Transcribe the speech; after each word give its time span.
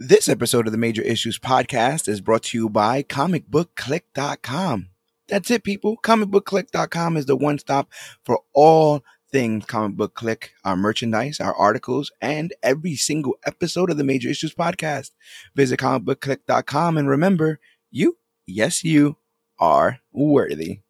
This 0.00 0.28
episode 0.28 0.66
of 0.66 0.72
the 0.72 0.78
Major 0.78 1.02
Issues 1.02 1.40
Podcast 1.40 2.06
is 2.06 2.20
brought 2.20 2.44
to 2.44 2.56
you 2.56 2.68
by 2.68 3.02
comicbookclick.com. 3.02 4.90
That's 5.26 5.50
it, 5.50 5.64
people. 5.64 5.96
Comicbookclick.com 5.96 7.16
is 7.16 7.26
the 7.26 7.34
one 7.34 7.58
stop 7.58 7.90
for 8.22 8.38
all 8.54 9.02
things 9.32 9.64
comic 9.66 9.96
book 9.96 10.14
click, 10.14 10.52
our 10.64 10.76
merchandise, 10.76 11.40
our 11.40 11.52
articles, 11.52 12.12
and 12.20 12.54
every 12.62 12.94
single 12.94 13.38
episode 13.44 13.90
of 13.90 13.96
the 13.96 14.04
Major 14.04 14.28
Issues 14.28 14.54
Podcast. 14.54 15.10
Visit 15.56 15.80
comicbookclick.com 15.80 16.96
and 16.96 17.08
remember, 17.08 17.58
you, 17.90 18.18
yes, 18.46 18.84
you 18.84 19.16
are 19.58 19.98
worthy. 20.12 20.82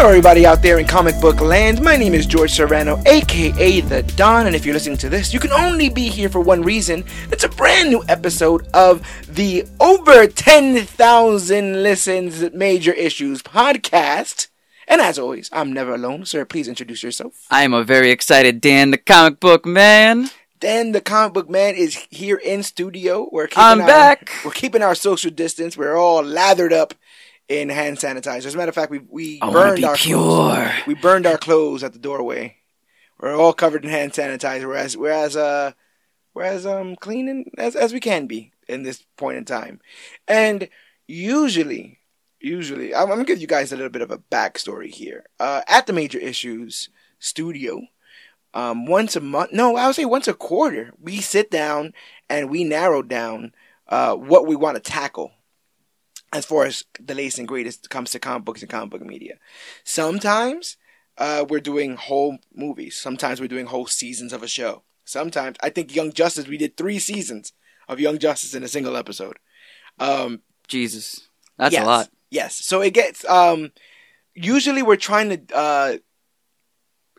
Hello, 0.00 0.08
everybody 0.08 0.46
out 0.46 0.62
there 0.62 0.78
in 0.78 0.86
comic 0.86 1.20
book 1.20 1.42
land. 1.42 1.82
My 1.82 1.94
name 1.94 2.14
is 2.14 2.24
George 2.24 2.52
Serrano, 2.52 3.02
aka 3.04 3.82
The 3.82 4.02
Don, 4.16 4.46
and 4.46 4.56
if 4.56 4.64
you're 4.64 4.72
listening 4.72 4.96
to 4.96 5.10
this, 5.10 5.34
you 5.34 5.38
can 5.38 5.52
only 5.52 5.90
be 5.90 6.08
here 6.08 6.30
for 6.30 6.40
one 6.40 6.62
reason. 6.62 7.04
It's 7.30 7.44
a 7.44 7.50
brand 7.50 7.90
new 7.90 8.02
episode 8.08 8.66
of 8.72 9.06
the 9.28 9.66
over 9.78 10.26
10,000 10.26 11.82
listens 11.82 12.50
major 12.54 12.94
issues 12.94 13.42
podcast. 13.42 14.48
And 14.88 15.02
as 15.02 15.18
always, 15.18 15.50
I'm 15.52 15.70
never 15.70 15.96
alone. 15.96 16.24
Sir, 16.24 16.46
please 16.46 16.66
introduce 16.66 17.02
yourself. 17.02 17.34
I 17.50 17.64
am 17.64 17.74
a 17.74 17.84
very 17.84 18.10
excited 18.10 18.62
Dan, 18.62 18.92
the 18.92 18.96
comic 18.96 19.38
book 19.38 19.66
man. 19.66 20.30
Dan, 20.60 20.92
the 20.92 21.02
comic 21.02 21.34
book 21.34 21.50
man, 21.50 21.74
is 21.74 22.06
here 22.08 22.36
in 22.36 22.62
studio. 22.62 23.28
We're 23.30 23.48
keeping 23.48 23.64
I'm 23.64 23.82
our, 23.82 23.86
back. 23.86 24.32
We're 24.46 24.52
keeping 24.52 24.82
our 24.82 24.94
social 24.94 25.30
distance. 25.30 25.76
We're 25.76 25.98
all 25.98 26.22
lathered 26.22 26.72
up 26.72 26.94
in 27.50 27.68
hand 27.68 27.98
sanitizer. 27.98 28.46
As 28.46 28.54
a 28.54 28.56
matter 28.56 28.70
of 28.70 28.74
fact, 28.74 28.92
we 28.92 29.00
we 29.00 29.38
I 29.42 29.50
burned 29.50 29.84
our 29.84 29.96
pure. 29.96 30.18
Clothes. 30.18 30.86
We 30.86 30.94
burned 30.94 31.26
our 31.26 31.36
clothes 31.36 31.82
at 31.82 31.92
the 31.92 31.98
doorway. 31.98 32.56
We're 33.18 33.36
all 33.36 33.52
covered 33.52 33.84
in 33.84 33.90
hand 33.90 34.12
sanitizer, 34.12 34.66
whereas 34.66 34.96
whereas 34.96 35.36
uh 35.36 35.72
whereas 36.32 36.64
um 36.64 36.96
cleaning 36.96 37.50
as 37.58 37.76
as 37.76 37.92
we 37.92 38.00
can 38.00 38.26
be 38.26 38.52
in 38.68 38.84
this 38.84 39.04
point 39.16 39.36
in 39.36 39.44
time. 39.44 39.80
And 40.28 40.68
usually, 41.08 41.98
usually, 42.38 42.94
I'm, 42.94 43.10
I'm 43.10 43.16
gonna 43.16 43.24
give 43.24 43.40
you 43.40 43.48
guys 43.48 43.72
a 43.72 43.76
little 43.76 43.90
bit 43.90 44.02
of 44.02 44.12
a 44.12 44.18
backstory 44.18 44.88
here. 44.88 45.26
Uh, 45.40 45.62
at 45.66 45.88
the 45.88 45.92
Major 45.92 46.18
Issues 46.18 46.88
Studio, 47.18 47.82
um, 48.54 48.86
once 48.86 49.16
a 49.16 49.20
month, 49.20 49.52
no, 49.52 49.74
I 49.76 49.86
would 49.86 49.96
say 49.96 50.04
once 50.04 50.28
a 50.28 50.34
quarter, 50.34 50.94
we 51.00 51.20
sit 51.20 51.50
down 51.50 51.94
and 52.28 52.48
we 52.48 52.62
narrow 52.62 53.02
down 53.02 53.52
uh, 53.88 54.14
what 54.14 54.46
we 54.46 54.54
want 54.54 54.76
to 54.76 54.90
tackle 54.90 55.32
as 56.32 56.44
far 56.44 56.64
as 56.64 56.84
the 56.98 57.14
latest 57.14 57.38
and 57.38 57.48
greatest 57.48 57.90
comes 57.90 58.10
to 58.10 58.18
comic 58.18 58.44
books 58.44 58.62
and 58.62 58.70
comic 58.70 58.90
book 58.90 59.02
media. 59.02 59.36
Sometimes 59.84 60.76
uh, 61.18 61.44
we're 61.48 61.60
doing 61.60 61.96
whole 61.96 62.38
movies. 62.54 62.96
Sometimes 62.96 63.40
we're 63.40 63.48
doing 63.48 63.66
whole 63.66 63.86
seasons 63.86 64.32
of 64.32 64.42
a 64.42 64.48
show. 64.48 64.82
Sometimes 65.04 65.56
I 65.62 65.70
think 65.70 65.94
Young 65.94 66.12
Justice 66.12 66.46
we 66.46 66.56
did 66.56 66.76
three 66.76 66.98
seasons 66.98 67.52
of 67.88 67.98
Young 67.98 68.18
Justice 68.18 68.54
in 68.54 68.62
a 68.62 68.68
single 68.68 68.96
episode. 68.96 69.38
Um, 69.98 70.40
Jesus, 70.68 71.28
that's 71.58 71.72
yes, 71.72 71.82
a 71.82 71.86
lot. 71.86 72.10
Yes. 72.30 72.54
So 72.56 72.80
it 72.80 72.94
gets 72.94 73.24
um 73.24 73.72
usually 74.34 74.82
we're 74.82 74.96
trying 74.96 75.30
to 75.30 75.56
uh 75.56 75.96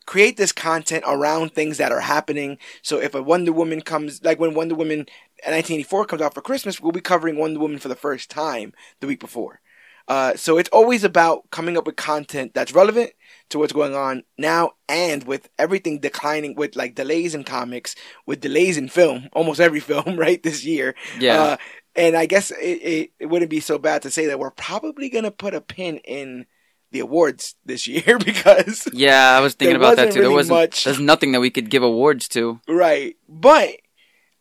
create 0.05 0.37
this 0.37 0.51
content 0.51 1.03
around 1.07 1.53
things 1.53 1.77
that 1.77 1.91
are 1.91 1.99
happening. 1.99 2.57
So 2.81 2.99
if 2.99 3.13
a 3.13 3.21
Wonder 3.21 3.51
Woman 3.51 3.81
comes 3.81 4.23
like 4.23 4.39
when 4.39 4.53
Wonder 4.53 4.75
Woman 4.75 5.05
1984 5.49 6.05
comes 6.05 6.21
out 6.21 6.33
for 6.33 6.41
Christmas, 6.41 6.79
we'll 6.79 6.91
be 6.91 7.01
covering 7.01 7.37
Wonder 7.37 7.59
Woman 7.59 7.79
for 7.79 7.87
the 7.87 7.95
first 7.95 8.29
time 8.29 8.73
the 8.99 9.07
week 9.07 9.19
before. 9.19 9.61
Uh, 10.07 10.35
so 10.35 10.57
it's 10.57 10.69
always 10.69 11.03
about 11.03 11.49
coming 11.51 11.77
up 11.77 11.85
with 11.85 11.95
content 11.95 12.53
that's 12.53 12.73
relevant 12.73 13.11
to 13.49 13.59
what's 13.59 13.73
going 13.73 13.95
on 13.95 14.23
now 14.37 14.71
and 14.89 15.23
with 15.23 15.49
everything 15.57 15.99
declining 15.99 16.55
with 16.55 16.75
like 16.75 16.95
delays 16.95 17.35
in 17.35 17.43
comics, 17.43 17.95
with 18.25 18.41
delays 18.41 18.77
in 18.77 18.89
film, 18.89 19.29
almost 19.33 19.59
every 19.59 19.79
film, 19.79 20.15
right, 20.17 20.41
this 20.43 20.65
year. 20.65 20.95
Yeah. 21.19 21.41
Uh, 21.41 21.57
and 21.95 22.15
I 22.15 22.25
guess 22.25 22.51
it, 22.51 22.55
it, 22.57 23.11
it 23.19 23.25
wouldn't 23.27 23.51
be 23.51 23.59
so 23.59 23.77
bad 23.77 24.01
to 24.03 24.11
say 24.11 24.27
that 24.27 24.39
we're 24.39 24.51
probably 24.51 25.09
going 25.09 25.25
to 25.25 25.31
put 25.31 25.53
a 25.53 25.61
pin 25.61 25.97
in 25.97 26.45
the 26.91 27.01
awards 27.01 27.55
this 27.65 27.87
year 27.87 28.17
because, 28.17 28.87
Yeah, 28.93 29.37
I 29.37 29.39
was 29.39 29.53
thinking 29.53 29.77
about 29.77 29.97
that 29.97 30.13
too. 30.13 30.21
There 30.21 30.31
wasn't. 30.31 30.59
much. 30.59 30.83
There's 30.83 30.99
nothing 30.99 31.31
that 31.33 31.41
we 31.41 31.49
could 31.49 31.69
give 31.69 31.83
awards 31.83 32.27
to. 32.29 32.59
right. 32.67 33.15
But 33.29 33.77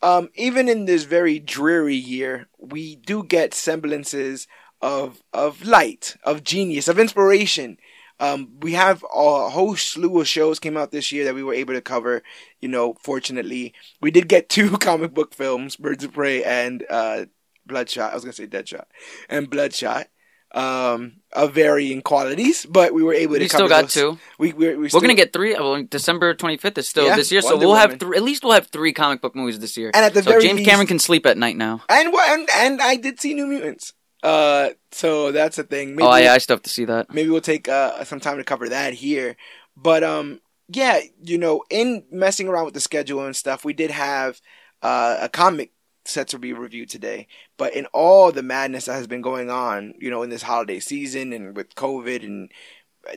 um, 0.02 0.30
even 0.34 0.68
in 0.68 0.84
this 0.86 1.04
very 1.04 1.38
dreary 1.38 1.96
year, 1.96 2.48
we 2.58 2.96
do 2.96 3.22
get 3.22 3.54
semblances 3.54 4.46
of 4.80 5.22
of 5.32 5.62
light, 5.64 6.16
of 6.24 6.42
genius, 6.44 6.88
of 6.88 6.98
inspiration. 6.98 7.76
Um, 8.18 8.50
we 8.60 8.72
have 8.74 9.02
a 9.14 9.48
whole 9.48 9.76
slew 9.76 10.20
of 10.20 10.28
shows 10.28 10.58
came 10.58 10.76
out 10.76 10.90
this 10.90 11.10
year 11.10 11.24
that 11.24 11.34
we 11.34 11.42
were 11.42 11.54
able 11.54 11.74
to 11.74 11.80
cover. 11.80 12.22
You 12.60 12.68
know, 12.68 12.94
fortunately, 13.02 13.74
we 14.00 14.10
did 14.10 14.28
get 14.28 14.48
two 14.50 14.76
comic 14.78 15.14
book 15.14 15.34
films, 15.34 15.76
Birds 15.76 16.04
of 16.04 16.12
Prey 16.12 16.44
and 16.44 16.84
uh, 16.90 17.26
Bloodshot. 17.66 18.12
I 18.12 18.14
was 18.14 18.24
gonna 18.24 18.32
say 18.32 18.46
Deadshot 18.46 18.84
and 19.28 19.50
Bloodshot. 19.50 20.08
Um, 20.52 21.20
of 21.32 21.54
varying 21.54 22.02
qualities, 22.02 22.66
but 22.66 22.92
we 22.92 23.04
were 23.04 23.14
able 23.14 23.34
to. 23.34 23.40
We 23.40 23.46
still 23.48 23.68
got 23.68 23.82
those. 23.82 23.94
two. 23.94 24.18
We 24.36 24.52
we 24.52 24.74
we 24.74 24.88
We're 24.92 25.00
gonna 25.00 25.14
get 25.14 25.32
three. 25.32 25.54
Well, 25.54 25.84
December 25.84 26.34
25th 26.34 26.76
is 26.78 26.88
still 26.88 27.06
Yeah, 27.06 27.14
this 27.14 27.30
year, 27.30 27.40
so 27.40 27.56
we'll 27.56 27.76
have 27.76 28.00
three. 28.00 28.16
At 28.16 28.24
least 28.24 28.42
we'll 28.42 28.54
have 28.54 28.66
three 28.66 28.92
comic 28.92 29.20
book 29.20 29.36
movies 29.36 29.60
this 29.60 29.76
year. 29.76 29.92
And 29.94 30.04
at 30.04 30.12
the 30.12 30.24
so 30.24 30.30
very 30.30 30.42
James 30.42 30.58
least- 30.58 30.68
Cameron 30.68 30.88
can 30.88 30.98
sleep 30.98 31.24
at 31.26 31.38
night 31.38 31.56
now. 31.56 31.82
and 31.88 32.12
and, 32.12 32.48
and 32.56 32.82
I 32.82 32.96
did 32.96 33.20
see 33.20 33.34
New 33.34 33.46
Mutants. 33.46 33.92
Uh, 34.24 34.70
so 34.90 35.30
that's 35.30 35.56
a 35.58 35.62
thing. 35.62 35.94
Maybe 35.94 36.02
oh 36.02 36.16
yeah, 36.16 36.32
I 36.32 36.38
still 36.38 36.56
have 36.56 36.62
to 36.64 36.70
see 36.70 36.84
that. 36.84 37.14
maybe 37.14 37.30
we'll 37.30 37.40
take 37.40 37.68
uh, 37.68 38.02
some 38.04 38.18
time 38.20 38.38
to 38.38 38.44
cover 38.44 38.68
that 38.68 38.94
here. 38.94 39.36
But 39.76 40.02
um, 40.02 40.40
yeah, 40.68 41.00
you 41.22 41.38
know, 41.38 41.62
in 41.70 42.04
messing 42.10 42.48
around 42.48 42.64
with 42.66 42.74
the 42.74 42.80
schedule 42.80 43.24
and 43.24 43.36
stuff, 43.36 43.64
we 43.64 43.72
did 43.72 43.90
have 43.92 44.40
uh, 44.82 45.18
a 45.20 45.28
comic 45.28 45.72
set 46.10 46.28
to 46.28 46.38
be 46.38 46.52
reviewed 46.52 46.90
today. 46.90 47.26
But 47.56 47.74
in 47.74 47.86
all 47.86 48.32
the 48.32 48.42
madness 48.42 48.86
that 48.86 48.94
has 48.94 49.06
been 49.06 49.22
going 49.22 49.50
on, 49.50 49.94
you 49.98 50.10
know, 50.10 50.22
in 50.22 50.30
this 50.30 50.42
holiday 50.42 50.80
season 50.80 51.32
and 51.32 51.56
with 51.56 51.74
COVID, 51.74 52.24
and 52.24 52.50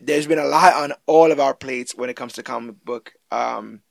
there's 0.01 0.27
been 0.27 0.39
a 0.39 0.45
lot 0.45 0.73
on 0.73 0.93
all 1.05 1.31
of 1.31 1.39
our 1.39 1.53
plates 1.53 1.95
when 1.95 2.09
it 2.09 2.15
comes 2.15 2.33
to 2.33 2.43
comic 2.43 2.83
book 2.83 3.13
um, 3.31 3.81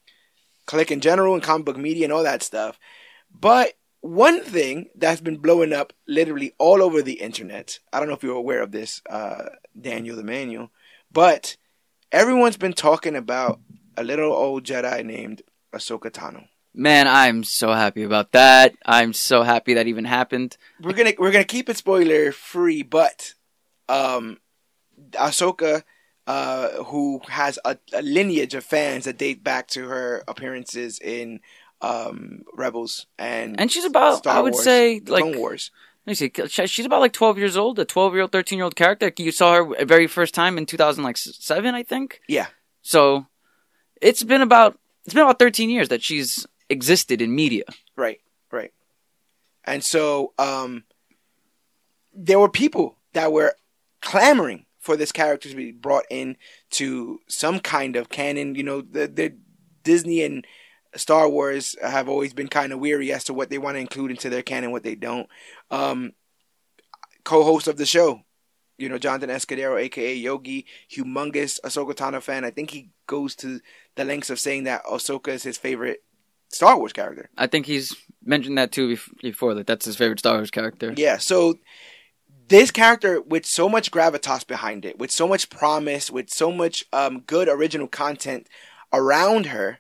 click 0.67 0.91
in 0.91 1.01
general 1.01 1.35
and 1.35 1.43
comic 1.43 1.67
book 1.67 1.77
media 1.77 2.05
and 2.05 2.13
all 2.13 2.23
that 2.23 2.43
stuff. 2.43 2.79
But 3.31 3.75
one 4.01 4.41
thing 4.41 4.89
that's 4.97 5.21
been 5.21 5.39
blowing 5.39 5.73
up 5.73 5.93
literally 6.07 6.55
all 6.59 6.83
over 6.83 7.03
the 7.03 7.21
internet. 7.21 7.79
I 7.93 7.99
don't 7.99 8.09
know 8.09 8.15
if 8.15 8.23
you're 8.23 8.35
aware 8.37 8.63
of 8.63 8.73
this, 8.73 9.01
uh, 9.09 9.45
Daniel 9.81 10.17
the 10.17 10.25
Manual, 10.25 10.71
but 11.11 11.57
everyone's 12.11 12.57
been 12.57 12.73
talking 12.73 13.17
about 13.17 13.61
a 13.97 14.03
little 14.03 14.33
old 14.33 14.65
Jedi 14.65 15.05
named 15.05 15.43
Ahsoka 15.73 16.11
Tano. 16.11 16.47
Man, 16.75 17.07
I'm 17.07 17.45
so 17.45 17.73
happy 17.73 18.03
about 18.03 18.33
that. 18.33 18.75
I'm 18.87 19.13
so 19.13 19.43
happy 19.43 19.75
that 19.75 19.87
even 19.87 20.05
happened. 20.05 20.57
We're 20.81 20.95
gonna 20.95 21.13
we're 21.19 21.33
gonna 21.33 21.45
keep 21.45 21.69
it 21.69 21.77
spoiler 21.77 22.33
free, 22.33 22.83
but 22.83 23.35
um, 23.89 24.39
Ahsoka, 25.11 25.83
uh, 26.27 26.69
who 26.85 27.21
has 27.29 27.59
a, 27.65 27.77
a 27.93 28.01
lineage 28.01 28.55
of 28.55 28.65
fans 28.65 29.05
that 29.05 29.19
date 29.19 29.45
back 29.45 29.69
to 29.69 29.87
her 29.89 30.25
appearances 30.27 30.99
in 30.99 31.41
um, 31.83 32.43
Rebels 32.55 33.07
and 33.19 33.61
And 33.61 33.71
she's 33.71 33.85
about, 33.85 34.19
Star 34.19 34.37
I 34.37 34.41
would 34.41 34.55
Wars, 34.55 34.65
say, 34.65 35.01
like 35.07 35.25
Clone 35.25 35.39
Wars. 35.39 35.71
Let 36.07 36.11
me 36.11 36.15
see. 36.15 36.67
She's 36.67 36.87
about 36.87 37.01
like 37.01 37.13
12 37.13 37.39
years 37.39 37.57
old, 37.57 37.79
a 37.79 37.85
12 37.85 38.15
year 38.15 38.23
old, 38.23 38.33
13 38.33 38.57
year 38.57 38.65
old 38.65 38.77
character. 38.77 39.13
You 39.19 39.31
saw 39.31 39.55
her 39.55 39.85
very 39.85 40.07
first 40.07 40.35
time 40.35 40.59
in 40.59 40.67
2007, 40.67 41.75
I 41.75 41.83
think. 41.83 42.21
Yeah. 42.27 42.47
So 42.81 43.27
it's 44.01 44.25
been 44.25 44.43
about 44.43 44.79
it's 45.05 45.15
been 45.15 45.23
about 45.23 45.39
13 45.39 45.71
years 45.71 45.89
that 45.91 46.03
she's 46.03 46.47
existed 46.73 47.23
in 47.23 47.35
media. 47.35 47.65
Right, 47.97 48.21
right. 48.51 48.73
And 49.65 49.85
so 49.85 50.33
um, 50.39 50.85
there 52.13 52.41
were 52.41 52.49
people 52.49 52.97
that 53.13 53.33
were 53.33 53.55
clamoring 54.01 54.67
for 54.81 54.97
this 54.97 55.13
character 55.13 55.49
to 55.49 55.55
be 55.55 55.71
brought 55.71 56.07
in 56.11 56.37
to 56.71 57.21
some 57.29 57.61
kind 57.61 57.95
of 57.95 58.09
canon. 58.09 58.57
You 58.57 58.65
know, 58.65 58.81
the, 58.81 59.07
the 59.07 59.37
Disney 59.85 60.23
and 60.23 60.45
Star 60.97 61.29
Wars 61.29 61.77
have 61.81 62.09
always 62.09 62.35
been 62.35 62.49
kind 62.49 62.73
of 62.73 62.81
weary 62.81 63.13
as 63.13 63.25
to 63.25 63.35
what 63.35 63.49
they 63.49 63.59
want 63.59 63.77
to 63.77 63.81
include 63.81 64.11
into 64.11 64.29
their 64.29 64.43
canon, 64.43 64.73
what 64.73 64.83
they 64.83 64.97
don't. 64.97 65.29
Um, 65.71 66.13
co-host 67.25 67.69
of 67.69 67.77
the 67.77 67.87
show, 67.87 68.23
you 68.77 68.89
know, 68.89 68.99
Jonathan 68.99 69.31
Escudero, 69.31 69.81
aka 69.81 70.15
Yogi, 70.15 70.67
humongous 70.91 71.61
Ahsoka 71.65 71.95
Tano 71.95 72.21
fan. 72.21 72.45
I 72.45 72.51
think 72.51 72.71
he 72.71 72.91
goes 73.07 73.37
to 73.37 73.61
the 73.95 74.05
lengths 74.05 74.31
of 74.31 74.41
saying 74.41 74.65
that 74.65 74.85
Ahsoka 74.85 75.29
is 75.29 75.45
his 75.45 75.57
favorite 75.57 76.03
Star 76.53 76.79
Wars 76.79 76.93
character. 76.93 77.29
I 77.37 77.47
think 77.47 77.67
he's 77.67 77.95
mentioned 78.25 78.59
that 78.59 78.73
too 78.73 78.97
before, 79.23 79.55
that 79.55 79.67
that's 79.67 79.85
his 79.87 79.97
favorite 79.97 80.19
Star 80.21 80.35
Wars 80.37 80.51
character. 80.51 80.95
Yeah, 80.97 81.19
so 81.19 81.55
this 82.49 82.71
character 82.71 83.21
with 83.21 83.47
so 83.47 83.69
much 83.69 83.91
gravitas 83.91 84.47
behind 84.47 84.85
it, 84.85 84.99
with 84.99 85.11
so 85.11 85.27
much 85.27 85.49
promise, 85.51 86.11
with 86.11 86.31
so 86.31 86.53
much 86.53 86.85
um, 86.93 87.21
good 87.21 87.49
original 87.49 87.89
content 87.89 88.47
around 88.93 89.47
her, 89.47 89.79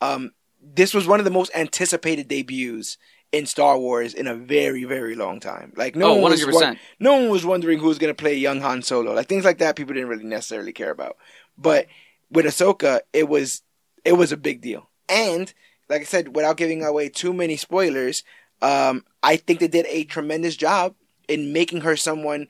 um, 0.00 0.32
this 0.60 0.92
was 0.92 1.06
one 1.06 1.20
of 1.20 1.24
the 1.24 1.30
most 1.30 1.50
anticipated 1.54 2.28
debuts 2.28 2.98
in 3.30 3.46
Star 3.46 3.78
Wars 3.78 4.14
in 4.14 4.26
a 4.26 4.34
very, 4.34 4.84
very 4.84 5.14
long 5.14 5.38
time. 5.38 5.72
Like 5.76 5.94
no 5.94 6.12
Oh, 6.12 6.14
one 6.16 6.32
was 6.32 6.44
100%. 6.44 6.52
won- 6.52 6.78
no 6.98 7.12
one 7.14 7.28
was 7.28 7.44
wondering 7.44 7.78
who 7.78 7.86
was 7.86 7.98
gonna 7.98 8.14
play 8.14 8.34
young 8.34 8.60
Han 8.60 8.82
Solo. 8.82 9.12
Like 9.14 9.28
things 9.28 9.44
like 9.44 9.58
that, 9.58 9.76
people 9.76 9.94
didn't 9.94 10.08
really 10.08 10.24
necessarily 10.24 10.72
care 10.72 10.90
about. 10.90 11.16
But 11.56 11.86
with 12.30 12.46
Ahsoka, 12.46 13.00
it 13.12 13.28
was 13.28 13.62
it 14.04 14.12
was 14.12 14.32
a 14.32 14.36
big 14.36 14.60
deal. 14.62 14.88
And 15.08 15.52
like 15.88 16.02
I 16.02 16.04
said, 16.04 16.34
without 16.36 16.56
giving 16.56 16.84
away 16.84 17.08
too 17.08 17.32
many 17.32 17.56
spoilers, 17.56 18.22
um, 18.62 19.04
I 19.22 19.36
think 19.36 19.60
they 19.60 19.68
did 19.68 19.86
a 19.88 20.04
tremendous 20.04 20.56
job 20.56 20.94
in 21.28 21.52
making 21.52 21.82
her 21.82 21.96
someone, 21.96 22.48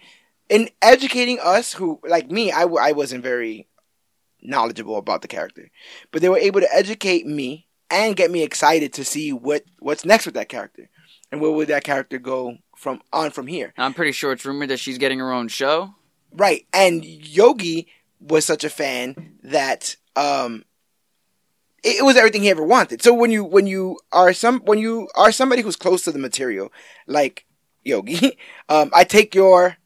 in 0.48 0.70
educating 0.82 1.38
us 1.42 1.72
who, 1.74 2.00
like 2.06 2.30
me, 2.30 2.52
I, 2.52 2.62
w- 2.62 2.80
I 2.80 2.92
wasn't 2.92 3.22
very 3.22 3.66
knowledgeable 4.40 4.96
about 4.96 5.22
the 5.22 5.28
character, 5.28 5.70
but 6.10 6.22
they 6.22 6.28
were 6.28 6.38
able 6.38 6.60
to 6.60 6.74
educate 6.74 7.26
me 7.26 7.66
and 7.90 8.16
get 8.16 8.30
me 8.30 8.42
excited 8.42 8.92
to 8.94 9.04
see 9.04 9.32
what 9.32 9.64
what's 9.78 10.04
next 10.04 10.26
with 10.26 10.34
that 10.34 10.48
character, 10.48 10.88
and 11.32 11.40
where 11.40 11.50
would 11.50 11.68
that 11.68 11.84
character 11.84 12.18
go 12.18 12.58
from 12.76 13.00
on 13.12 13.30
from 13.30 13.46
here. 13.46 13.74
I'm 13.76 13.94
pretty 13.94 14.12
sure 14.12 14.32
it's 14.32 14.44
rumored 14.44 14.70
that 14.70 14.78
she's 14.78 14.98
getting 14.98 15.18
her 15.18 15.32
own 15.32 15.48
show. 15.48 15.94
Right. 16.32 16.66
And 16.72 17.04
Yogi 17.04 17.88
was 18.20 18.44
such 18.44 18.64
a 18.64 18.70
fan 18.70 19.38
that 19.42 19.96
um 20.16 20.64
it, 21.88 22.00
it 22.00 22.04
was 22.04 22.16
everything 22.16 22.42
he 22.42 22.50
ever 22.50 22.64
wanted. 22.64 23.02
So 23.02 23.14
when 23.14 23.30
you 23.30 23.44
when 23.44 23.66
you 23.66 23.98
are 24.12 24.32
some 24.32 24.60
when 24.60 24.78
you 24.78 25.08
are 25.14 25.32
somebody 25.32 25.62
who's 25.62 25.76
close 25.76 26.02
to 26.02 26.12
the 26.12 26.18
material, 26.18 26.72
like 27.06 27.46
Yogi, 27.84 28.38
um, 28.68 28.90
I 28.94 29.04
take 29.04 29.34
your 29.34 29.76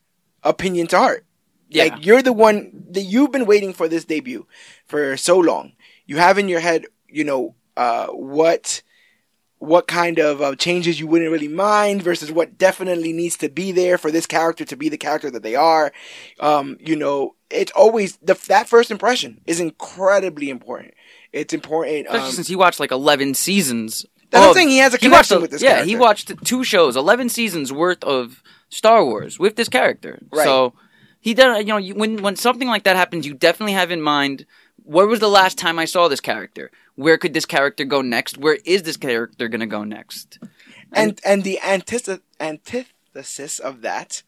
opinion 0.42 0.86
to 0.88 0.98
heart. 0.98 1.26
Yeah. 1.68 1.84
Like 1.84 2.04
you're 2.04 2.22
the 2.22 2.32
one 2.32 2.84
that 2.90 3.02
you've 3.02 3.32
been 3.32 3.46
waiting 3.46 3.72
for 3.72 3.88
this 3.88 4.04
debut 4.04 4.46
for 4.84 5.16
so 5.16 5.38
long. 5.38 5.72
You 6.06 6.18
have 6.18 6.36
in 6.36 6.48
your 6.48 6.60
head, 6.60 6.86
you 7.08 7.24
know, 7.24 7.54
uh, 7.76 8.08
what 8.08 8.82
what 9.62 9.86
kind 9.86 10.18
of 10.18 10.42
uh, 10.42 10.56
changes 10.56 10.98
you 10.98 11.06
wouldn't 11.06 11.30
really 11.30 11.46
mind 11.46 12.02
versus 12.02 12.32
what 12.32 12.58
definitely 12.58 13.12
needs 13.12 13.36
to 13.36 13.48
be 13.48 13.70
there 13.70 13.96
for 13.96 14.10
this 14.10 14.26
character 14.26 14.64
to 14.64 14.74
be 14.74 14.88
the 14.88 14.98
character 14.98 15.30
that 15.30 15.44
they 15.44 15.54
are. 15.54 15.92
Um, 16.40 16.76
you 16.80 16.96
know, 16.96 17.36
it's 17.48 17.70
always 17.70 18.16
the 18.16 18.34
that 18.48 18.68
first 18.68 18.90
impression 18.90 19.40
is 19.46 19.60
incredibly 19.60 20.50
important. 20.50 20.94
It's 21.32 21.52
important. 21.54 22.06
Especially 22.06 22.26
Um, 22.28 22.32
since 22.32 22.48
he 22.48 22.56
watched 22.56 22.80
like 22.80 22.90
11 22.90 23.34
seasons. 23.34 24.04
that's 24.30 24.46
what 24.54 24.58
I'm. 24.62 24.68
He 24.68 24.78
has 24.78 24.94
a 24.94 24.98
he 24.98 25.08
watched 25.08 25.28
connection 25.30 25.42
with 25.42 25.50
this 25.50 25.62
yeah, 25.62 25.70
character. 25.74 25.88
he 25.88 25.96
watched 25.96 26.44
two 26.44 26.64
shows, 26.64 26.96
11 26.96 27.28
seasons 27.28 27.72
worth 27.72 28.02
of 28.04 28.42
Star 28.68 29.04
Wars 29.04 29.38
with 29.38 29.56
this 29.56 29.68
character. 29.68 30.18
Right. 30.30 30.44
So 30.44 30.74
he 31.20 31.34
does, 31.34 31.58
you 31.58 31.64
know, 31.66 31.76
you, 31.78 31.94
when 31.94 32.22
when 32.22 32.36
something 32.36 32.68
like 32.68 32.84
that 32.84 32.96
happens, 32.96 33.26
you 33.26 33.34
definitely 33.34 33.72
have 33.74 33.90
in 33.90 34.00
mind 34.02 34.46
where 34.84 35.06
was 35.06 35.20
the 35.20 35.28
last 35.28 35.58
time 35.58 35.78
I 35.78 35.84
saw 35.84 36.08
this 36.08 36.20
character? 36.20 36.70
Where 36.96 37.16
could 37.16 37.34
this 37.34 37.46
character 37.46 37.84
go 37.84 38.02
next? 38.02 38.36
Where 38.36 38.58
is 38.64 38.82
this 38.82 38.96
character 38.96 39.48
going 39.48 39.60
to 39.60 39.66
go 39.66 39.84
next? 39.84 40.38
and 40.94 41.20
and 41.24 41.42
the 41.44 41.58
antith- 41.62 42.20
antithesis 42.38 43.58
of 43.58 43.82
that 43.82 44.22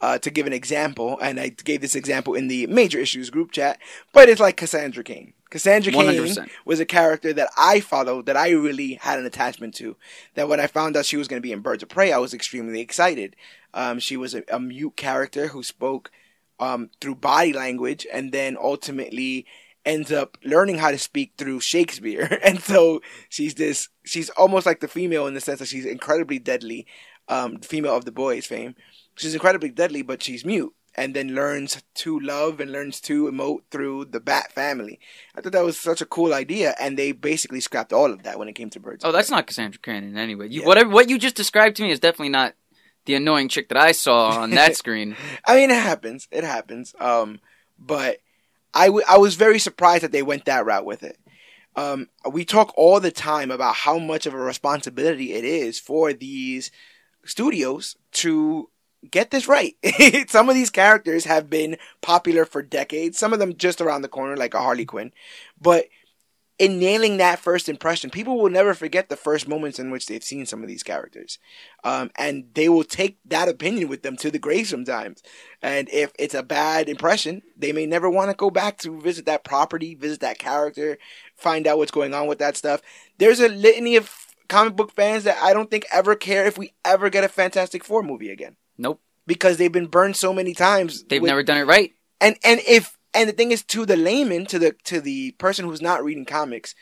uh, 0.00 0.18
to 0.18 0.30
give 0.30 0.46
an 0.46 0.52
example 0.52 1.18
and 1.20 1.38
i 1.40 1.48
gave 1.48 1.80
this 1.80 1.94
example 1.94 2.34
in 2.34 2.48
the 2.48 2.66
major 2.66 2.98
issues 2.98 3.30
group 3.30 3.52
chat 3.52 3.78
but 4.12 4.28
it's 4.28 4.40
like 4.40 4.56
cassandra 4.56 5.02
cain 5.04 5.32
cassandra 5.50 5.92
cain 5.92 6.06
100%. 6.06 6.48
was 6.64 6.80
a 6.80 6.86
character 6.86 7.32
that 7.32 7.50
i 7.56 7.80
followed 7.80 8.26
that 8.26 8.36
i 8.36 8.50
really 8.50 8.94
had 8.94 9.18
an 9.18 9.26
attachment 9.26 9.74
to 9.74 9.96
that 10.34 10.48
when 10.48 10.60
i 10.60 10.66
found 10.66 10.96
out 10.96 11.04
she 11.04 11.16
was 11.16 11.28
going 11.28 11.40
to 11.40 11.46
be 11.46 11.52
in 11.52 11.60
birds 11.60 11.82
of 11.82 11.88
prey 11.88 12.12
i 12.12 12.18
was 12.18 12.32
extremely 12.32 12.80
excited 12.80 13.36
um, 13.72 14.00
she 14.00 14.16
was 14.16 14.34
a, 14.34 14.42
a 14.50 14.58
mute 14.58 14.96
character 14.96 15.48
who 15.48 15.62
spoke 15.62 16.10
um, 16.58 16.90
through 17.00 17.14
body 17.16 17.52
language 17.52 18.06
and 18.12 18.32
then 18.32 18.56
ultimately 18.60 19.46
ends 19.84 20.12
up 20.12 20.36
learning 20.44 20.78
how 20.78 20.90
to 20.90 20.98
speak 20.98 21.32
through 21.38 21.60
Shakespeare. 21.60 22.38
And 22.44 22.60
so 22.60 23.00
she's 23.28 23.54
this, 23.54 23.88
she's 24.04 24.30
almost 24.30 24.66
like 24.66 24.80
the 24.80 24.88
female 24.88 25.26
in 25.26 25.34
the 25.34 25.40
sense 25.40 25.58
that 25.60 25.68
she's 25.68 25.86
incredibly 25.86 26.38
deadly, 26.38 26.86
um, 27.28 27.60
female 27.60 27.96
of 27.96 28.04
the 28.04 28.12
boys 28.12 28.46
fame. 28.46 28.74
She's 29.16 29.34
incredibly 29.34 29.70
deadly, 29.70 30.02
but 30.02 30.22
she's 30.22 30.44
mute 30.44 30.74
and 30.94 31.14
then 31.14 31.34
learns 31.34 31.82
to 31.94 32.18
love 32.18 32.60
and 32.60 32.72
learns 32.72 33.00
to 33.02 33.30
emote 33.30 33.62
through 33.70 34.06
the 34.06 34.20
Bat 34.20 34.52
family. 34.52 34.98
I 35.34 35.40
thought 35.40 35.52
that 35.52 35.64
was 35.64 35.78
such 35.78 36.00
a 36.00 36.06
cool 36.06 36.34
idea. 36.34 36.74
And 36.80 36.98
they 36.98 37.12
basically 37.12 37.60
scrapped 37.60 37.92
all 37.92 38.12
of 38.12 38.22
that 38.24 38.38
when 38.38 38.48
it 38.48 38.54
came 38.54 38.70
to 38.70 38.80
Birds. 38.80 39.04
Oh, 39.04 39.12
that's 39.12 39.30
not 39.30 39.46
Cassandra 39.46 39.80
Cannon 39.80 40.16
anyway. 40.16 40.48
You, 40.48 40.60
Yeah. 40.62 40.66
Whatever 40.66 40.90
what 40.90 41.08
you 41.08 41.18
just 41.18 41.36
described 41.36 41.76
to 41.76 41.82
me 41.82 41.90
is 41.90 42.00
definitely 42.00 42.30
not 42.30 42.54
the 43.06 43.14
annoying 43.14 43.48
chick 43.48 43.68
that 43.68 43.78
I 43.78 43.92
saw 43.92 44.30
on 44.30 44.50
that 44.50 44.76
screen. 44.82 45.16
I 45.46 45.56
mean, 45.56 45.70
it 45.70 45.82
happens. 45.82 46.28
It 46.30 46.44
happens. 46.44 46.94
Um, 46.98 47.40
but 47.78 48.18
I, 48.74 48.86
w- 48.86 49.04
I 49.08 49.18
was 49.18 49.36
very 49.36 49.58
surprised 49.58 50.02
that 50.04 50.12
they 50.12 50.22
went 50.22 50.44
that 50.46 50.66
route 50.66 50.84
with 50.84 51.02
it. 51.02 51.18
Um, 51.76 52.08
we 52.30 52.44
talk 52.44 52.72
all 52.76 52.98
the 52.98 53.12
time 53.12 53.52
about 53.52 53.74
how 53.76 53.98
much 53.98 54.26
of 54.26 54.34
a 54.34 54.38
responsibility 54.38 55.32
it 55.34 55.44
is 55.44 55.78
for 55.78 56.12
these 56.12 56.72
studios 57.24 57.96
to 58.12 58.69
get 59.08 59.30
this 59.30 59.48
right. 59.48 59.76
Some 60.28 60.48
of 60.48 60.54
these 60.54 60.70
characters 60.70 61.24
have 61.24 61.48
been 61.48 61.76
popular 62.00 62.44
for 62.44 62.62
decades. 62.62 63.18
Some 63.18 63.32
of 63.32 63.38
them 63.38 63.56
just 63.56 63.80
around 63.80 64.02
the 64.02 64.08
corner, 64.08 64.36
like 64.36 64.54
a 64.54 64.60
Harley 64.60 64.84
Quinn. 64.84 65.12
But 65.60 65.86
in 66.60 66.78
nailing 66.78 67.16
that 67.16 67.38
first 67.38 67.70
impression, 67.70 68.10
people 68.10 68.38
will 68.38 68.50
never 68.50 68.74
forget 68.74 69.08
the 69.08 69.16
first 69.16 69.48
moments 69.48 69.78
in 69.78 69.90
which 69.90 70.06
they've 70.06 70.22
seen 70.22 70.44
some 70.44 70.60
of 70.60 70.68
these 70.68 70.82
characters. 70.82 71.38
Um, 71.84 72.10
and 72.16 72.48
they 72.52 72.68
will 72.68 72.84
take 72.84 73.16
that 73.24 73.48
opinion 73.48 73.88
with 73.88 74.02
them 74.02 74.18
to 74.18 74.30
the 74.30 74.38
grave 74.38 74.66
sometimes. 74.68 75.22
And 75.62 75.88
if 75.90 76.12
it's 76.18 76.34
a 76.34 76.42
bad 76.42 76.90
impression, 76.90 77.40
they 77.56 77.72
may 77.72 77.86
never 77.86 78.10
want 78.10 78.30
to 78.30 78.36
go 78.36 78.50
back 78.50 78.76
to 78.80 79.00
visit 79.00 79.24
that 79.24 79.42
property, 79.42 79.94
visit 79.94 80.20
that 80.20 80.38
character, 80.38 80.98
find 81.34 81.66
out 81.66 81.78
what's 81.78 81.90
going 81.90 82.12
on 82.12 82.26
with 82.26 82.38
that 82.40 82.58
stuff. 82.58 82.82
There's 83.16 83.40
a 83.40 83.48
litany 83.48 83.96
of 83.96 84.14
comic 84.50 84.76
book 84.76 84.92
fans 84.92 85.24
that 85.24 85.42
I 85.42 85.54
don't 85.54 85.70
think 85.70 85.86
ever 85.90 86.14
care 86.14 86.44
if 86.44 86.58
we 86.58 86.74
ever 86.84 87.08
get 87.08 87.24
a 87.24 87.28
Fantastic 87.28 87.84
Four 87.84 88.02
movie 88.02 88.30
again. 88.30 88.56
Nope. 88.80 89.00
Because 89.26 89.58
they've 89.58 89.70
been 89.70 89.86
burned 89.86 90.16
so 90.16 90.32
many 90.32 90.54
times. 90.54 91.04
They've 91.04 91.20
with- 91.22 91.28
never 91.28 91.42
done 91.42 91.58
it 91.58 91.66
right. 91.66 91.92
and 92.20 92.36
and 92.42 92.60
if 92.66 92.96
and 93.12 93.28
the 93.28 93.32
thing 93.32 93.52
is 93.52 93.62
to 93.64 93.84
the 93.86 93.96
layman 93.96 94.46
to 94.46 94.58
the 94.58 94.72
to 94.84 95.00
the 95.00 95.32
person 95.32 95.64
who's 95.66 95.82
not 95.82 96.02
reading 96.04 96.24
comics 96.24 96.74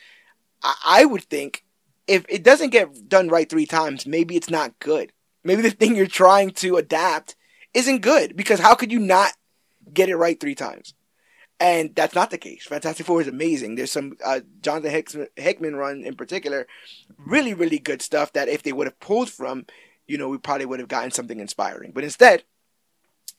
I, 0.62 0.75
I 1.00 1.05
would 1.05 1.25
think 1.25 1.65
if 2.06 2.25
it 2.29 2.43
doesn't 2.43 2.71
get 2.71 3.09
done 3.09 3.29
right 3.29 3.49
three 3.49 3.67
times 3.67 4.06
maybe 4.06 4.37
it's 4.37 4.50
not 4.50 4.79
good 4.79 5.12
maybe 5.45 5.62
the 5.62 5.71
thing 5.71 5.97
you're 5.97 6.06
trying 6.06 6.50
to 6.62 6.77
adapt 6.77 7.37
isn't 7.75 8.00
good 8.00 8.37
because 8.37 8.61
how 8.61 8.75
could 8.75 8.93
you 8.93 8.99
not 9.00 9.33
get 9.93 10.09
it 10.09 10.17
right 10.17 10.39
three 10.39 10.55
times 10.55 10.95
and 11.61 11.95
that's 11.95 12.15
not 12.15 12.31
the 12.31 12.39
case 12.39 12.67
fantastic 12.67 13.06
four 13.06 13.21
is 13.21 13.29
amazing 13.29 13.75
there's 13.75 13.93
some 13.93 14.15
uh, 14.25 14.41
jonathan 14.61 14.91
Hicks, 14.91 15.17
hickman 15.37 15.77
run 15.77 16.03
in 16.05 16.15
particular 16.15 16.67
really 17.17 17.55
really 17.55 17.79
good 17.79 18.03
stuff 18.03 18.33
that 18.35 18.49
if 18.49 18.62
they 18.62 18.73
would 18.73 18.87
have 18.87 19.00
pulled 19.00 19.31
from 19.31 19.65
you 20.09 20.19
know 20.19 20.29
we 20.29 20.39
probably 20.39 20.67
would 20.67 20.81
have 20.81 20.89
gotten 20.89 21.11
something 21.11 21.39
inspiring 21.39 21.93
but 21.95 22.05
instead 22.05 22.43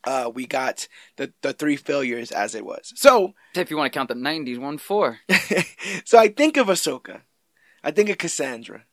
uh, 0.06 0.32
we 0.34 0.48
got 0.48 0.88
the, 1.18 1.34
the 1.42 1.52
three 1.52 1.76
failures 1.76 2.32
as 2.32 2.56
it 2.56 2.66
was. 2.66 2.94
So, 2.96 3.34
If 3.54 3.70
you 3.70 3.76
want 3.76 3.92
to 3.92 3.98
count 3.98 4.08
the 4.08 4.16
90s, 4.16 4.58
1 4.58 4.78
4. 4.78 5.20
so 6.06 6.18
I 6.18 6.30
think 6.30 6.56
of 6.56 6.68
Ahsoka. 6.68 7.22
I 7.84 7.92
think 7.92 8.10
of 8.10 8.18
Cassandra. 8.18 8.86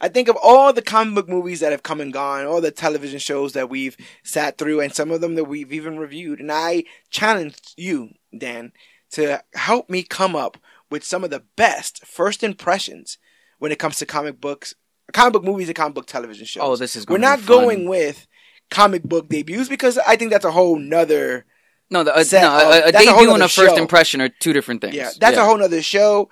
I 0.00 0.08
think 0.08 0.28
of 0.28 0.36
all 0.40 0.72
the 0.72 0.82
comic 0.82 1.14
book 1.14 1.28
movies 1.28 1.60
that 1.60 1.72
have 1.72 1.82
come 1.82 2.00
and 2.00 2.12
gone, 2.12 2.46
all 2.46 2.60
the 2.60 2.70
television 2.70 3.18
shows 3.18 3.52
that 3.54 3.68
we've 3.68 3.96
sat 4.22 4.56
through, 4.56 4.80
and 4.80 4.94
some 4.94 5.10
of 5.10 5.20
them 5.20 5.34
that 5.34 5.44
we've 5.44 5.72
even 5.72 5.98
reviewed. 5.98 6.38
And 6.38 6.52
I 6.52 6.84
challenge 7.10 7.56
you, 7.76 8.10
Dan, 8.36 8.72
to 9.12 9.42
help 9.54 9.90
me 9.90 10.02
come 10.04 10.36
up 10.36 10.56
with 10.90 11.04
some 11.04 11.24
of 11.24 11.30
the 11.30 11.42
best 11.56 12.06
first 12.06 12.44
impressions 12.44 13.18
when 13.58 13.72
it 13.72 13.78
comes 13.78 13.98
to 13.98 14.06
comic 14.06 14.40
books, 14.40 14.74
comic 15.12 15.32
book 15.32 15.44
movies, 15.44 15.68
and 15.68 15.76
comic 15.76 15.94
book 15.94 16.06
television 16.06 16.46
shows. 16.46 16.62
Oh, 16.64 16.76
this 16.76 16.96
is 16.96 17.04
good. 17.04 17.14
We're 17.14 17.18
not 17.18 17.44
going 17.46 17.88
with 17.88 18.26
comic 18.70 19.02
book 19.02 19.28
debuts 19.28 19.68
because 19.68 19.98
I 19.98 20.16
think 20.16 20.30
that's 20.30 20.44
a 20.44 20.50
whole 20.50 20.78
nother 20.78 21.46
No, 21.90 22.04
the, 22.04 22.12
uh, 22.14 22.22
no, 22.32 22.48
of- 22.48 22.84
a, 22.84 22.88
a 22.88 22.92
that's 22.92 23.06
a 23.06 23.10
debut 23.12 23.32
and 23.32 23.42
a 23.42 23.48
first 23.48 23.76
show. 23.76 23.82
impression 23.82 24.20
are 24.20 24.28
two 24.28 24.52
different 24.52 24.80
things. 24.82 24.94
Yeah, 24.94 25.10
that's 25.18 25.36
a 25.38 25.44
whole 25.44 25.56
nother 25.58 25.80
show. 25.82 26.28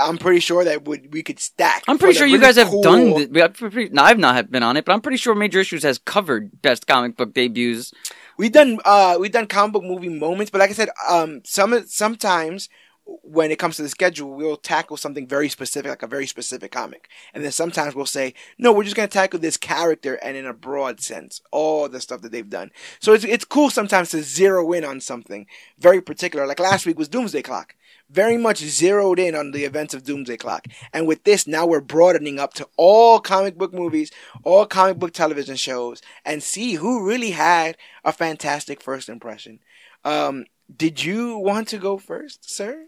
I'm 0.00 0.18
pretty 0.18 0.40
sure 0.40 0.64
that 0.64 0.84
would 0.86 1.12
we 1.12 1.22
could 1.22 1.38
stack. 1.38 1.84
I'm 1.86 1.98
pretty 1.98 2.16
sure 2.16 2.26
you 2.26 2.34
really 2.36 2.46
guys 2.46 2.56
have 2.56 2.68
cool- 2.68 2.82
done. 2.82 3.14
th- 3.14 3.28
we 3.28 3.40
have 3.40 3.54
pretty- 3.54 3.90
no, 3.90 4.02
I've 4.02 4.18
not 4.18 4.50
been 4.50 4.62
on 4.62 4.76
it, 4.76 4.84
but 4.84 4.92
I'm 4.92 5.00
pretty 5.00 5.18
sure 5.18 5.34
Major 5.34 5.60
Issues 5.60 5.82
has 5.82 5.98
covered 5.98 6.62
best 6.62 6.86
comic 6.86 7.16
book 7.16 7.34
debuts. 7.34 7.92
We've 8.38 8.50
done 8.50 8.78
uh 8.84 9.16
we've 9.20 9.30
done 9.30 9.46
comic 9.46 9.74
book 9.74 9.84
movie 9.84 10.08
moments, 10.08 10.50
but 10.50 10.58
like 10.60 10.70
I 10.70 10.72
said, 10.72 10.88
um 11.08 11.42
some 11.44 11.84
sometimes 11.86 12.68
when 13.06 13.50
it 13.50 13.58
comes 13.58 13.76
to 13.76 13.82
the 13.82 13.88
schedule, 13.88 14.30
we'll 14.30 14.56
tackle 14.56 14.96
something 14.96 15.26
very 15.26 15.48
specific, 15.48 15.90
like 15.90 16.02
a 16.02 16.06
very 16.06 16.26
specific 16.26 16.72
comic. 16.72 17.08
And 17.32 17.44
then 17.44 17.52
sometimes 17.52 17.94
we'll 17.94 18.06
say, 18.06 18.34
no, 18.58 18.72
we're 18.72 18.84
just 18.84 18.96
gonna 18.96 19.08
tackle 19.08 19.40
this 19.40 19.56
character 19.56 20.14
and 20.16 20.36
in 20.36 20.46
a 20.46 20.54
broad 20.54 21.00
sense, 21.00 21.42
all 21.50 21.88
the 21.88 22.00
stuff 22.00 22.22
that 22.22 22.32
they've 22.32 22.48
done. 22.48 22.70
So 23.00 23.12
it's 23.12 23.24
it's 23.24 23.44
cool 23.44 23.70
sometimes 23.70 24.10
to 24.10 24.22
zero 24.22 24.72
in 24.72 24.84
on 24.84 25.00
something 25.00 25.46
very 25.78 26.00
particular. 26.00 26.46
Like 26.46 26.60
last 26.60 26.86
week 26.86 26.98
was 26.98 27.08
Doomsday 27.08 27.42
Clock. 27.42 27.74
Very 28.10 28.36
much 28.36 28.58
zeroed 28.58 29.18
in 29.18 29.34
on 29.34 29.50
the 29.50 29.64
events 29.64 29.94
of 29.94 30.04
Doomsday 30.04 30.36
Clock. 30.36 30.66
And 30.92 31.06
with 31.06 31.24
this, 31.24 31.46
now 31.46 31.66
we're 31.66 31.80
broadening 31.80 32.38
up 32.38 32.54
to 32.54 32.68
all 32.76 33.18
comic 33.18 33.56
book 33.56 33.72
movies, 33.72 34.10
all 34.44 34.66
comic 34.66 34.98
book 34.98 35.12
television 35.12 35.56
shows, 35.56 36.00
and 36.24 36.42
see 36.42 36.74
who 36.74 37.06
really 37.06 37.30
had 37.30 37.76
a 38.04 38.12
fantastic 38.12 38.80
first 38.80 39.08
impression. 39.08 39.58
Um, 40.04 40.44
did 40.74 41.02
you 41.02 41.38
want 41.38 41.68
to 41.68 41.78
go 41.78 41.98
first, 41.98 42.48
sir? 42.48 42.86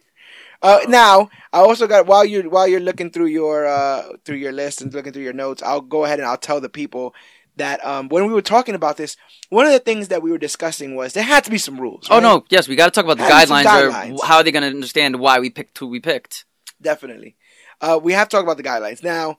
Uh, 0.62 0.80
now 0.88 1.28
I 1.52 1.58
also 1.58 1.86
got 1.86 2.06
while 2.06 2.24
you're 2.24 2.48
while 2.48 2.66
you're 2.66 2.80
looking 2.80 3.10
through 3.10 3.26
your 3.26 3.66
uh 3.66 4.08
through 4.24 4.36
your 4.36 4.52
list 4.52 4.80
and 4.80 4.92
looking 4.92 5.12
through 5.12 5.22
your 5.22 5.32
notes, 5.32 5.62
I'll 5.62 5.80
go 5.80 6.04
ahead 6.04 6.18
and 6.18 6.28
I'll 6.28 6.36
tell 6.36 6.60
the 6.60 6.68
people 6.68 7.14
that 7.56 7.84
um 7.84 8.08
when 8.08 8.26
we 8.26 8.32
were 8.32 8.42
talking 8.42 8.74
about 8.74 8.96
this, 8.96 9.16
one 9.50 9.66
of 9.66 9.72
the 9.72 9.78
things 9.78 10.08
that 10.08 10.22
we 10.22 10.30
were 10.30 10.38
discussing 10.38 10.94
was 10.94 11.12
there 11.12 11.24
had 11.24 11.44
to 11.44 11.50
be 11.50 11.58
some 11.58 11.80
rules. 11.80 12.08
Oh 12.10 12.20
no, 12.20 12.44
yes, 12.50 12.68
we 12.68 12.76
got 12.76 12.86
to 12.86 12.90
talk 12.90 13.04
about 13.04 13.18
the 13.18 13.24
guidelines, 13.24 13.64
guidelines. 13.64 14.18
or 14.18 14.26
how 14.26 14.36
are 14.36 14.42
they 14.42 14.52
going 14.52 14.62
to 14.62 14.68
understand 14.68 15.18
why 15.18 15.38
we 15.38 15.50
picked 15.50 15.78
who 15.78 15.88
we 15.88 16.00
picked. 16.00 16.44
definitely. 16.80 17.36
Uh, 17.80 18.00
we 18.02 18.14
have 18.14 18.28
to 18.28 18.36
talk 18.36 18.42
about 18.42 18.56
the 18.56 18.62
guidelines 18.62 19.02
now. 19.02 19.36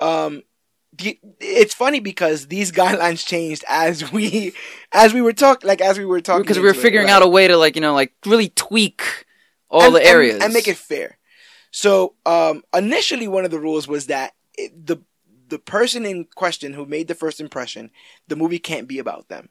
Um, 0.00 0.42
the, 0.96 1.18
it's 1.40 1.74
funny 1.74 2.00
because 2.00 2.46
these 2.46 2.72
guidelines 2.80 3.24
changed 3.26 3.64
as 3.68 4.10
we 4.12 4.54
as 4.92 5.12
we 5.12 5.20
were 5.20 5.32
talking, 5.32 5.68
like 5.68 5.80
as 5.80 5.98
we 5.98 6.04
were 6.04 6.20
talking, 6.20 6.42
because 6.42 6.56
we 6.56 6.62
were 6.62 6.68
into 6.70 6.80
it, 6.80 6.82
figuring 6.82 7.06
right? 7.06 7.14
out 7.14 7.22
a 7.22 7.28
way 7.28 7.48
to 7.48 7.56
like 7.56 7.76
you 7.76 7.82
know 7.82 7.94
like 7.94 8.12
really 8.26 8.48
tweak 8.48 9.26
all 9.70 9.86
and, 9.86 9.94
the 9.96 10.04
areas 10.04 10.34
and, 10.34 10.44
and 10.44 10.52
make 10.52 10.68
it 10.68 10.76
fair. 10.76 11.18
So 11.70 12.14
um, 12.24 12.62
initially, 12.74 13.28
one 13.28 13.44
of 13.44 13.50
the 13.50 13.58
rules 13.58 13.88
was 13.88 14.06
that 14.06 14.32
it, 14.56 14.86
the 14.86 14.98
the 15.48 15.58
person 15.58 16.06
in 16.06 16.24
question 16.34 16.72
who 16.72 16.86
made 16.86 17.08
the 17.08 17.14
first 17.14 17.40
impression, 17.40 17.90
the 18.28 18.36
movie 18.36 18.58
can't 18.58 18.88
be 18.88 18.98
about 18.98 19.28
them. 19.28 19.48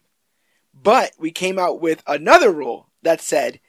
But 0.73 1.11
we 1.19 1.31
came 1.31 1.59
out 1.59 1.81
with 1.81 2.01
another 2.07 2.51
rule 2.51 2.89
that 3.03 3.21
said 3.21 3.59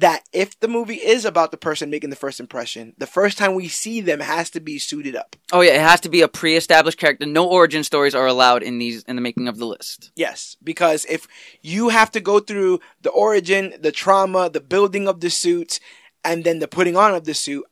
that 0.00 0.24
if 0.32 0.58
the 0.60 0.68
movie 0.68 0.94
is 0.94 1.26
about 1.26 1.50
the 1.50 1.56
person 1.58 1.90
making 1.90 2.08
the 2.08 2.16
first 2.16 2.40
impression, 2.40 2.94
the 2.96 3.06
first 3.06 3.36
time 3.36 3.54
we 3.54 3.68
see 3.68 4.00
them 4.00 4.20
has 4.20 4.48
to 4.50 4.60
be 4.60 4.78
suited 4.78 5.14
up. 5.14 5.36
Oh 5.52 5.60
yeah, 5.60 5.74
it 5.74 5.80
has 5.80 6.00
to 6.00 6.08
be 6.08 6.22
a 6.22 6.28
pre-established 6.28 6.98
character. 6.98 7.26
No 7.26 7.46
origin 7.46 7.84
stories 7.84 8.14
are 8.14 8.26
allowed 8.26 8.62
in 8.62 8.78
these 8.78 9.02
in 9.04 9.16
the 9.16 9.22
making 9.22 9.46
of 9.46 9.58
the 9.58 9.66
list. 9.66 10.10
Yes, 10.16 10.56
because 10.64 11.04
if 11.04 11.28
you 11.60 11.90
have 11.90 12.10
to 12.12 12.20
go 12.20 12.40
through 12.40 12.80
the 13.02 13.10
origin, 13.10 13.74
the 13.78 13.92
trauma, 13.92 14.48
the 14.48 14.60
building 14.60 15.06
of 15.06 15.20
the 15.20 15.28
suit, 15.28 15.80
and 16.24 16.44
then 16.44 16.60
the 16.60 16.68
putting 16.68 16.96
on 16.96 17.14
of 17.14 17.24
the 17.24 17.34
suit, 17.34 17.64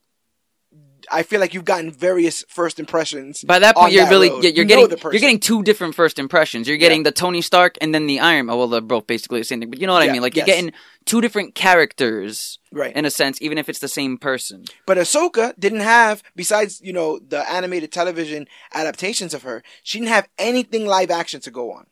I 1.11 1.23
feel 1.23 1.41
like 1.41 1.55
you've 1.55 1.65
gotten 1.65 1.91
various 1.91 2.45
first 2.49 2.79
impressions. 2.79 3.45
By 3.45 3.59
that 3.59 3.77
point, 3.77 3.93
you're 3.93 4.05
that 4.05 4.11
really 4.11 4.31
road. 4.31 4.45
you're, 4.45 4.53
you're 4.53 4.65
getting 4.65 4.91
you're 4.91 5.21
getting 5.21 5.41
two 5.41 5.63
different 5.63 5.95
first 5.95 6.19
impressions. 6.19 6.69
You're 6.69 6.77
getting 6.77 7.03
the 7.03 7.13
Tony 7.13 7.43
Stark 7.43 7.77
and 7.81 7.95
then 7.95 8.07
the 8.07 8.21
Iron. 8.21 8.47
Man. 8.47 8.57
Well, 8.57 8.69
they're 8.69 8.81
both 8.81 9.07
basically 9.07 9.41
the 9.41 9.45
same 9.45 9.61
thing, 9.61 9.71
but 9.71 9.81
you 9.81 9.87
know 9.87 9.93
what 9.93 10.03
I 10.03 10.13
mean. 10.13 10.23
Like 10.23 10.37
you're 10.37 10.47
getting 10.47 10.73
two 11.05 11.21
different 11.21 11.55
characters 11.55 12.59
right. 12.73 12.95
in 12.95 13.05
a 13.05 13.11
sense, 13.11 13.41
even 13.41 13.59
if 13.59 13.69
it's 13.69 13.79
the 13.79 13.89
same 13.89 14.19
person. 14.19 14.65
But 14.87 14.99
Ahsoka 14.99 15.59
didn't 15.59 15.81
have, 15.81 16.23
besides 16.37 16.81
you 16.83 16.93
know 16.93 17.19
the 17.19 17.49
animated 17.51 17.93
television 17.93 18.47
adaptations 18.73 19.35
of 19.35 19.43
her, 19.43 19.63
she 19.83 19.99
didn't 19.99 20.11
have 20.11 20.29
anything 20.39 20.87
live 20.87 21.11
action 21.11 21.41
to 21.41 21.51
go 21.51 21.73
on. 21.73 21.87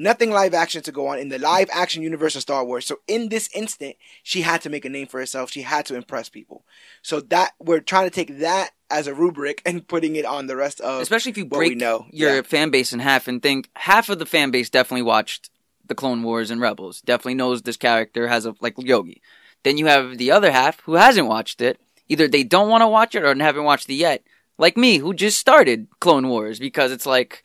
Nothing 0.00 0.30
live 0.30 0.54
action 0.54 0.80
to 0.82 0.92
go 0.92 1.08
on 1.08 1.18
in 1.18 1.28
the 1.28 1.38
live 1.40 1.68
action 1.72 2.02
universe 2.02 2.36
of 2.36 2.42
Star 2.42 2.64
Wars. 2.64 2.86
So 2.86 3.00
in 3.08 3.30
this 3.30 3.50
instant, 3.54 3.96
she 4.22 4.42
had 4.42 4.60
to 4.62 4.70
make 4.70 4.84
a 4.84 4.88
name 4.88 5.08
for 5.08 5.18
herself. 5.18 5.50
She 5.50 5.62
had 5.62 5.86
to 5.86 5.96
impress 5.96 6.28
people. 6.28 6.64
So 7.02 7.20
that 7.20 7.50
we're 7.58 7.80
trying 7.80 8.06
to 8.08 8.14
take 8.14 8.38
that 8.38 8.70
as 8.90 9.08
a 9.08 9.14
rubric 9.14 9.60
and 9.66 9.86
putting 9.88 10.14
it 10.14 10.24
on 10.24 10.46
the 10.46 10.54
rest 10.56 10.80
of 10.80 11.00
Especially 11.02 11.30
if 11.30 11.36
you 11.36 11.44
break 11.44 11.76
know. 11.76 12.06
your 12.12 12.36
Yeah. 12.36 12.42
fan 12.42 12.70
base 12.70 12.92
in 12.92 13.00
half 13.00 13.26
and 13.26 13.42
think 13.42 13.68
half 13.74 14.08
of 14.08 14.20
the 14.20 14.24
fan 14.26 14.50
base 14.52 14.70
definitely 14.70 15.02
watched 15.02 15.50
the 15.84 15.94
Clone 15.96 16.22
Wars 16.22 16.50
and 16.52 16.60
Rebels. 16.60 17.00
Definitely 17.00 17.34
knows 17.34 17.62
this 17.62 17.76
character 17.76 18.28
has 18.28 18.46
a 18.46 18.54
like 18.60 18.74
Yogi. 18.78 19.20
Then 19.64 19.78
you 19.78 19.86
have 19.86 20.16
the 20.16 20.30
other 20.30 20.52
half 20.52 20.80
who 20.82 20.94
hasn't 20.94 21.26
watched 21.26 21.60
it. 21.60 21.80
Either 22.08 22.28
they 22.28 22.44
don't 22.44 22.68
want 22.70 22.82
to 22.82 22.88
watch 22.88 23.14
it 23.14 23.24
or 23.24 23.34
haven't 23.34 23.64
watched 23.64 23.90
it 23.90 23.94
yet. 23.94 24.22
Like 24.58 24.76
me, 24.76 24.98
who 24.98 25.12
just 25.12 25.38
started 25.38 25.88
Clone 26.00 26.28
Wars 26.28 26.58
because 26.60 26.92
it's 26.92 27.04
like 27.06 27.42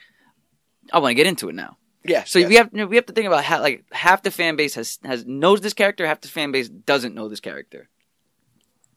I 0.91 1.00
want 1.00 1.12
to 1.12 1.15
get 1.15 1.25
into 1.27 1.50
it 1.50 1.55
now. 1.55 1.77
Yes. 2.05 2.31
So 2.31 2.39
yes. 2.39 2.50
we 2.50 2.55
have 2.55 2.89
we 2.89 2.95
have 2.95 3.05
to 3.05 3.13
think 3.13 3.27
about 3.27 3.43
how 3.43 3.62
like 3.62 3.86
half 3.91 4.24
the 4.24 4.31
fan 4.31 4.55
base 4.55 4.75
has 4.75 5.00
has 5.03 5.25
knows 5.25 5.62
this 5.62 5.74
character, 5.74 6.05
half 6.05 6.22
the 6.22 6.27
fan 6.27 6.51
base 6.51 6.69
doesn't 6.69 7.15
know 7.15 7.29
this 7.29 7.39
character. 7.39 7.89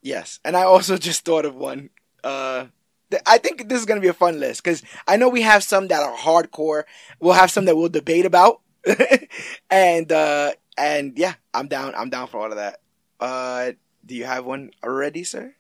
Yes, 0.03 0.39
and 0.45 0.57
I 0.57 0.63
also 0.63 0.97
just 1.09 1.25
thought 1.25 1.45
of 1.45 1.55
one. 1.57 1.91
Uh, 2.23 2.67
th- 3.11 3.23
I 3.27 3.39
think 3.39 3.69
this 3.69 3.81
is 3.81 3.87
going 3.87 4.01
to 4.01 4.05
be 4.05 4.09
a 4.09 4.15
fun 4.15 4.39
list 4.39 4.63
because 4.63 4.83
I 5.07 5.17
know 5.17 5.29
we 5.29 5.43
have 5.43 5.65
some 5.65 5.89
that 5.89 6.03
are 6.03 6.17
hardcore. 6.17 6.85
We'll 7.21 7.35
have 7.35 7.51
some 7.51 7.65
that 7.65 7.77
we'll 7.77 7.89
debate 7.89 8.27
about, 8.27 8.61
and 9.71 10.11
uh, 10.13 10.53
and 10.79 11.19
yeah, 11.19 11.35
I'm 11.53 11.67
down. 11.67 11.95
I'm 11.97 12.11
down 12.11 12.29
for 12.29 12.39
all 12.39 12.51
of 12.51 12.57
that. 12.57 12.81
Uh, 13.19 13.73
do 14.05 14.15
you 14.15 14.25
have 14.25 14.45
one 14.45 14.71
already, 14.85 15.25
sir? 15.25 15.56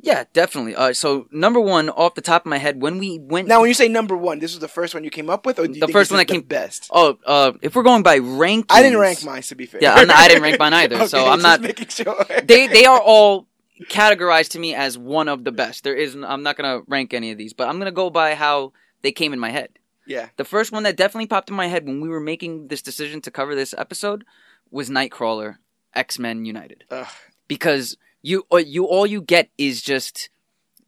Yeah, 0.00 0.24
definitely. 0.32 0.76
Uh, 0.76 0.92
so 0.92 1.26
number 1.32 1.58
one, 1.60 1.88
off 1.90 2.14
the 2.14 2.20
top 2.20 2.42
of 2.42 2.50
my 2.50 2.58
head, 2.58 2.80
when 2.80 2.98
we 2.98 3.18
went 3.18 3.48
Now, 3.48 3.60
when 3.60 3.68
you 3.68 3.74
say 3.74 3.88
number 3.88 4.16
one, 4.16 4.38
this 4.38 4.52
was 4.52 4.60
the 4.60 4.68
first 4.68 4.94
one 4.94 5.02
you 5.02 5.10
came 5.10 5.28
up 5.28 5.44
with, 5.44 5.58
or 5.58 5.66
The 5.66 5.88
first 5.88 6.10
one 6.12 6.18
that 6.18 6.26
came- 6.26 6.42
best? 6.42 6.88
Oh, 6.92 7.18
uh, 7.26 7.52
if 7.62 7.74
we're 7.74 7.82
going 7.82 8.04
by 8.04 8.18
rank, 8.18 8.66
I 8.70 8.82
didn't 8.82 9.00
rank 9.00 9.24
mine 9.24 9.42
to 9.42 9.54
be 9.56 9.66
fair. 9.66 9.80
Yeah, 9.82 9.94
not- 10.04 10.16
I 10.16 10.28
didn't 10.28 10.44
rank 10.44 10.58
mine 10.60 10.72
either, 10.82 11.08
so 11.08 11.26
I'm 11.26 11.40
just 11.40 11.42
not- 11.42 11.60
making 11.62 11.88
sure. 11.88 12.24
They 12.44 12.68
they 12.68 12.84
are 12.84 13.00
all 13.00 13.48
categorized 13.90 14.50
to 14.50 14.58
me 14.58 14.74
as 14.74 14.96
one 14.98 15.28
of 15.28 15.44
the 15.44 15.52
best. 15.52 15.84
There 15.84 15.94
is 15.94 16.14
I'm 16.14 16.42
not 16.42 16.56
gonna 16.56 16.82
rank 16.86 17.12
any 17.12 17.30
of 17.32 17.38
these, 17.38 17.52
but 17.52 17.68
I'm 17.68 17.78
gonna 17.78 17.90
go 17.92 18.08
by 18.10 18.34
how 18.34 18.72
they 19.02 19.12
came 19.12 19.32
in 19.32 19.38
my 19.38 19.50
head. 19.50 19.70
yeah. 20.06 20.28
The 20.36 20.44
first 20.44 20.72
one 20.72 20.84
that 20.84 20.96
definitely 20.96 21.26
popped 21.26 21.50
in 21.50 21.56
my 21.56 21.66
head 21.66 21.86
when 21.86 22.00
we 22.00 22.08
were 22.08 22.20
making 22.20 22.68
this 22.68 22.82
decision 22.82 23.20
to 23.22 23.30
cover 23.30 23.54
this 23.54 23.74
episode 23.76 24.24
was 24.70 24.88
Nightcrawler, 24.90 25.56
X 25.94 26.18
Men 26.18 26.44
United, 26.44 26.84
Ugh. 26.90 27.06
because 27.48 27.96
you 28.22 28.44
you 28.50 28.84
all 28.84 29.06
you 29.06 29.20
get 29.20 29.50
is 29.58 29.82
just 29.82 30.30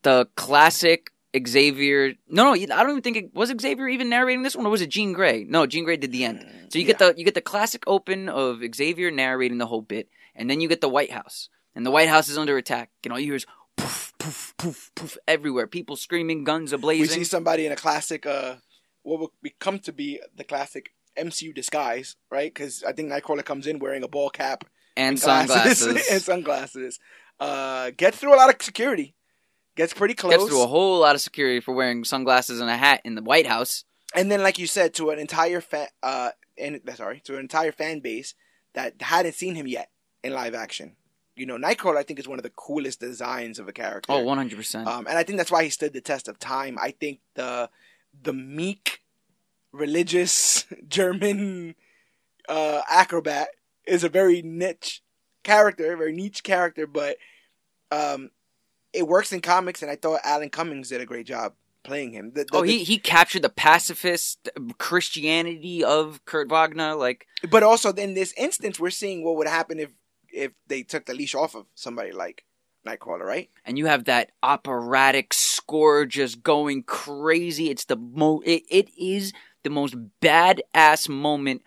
the 0.03 0.29
classic 0.37 1.11
Xavier. 1.47 2.15
No, 2.29 2.45
no, 2.45 2.53
I 2.53 2.83
don't 2.83 2.91
even 2.91 3.03
think 3.03 3.17
it 3.17 3.35
was 3.35 3.53
Xavier 3.61 3.89
even 3.89 4.09
narrating 4.09 4.43
this 4.43 4.57
one, 4.57 4.67
or 4.67 4.71
was 4.71 4.83
it 4.83 4.89
Jean 4.89 5.13
Grey? 5.13 5.45
No, 5.45 5.67
Jean 5.67 5.85
Grey 5.85 5.97
did 5.97 6.13
the 6.13 6.25
end. 6.25 6.45
So 6.69 6.79
you 6.79 6.85
get 6.85 6.99
the 6.99 7.15
you 7.17 7.25
get 7.25 7.35
the 7.35 7.41
classic 7.41 7.85
open 7.87 8.29
of 8.29 8.61
Xavier 8.75 9.11
narrating 9.11 9.59
the 9.59 9.67
whole 9.67 9.83
bit, 9.83 10.09
and 10.35 10.51
then 10.51 10.61
you 10.61 10.69
get 10.69 10.81
the 10.81 10.89
White 10.89 11.13
House, 11.13 11.49
and 11.75 11.85
the 11.85 11.91
White 11.91 12.09
House 12.09 12.29
is 12.29 12.39
under 12.39 12.57
attack, 12.57 12.91
and 13.05 13.13
all 13.13 13.19
you 13.19 13.27
hear 13.27 13.35
is 13.37 13.47
poof, 13.77 14.13
poof, 14.19 14.55
poof, 14.57 14.91
poof 14.95 15.19
everywhere. 15.27 15.67
People 15.67 15.97
screaming, 15.97 16.45
guns 16.45 16.73
ablazing. 16.73 17.01
we 17.01 17.07
see 17.07 17.25
somebody 17.25 17.67
in 17.67 17.73
a 17.73 17.77
classic, 17.77 18.27
uh, 18.27 18.57
what 19.03 19.21
will 19.21 19.33
become 19.43 19.79
to 19.81 19.93
be 19.93 20.21
the 20.37 20.45
classic 20.45 20.91
MCU 21.19 21.55
disguise, 21.55 22.17
right? 22.31 22.53
Because 22.53 22.85
I 22.85 22.93
think 22.93 23.11
Nightcrawler 23.11 23.45
comes 23.45 23.67
in 23.67 23.79
wearing 23.79 24.03
a 24.03 24.09
ball 24.09 24.31
cap 24.31 24.65
and 24.97 25.21
glasses 25.21 25.79
sunglasses. 25.79 26.09
and 26.11 26.23
sunglasses. 26.23 27.01
Uh, 27.41 27.91
gets 27.97 28.19
through 28.19 28.35
a 28.35 28.37
lot 28.37 28.55
of 28.55 28.63
security. 28.63 29.15
Gets 29.77 29.95
pretty 29.95 30.15
close. 30.15 30.33
Gets 30.33 30.47
through 30.49 30.63
a 30.63 30.67
whole 30.67 31.01
lot 31.01 31.15
of 31.15 31.21
security 31.21 31.61
for 31.61 31.73
wearing 31.73 32.05
sunglasses 32.05 32.61
and 32.61 32.69
a 32.69 32.77
hat 32.77 33.01
in 33.05 33.15
the 33.15 33.23
White 33.23 33.47
House. 33.47 33.85
and 34.15 34.31
then, 34.31 34.43
like 34.43 34.59
you 34.59 34.67
said, 34.67 34.93
to 34.95 35.11
an 35.11 35.19
entire 35.19 35.61
fan, 35.61 35.87
uh, 36.03 36.31
and 36.59 36.81
sorry, 36.97 37.21
to 37.21 37.35
an 37.35 37.41
entire 37.41 37.73
fan 37.73 38.01
base 38.01 38.35
that 38.75 39.01
hadn't 39.01 39.35
seen 39.35 39.55
him 39.55 39.67
yet 39.67 39.91
in 40.23 40.33
live 40.35 40.55
action. 40.55 40.97
You 41.37 41.47
know, 41.47 41.57
Nightcrawler, 41.57 41.97
I 41.97 42.03
think, 42.03 42.19
is 42.19 42.29
one 42.29 42.39
of 42.39 42.43
the 42.43 42.51
coolest 42.51 43.01
designs 43.01 43.59
of 43.59 43.69
a 43.69 43.73
character. 43.73 44.13
Oh, 44.13 44.23
100%. 44.25 44.87
Um, 44.87 45.07
and 45.07 45.17
I 45.17 45.23
think 45.23 45.39
that's 45.39 45.51
why 45.51 45.65
he 45.65 45.71
stood 45.71 45.95
the 45.95 46.01
test 46.03 46.29
of 46.29 46.39
time. 46.39 46.77
I 46.79 46.91
think 46.91 47.21
the 47.35 47.71
the 48.23 48.33
meek, 48.35 49.01
religious 49.73 50.67
German 50.89 51.77
uh, 52.49 52.83
acrobat 52.91 53.49
is 53.87 54.05
a 54.05 54.09
very 54.09 54.43
niche 54.43 55.03
character, 55.43 55.97
very 55.97 56.13
niche 56.13 56.43
character, 56.43 56.87
but 56.87 57.17
um, 57.91 58.31
it 58.93 59.07
works 59.07 59.33
in 59.33 59.41
comics. 59.41 59.83
And 59.83 59.91
I 59.91 59.97
thought 59.97 60.21
Alan 60.25 60.51
Cummings 60.51 60.89
did 60.89 61.01
a 61.01 61.07
great 61.07 61.27
job 61.27 61.55
playing 61.83 62.13
him. 62.13 62.33
The- 62.35 62.45
the- 62.45 62.57
oh, 62.57 62.63
the- 62.63 62.69
he, 62.79 62.85
he 62.85 62.99
captured 62.99 63.43
the 63.43 63.49
pacifist 63.49 64.49
Christianity 64.79 65.83
of 65.85 66.25
Kurt 66.25 66.49
Wagner. 66.49 66.95
Like, 66.95 67.27
but 67.51 67.63
also 67.63 67.93
in 67.93 68.15
this 68.15 68.33
instance, 68.37 68.79
we're 68.81 68.91
seeing 68.91 69.25
what 69.25 69.37
would 69.37 69.49
happen 69.49 69.79
if 69.79 69.91
if 70.33 70.53
they 70.69 70.83
took 70.85 71.07
the 71.07 71.15
leash 71.15 71.35
off 71.35 71.57
of 71.57 71.67
somebody 71.75 72.13
like 72.13 72.45
Nightcrawler, 72.87 73.25
right? 73.25 73.51
and 73.67 73.77
you 73.77 73.87
have 73.87 74.05
that 74.05 74.31
operatic 74.43 75.35
score 75.35 76.07
just 76.07 76.43
going 76.43 76.83
crazy. 76.85 77.69
It's 77.69 77.85
the 77.87 77.97
mo. 77.97 78.41
It, 78.45 78.63
it 78.71 78.89
is 78.97 79.33
the 79.65 79.71
most 79.71 79.97
badass 80.21 81.09
moment 81.09 81.63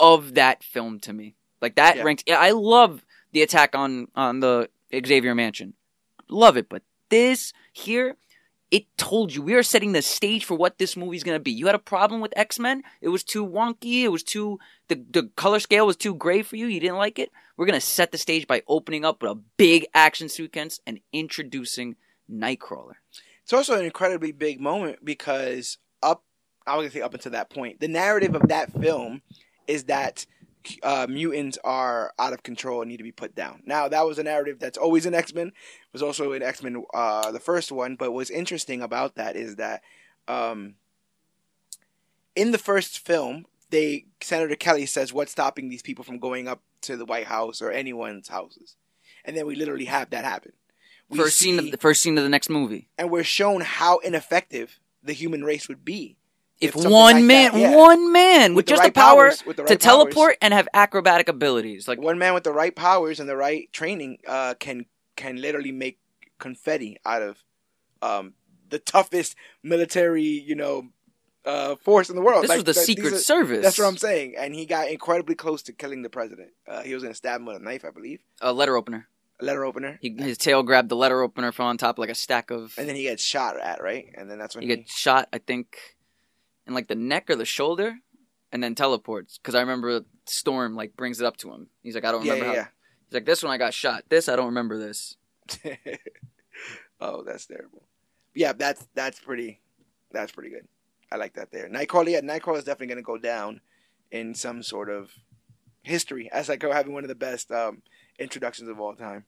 of 0.00 0.34
that 0.34 0.62
film 0.64 0.98
to 1.00 1.12
me. 1.12 1.34
Like 1.62 1.76
that 1.76 1.96
Yeah. 1.96 2.02
ranks. 2.02 2.24
I 2.30 2.50
love 2.50 3.04
the 3.32 3.42
attack 3.42 3.74
on 3.74 4.08
on 4.14 4.40
the 4.40 4.68
Xavier 4.92 5.34
Mansion. 5.34 5.74
Love 6.28 6.56
it, 6.56 6.68
but 6.68 6.82
this 7.08 7.52
here. 7.72 8.16
It 8.70 8.84
told 8.96 9.34
you 9.34 9.42
we 9.42 9.54
are 9.54 9.64
setting 9.64 9.90
the 9.90 10.00
stage 10.00 10.44
for 10.44 10.54
what 10.54 10.78
this 10.78 10.96
movie's 10.96 11.24
gonna 11.24 11.40
be. 11.40 11.50
You 11.50 11.66
had 11.66 11.74
a 11.74 11.80
problem 11.80 12.20
with 12.20 12.32
X 12.36 12.56
Men; 12.60 12.84
it 13.00 13.08
was 13.08 13.24
too 13.24 13.44
wonky. 13.44 14.02
It 14.02 14.10
was 14.10 14.22
too 14.22 14.60
the 14.86 15.04
the 15.10 15.28
color 15.34 15.58
scale 15.58 15.86
was 15.86 15.96
too 15.96 16.14
gray 16.14 16.42
for 16.42 16.54
you. 16.54 16.66
You 16.66 16.78
didn't 16.78 16.98
like 16.98 17.18
it. 17.18 17.32
We're 17.56 17.66
gonna 17.66 17.80
set 17.80 18.12
the 18.12 18.18
stage 18.18 18.46
by 18.46 18.62
opening 18.68 19.04
up 19.04 19.22
with 19.22 19.32
a 19.32 19.40
big 19.56 19.86
action 19.92 20.28
sequence 20.28 20.78
and 20.86 21.00
introducing 21.12 21.96
Nightcrawler. 22.30 22.94
It's 23.42 23.52
also 23.52 23.76
an 23.76 23.84
incredibly 23.84 24.30
big 24.30 24.60
moment 24.60 25.04
because 25.04 25.78
up, 26.00 26.22
I 26.64 26.76
was 26.76 26.84
gonna 26.84 26.92
say 26.92 27.00
up 27.00 27.14
until 27.14 27.32
that 27.32 27.50
point, 27.50 27.80
the 27.80 27.88
narrative 27.88 28.36
of 28.36 28.46
that 28.48 28.70
film 28.80 29.22
is 29.66 29.84
that 29.84 30.26
uh, 30.82 31.06
mutants 31.08 31.58
are 31.64 32.12
out 32.18 32.32
of 32.32 32.42
control 32.42 32.82
and 32.82 32.90
need 32.90 32.98
to 32.98 33.02
be 33.02 33.12
put 33.12 33.34
down. 33.34 33.62
Now 33.64 33.88
that 33.88 34.06
was 34.06 34.18
a 34.18 34.22
narrative 34.22 34.58
that's 34.58 34.78
always 34.78 35.06
in 35.06 35.14
X 35.14 35.34
Men, 35.34 35.52
was 35.92 36.02
also 36.02 36.32
in 36.32 36.42
X 36.42 36.62
Men 36.62 36.84
uh, 36.94 37.30
the 37.32 37.40
first 37.40 37.72
one. 37.72 37.96
But 37.96 38.12
what's 38.12 38.30
interesting 38.30 38.82
about 38.82 39.14
that 39.16 39.36
is 39.36 39.56
that 39.56 39.82
um, 40.28 40.74
in 42.34 42.52
the 42.52 42.58
first 42.58 42.98
film, 42.98 43.46
they 43.70 44.06
Senator 44.20 44.56
Kelly 44.56 44.86
says, 44.86 45.12
"What's 45.12 45.32
stopping 45.32 45.68
these 45.68 45.82
people 45.82 46.04
from 46.04 46.18
going 46.18 46.48
up 46.48 46.62
to 46.82 46.96
the 46.96 47.04
White 47.04 47.26
House 47.26 47.62
or 47.62 47.70
anyone's 47.70 48.28
houses?" 48.28 48.76
And 49.24 49.36
then 49.36 49.46
we 49.46 49.54
literally 49.54 49.84
have 49.84 50.10
that 50.10 50.24
happen. 50.24 50.52
we 51.08 51.18
first 51.18 51.38
scene 51.38 51.58
of 51.58 51.70
the 51.70 51.76
first 51.76 52.00
scene 52.00 52.16
of 52.16 52.24
the 52.24 52.30
next 52.30 52.48
movie. 52.48 52.88
and 52.96 53.10
we're 53.10 53.24
shown 53.24 53.60
how 53.60 53.98
ineffective 53.98 54.80
the 55.02 55.12
human 55.12 55.44
race 55.44 55.68
would 55.68 55.84
be 55.84 56.16
If 56.60 56.74
one 56.76 57.14
like 57.16 57.24
man, 57.24 57.58
yeah. 57.58 57.74
one 57.74 58.12
man 58.12 58.54
with, 58.54 58.66
the 58.66 58.70
just 58.70 58.80
right 58.80 58.92
the 58.94 59.00
power 59.00 59.16
powers- 59.30 59.46
with 59.46 59.56
the 59.56 59.62
to 59.64 59.68
right 59.72 59.80
powers. 59.80 59.82
teleport 59.82 60.36
and 60.42 60.52
have 60.52 60.68
acrobatic 60.74 61.28
abilities, 61.28 61.88
like 61.88 62.00
one 62.00 62.18
man 62.18 62.34
with 62.34 62.44
the 62.44 62.52
right 62.52 62.74
powers 62.74 63.18
and 63.20 63.28
the 63.28 63.36
right 63.36 63.72
training 63.72 64.18
uh, 64.26 64.54
can 64.60 64.84
can 65.16 65.40
literally 65.40 65.72
make 65.72 65.98
confetti 66.38 66.98
out 67.06 67.22
of 67.22 67.42
um, 68.02 68.34
the 68.68 68.78
toughest 68.78 69.36
military, 69.62 70.22
you 70.22 70.54
know, 70.54 70.88
uh, 71.44 71.76
force 71.76 72.08
in 72.10 72.16
the 72.16 72.22
world. 72.22 72.42
this 72.44 72.48
Like, 72.50 72.58
was 72.58 72.64
the 72.64 72.74
th- 72.74 72.86
Secret 72.86 73.12
are- 73.14 73.18
Service. 73.18 73.62
That's 73.64 73.78
what 73.78 73.86
I'm 73.86 73.96
saying. 73.96 74.34
And 74.38 74.54
he 74.54 74.66
got 74.66 74.88
incredibly 74.90 75.34
close 75.34 75.62
to 75.64 75.72
killing 75.72 76.02
the 76.02 76.10
president. 76.10 76.50
Uh, 76.66 76.82
he 76.82 76.94
was 76.94 77.02
going 77.02 77.12
to 77.12 77.16
stab 77.16 77.40
him 77.40 77.46
with 77.46 77.56
a 77.56 77.60
knife, 77.60 77.84
I 77.84 77.90
believe, 77.90 78.20
A 78.40 78.52
letter 78.52 78.76
opener. 78.76 79.08
a 79.40 79.44
letter 79.44 79.64
opener, 79.64 79.98
He, 80.00 80.14
his 80.18 80.38
tail 80.38 80.62
grabbed 80.62 80.88
the 80.88 80.96
letter 80.96 81.22
opener 81.22 81.52
from 81.52 81.66
on 81.66 81.78
top 81.78 81.98
like 81.98 82.10
a 82.10 82.14
stack 82.14 82.50
of. 82.50 82.74
and 82.78 82.88
then 82.88 82.96
he 82.96 83.02
gets 83.04 83.22
shot 83.22 83.58
at, 83.60 83.82
right? 83.82 84.06
And 84.14 84.30
then 84.30 84.38
that's 84.38 84.54
when 84.54 84.62
he 84.62 84.68
he, 84.70 84.76
gets 84.76 84.96
shot, 84.96 85.28
I 85.32 85.38
think, 85.38 85.76
in 86.70 86.74
like 86.74 86.88
the 86.88 86.94
neck 86.94 87.28
or 87.28 87.36
the 87.36 87.44
shoulder, 87.44 87.96
and 88.50 88.62
then 88.62 88.74
teleports. 88.74 89.38
Because 89.38 89.54
I 89.54 89.60
remember 89.60 90.02
Storm 90.24 90.74
like 90.74 90.96
brings 90.96 91.20
it 91.20 91.26
up 91.26 91.36
to 91.38 91.52
him. 91.52 91.66
He's 91.82 91.94
like, 91.94 92.04
I 92.04 92.12
don't 92.12 92.22
remember 92.22 92.46
yeah, 92.46 92.62
how. 92.62 92.68
He's 93.08 93.14
like, 93.14 93.26
this 93.26 93.42
one 93.42 93.52
I 93.52 93.58
got 93.58 93.74
shot. 93.74 94.04
This 94.08 94.28
I 94.28 94.36
don't 94.36 94.46
remember 94.46 94.78
this. 94.78 95.16
oh, 97.00 97.22
that's 97.24 97.46
terrible. 97.46 97.82
Yeah, 98.34 98.52
that's 98.52 98.86
that's 98.94 99.18
pretty, 99.18 99.60
that's 100.12 100.32
pretty 100.32 100.50
good. 100.50 100.66
I 101.12 101.16
like 101.16 101.34
that 101.34 101.50
there. 101.50 101.68
Nightcrawler, 101.68 102.10
yeah, 102.10 102.20
Nightcrawler 102.20 102.58
is 102.58 102.64
definitely 102.64 102.86
going 102.86 102.98
to 102.98 103.02
go 103.02 103.18
down 103.18 103.60
in 104.12 104.34
some 104.34 104.62
sort 104.62 104.88
of 104.88 105.10
history 105.82 106.30
as 106.32 106.48
like 106.48 106.62
having 106.62 106.92
one 106.92 107.02
of 107.04 107.08
the 107.08 107.16
best 107.16 107.50
um, 107.50 107.82
introductions 108.18 108.68
of 108.68 108.78
all 108.80 108.94
time. 108.94 109.24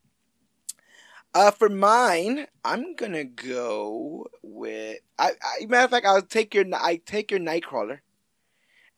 Uh, 1.34 1.50
for 1.50 1.68
mine, 1.68 2.46
I'm 2.64 2.94
gonna 2.94 3.24
go 3.24 4.26
with. 4.42 4.98
I, 5.18 5.30
I 5.42 5.66
matter 5.66 5.84
of 5.84 5.90
fact, 5.90 6.06
I'll 6.06 6.22
take 6.22 6.54
your 6.54 6.64
I 6.74 7.00
take 7.04 7.30
your 7.30 7.40
Nightcrawler, 7.40 8.00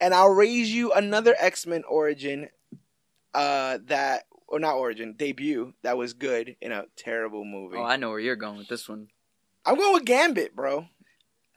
and 0.00 0.12
I'll 0.12 0.30
raise 0.30 0.72
you 0.74 0.92
another 0.92 1.36
X 1.38 1.66
Men 1.66 1.84
origin, 1.88 2.48
uh, 3.34 3.78
that 3.86 4.24
or 4.48 4.58
not 4.58 4.76
origin 4.76 5.14
debut 5.16 5.74
that 5.82 5.96
was 5.96 6.12
good 6.12 6.56
in 6.60 6.72
a 6.72 6.86
terrible 6.96 7.44
movie. 7.44 7.76
Oh, 7.76 7.84
I 7.84 7.96
know 7.96 8.10
where 8.10 8.20
you're 8.20 8.36
going 8.36 8.58
with 8.58 8.68
this 8.68 8.88
one. 8.88 9.08
I'm 9.64 9.76
going 9.76 9.94
with 9.94 10.04
Gambit, 10.04 10.56
bro. 10.56 10.88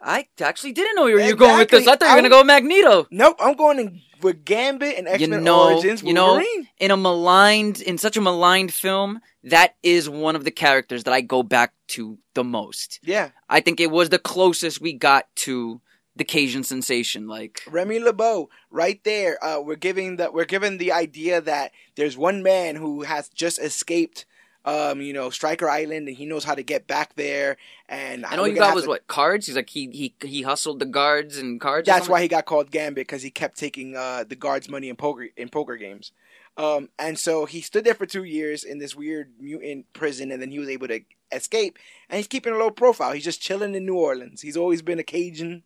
I 0.01 0.27
actually 0.41 0.73
didn't 0.73 0.95
know 0.95 1.03
where 1.03 1.19
you 1.19 1.31
were 1.33 1.37
going 1.37 1.57
with 1.57 1.69
this. 1.69 1.87
I 1.87 1.95
thought 1.95 2.09
you 2.09 2.15
were 2.15 2.17
gonna 2.17 2.29
go 2.29 2.39
with 2.39 2.47
Magneto. 2.47 3.07
Nope, 3.11 3.37
I'm 3.39 3.55
going 3.55 3.79
in 3.79 4.01
with 4.21 4.45
Gambit 4.45 4.97
and 4.97 5.07
X 5.07 5.25
Men 5.27 5.43
know- 5.43 5.73
Origins. 5.73 6.03
you 6.03 6.13
know- 6.13 6.33
Wolverine. 6.33 6.69
In 6.79 6.91
a 6.91 6.97
maligned, 6.97 7.81
in 7.81 7.97
such 7.97 8.17
a 8.17 8.21
maligned 8.21 8.73
film, 8.73 9.19
that 9.43 9.75
is 9.83 10.09
one 10.09 10.35
of 10.35 10.43
the 10.43 10.51
characters 10.51 11.03
that 11.05 11.13
I 11.13 11.21
go 11.21 11.43
back 11.43 11.73
to 11.89 12.17
the 12.33 12.43
most. 12.43 12.99
yeah, 13.03 13.29
I 13.49 13.59
think 13.59 13.79
it 13.79 13.91
was 13.91 14.09
the 14.09 14.19
closest 14.19 14.81
we 14.81 14.93
got 14.93 15.27
to 15.37 15.81
the 16.15 16.23
Cajun 16.23 16.63
sensation. 16.63 17.27
Like, 17.27 17.61
Remy 17.69 17.99
LeBeau, 17.99 18.49
right 18.71 19.03
there. 19.03 19.43
Uh, 19.43 19.61
we're 19.61 19.75
giving 19.75 20.17
the 20.17 20.31
we're 20.31 20.45
given 20.45 20.77
the 20.77 20.91
idea 20.91 21.39
that 21.41 21.71
there's 21.95 22.17
one 22.17 22.41
man 22.43 22.75
who 22.75 23.03
has 23.03 23.29
just 23.29 23.59
escaped, 23.59 24.25
um, 24.67 25.00
you 25.00 25.13
know, 25.13 25.29
Stryker 25.29 25.69
Island, 25.69 26.09
and 26.09 26.17
he 26.17 26.25
knows 26.25 26.43
how 26.43 26.53
to 26.53 26.62
get 26.62 26.88
back 26.88 27.15
there. 27.15 27.55
And 27.88 28.25
and 28.29 28.39
all 28.39 28.47
you 28.47 28.55
got 28.55 28.75
was 28.75 28.83
to- 28.83 28.89
what 28.89 29.07
cards. 29.07 29.47
He's 29.47 29.55
like 29.55 29.69
he 29.69 29.89
he 29.91 30.27
he 30.27 30.41
hustled 30.41 30.79
the 30.79 30.86
guards 30.86 31.38
and 31.38 31.59
cards. 31.59 31.88
That's 31.88 32.09
why 32.09 32.21
he 32.21 32.27
got 32.27 32.45
called 32.45 32.69
Gambit 32.69 33.07
because 33.07 33.24
he 33.24 33.31
kept 33.31 33.57
taking 33.57 33.95
uh, 33.95 34.25
the 34.27 34.36
guards' 34.36 34.69
money 34.69 34.89
in 34.89 34.97
poker 34.97 35.29
in 35.38 35.47
poker 35.47 35.77
games. 35.77 36.12
Um, 36.57 36.89
and 37.00 37.17
so 37.17 37.45
he 37.45 37.62
stood 37.62 37.86
there 37.86 37.93
for 37.93 38.05
two 38.05 38.25
years 38.25 38.63
in 38.65 38.79
this 38.79 38.93
weird 38.93 39.31
mutant 39.39 39.91
prison, 39.93 40.31
and 40.31 40.41
then 40.41 40.51
he 40.51 40.59
was 40.59 40.67
able 40.69 40.89
to 40.89 41.00
escape. 41.31 41.79
And 42.09 42.17
he's 42.17 42.27
keeping 42.27 42.51
a 42.53 42.57
low 42.57 42.71
profile. 42.71 43.13
He's 43.13 43.24
just 43.24 43.41
chilling 43.41 43.74
in 43.74 43.86
New 43.86 43.95
Orleans. 43.95 44.41
He's 44.41 44.57
always 44.57 44.81
been 44.81 45.00
a 45.00 45.03
Cajun, 45.03 45.63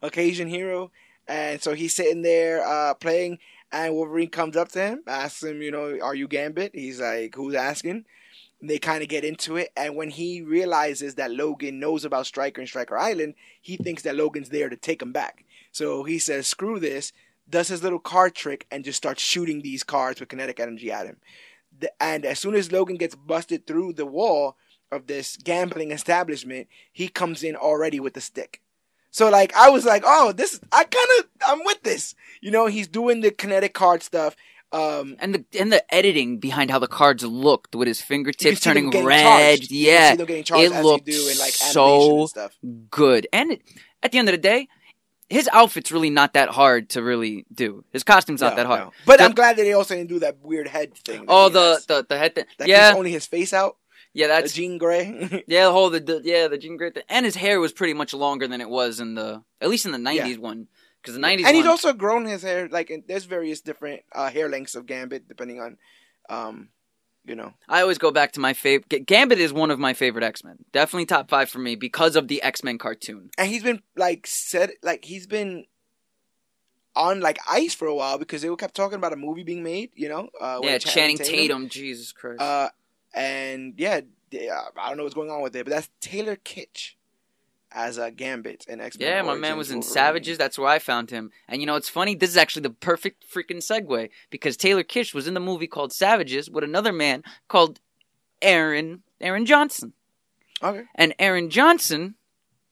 a 0.00 0.10
Cajun 0.10 0.48
hero, 0.48 0.92
and 1.26 1.60
so 1.60 1.74
he's 1.74 1.96
sitting 1.96 2.22
there 2.22 2.64
uh, 2.64 2.94
playing. 2.94 3.38
And 3.72 3.94
Wolverine 3.94 4.28
comes 4.28 4.56
up 4.56 4.68
to 4.72 4.80
him, 4.80 5.02
asks 5.08 5.42
him, 5.42 5.60
you 5.60 5.72
know, 5.72 5.98
"Are 6.00 6.14
you 6.14 6.28
Gambit?" 6.28 6.70
He's 6.72 7.00
like, 7.00 7.34
"Who's 7.34 7.56
asking?" 7.56 8.04
They 8.62 8.78
kind 8.78 9.02
of 9.02 9.08
get 9.08 9.24
into 9.24 9.56
it, 9.56 9.70
and 9.76 9.94
when 9.94 10.10
he 10.10 10.40
realizes 10.40 11.16
that 11.16 11.30
Logan 11.30 11.78
knows 11.78 12.04
about 12.04 12.26
Stryker 12.26 12.60
and 12.60 12.68
Stryker 12.68 12.96
Island, 12.96 13.34
he 13.60 13.76
thinks 13.76 14.02
that 14.02 14.16
Logan's 14.16 14.48
there 14.48 14.70
to 14.70 14.76
take 14.76 15.02
him 15.02 15.12
back. 15.12 15.44
So 15.70 16.04
he 16.04 16.18
says, 16.18 16.46
"Screw 16.46 16.78
this." 16.80 17.12
Does 17.48 17.68
his 17.68 17.82
little 17.82 17.98
card 17.98 18.34
trick 18.34 18.66
and 18.70 18.84
just 18.84 18.96
starts 18.96 19.22
shooting 19.22 19.60
these 19.60 19.82
cards 19.82 20.18
with 20.18 20.30
kinetic 20.30 20.58
energy 20.58 20.90
at 20.90 21.06
him. 21.06 21.18
And 22.00 22.24
as 22.24 22.38
soon 22.38 22.54
as 22.54 22.72
Logan 22.72 22.96
gets 22.96 23.14
busted 23.14 23.66
through 23.66 23.92
the 23.94 24.06
wall 24.06 24.56
of 24.90 25.06
this 25.06 25.36
gambling 25.36 25.90
establishment, 25.90 26.68
he 26.92 27.08
comes 27.08 27.42
in 27.42 27.56
already 27.56 28.00
with 28.00 28.14
the 28.14 28.20
stick. 28.20 28.62
So 29.10 29.28
like 29.28 29.54
I 29.54 29.70
was 29.70 29.84
like, 29.84 30.02
oh, 30.06 30.32
this 30.32 30.58
I 30.72 30.84
kind 30.84 31.08
of 31.18 31.26
I'm 31.46 31.64
with 31.64 31.82
this. 31.82 32.14
You 32.40 32.50
know, 32.50 32.66
he's 32.66 32.88
doing 32.88 33.20
the 33.20 33.30
kinetic 33.30 33.74
card 33.74 34.02
stuff. 34.02 34.36
Um, 34.74 35.16
And 35.20 35.34
the 35.34 35.44
and 35.60 35.72
the 35.72 35.94
editing 35.94 36.38
behind 36.38 36.70
how 36.70 36.78
the 36.80 36.88
cards 36.88 37.22
looked 37.24 37.74
with 37.76 37.86
his 37.88 38.00
fingertips 38.00 38.60
turning 38.60 38.90
red, 38.90 39.22
charged. 39.60 39.70
Yeah, 39.70 40.10
see 40.10 40.16
them 40.16 40.26
getting 40.26 40.44
charged 40.44 40.74
it 40.74 40.82
looked 40.82 41.08
in 41.08 41.38
like 41.38 41.52
so 41.52 42.26
and 42.36 42.90
good. 42.90 43.26
And 43.32 43.52
it, 43.52 43.62
at 44.02 44.10
the 44.12 44.18
end 44.18 44.28
of 44.28 44.32
the 44.34 44.38
day, 44.38 44.68
his 45.28 45.48
outfit's 45.52 45.92
really 45.92 46.10
not 46.10 46.32
that 46.34 46.48
hard 46.50 46.90
to 46.90 47.02
really 47.02 47.46
do. 47.54 47.84
His 47.92 48.02
costume's 48.02 48.40
not 48.40 48.50
No, 48.52 48.56
that 48.56 48.66
hard. 48.66 48.80
no. 48.80 48.92
But 49.06 49.18
The- 49.18 49.24
I'm 49.24 49.32
glad 49.32 49.56
that 49.56 49.62
they 49.62 49.72
also 49.72 49.94
didn't 49.94 50.08
do 50.10 50.18
that 50.20 50.38
weird 50.42 50.68
head 50.68 50.94
thing. 50.98 51.24
Oh, 51.28 51.46
he 51.48 51.52
the, 51.54 51.60
has. 51.74 51.86
the 51.86 52.06
the 52.08 52.18
head 52.18 52.34
thing. 52.34 52.44
that 52.58 52.68
Yeah, 52.68 52.94
only 52.96 53.12
his 53.12 53.26
face 53.26 53.52
out. 53.52 53.76
yeah, 54.12 54.26
The 54.26 54.32
that's 54.34 54.52
Jean 54.54 54.78
Grey. 54.78 55.44
yeah. 55.46 55.66
The 55.66 55.72
whole 55.72 55.90
the, 55.90 56.00
the 56.00 56.20
yeah 56.24 56.48
the 56.48 56.58
Jean 56.58 56.76
Grey 56.76 56.90
thing. 56.90 57.04
and 57.08 57.24
his 57.24 57.36
hair 57.36 57.60
was 57.60 57.72
pretty 57.72 57.94
much 57.94 58.12
longer 58.12 58.46
than 58.48 58.60
it 58.60 58.68
was 58.68 58.98
in 59.00 59.14
the 59.14 59.42
at 59.60 59.68
least 59.70 59.86
in 59.86 59.92
the 59.92 59.98
'90s 59.98 60.38
one 60.38 60.66
because 61.04 61.14
the 61.14 61.20
'90s 61.20 61.44
and 61.44 61.54
he's 61.54 61.64
one, 61.64 61.68
also 61.68 61.92
grown 61.92 62.24
his 62.24 62.42
hair. 62.42 62.68
Like 62.68 62.90
there's 63.06 63.24
various 63.24 63.60
different 63.60 64.02
uh, 64.12 64.30
hair 64.30 64.48
lengths 64.48 64.74
of 64.74 64.86
Gambit 64.86 65.28
depending 65.28 65.60
on, 65.60 65.76
um, 66.30 66.68
you 67.26 67.34
know. 67.34 67.52
I 67.68 67.82
always 67.82 67.98
go 67.98 68.10
back 68.10 68.32
to 68.32 68.40
my 68.40 68.54
favorite. 68.54 69.06
Gambit 69.06 69.38
is 69.38 69.52
one 69.52 69.70
of 69.70 69.78
my 69.78 69.92
favorite 69.92 70.24
X 70.24 70.42
Men. 70.42 70.64
Definitely 70.72 71.06
top 71.06 71.28
five 71.28 71.50
for 71.50 71.58
me 71.58 71.76
because 71.76 72.16
of 72.16 72.28
the 72.28 72.42
X 72.42 72.64
Men 72.64 72.78
cartoon. 72.78 73.30
And 73.36 73.48
he's 73.48 73.62
been 73.62 73.82
like 73.96 74.26
said 74.26 74.72
like 74.82 75.04
he's 75.04 75.26
been 75.26 75.66
on 76.96 77.20
like 77.20 77.38
ice 77.48 77.74
for 77.74 77.86
a 77.86 77.94
while 77.94 78.18
because 78.18 78.40
they 78.40 78.56
kept 78.56 78.74
talking 78.74 78.96
about 78.96 79.12
a 79.12 79.16
movie 79.16 79.44
being 79.44 79.62
made. 79.62 79.90
You 79.94 80.08
know. 80.08 80.30
Uh, 80.40 80.60
yeah, 80.62 80.78
Channing 80.78 81.18
Tatum. 81.18 81.68
Jesus 81.68 82.12
Christ. 82.12 82.40
Uh, 82.40 82.70
and 83.12 83.74
yeah, 83.76 84.00
yeah, 84.30 84.62
I 84.80 84.88
don't 84.88 84.96
know 84.96 85.04
what's 85.04 85.14
going 85.14 85.30
on 85.30 85.42
with 85.42 85.54
it, 85.54 85.64
but 85.64 85.70
that's 85.70 85.90
Taylor 86.00 86.36
Kitsch 86.36 86.94
as 87.74 87.98
a 87.98 88.10
Gambit 88.10 88.64
in 88.68 88.80
X 88.80 88.98
Men. 88.98 89.08
Yeah, 89.08 89.22
my 89.22 89.34
man 89.34 89.58
was 89.58 89.70
in 89.70 89.82
Savages. 89.82 90.38
That's 90.38 90.58
where 90.58 90.68
I 90.68 90.78
found 90.78 91.10
him. 91.10 91.30
And 91.48 91.60
you 91.60 91.66
know, 91.66 91.74
it's 91.74 91.88
funny. 91.88 92.14
This 92.14 92.30
is 92.30 92.36
actually 92.36 92.62
the 92.62 92.70
perfect 92.70 93.24
freaking 93.30 93.56
segue 93.58 94.10
because 94.30 94.56
Taylor 94.56 94.84
Kitsch 94.84 95.12
was 95.12 95.26
in 95.26 95.34
the 95.34 95.40
movie 95.40 95.66
called 95.66 95.92
Savages 95.92 96.48
with 96.48 96.64
another 96.64 96.92
man 96.92 97.22
called 97.48 97.80
Aaron 98.40 99.02
Aaron 99.20 99.46
Johnson. 99.46 99.92
Okay. 100.62 100.84
And 100.94 101.14
Aaron 101.18 101.50
Johnson, 101.50 102.14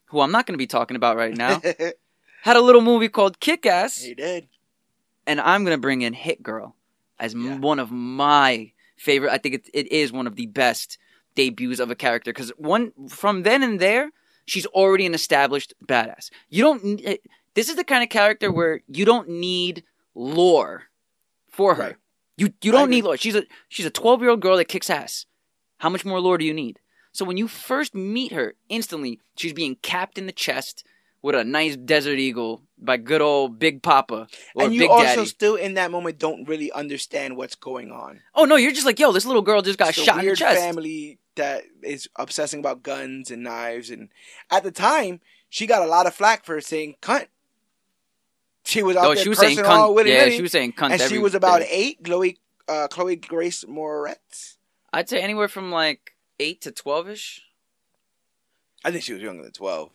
who 0.06 0.20
I'm 0.20 0.30
not 0.32 0.46
going 0.46 0.54
to 0.54 0.58
be 0.58 0.66
talking 0.66 0.96
about 0.96 1.16
right 1.16 1.36
now, 1.36 1.60
had 2.42 2.56
a 2.56 2.60
little 2.60 2.80
movie 2.80 3.08
called 3.08 3.40
Kick 3.40 3.66
Ass. 3.66 3.98
he 4.02 4.14
did. 4.14 4.48
And 5.26 5.40
I'm 5.40 5.64
going 5.64 5.76
to 5.76 5.80
bring 5.80 6.02
in 6.02 6.12
Hit 6.14 6.42
Girl 6.42 6.74
as 7.18 7.34
m 7.34 7.44
Yeah. 7.44 7.58
one 7.58 7.78
of 7.78 7.90
my 7.90 8.72
favorite. 8.96 9.32
I 9.32 9.38
think 9.38 9.54
it, 9.56 9.68
it 9.74 9.92
is 9.92 10.12
one 10.12 10.26
of 10.26 10.36
the 10.36 10.46
best 10.46 10.98
debuts 11.34 11.80
of 11.80 11.90
a 11.90 11.94
character 11.94 12.30
because 12.32 12.50
one 12.56 12.92
from 13.08 13.42
then 13.42 13.62
and 13.62 13.78
there, 13.80 14.10
she's 14.46 14.66
already 14.66 15.06
an 15.06 15.14
established 15.14 15.74
badass. 15.86 16.30
You 16.48 16.62
don't. 16.62 17.00
Eh, 17.04 17.16
this 17.54 17.68
is 17.68 17.76
the 17.76 17.84
kind 17.84 18.02
of 18.02 18.08
character 18.08 18.50
where 18.50 18.80
you 18.88 19.04
don't 19.04 19.28
need 19.28 19.84
lore 20.14 20.84
for 21.50 21.74
her. 21.74 21.82
Right. 21.82 21.96
You 22.36 22.52
you 22.62 22.72
don't 22.72 22.90
need 22.90 23.04
lore. 23.04 23.16
She's 23.16 23.34
a 23.36 23.44
she's 23.68 23.86
a 23.86 23.90
12 23.90 24.20
year 24.20 24.30
old 24.30 24.40
girl 24.40 24.56
that 24.56 24.66
kicks 24.66 24.90
ass. 24.90 25.26
How 25.78 25.88
much 25.90 26.04
more 26.04 26.20
lore 26.20 26.38
do 26.38 26.44
you 26.44 26.54
need? 26.54 26.78
So 27.12 27.24
when 27.24 27.36
you 27.36 27.46
first 27.46 27.94
meet 27.94 28.32
her, 28.32 28.54
instantly 28.68 29.20
she's 29.36 29.52
being 29.52 29.76
capped 29.82 30.16
in 30.16 30.26
the 30.26 30.32
chest 30.32 30.84
with 31.20 31.34
a 31.34 31.44
nice 31.44 31.76
desert 31.76 32.18
eagle 32.18 32.62
by 32.78 32.96
good 32.96 33.20
old 33.20 33.58
Big 33.58 33.82
Papa 33.82 34.26
or 34.54 34.64
and 34.64 34.74
you 34.74 34.80
Big 34.80 34.90
also 34.90 35.04
Daddy. 35.16 35.26
still 35.26 35.54
in 35.56 35.74
that 35.74 35.90
moment 35.90 36.18
don't 36.18 36.48
really 36.48 36.72
understand 36.72 37.36
what's 37.36 37.54
going 37.54 37.92
on. 37.92 38.20
Oh 38.34 38.44
no, 38.44 38.56
you're 38.56 38.72
just 38.72 38.86
like, 38.86 38.98
yo, 38.98 39.12
this 39.12 39.26
little 39.26 39.42
girl 39.42 39.60
just 39.62 39.78
got 39.78 39.90
It's 39.90 39.98
shot 40.02 40.16
in 40.16 40.20
the 40.22 40.26
weird 40.28 40.38
chest. 40.38 40.58
family 40.60 41.18
that 41.36 41.64
is 41.82 42.08
obsessing 42.16 42.60
about 42.60 42.82
guns 42.82 43.30
and 43.30 43.42
knives, 43.42 43.90
and 43.90 44.08
at 44.50 44.62
the 44.62 44.70
time 44.72 45.20
she 45.48 45.66
got 45.66 45.82
a 45.82 45.86
lot 45.86 46.06
of 46.06 46.14
flack 46.14 46.44
for 46.44 46.60
saying 46.60 46.96
"cunt." 47.02 47.26
She 48.64 48.82
was 48.82 48.96
out 48.96 49.04
Oh, 49.06 49.14
there 49.14 49.22
she 49.22 49.28
was 49.28 49.38
saying 49.38 49.58
cunt. 49.58 50.06
Yeah, 50.06 50.28
she 50.28 50.42
was 50.42 50.52
saying 50.52 50.72
cunt. 50.74 50.92
and 50.92 51.02
she 51.02 51.18
was 51.18 51.34
about 51.34 51.60
day. 51.60 51.68
eight. 51.70 52.04
Chloe, 52.04 52.38
uh, 52.68 52.86
Chloe 52.88 53.16
Grace 53.16 53.64
Moretz. 53.64 54.56
I'd 54.92 55.08
say 55.08 55.20
anywhere 55.20 55.48
from 55.48 55.70
like 55.72 56.14
eight 56.38 56.60
to 56.62 56.70
twelve 56.70 57.08
ish. 57.08 57.42
I 58.84 58.90
think 58.90 59.04
she 59.04 59.12
was 59.12 59.22
younger 59.22 59.42
than 59.42 59.52
twelve. 59.52 59.90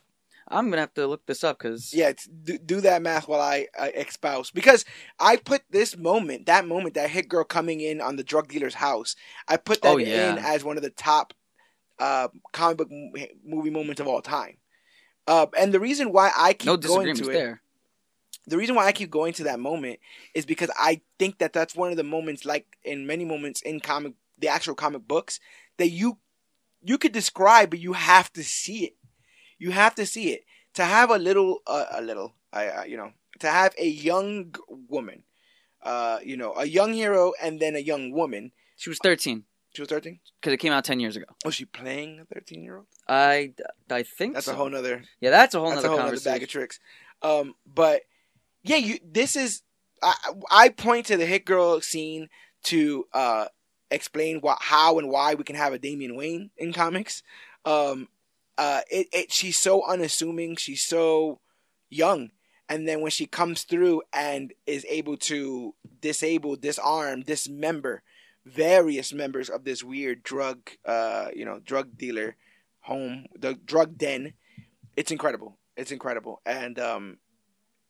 I'm 0.49 0.69
gonna 0.69 0.81
have 0.81 0.93
to 0.95 1.07
look 1.07 1.25
this 1.25 1.43
up 1.43 1.59
because 1.59 1.93
Yeah, 1.93 2.09
it's, 2.09 2.25
do, 2.27 2.57
do 2.57 2.81
that 2.81 3.01
math 3.01 3.27
while 3.27 3.41
I 3.41 3.67
uh, 3.77 3.89
espouse 3.95 4.51
because 4.51 4.85
I 5.19 5.35
put 5.37 5.63
this 5.69 5.97
moment, 5.97 6.45
that 6.45 6.65
moment, 6.67 6.95
that 6.95 7.09
hit 7.09 7.27
girl 7.27 7.43
coming 7.43 7.81
in 7.81 8.01
on 8.01 8.15
the 8.15 8.23
drug 8.23 8.47
dealer's 8.47 8.75
house. 8.75 9.15
I 9.47 9.57
put 9.57 9.81
that 9.81 9.93
Oh, 9.93 9.97
yeah. 9.97 10.31
in 10.31 10.37
as 10.39 10.63
one 10.63 10.77
of 10.77 10.83
the 10.83 10.89
top 10.89 11.33
uh, 11.99 12.29
comic 12.53 12.77
book 12.77 12.89
m- 12.91 13.13
movie 13.45 13.69
moments 13.69 13.99
of 13.99 14.07
all 14.07 14.21
time. 14.21 14.57
Uh, 15.27 15.47
and 15.57 15.73
the 15.73 15.79
reason 15.79 16.11
why 16.11 16.31
I 16.37 16.53
keep 16.53 16.67
No 16.67 16.77
going 16.77 17.13
to 17.15 17.29
it, 17.29 17.33
there. 17.33 17.61
the 18.45 18.57
reason 18.57 18.75
why 18.75 18.85
I 18.85 18.93
keep 18.93 19.09
going 19.11 19.33
to 19.33 19.43
that 19.43 19.59
moment 19.59 19.99
is 20.33 20.45
because 20.45 20.71
I 20.79 21.01
think 21.19 21.39
that 21.39 21.51
that's 21.51 21.75
one 21.75 21.91
of 21.91 21.97
the 21.97 22.03
moments, 22.03 22.45
like 22.45 22.77
in 22.85 23.05
many 23.07 23.25
moments 23.25 23.61
in 23.61 23.81
comic, 23.81 24.13
the 24.39 24.47
actual 24.47 24.75
comic 24.75 25.05
books, 25.07 25.39
that 25.77 25.89
you 25.89 26.19
you 26.83 26.97
could 26.97 27.11
describe, 27.11 27.71
but 27.71 27.79
you 27.79 27.93
have 27.93 28.31
to 28.33 28.43
see 28.43 28.85
it. 28.85 28.95
You 29.59 29.71
have 29.71 29.95
to 29.95 30.05
see 30.05 30.29
it 30.31 30.45
to 30.75 30.83
have 30.85 31.09
a 31.09 31.17
little, 31.17 31.59
uh, 31.67 31.85
a 31.91 32.01
little, 32.01 32.35
I, 32.53 32.67
uh, 32.67 32.83
you 32.83 32.97
know, 32.97 33.11
to 33.39 33.47
have 33.47 33.73
a 33.77 33.87
young 33.87 34.53
woman, 34.89 35.23
uh, 35.83 36.19
you 36.23 36.37
know, 36.37 36.53
a 36.55 36.65
young 36.65 36.93
hero 36.93 37.33
and 37.41 37.59
then 37.59 37.75
a 37.75 37.79
young 37.79 38.11
woman. 38.11 38.51
She 38.75 38.89
was 38.89 38.99
13 38.99 39.43
She 39.73 39.81
was 39.81 39.89
thirteen. 39.89 40.19
because 40.39 40.53
it 40.53 40.57
came 40.57 40.73
out 40.73 40.83
10 40.85 40.99
years 40.99 41.15
ago. 41.15 41.25
Was 41.45 41.55
she 41.55 41.65
playing 41.65 42.19
a 42.19 42.25
thirteen 42.25 42.63
year 42.63 42.77
old? 42.77 42.85
I, 43.07 43.53
I 43.89 44.03
think 44.03 44.33
That's 44.35 44.45
so. 44.47 44.53
a 44.53 44.55
whole 44.55 44.69
nother. 44.69 45.03
yeah, 45.19 45.29
that's 45.31 45.55
a 45.55 45.59
whole 45.59 45.69
that's 45.69 45.77
nother 45.83 45.87
a 45.87 45.91
whole 45.91 45.99
other 45.99 46.07
conversation. 46.09 46.33
bag 46.33 46.43
of 46.43 46.49
tricks. 46.49 46.79
Um, 47.21 47.55
but 47.65 48.01
yeah, 48.63 48.77
you. 48.77 48.99
This 49.03 49.35
is 49.35 49.61
I, 50.03 50.13
I 50.51 50.69
point 50.69 51.07
to 51.07 51.17
the 51.17 51.25
hit 51.25 51.45
girl 51.45 51.81
scene 51.81 52.29
to 52.65 53.05
uh 53.13 53.45
explain 53.89 54.39
what 54.41 54.57
how 54.61 54.99
and 54.99 55.09
why 55.09 55.33
we 55.35 55.43
can 55.43 55.55
have 55.55 55.73
a 55.73 55.79
Damian 55.79 56.15
Wayne 56.15 56.51
in 56.57 56.73
comics. 56.73 57.23
Um, 57.65 58.07
uh, 58.57 58.81
it, 58.89 59.07
it 59.11 59.31
she's 59.31 59.57
so 59.57 59.85
unassuming. 59.85 60.55
She's 60.55 60.81
so 60.81 61.39
young. 61.89 62.31
And 62.69 62.87
then 62.87 63.01
when 63.01 63.11
she 63.11 63.25
comes 63.25 63.63
through 63.63 64.01
and 64.11 64.53
is 64.65 64.85
able 64.89 65.15
to 65.17 65.73
disable, 66.01 66.55
disarm, 66.57 67.21
dismember 67.21 68.03
various 68.45 69.13
members 69.13 69.49
of 69.49 69.63
this 69.63 69.83
weird 69.83 70.23
drug, 70.23 70.69
uh, 70.85 71.27
you 71.35 71.45
know, 71.45 71.59
drug 71.59 71.97
dealer 71.97 72.35
home, 72.81 73.25
the 73.37 73.53
drug 73.53 73.97
den, 73.97 74.33
it's 74.95 75.11
incredible. 75.11 75.57
It's 75.75 75.91
incredible, 75.91 76.41
and 76.43 76.79
um, 76.79 77.17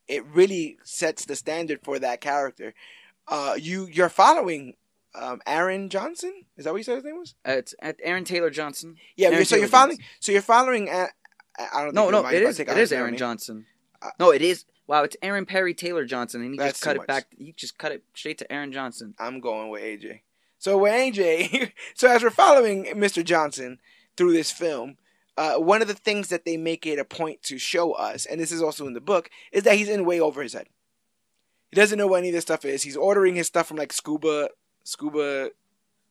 it 0.09 0.25
really 0.25 0.77
sets 0.83 1.23
the 1.23 1.37
standard 1.37 1.79
for 1.83 1.99
that 1.99 2.19
character. 2.19 2.73
Uh, 3.29 3.55
you 3.57 3.85
you're 3.85 4.09
following 4.09 4.73
um, 5.17 5.41
Aaron 5.45 5.89
Johnson. 5.89 6.43
Is 6.57 6.65
that 6.65 6.71
what 6.71 6.77
you 6.77 6.83
said 6.83 6.95
his 6.95 7.03
name 7.03 7.17
was? 7.17 7.35
Uh, 7.47 7.53
it's 7.53 7.75
at 7.81 7.97
Aaron 8.03 8.23
Taylor 8.23 8.49
Johnson. 8.49 8.95
Yeah. 9.15 9.29
Aaron 9.29 9.45
so 9.45 9.55
you're 9.55 9.67
following. 9.67 9.97
Johnson. 9.97 10.15
So 10.19 10.31
you're 10.31 10.41
following. 10.41 10.89
A, 10.89 11.07
I 11.73 11.83
don't. 11.83 11.93
Know. 11.93 12.09
No, 12.09 12.21
no, 12.21 12.27
it 12.29 12.41
is. 12.41 12.59
It 12.59 12.69
is 12.69 12.91
Aaron 12.91 13.11
name. 13.11 13.19
Johnson. 13.19 13.65
Uh, 14.01 14.09
no, 14.19 14.31
it 14.31 14.41
is. 14.41 14.65
Wow, 14.87 15.03
it's 15.03 15.17
Aaron 15.21 15.45
Perry 15.45 15.73
Taylor 15.73 16.05
Johnson, 16.05 16.41
and 16.41 16.53
he 16.53 16.57
just 16.57 16.81
cut 16.81 16.95
it 16.95 17.05
back. 17.07 17.25
He 17.37 17.51
just 17.51 17.77
cut 17.77 17.91
it 17.91 18.03
straight 18.13 18.37
to 18.37 18.51
Aaron 18.51 18.71
Johnson. 18.71 19.15
I'm 19.19 19.41
going 19.41 19.69
with 19.69 19.81
AJ. 19.81 20.21
So 20.59 20.77
with 20.77 20.93
AJ, 20.93 21.71
so 21.93 22.09
as 22.09 22.23
we're 22.23 22.29
following 22.29 22.85
Mr. 22.85 23.23
Johnson 23.23 23.79
through 24.15 24.31
this 24.31 24.49
film, 24.49 24.97
uh, 25.37 25.55
one 25.55 25.81
of 25.81 25.89
the 25.89 25.93
things 25.93 26.29
that 26.29 26.45
they 26.45 26.55
make 26.55 26.85
it 26.85 26.99
a 26.99 27.05
point 27.05 27.43
to 27.43 27.57
show 27.57 27.91
us, 27.91 28.25
and 28.25 28.39
this 28.39 28.51
is 28.51 28.61
also 28.61 28.87
in 28.87 28.93
the 28.93 29.01
book, 29.01 29.29
is 29.51 29.63
that 29.63 29.75
he's 29.75 29.89
in 29.89 30.05
way 30.05 30.19
over 30.21 30.41
his 30.41 30.53
head. 30.53 30.67
He 31.69 31.75
doesn't 31.75 31.97
know 31.97 32.07
what 32.07 32.19
any 32.19 32.29
of 32.29 32.33
this 32.33 32.43
stuff 32.43 32.63
is. 32.63 32.83
He's 32.83 32.95
ordering 32.95 33.35
his 33.35 33.47
stuff 33.47 33.67
from 33.67 33.77
like 33.77 33.91
scuba, 33.91 34.49
scuba 34.87 35.49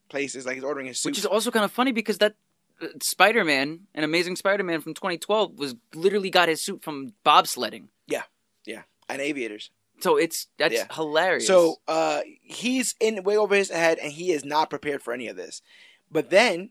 places. 0.09 0.47
Like 0.47 0.55
he's 0.57 0.65
ordering 0.65 0.87
his 0.87 1.01
suit. 1.01 1.11
Which 1.11 1.19
is 1.19 1.27
also 1.27 1.51
kind 1.51 1.65
of 1.65 1.73
funny 1.73 1.93
because 1.93 2.19
that 2.19 2.35
uh, 2.81 2.87
Spider-Man, 3.03 3.81
an 3.95 4.05
Amazing 4.05 4.37
Spider-Man 4.37 4.81
from 4.81 4.95
2012, 4.95 5.59
was 5.59 5.75
literally 5.95 6.31
got 6.31 6.49
his 6.49 6.62
suit 6.62 6.83
from 6.83 7.15
bobsledding. 7.25 7.89
Yeah, 8.07 8.23
yeah, 8.65 8.83
and 9.09 9.21
aviators. 9.21 9.71
So 10.01 10.17
it's 10.19 10.49
that's 10.59 10.75
Yeah. 10.75 10.87
hilarious. 10.93 11.47
So 11.47 11.77
uh, 11.89 12.21
he's 12.43 12.95
in 13.01 13.23
way 13.25 13.37
over 13.39 13.55
his 13.55 13.71
head, 13.71 13.99
and 13.99 14.12
he 14.12 14.31
is 14.31 14.45
not 14.45 14.69
prepared 14.69 15.03
for 15.03 15.15
any 15.15 15.27
of 15.29 15.37
this. 15.37 15.62
But 16.11 16.29
then 16.31 16.71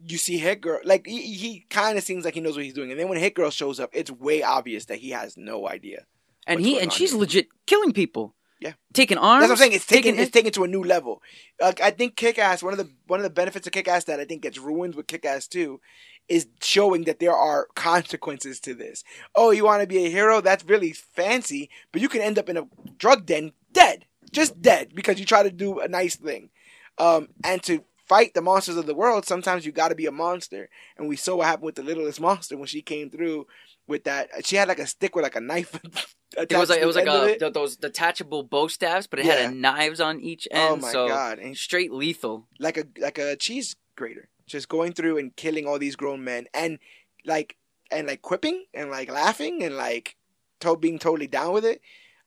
you 0.00 0.16
see 0.16 0.38
Hit 0.38 0.62
Girl, 0.62 0.80
like 0.84 1.06
he, 1.06 1.20
he 1.34 1.66
kind 1.68 1.98
of 1.98 2.04
seems 2.04 2.24
like 2.24 2.34
he 2.34 2.40
knows 2.40 2.56
what 2.56 2.64
he's 2.64 2.72
doing, 2.72 2.90
and 2.90 2.98
then 2.98 3.08
when 3.08 3.18
Hit 3.18 3.34
Girl 3.34 3.50
shows 3.50 3.78
up, 3.78 3.90
it's 3.92 4.10
way 4.10 4.42
obvious 4.42 4.86
that 4.86 4.98
he 4.98 5.10
has 5.10 5.36
no 5.36 5.68
idea. 5.68 6.06
and 6.46 6.60
he 6.60 6.80
and 6.80 6.90
she's 6.92 7.10
here. 7.10 7.20
legit 7.20 7.48
killing 7.66 7.92
people. 7.92 8.34
Yeah. 8.60 8.72
taking 8.92 9.18
arms. 9.18 9.42
That's 9.42 9.50
what 9.50 9.54
I'm 9.54 9.58
saying. 9.58 9.72
It's 9.72 9.86
taken. 9.86 10.12
taking 10.12 10.20
It's 10.20 10.32
taken 10.32 10.52
to 10.52 10.64
a 10.64 10.68
new 10.68 10.82
level. 10.82 11.22
Uh, 11.62 11.72
I 11.82 11.90
think 11.90 12.16
Kick 12.16 12.38
Ass. 12.38 12.62
One 12.62 12.72
of 12.72 12.78
the 12.78 12.90
one 13.06 13.20
of 13.20 13.24
the 13.24 13.30
benefits 13.30 13.66
of 13.66 13.72
Kick 13.72 13.86
Ass 13.86 14.04
that 14.04 14.20
I 14.20 14.24
think 14.24 14.42
gets 14.42 14.58
ruined 14.58 14.96
with 14.96 15.06
Kick 15.06 15.24
Ass 15.24 15.46
too, 15.46 15.80
is 16.28 16.48
showing 16.60 17.04
that 17.04 17.20
there 17.20 17.34
are 17.34 17.68
consequences 17.74 18.60
to 18.60 18.74
this. 18.74 19.04
Oh, 19.34 19.50
you 19.50 19.64
want 19.64 19.82
to 19.82 19.86
be 19.86 20.04
a 20.04 20.10
hero? 20.10 20.40
That's 20.40 20.64
really 20.64 20.92
fancy, 20.92 21.70
but 21.92 22.02
you 22.02 22.08
can 22.08 22.20
end 22.20 22.38
up 22.38 22.48
in 22.48 22.56
a 22.56 22.66
drug 22.98 23.26
den 23.26 23.52
dead, 23.72 24.06
just 24.30 24.60
dead 24.60 24.92
because 24.94 25.18
you 25.18 25.24
try 25.24 25.42
to 25.42 25.50
do 25.50 25.80
a 25.80 25.88
nice 25.88 26.16
thing. 26.16 26.50
Um, 26.98 27.28
and 27.44 27.62
to 27.64 27.84
fight 28.06 28.34
the 28.34 28.42
monsters 28.42 28.76
of 28.76 28.86
the 28.86 28.94
world, 28.94 29.26
sometimes 29.26 29.64
you 29.64 29.72
got 29.72 29.88
to 29.88 29.94
be 29.94 30.06
a 30.06 30.12
monster. 30.12 30.68
And 30.96 31.08
we 31.08 31.16
saw 31.16 31.36
what 31.36 31.46
happened 31.46 31.66
with 31.66 31.74
the 31.76 31.82
littlest 31.82 32.20
monster 32.20 32.56
when 32.56 32.66
she 32.66 32.82
came 32.82 33.10
through 33.10 33.46
with 33.88 34.04
that. 34.04 34.28
She 34.44 34.56
had 34.56 34.68
like 34.68 34.78
a 34.78 34.86
stick 34.86 35.16
with 35.16 35.24
like 35.24 35.36
a 35.36 35.40
knife. 35.40 35.78
It 36.36 36.52
was 36.52 36.68
like 36.68 36.80
it 36.82 36.86
was 36.86 36.94
like 36.94 37.06
attached 37.06 37.16
to 37.16 37.20
the 37.24 37.28
a 37.28 37.32
end 37.32 37.40
th- 37.40 37.52
those 37.54 37.76
detachable 37.76 38.42
bow 38.42 38.68
staves, 38.68 39.06
but 39.06 39.18
it 39.18 39.24
Yeah. 39.24 39.34
had 39.46 39.54
knives 39.56 39.98
on 39.98 40.20
each 40.20 40.46
end. 40.50 40.74
Oh 40.74 40.76
my 40.76 40.92
so 40.92 41.08
god! 41.08 41.38
And 41.38 41.56
straight 41.56 41.90
lethal. 41.90 42.46
like 42.60 42.76
a 42.76 42.84
like 43.00 43.16
a 43.18 43.34
cheese 43.34 43.76
grater, 43.96 44.28
just 44.46 44.68
going 44.68 44.92
through 44.92 45.16
and 45.16 45.34
killing 45.34 45.66
all 45.66 45.78
these 45.78 45.96
grown 45.96 46.22
men, 46.22 46.46
and 46.52 46.78
like 47.24 47.56
and 47.90 48.06
like 48.06 48.20
quipping 48.20 48.66
and 48.74 48.90
like 48.90 49.10
laughing 49.10 49.64
and 49.64 49.74
like 49.76 50.16
to- 50.60 50.76
being 50.76 50.98
totally 50.98 51.26
down 51.26 51.54
with 51.54 51.64
it. 51.64 51.80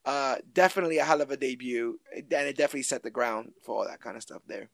Uh, 0.04 0.38
definitely 0.52 0.98
a 0.98 1.04
hell 1.04 1.20
of 1.22 1.30
a 1.30 1.36
debut, 1.36 2.00
and 2.12 2.26
it 2.32 2.56
definitely 2.56 2.82
set 2.82 3.04
the 3.04 3.10
ground 3.10 3.52
for 3.62 3.76
all 3.78 3.86
that 3.86 4.00
kind 4.00 4.16
of 4.16 4.22
stuff 4.22 4.42
there. 4.48 4.68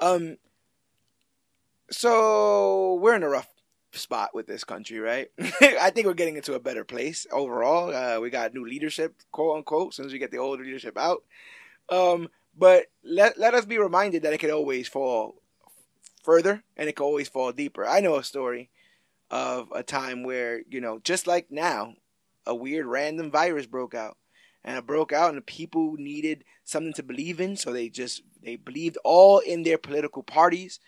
Um, 0.00 0.38
so 1.90 2.94
we're 2.94 3.14
in 3.14 3.22
a 3.22 3.28
rough 3.28 3.48
spot 3.92 4.30
with 4.34 4.46
this 4.46 4.64
country, 4.64 4.98
right? 4.98 5.28
I 5.60 5.90
think 5.90 6.06
we're 6.06 6.14
getting 6.14 6.36
into 6.36 6.54
a 6.54 6.60
better 6.60 6.84
place 6.84 7.26
overall. 7.32 7.94
Uh, 7.94 8.20
we 8.20 8.30
got 8.30 8.54
new 8.54 8.66
leadership, 8.66 9.14
quote 9.32 9.56
unquote, 9.56 9.98
as 9.98 10.12
we 10.12 10.18
get 10.18 10.30
the 10.30 10.38
old 10.38 10.60
leadership 10.60 10.96
out. 10.96 11.22
Um, 11.88 12.28
but 12.56 12.86
let 13.02 13.38
let 13.38 13.54
us 13.54 13.64
be 13.64 13.78
reminded 13.78 14.22
that 14.22 14.32
it 14.32 14.38
could 14.38 14.50
always 14.50 14.88
fall 14.88 15.36
further 16.22 16.62
and 16.76 16.88
it 16.88 16.96
could 16.96 17.04
always 17.04 17.28
fall 17.28 17.52
deeper. 17.52 17.86
I 17.86 18.00
know 18.00 18.16
a 18.16 18.24
story 18.24 18.70
of 19.30 19.68
a 19.74 19.82
time 19.82 20.22
where, 20.22 20.62
you 20.68 20.80
know, 20.80 20.98
just 21.02 21.26
like 21.26 21.50
now, 21.50 21.94
a 22.46 22.54
weird 22.54 22.86
random 22.86 23.30
virus 23.30 23.66
broke 23.66 23.94
out. 23.94 24.16
And 24.62 24.76
it 24.76 24.86
broke 24.86 25.12
out 25.12 25.30
and 25.30 25.38
the 25.38 25.42
people 25.42 25.94
needed 25.96 26.44
something 26.64 26.92
to 26.94 27.02
believe 27.02 27.40
in, 27.40 27.56
so 27.56 27.72
they 27.72 27.88
just 27.88 28.22
they 28.42 28.56
believed 28.56 28.98
all 29.04 29.38
in 29.38 29.62
their 29.62 29.78
political 29.78 30.22
parties. 30.22 30.80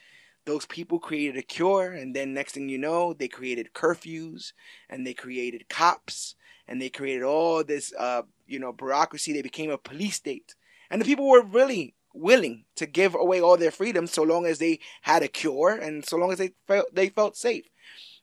Those 0.44 0.66
people 0.66 0.98
created 0.98 1.36
a 1.36 1.42
cure, 1.42 1.92
and 1.92 2.16
then 2.16 2.34
next 2.34 2.52
thing 2.52 2.68
you 2.68 2.78
know, 2.78 3.12
they 3.12 3.28
created 3.28 3.74
curfews 3.74 4.52
and 4.90 5.06
they 5.06 5.14
created 5.14 5.68
cops 5.68 6.34
and 6.66 6.80
they 6.80 6.88
created 6.88 7.22
all 7.22 7.62
this 7.62 7.92
uh, 7.98 8.22
you 8.46 8.58
know, 8.58 8.72
bureaucracy. 8.72 9.32
They 9.32 9.42
became 9.42 9.70
a 9.70 9.78
police 9.78 10.16
state. 10.16 10.54
And 10.90 11.00
the 11.00 11.06
people 11.06 11.28
were 11.28 11.42
really 11.42 11.94
willing 12.14 12.64
to 12.76 12.86
give 12.86 13.14
away 13.14 13.40
all 13.40 13.56
their 13.56 13.70
freedoms 13.70 14.12
so 14.12 14.22
long 14.22 14.46
as 14.46 14.58
they 14.58 14.80
had 15.02 15.22
a 15.22 15.28
cure 15.28 15.70
and 15.70 16.04
so 16.04 16.16
long 16.16 16.32
as 16.32 16.38
they 16.38 16.50
felt 16.66 16.86
they 16.94 17.08
felt 17.08 17.36
safe. 17.36 17.66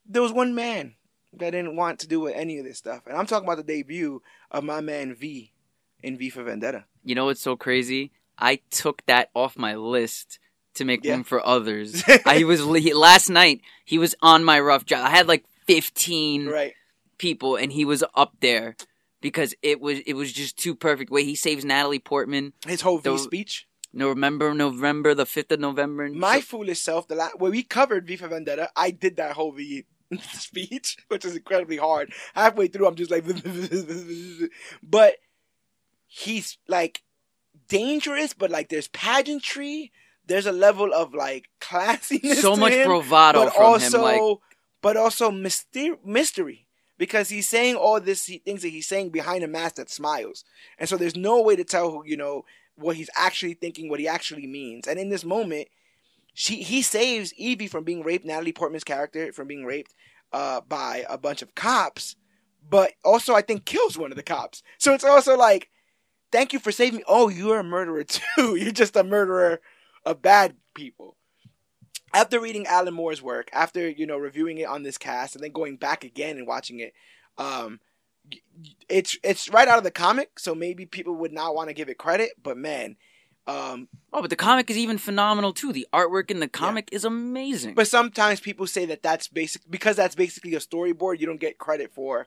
There 0.06 0.22
was 0.22 0.32
one 0.32 0.56
man 0.56 0.96
that 1.34 1.52
didn't 1.52 1.76
want 1.76 2.00
to 2.00 2.08
do 2.08 2.20
with 2.20 2.36
any 2.36 2.58
of 2.60 2.66
this 2.66 2.78
stuff, 2.78 3.04
and 3.06 3.18
I'm 3.18 3.26
talking 3.26 3.48
about 3.48 3.58
the 3.58 3.64
debut 3.64 4.22
of 4.52 4.64
my 4.64 4.82
man 4.82 5.16
V 5.16 5.54
in 6.02 6.18
V 6.18 6.30
for 6.30 6.44
Vendetta. 6.44 6.86
You 7.04 7.16
know 7.16 7.26
what's 7.26 7.42
so 7.42 7.56
crazy? 7.56 8.12
I 8.38 8.62
took 8.72 9.06
that 9.06 9.30
off 9.34 9.58
my 9.58 9.76
list 9.76 10.40
to 10.80 10.86
make 10.86 11.06
Yeah. 11.06 11.14
room 11.14 11.24
for 11.24 11.46
others. 11.46 12.04
I 12.26 12.44
was 12.44 12.60
he, 12.84 12.94
last 12.94 13.30
night. 13.30 13.62
He 13.86 13.98
was 13.98 14.16
on 14.22 14.44
my 14.44 14.60
rough 14.60 14.86
job. 14.86 15.06
I 15.06 15.12
had 15.12 15.28
like 15.28 15.46
fifteen 15.68 16.48
Right. 16.48 16.74
people, 17.18 17.56
and 17.56 17.72
he 17.72 17.86
was 17.86 18.04
up 18.16 18.34
there 18.42 18.76
because 19.22 19.54
it 19.62 19.80
was 19.80 20.00
it 20.00 20.14
was 20.16 20.34
just 20.34 20.58
too 20.58 20.74
perfect. 20.76 21.12
Way 21.12 21.24
he 21.24 21.36
saves 21.36 21.64
Natalie 21.64 22.00
Portman. 22.00 22.54
His 22.68 22.82
whole 22.82 22.98
V 22.98 23.12
The- 23.12 23.18
speech. 23.20 23.66
November, 23.92 24.54
November, 24.54 25.16
the 25.16 25.26
fifth 25.26 25.52
of 25.52 25.60
November. 25.60 26.08
My 26.10 26.36
shit. 26.36 26.44
foolish 26.46 26.80
self, 26.80 27.08
the 27.08 27.16
last 27.16 27.40
when 27.40 27.50
we 27.52 27.64
covered 27.64 28.06
V 28.06 28.18
for 28.18 28.28
Vendetta, 28.28 28.70
I 28.76 28.92
did 28.92 29.16
that 29.18 29.32
whole 29.34 29.52
V 29.52 29.86
speech, 30.34 30.98
which 31.08 31.26
is 31.26 31.36
incredibly 31.36 31.78
hard. 31.78 32.14
Halfway 32.36 32.68
through, 32.68 32.86
I'm 32.88 32.94
just 32.96 33.10
like, 33.10 33.26
but 34.84 35.16
he's 36.06 36.58
like 36.68 37.02
dangerous, 37.68 38.34
but 38.34 38.52
like 38.52 38.70
there's 38.70 38.88
pageantry. 38.90 39.92
There's 40.30 40.46
a 40.46 40.54
level 40.54 40.94
of 40.94 41.14
like 41.14 41.50
classiness. 41.62 42.36
so 42.36 42.56
to 42.56 42.62
much 42.62 42.74
him, 42.74 42.88
bravado 42.88 43.46
but 43.46 43.54
from 43.54 43.66
also, 43.66 43.98
him. 43.98 44.04
Like 44.04 44.38
but 44.82 44.96
also 44.96 45.32
myster- 45.32 46.04
mystery. 46.06 46.68
Because 46.98 47.30
he's 47.30 47.48
saying 47.48 47.76
all 47.76 48.02
this 48.02 48.26
he, 48.26 48.40
things 48.40 48.62
that 48.62 48.70
he's 48.70 48.88
saying 48.88 49.12
behind 49.12 49.42
a 49.44 49.48
mask 49.48 49.76
that 49.76 49.90
smiles, 49.90 50.44
and 50.78 50.90
so 50.90 50.98
there's 50.98 51.16
no 51.16 51.42
way 51.42 51.56
to 51.56 51.64
tell 51.64 51.92
who 51.92 52.04
you 52.06 52.18
know 52.18 52.44
what 52.76 52.98
he's 52.98 53.10
actually 53.16 53.54
thinking, 53.54 53.90
what 53.90 54.02
he 54.02 54.08
actually 54.08 54.48
means. 54.48 54.86
And 54.86 55.00
in 55.00 55.08
this 55.08 55.24
moment, 55.24 55.70
she 56.34 56.62
he 56.62 56.82
saves 56.82 57.34
Evie 57.36 57.68
from 57.68 57.86
being 57.86 58.04
raped, 58.04 58.26
Natalie 58.26 58.52
Portman's 58.52 58.84
character 58.84 59.32
from 59.32 59.48
being 59.48 59.64
raped 59.66 59.94
uh, 60.34 60.62
by 60.62 61.06
a 61.10 61.18
bunch 61.18 61.42
of 61.42 61.56
cops, 61.56 62.18
but 62.70 62.94
also 63.04 63.34
I 63.34 63.42
think 63.42 63.66
kills 63.66 63.98
one 63.98 64.12
of 64.12 64.18
the 64.18 64.24
cops. 64.24 64.62
So 64.78 64.94
it's 64.94 65.04
also 65.04 65.38
like, 65.38 65.70
thank 66.32 66.54
you 66.54 66.60
for 66.60 66.72
saving 66.72 66.98
me. 66.98 67.04
Oh, 67.08 67.30
you're 67.30 67.60
a 67.60 67.64
murderer 67.64 68.04
too. 68.36 68.56
You're 68.56 68.72
just 68.72 68.96
a 68.96 69.04
murderer 69.04 69.62
of 70.10 70.22
bad 70.22 70.56
people. 70.74 71.16
after 72.14 72.40
reading 72.42 72.66
Alan 72.66 72.94
Moore's 72.96 73.22
work, 73.22 73.50
after 73.54 73.88
you 73.88 74.06
know 74.08 74.18
reviewing 74.18 74.58
it 74.58 74.68
on 74.68 74.84
this 74.84 74.98
cast, 74.98 75.36
and 75.36 75.44
then 75.44 75.52
going 75.52 75.78
back 75.78 76.04
again 76.04 76.38
and 76.38 76.48
watching 76.48 76.80
it, 76.80 76.94
um, 77.38 77.80
it's 78.90 79.18
it's 79.24 79.50
right 79.50 79.68
out 79.68 79.78
of 79.78 79.84
the 79.84 79.92
comic, 79.92 80.40
so 80.40 80.56
maybe 80.56 80.86
people 80.86 81.16
would 81.16 81.32
not 81.32 81.54
want 81.56 81.70
to 81.70 81.74
give 81.74 81.90
it 81.90 81.98
credit. 82.00 82.32
But 82.42 82.58
man, 82.58 82.96
um, 83.46 83.88
Oh, 84.12 84.22
but 84.22 84.32
the 84.32 84.36
comic 84.36 84.70
is 84.72 84.78
even 84.78 84.98
phenomenal 84.98 85.54
too. 85.54 85.72
The 85.72 85.88
artwork 85.94 86.32
in 86.32 86.40
the 86.40 86.48
comic 86.48 86.90
is 86.92 87.06
amazing. 87.06 87.76
but 87.76 87.88
sometimes 87.88 88.40
people 88.40 88.66
say 88.68 88.86
that 88.86 89.04
that's 89.04 89.28
basic 89.28 89.62
because 89.70 89.96
that's 89.96 90.16
basically 90.16 90.56
a 90.56 90.60
storyboard. 90.60 91.20
You 91.20 91.28
don't 91.28 91.40
get 91.40 91.58
credit 91.60 91.92
for 91.94 92.26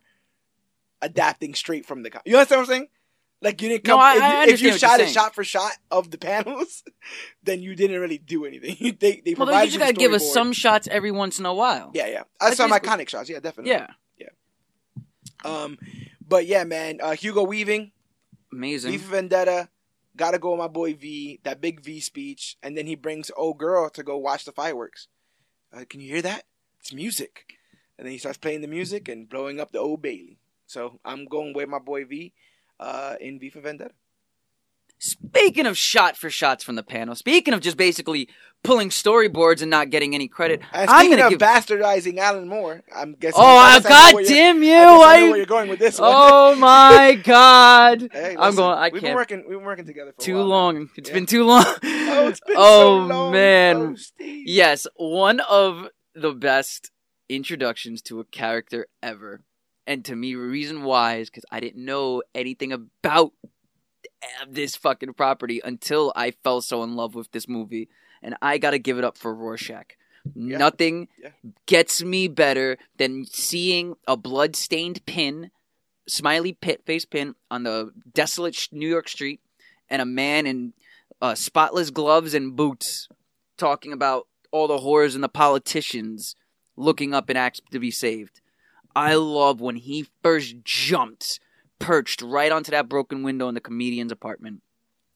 adapting 1.01 1.55
straight 1.55 1.85
from 1.87 2.03
the 2.05 2.11
comic. 2.11 2.27
You 2.27 2.37
understand 2.37 2.61
what 2.61 2.69
I'm 2.69 2.75
saying? 2.75 2.89
Like 3.43 3.61
you 3.61 3.69
didn't 3.69 3.87
No, 3.87 3.95
come 3.95 4.01
I- 4.01 4.15
if 4.15 4.21
you, 4.21 4.25
I 4.25 4.45
if 4.45 4.63
you 4.63 4.79
shot 4.79 5.01
it 5.01 5.09
shot 5.09 5.35
for 5.35 5.43
shot 5.43 5.73
of 5.91 6.11
the 6.13 6.19
panels, 6.19 6.85
then 7.43 7.61
you 7.61 7.75
didn't 7.75 8.01
really 8.01 8.19
do 8.19 8.45
anything. 8.45 8.97
they 9.01 9.21
they 9.25 9.35
well, 9.35 9.47
provided 9.47 9.73
you 9.73 9.79
just 9.79 9.81
gotta 9.81 9.93
give 9.95 10.13
us 10.13 10.33
some 10.33 10.53
shots 10.53 10.87
every 10.89 11.11
once 11.11 11.39
in 11.41 11.47
a 11.47 11.53
while. 11.53 11.91
Yeah, 11.93 12.07
yeah. 12.07 12.23
That's 12.41 12.59
Like 12.59 12.71
some 12.71 12.71
iconic 12.71 13.09
shots. 13.09 13.29
Yeah, 13.29 13.41
definitely. 13.41 13.73
Yeah, 13.73 13.89
yeah. 14.19 14.29
Um, 15.45 15.79
but 16.27 16.47
yeah, 16.47 16.65
man. 16.65 17.01
Uh, 17.03 17.13
Hugo 17.13 17.43
Weaving, 17.43 17.91
amazing. 18.53 18.93
V 18.93 18.99
for 18.99 19.11
Vendetta. 19.13 19.69
Gotta 20.17 20.39
go 20.39 20.51
with 20.51 20.59
my 20.59 20.69
boy 20.69 20.95
V. 20.95 21.41
That 21.43 21.61
big 21.61 21.81
V 21.81 21.99
speech, 22.01 22.57
and 22.63 22.77
then 22.77 22.87
he 22.87 22.95
brings 22.95 23.31
old 23.37 23.59
girl 23.59 23.91
to 23.91 24.03
go 24.03 24.17
watch 24.19 24.45
the 24.45 24.53
fireworks. 24.53 25.09
Uh, 25.75 25.85
can 25.89 26.01
you 26.01 26.09
hear 26.09 26.23
that? 26.23 26.45
It's 26.81 26.93
music. 26.93 27.47
And 27.99 28.07
then 28.07 28.13
he 28.13 28.19
starts 28.19 28.39
playing 28.39 28.61
the 28.63 28.69
music 28.69 29.09
and 29.09 29.29
blowing 29.29 29.61
up 29.61 29.71
the 29.73 29.79
old 29.79 30.03
Bailey. 30.03 30.39
So 30.67 31.01
I'm 31.05 31.27
going 31.27 31.53
with 31.55 31.69
my 31.69 31.79
boy 31.79 32.05
V, 32.05 32.33
uh, 32.83 33.15
in 33.21 33.39
V 33.39 33.51
for 33.51 33.61
Vendetta. 33.61 33.93
Speaking 34.99 35.67
of 35.67 35.77
shot 35.77 36.17
for 36.17 36.31
shots 36.31 36.63
from 36.63 36.77
the 36.77 36.83
panel, 36.85 37.17
speaking 37.17 37.53
of 37.55 37.61
just 37.61 37.77
basically 37.77 38.29
pulling 38.63 38.89
storyboards 38.91 39.61
and 39.61 39.69
not 39.69 39.91
getting 39.91 40.15
any 40.15 40.29
credit, 40.29 40.61
And 40.73 40.89
I'm 40.89 41.01
speaking 41.01 41.17
gonna 41.19 41.27
of 41.27 41.31
give. 41.31 41.41
bastardizing 41.41 42.19
Alan 42.19 42.47
Moore, 42.49 42.83
I'm 42.95 43.15
guessing. 43.15 43.41
oh, 43.43 43.45
I 43.45 43.75
uh, 43.75 43.81
I 43.85 44.13
God 44.13 44.25
damn 44.27 44.63
you! 44.63 44.71
I 44.73 44.85
guess 44.85 45.03
I 45.07 45.21
know 45.21 45.27
where 45.31 45.37
you're 45.39 45.47
going 45.47 45.69
with 45.69 45.81
this 45.81 45.99
one. 45.99 46.09
oh 46.15 46.55
my 46.59 47.21
God! 47.25 48.11
Hey, 48.13 48.37
I'm 48.39 48.55
going. 48.55 48.79
I 48.79 48.85
we've 48.85 48.93
been 48.95 49.01
can't. 49.03 49.15
working. 49.17 49.39
We've 49.49 49.59
been 49.59 49.67
working 49.67 49.87
together 49.87 50.13
for 50.13 50.23
Too 50.23 50.41
long. 50.41 50.89
It's 50.97 51.09
Yeah. 51.09 51.15
been 51.15 51.27
too 51.27 51.45
long. 51.47 51.65
Oh, 52.15 52.29
it's 52.29 52.41
been 52.47 52.57
Oh, 52.59 53.01
so 53.01 53.07
long. 53.15 53.33
man. 53.33 53.77
Oh, 53.77 53.95
Steve. 53.97 54.47
Yes, 54.47 54.87
one 54.97 55.41
of 55.41 55.89
the 56.15 56.33
best 56.33 56.91
introductions 57.29 58.03
to 58.03 58.21
a 58.21 58.25
character 58.25 58.87
ever. 59.03 59.41
And 59.87 60.05
to 60.05 60.15
me, 60.15 60.35
reason 60.35 60.85
why 60.85 61.17
is 61.17 61.29
because 61.31 61.45
I 61.51 61.61
didn't 61.61 61.85
know 61.85 62.23
anything 62.35 62.73
about 62.73 63.33
this 64.49 64.77
fucking 64.77 65.15
property 65.15 65.61
until 65.65 66.13
I 66.15 66.31
fell 66.31 66.61
so 66.61 66.83
in 66.83 66.95
love 66.95 67.15
with 67.15 67.33
this 67.33 67.49
movie. 67.49 67.89
And 68.23 68.37
I 68.41 68.59
gotta 68.59 68.79
give 68.79 68.99
it 68.99 69.05
up 69.05 69.19
for 69.19 69.35
Rorschach. 69.35 69.97
Yeah. 70.37 70.59
Nothing 70.59 71.09
Yeah. 71.21 71.31
gets 71.67 72.03
me 72.03 72.29
better 72.29 72.79
than 72.97 73.25
seeing 73.27 73.97
a 74.07 74.17
blood-stained 74.17 75.05
pin, 75.07 75.51
smiley 76.07 76.53
pit 76.53 76.83
face 76.87 77.05
pin 77.05 77.35
on 77.51 77.65
the 77.65 77.93
desolate 78.15 78.69
New 78.71 78.89
York 78.89 79.09
street, 79.09 79.41
and 79.91 80.01
a 80.01 80.07
man 80.07 80.47
in 80.47 80.75
uh, 81.21 81.35
spotless 81.35 81.91
gloves 81.91 82.35
and 82.35 82.55
boots 82.55 83.09
talking 83.57 83.93
about 83.93 84.29
all 84.53 84.69
the 84.69 84.79
horrors 84.79 85.15
and 85.17 85.25
the 85.25 85.29
politicians 85.29 86.37
looking 86.77 87.13
up 87.15 87.29
and 87.29 87.37
asked 87.39 87.63
to 87.73 87.79
be 87.81 87.91
saved. 87.91 88.41
I 88.95 89.15
love 89.15 89.61
when 89.61 89.77
he 89.77 90.07
first 90.23 90.57
jumped, 90.65 91.41
perched 91.79 92.23
right 92.23 92.53
onto 92.53 92.71
that 92.71 92.89
broken 92.89 93.23
window 93.23 93.49
in 93.49 93.55
the 93.55 93.61
comedian's 93.61 94.13
apartment. 94.13 94.63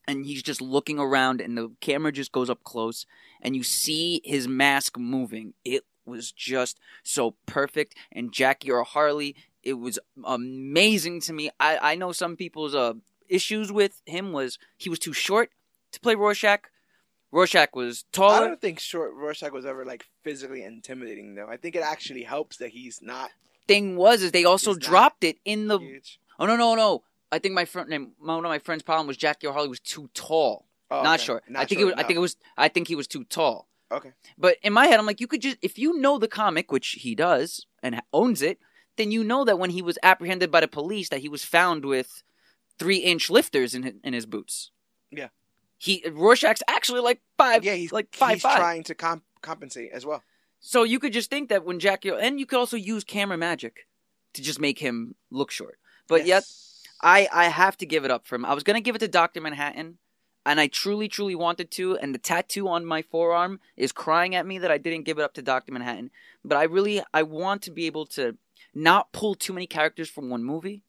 And 0.09 0.25
he's 0.25 0.43
just 0.43 0.61
looking 0.61 0.99
around, 0.99 1.41
and 1.41 1.59
the 1.59 1.73
camera 1.81 2.13
just 2.13 2.31
goes 2.31 2.49
up 2.49 2.63
close, 2.63 3.07
and 3.43 3.57
you 3.57 3.65
see 3.65 4.21
his 4.25 4.47
mask 4.47 4.97
moving. 4.97 5.55
It 5.65 5.85
was 6.05 6.31
just 6.31 6.79
so 7.03 7.35
perfect. 7.47 7.97
And 8.13 8.33
Jackie 8.33 8.71
Earle 8.71 8.85
Haley, 8.85 9.35
it 9.65 9.75
was 9.75 9.99
amazing 10.25 11.21
to 11.23 11.33
me. 11.33 11.51
I, 11.59 11.79
I 11.93 11.95
know 11.97 12.13
some 12.13 12.37
people's 12.37 12.75
uh, 12.75 12.95
issues 13.29 13.73
with 13.73 14.01
him 14.07 14.33
was 14.33 14.59
he 14.77 14.89
was 14.89 15.01
too 15.01 15.13
short 15.13 15.51
to 15.93 16.01
play 16.01 16.15
Rorschach. 16.15 16.71
Rorschach 17.33 17.75
was 17.75 18.05
taller. 18.13 18.37
I 18.37 18.49
don't 18.49 18.61
think 18.61 18.79
short 18.79 19.13
Rorschach 19.15 19.53
was 19.53 19.67
ever 19.67 19.85
like 19.85 20.07
physically 20.23 20.63
intimidating 20.63 21.35
though. 21.35 21.49
I 21.49 21.57
think 21.57 21.75
it 21.75 21.83
actually 21.83 22.23
helps 22.23 22.59
that 22.59 22.71
he's 22.71 23.01
not 23.03 23.31
Thing 23.69 23.97
was 23.97 24.23
is 24.23 24.33
they 24.33 24.45
also 24.45 24.75
He's 24.75 24.85
dropped 24.87 25.25
it 25.25 25.39
in 25.45 25.69
the. 25.69 25.79
huge. 25.79 26.21
Oh 26.39 26.47
no 26.47 26.57
no 26.57 26.75
no! 26.75 27.03
I 27.33 27.39
think 27.39 27.55
my 27.55 27.65
friend, 27.65 28.13
one 28.19 28.39
of 28.39 28.43
my 28.45 28.59
friend's 28.59 28.83
problem 28.83 29.07
was 29.07 29.17
Jackie 29.17 29.47
Earle 29.47 29.55
Haley 29.55 29.69
was 29.69 29.81
too 29.81 30.09
tall, 30.15 30.67
Oh, 30.91 31.03
not 31.03 31.19
okay. 31.19 31.25
short. 31.25 31.45
Not 31.49 31.63
I 31.63 31.65
think 31.65 31.81
short 31.81 31.93
it 31.93 31.97
was. 31.97 32.05
I 32.05 32.07
think 32.07 32.17
it 32.17 32.21
was. 32.21 32.37
I 32.57 32.69
think 32.69 32.89
he 32.89 32.95
was 32.95 33.07
too 33.09 33.25
tall. 33.25 33.69
Okay. 33.91 34.13
But 34.37 34.57
in 34.63 34.73
my 34.73 34.87
head, 34.87 34.99
I'm 35.01 35.07
like, 35.07 35.21
you 35.21 35.27
could 35.27 35.41
just 35.43 35.57
if 35.63 35.79
you 35.79 35.99
know 35.99 36.19
the 36.19 36.29
comic, 36.29 36.71
which 36.71 36.89
he 37.01 37.15
does 37.15 37.67
and 37.83 38.01
owns 38.13 38.43
it, 38.43 38.59
then 38.97 39.11
you 39.11 39.25
know 39.25 39.45
that 39.45 39.59
when 39.59 39.71
he 39.71 39.83
was 39.83 39.99
apprehended 40.03 40.51
by 40.51 40.61
the 40.61 40.69
police, 40.69 41.09
that 41.09 41.21
he 41.21 41.29
was 41.29 41.45
found 41.45 41.85
with 41.85 42.23
three 42.79 42.99
inch 42.99 43.31
lifters 43.31 43.75
in 43.75 43.83
his, 43.85 43.95
in 44.05 44.13
his 44.13 44.27
boots. 44.27 44.71
Yeah. 45.11 45.29
He 45.79 46.05
Rorschach's 46.11 46.63
actually 46.69 47.01
like 47.01 47.21
five. 47.39 47.65
Yeah, 47.65 47.75
he's 47.75 47.93
like 47.93 48.15
five 48.15 48.35
he's 48.35 48.43
five. 48.43 48.59
trying 48.59 48.83
to 48.85 48.95
comp- 48.95 49.25
compensate 49.43 49.91
as 49.93 50.05
well. 50.07 50.23
So 50.67 50.83
you 50.83 50.99
could 50.99 51.13
just 51.13 51.31
think 51.31 51.49
that 51.49 51.65
when 51.65 51.79
Jackie 51.79 52.09
and 52.09 52.41
you 52.41 52.45
could 52.47 52.59
also 52.59 52.77
use 52.77 53.05
camera 53.05 53.39
magic 53.39 53.87
to 54.35 54.43
just 54.43 54.61
make 54.61 54.81
him 54.81 55.15
look 55.31 55.53
short. 55.53 55.79
But 56.09 56.27
yet 56.27 56.43
Yes. 56.43 56.83
I 57.01 57.29
I 57.33 57.45
have 57.45 57.77
to 57.77 57.87
give 57.87 58.05
it 58.05 58.11
up 58.11 58.27
for 58.27 58.35
him. 58.35 58.45
I 58.45 58.53
was 58.53 58.65
gonna 58.65 58.81
give 58.81 58.97
it 58.97 58.99
to 58.99 59.07
Doctor 59.07 59.41
Manhattan, 59.41 59.99
and 60.45 60.59
I 60.59 60.67
truly 60.67 61.07
truly 61.07 61.37
wanted 61.37 61.71
to. 61.73 61.97
And 61.99 62.13
the 62.13 62.19
tattoo 62.19 62.67
on 62.67 62.85
my 62.85 63.03
forearm 63.03 63.61
is 63.77 63.93
crying 63.93 64.35
at 64.35 64.45
me 64.45 64.59
that 64.59 64.73
I 64.73 64.79
didn't 64.79 65.05
give 65.05 65.21
it 65.21 65.23
up 65.23 65.35
to 65.35 65.43
Doctor 65.43 65.73
Manhattan. 65.73 66.11
But 66.45 66.59
I 66.59 66.65
really 66.65 67.01
I 67.15 67.23
want 67.23 67.63
to 67.63 67.71
be 67.71 67.87
able 67.87 68.07
to 68.19 68.37
not 68.75 69.13
pull 69.13 69.37
too 69.37 69.53
many 69.53 69.69
characters 69.69 70.11
from 70.11 70.31
one 70.31 70.43
movie, 70.43 70.83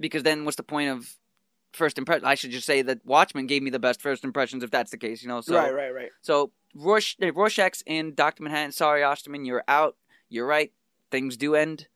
because 0.00 0.24
then 0.24 0.44
what's 0.44 0.56
the 0.56 0.64
point 0.64 0.90
of 0.90 1.16
first 1.72 1.98
impression? 1.98 2.24
I 2.24 2.34
should 2.34 2.50
just 2.50 2.66
say 2.66 2.82
that 2.82 3.04
Watchmen 3.04 3.46
gave 3.46 3.62
me 3.62 3.70
the 3.70 3.78
best 3.78 4.00
first 4.00 4.24
impressions 4.24 4.62
if 4.62 4.70
that's 4.70 4.90
the 4.90 4.98
case. 4.98 5.22
You 5.22 5.28
know, 5.28 5.40
so 5.40 5.56
right, 5.56 5.74
right, 5.74 5.94
right. 5.94 6.10
so 6.20 6.52
Rorsch, 6.74 7.16
uh, 7.22 7.32
Rorschach's 7.32 7.82
in 7.86 8.14
Doctor 8.14 8.42
Manhattan. 8.42 8.72
Sorry, 8.72 9.02
Osterman, 9.02 9.44
you're 9.44 9.64
out. 9.68 9.96
You're 10.28 10.46
right. 10.46 10.72
Things 11.10 11.36
do 11.36 11.54
end. 11.54 11.88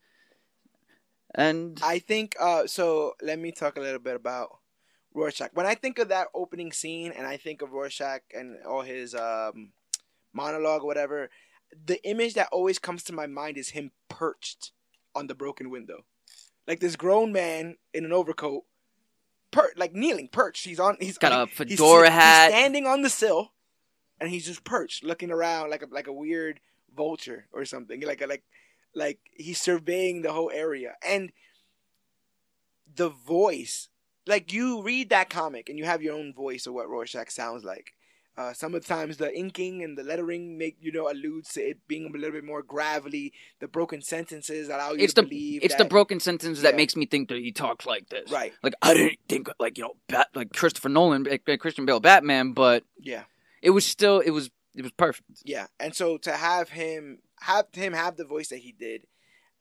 And 1.35 1.79
I 1.83 1.99
think 1.99 2.35
uh 2.41 2.67
so 2.67 3.15
let 3.23 3.39
me 3.39 3.53
talk 3.53 3.77
a 3.77 3.81
little 3.81 4.01
bit 4.01 4.17
about 4.17 4.59
Rorschach. 5.13 5.51
When 5.55 5.67
I 5.67 5.75
think 5.75 5.99
of 5.99 6.09
that 6.09 6.29
opening 6.35 6.73
scene 6.73 7.13
and 7.13 7.27
I 7.27 7.37
think 7.37 7.63
of 7.63 7.73
Rorschach 7.73 8.23
and 8.35 8.57
all 8.65 8.83
his 8.83 9.15
um 9.15 9.73
monologue 10.33 10.83
or 10.83 10.87
whatever, 10.87 11.31
the 11.85 12.03
image 12.09 12.35
that 12.35 12.49
always 12.53 12.79
comes 12.79 13.03
to 13.05 13.13
my 13.13 13.27
mind 13.27 13.59
is 13.59 13.71
him 13.71 13.91
perched 14.09 14.73
on 15.15 15.27
the 15.27 15.35
broken 15.35 15.71
window. 15.71 16.05
Like 16.67 16.81
this 16.81 16.97
grown 16.97 17.33
man 17.33 17.77
in 17.95 18.05
an 18.05 18.13
overcoat 18.13 18.65
per 19.57 19.73
like 19.77 19.95
kneeling, 19.95 20.29
perched. 20.29 20.67
He's 20.67 20.79
on 20.79 20.99
he's 21.01 21.17
got 21.19 21.33
a 21.33 21.51
fedora 21.51 22.11
he's 22.11 22.15
hat. 22.15 22.51
He's 22.51 22.53
standing 22.59 22.87
on 22.87 23.01
the 23.01 23.09
sill 23.09 23.53
and 24.21 24.31
he's 24.31 24.45
just 24.45 24.65
perched 24.65 25.03
looking 25.03 25.31
around 25.31 25.71
like 25.71 25.83
a 25.83 25.87
like 25.91 26.07
a 26.07 26.13
weird 26.13 26.61
vulture 26.95 27.47
or 27.53 27.65
something. 27.65 28.03
Like 28.03 28.21
a, 28.21 28.27
like 28.27 28.45
like 28.95 29.19
he's 29.33 29.61
surveying 29.61 30.21
the 30.21 30.33
whole 30.33 30.51
area 30.53 30.95
and 31.07 31.33
the 32.95 33.09
voice 33.09 33.89
like 34.27 34.53
you 34.53 34.83
read 34.83 35.09
that 35.11 35.31
comic 35.31 35.69
and 35.69 35.79
you 35.79 35.85
have 35.85 36.03
your 36.03 36.15
own 36.15 36.35
voice 36.35 36.67
of 36.67 36.75
what 36.75 36.89
Rorschach 36.89 37.31
sounds 37.31 37.65
like 37.65 37.95
uh, 38.37 38.53
some 38.53 38.75
of 38.75 38.83
the 38.83 38.89
times 38.89 39.17
the 39.17 39.35
inking 39.37 39.83
and 39.83 39.97
the 39.97 40.03
lettering 40.03 40.59
make 40.59 40.77
you 40.81 40.93
know 40.93 41.11
alludes 41.11 41.53
to 41.55 41.61
it 41.61 41.79
being 41.89 42.07
a 42.07 42.19
little 42.19 42.33
bit 42.33 42.45
more 42.45 42.63
gravelly. 42.63 43.33
The 43.61 43.69
broken 43.69 44.03
sentences 44.03 44.69
allow 44.69 44.93
you 44.93 45.05
it's 45.05 45.15
to 45.15 45.23
the 45.23 45.29
believe 45.29 45.65
it's 45.65 45.75
that, 45.75 45.85
the 45.85 45.89
broken 45.89 46.21
sentence 46.21 46.61
that 46.63 46.77
makes 46.77 46.97
me 46.97 47.07
think 47.07 47.29
that 47.29 47.39
he 47.39 47.53
talks 47.53 47.87
like 47.87 48.09
this. 48.09 48.31
right. 48.31 48.53
Like 48.63 48.75
I 48.83 48.95
didn't 48.95 49.19
think 49.29 49.49
like 49.59 49.79
you 49.79 49.85
know 49.85 49.95
Bat, 50.09 50.29
like 50.35 50.53
Christopher 50.53 50.89
Nolan, 50.89 51.27
uh, 51.27 51.57
Christian 51.57 51.87
Bale, 51.87 52.01
Batman, 52.01 52.53
but 52.53 52.85
yeah. 52.99 53.23
it 53.63 53.71
was 53.71 53.87
still 53.87 54.21
it 54.21 54.31
was 54.31 54.51
it 54.75 54.83
was 54.83 54.93
perfect. 54.93 55.43
yeah. 55.45 55.67
And 55.81 55.95
so 55.95 56.19
to 56.19 56.33
have 56.33 56.71
him 56.71 57.21
have 57.41 57.67
him 57.73 57.93
have 57.93 58.17
the 58.17 58.25
voice 58.25 58.49
that 58.49 58.59
he 58.59 58.73
did 58.73 59.07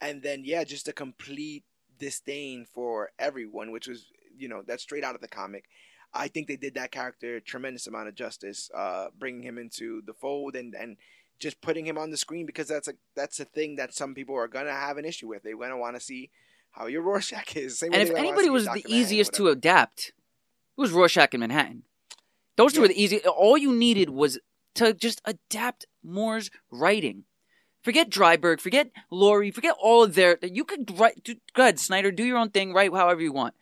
and 0.01 0.21
then 0.21 0.43
yeah 0.43 0.63
just 0.63 0.87
a 0.87 0.93
complete 0.93 1.63
disdain 1.99 2.65
for 2.65 3.09
everyone 3.17 3.71
which 3.71 3.87
was 3.87 4.07
you 4.37 4.47
know 4.47 4.61
that's 4.65 4.83
straight 4.83 5.03
out 5.03 5.15
of 5.15 5.21
the 5.21 5.27
comic 5.27 5.65
i 6.15 6.27
think 6.27 6.47
they 6.47 6.55
did 6.55 6.73
that 6.75 6.91
character 6.91 7.35
a 7.35 7.41
tremendous 7.41 7.87
amount 7.87 8.07
of 8.07 8.15
justice 8.15 8.71
uh 8.73 9.07
bringing 9.19 9.43
him 9.43 9.57
into 9.57 10.01
the 10.05 10.13
fold 10.13 10.55
and 10.55 10.73
and 10.73 10.97
just 11.37 11.59
putting 11.61 11.85
him 11.85 11.97
on 11.97 12.11
the 12.11 12.17
screen 12.17 12.45
because 12.45 12.67
that's 12.67 12.87
a 12.87 12.93
that's 13.15 13.39
a 13.39 13.45
thing 13.45 13.75
that 13.75 13.93
some 13.93 14.15
people 14.15 14.35
are 14.35 14.47
gonna 14.47 14.71
have 14.71 14.97
an 14.97 15.05
issue 15.05 15.27
with 15.27 15.43
they're 15.43 15.57
gonna 15.57 15.77
want 15.77 15.95
to 15.95 15.99
see 15.99 16.29
how 16.71 16.87
your 16.87 17.01
rorschach 17.09 17.55
is 17.55 17.79
Same 17.79 17.93
And 17.93 18.01
if 18.01 18.15
anybody 18.15 18.49
was 18.49 18.65
the 18.65 18.85
easiest 18.87 19.33
to 19.33 19.47
adapt, 19.49 20.13
it 20.77 20.81
was 20.81 20.91
Rorschach 20.91 21.33
in 21.33 21.39
Manhattan. 21.39 21.83
Those 22.57 22.73
two 22.73 22.79
Yeah. 22.79 22.83
were 22.83 22.87
the 22.89 23.01
easy. 23.01 23.19
All 23.19 23.57
you 23.57 23.73
needed 23.73 24.09
was 24.09 24.39
to 24.75 24.93
just 24.93 25.21
adapt 25.25 25.85
Moore's 26.03 26.49
writing. 26.69 27.23
Forget 27.81 28.09
Dreiberg, 28.09 28.59
forget 28.59 28.91
Laurie, 29.09 29.51
forget 29.51 29.75
all 29.79 30.03
of 30.03 30.15
their. 30.15 30.37
You 30.41 30.63
could 30.65 30.97
write. 30.99 31.23
Do, 31.23 31.35
go 31.53 31.63
ahead, 31.63 31.79
Snyder, 31.79 32.11
do 32.11 32.23
your 32.25 32.37
own 32.37 32.49
thing, 32.49 32.73
write 32.73 32.91
however 32.93 33.21
you 33.21 33.31
want. 33.31 33.53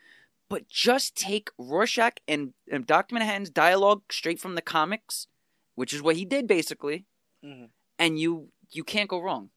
But 0.54 0.70
just 0.70 1.16
take 1.16 1.50
Rorschach 1.58 2.20
and, 2.28 2.54
and 2.72 2.86
Dr. 2.86 3.16
Manhattan's 3.16 3.50
dialogue 3.50 4.04
straight 4.12 4.39
from 4.39 4.54
the 4.54 4.62
comics, 4.62 5.26
which 5.74 5.94
is 5.94 6.02
what 6.04 6.16
he 6.16 6.26
did 6.26 6.46
basically, 6.48 7.06
Mhm. 7.44 7.70
and 7.98 8.20
you 8.20 8.52
you 8.70 8.84
can't 8.84 9.10
go 9.10 9.20
wrong. 9.20 9.50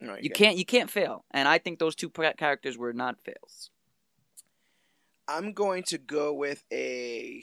No, 0.00 0.16
You 0.16 0.30
it. 0.30 0.34
can't 0.34 0.58
you 0.58 0.66
can't 0.66 0.90
fail. 0.90 1.24
And 1.30 1.48
I 1.48 1.56
think 1.58 1.78
those 1.78 1.94
two 1.94 2.10
characters 2.10 2.76
were 2.76 2.92
not 2.92 3.24
fails. 3.24 3.70
I'm 5.26 5.54
going 5.54 5.82
to 5.84 5.96
go 5.98 6.34
with 6.34 6.64
a 6.70 7.42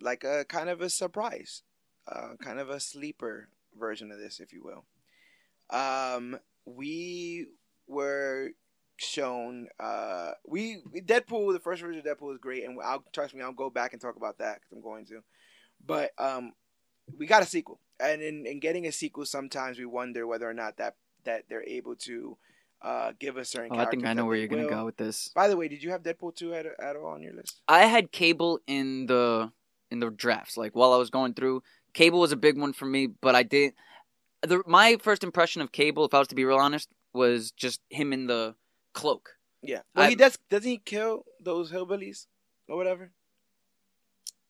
like 0.00 0.22
a 0.24 0.44
kind 0.44 0.68
of 0.68 0.82
a 0.82 0.90
surprise, 0.90 1.62
uh, 2.06 2.36
kind 2.42 2.58
of 2.58 2.68
a 2.68 2.78
sleeper 2.78 3.48
version 3.74 4.12
of 4.12 4.18
this, 4.18 4.38
if 4.38 4.52
you 4.52 4.62
will. 4.62 4.84
Um, 5.70 6.38
we 6.66 7.46
were 7.86 8.50
shown 8.96 9.68
uh 9.80 10.32
we 10.46 10.78
Deadpool 10.94 11.52
the 11.52 11.60
first 11.60 11.82
version 11.82 12.00
of 12.00 12.06
Deadpool 12.06 12.32
is 12.32 12.38
great 12.38 12.64
and 12.64 12.78
I'll 12.82 13.04
trust 13.12 13.34
me 13.34 13.42
I'll 13.42 13.52
go 13.52 13.70
back 13.70 13.92
and 13.92 14.00
talk 14.00 14.16
about 14.16 14.38
that 14.38 14.60
because 14.60 14.72
I'm 14.72 14.82
going 14.82 15.04
to 15.06 15.22
but 15.84 16.12
um 16.18 16.52
we 17.18 17.26
got 17.26 17.42
a 17.42 17.46
sequel 17.46 17.80
and 18.00 18.22
in, 18.22 18.46
in 18.46 18.60
getting 18.60 18.86
a 18.86 18.92
sequel 18.92 19.24
sometimes 19.24 19.78
we 19.78 19.84
wonder 19.86 20.26
whether 20.26 20.48
or 20.48 20.54
not 20.54 20.76
that 20.76 20.96
that 21.24 21.44
they're 21.48 21.64
able 21.64 21.96
to 21.96 22.36
uh 22.82 23.12
give 23.18 23.36
us 23.36 23.48
certain 23.48 23.70
Oh, 23.72 23.80
I 23.80 23.86
think 23.86 24.06
I 24.06 24.14
know 24.14 24.26
where 24.26 24.36
you're 24.36 24.48
gonna 24.48 24.68
go 24.68 24.84
with 24.84 24.96
this. 24.96 25.28
by 25.34 25.48
the 25.48 25.56
way 25.56 25.68
did 25.68 25.82
you 25.82 25.90
have 25.90 26.02
Deadpool 26.02 26.36
2 26.36 26.54
at, 26.54 26.66
at 26.80 26.96
all 26.96 27.14
on 27.14 27.22
your 27.22 27.32
list 27.32 27.60
I 27.66 27.86
had 27.86 28.12
Cable 28.12 28.60
in 28.66 29.06
the 29.06 29.50
in 29.94 30.00
the 30.00 30.10
drafts. 30.10 30.56
Like 30.56 30.74
while 30.74 30.92
I 30.92 30.96
was 30.96 31.08
going 31.08 31.32
through, 31.34 31.62
Cable 31.94 32.20
was 32.20 32.32
a 32.32 32.36
big 32.36 32.58
one 32.58 32.72
for 32.72 32.84
me, 32.84 33.06
but 33.06 33.34
I 33.34 33.42
didn't. 33.44 33.74
The, 34.42 34.62
my 34.66 34.98
first 35.00 35.24
impression 35.24 35.62
of 35.62 35.72
Cable, 35.72 36.04
if 36.04 36.12
I 36.12 36.18
was 36.18 36.28
to 36.28 36.34
be 36.34 36.44
real 36.44 36.58
honest, 36.58 36.90
was 37.14 37.50
just 37.52 37.80
him 37.88 38.12
in 38.12 38.26
the 38.26 38.54
cloak. 38.94 39.36
Yeah. 39.62 39.80
Well, 39.94 40.06
I- 40.06 40.10
he 40.10 40.14
does. 40.16 40.38
Doesn't 40.48 40.68
he 40.70 40.78
kill 40.78 41.24
those 41.40 41.70
hillbillies 41.70 42.26
or 42.68 42.76
whatever? 42.76 43.10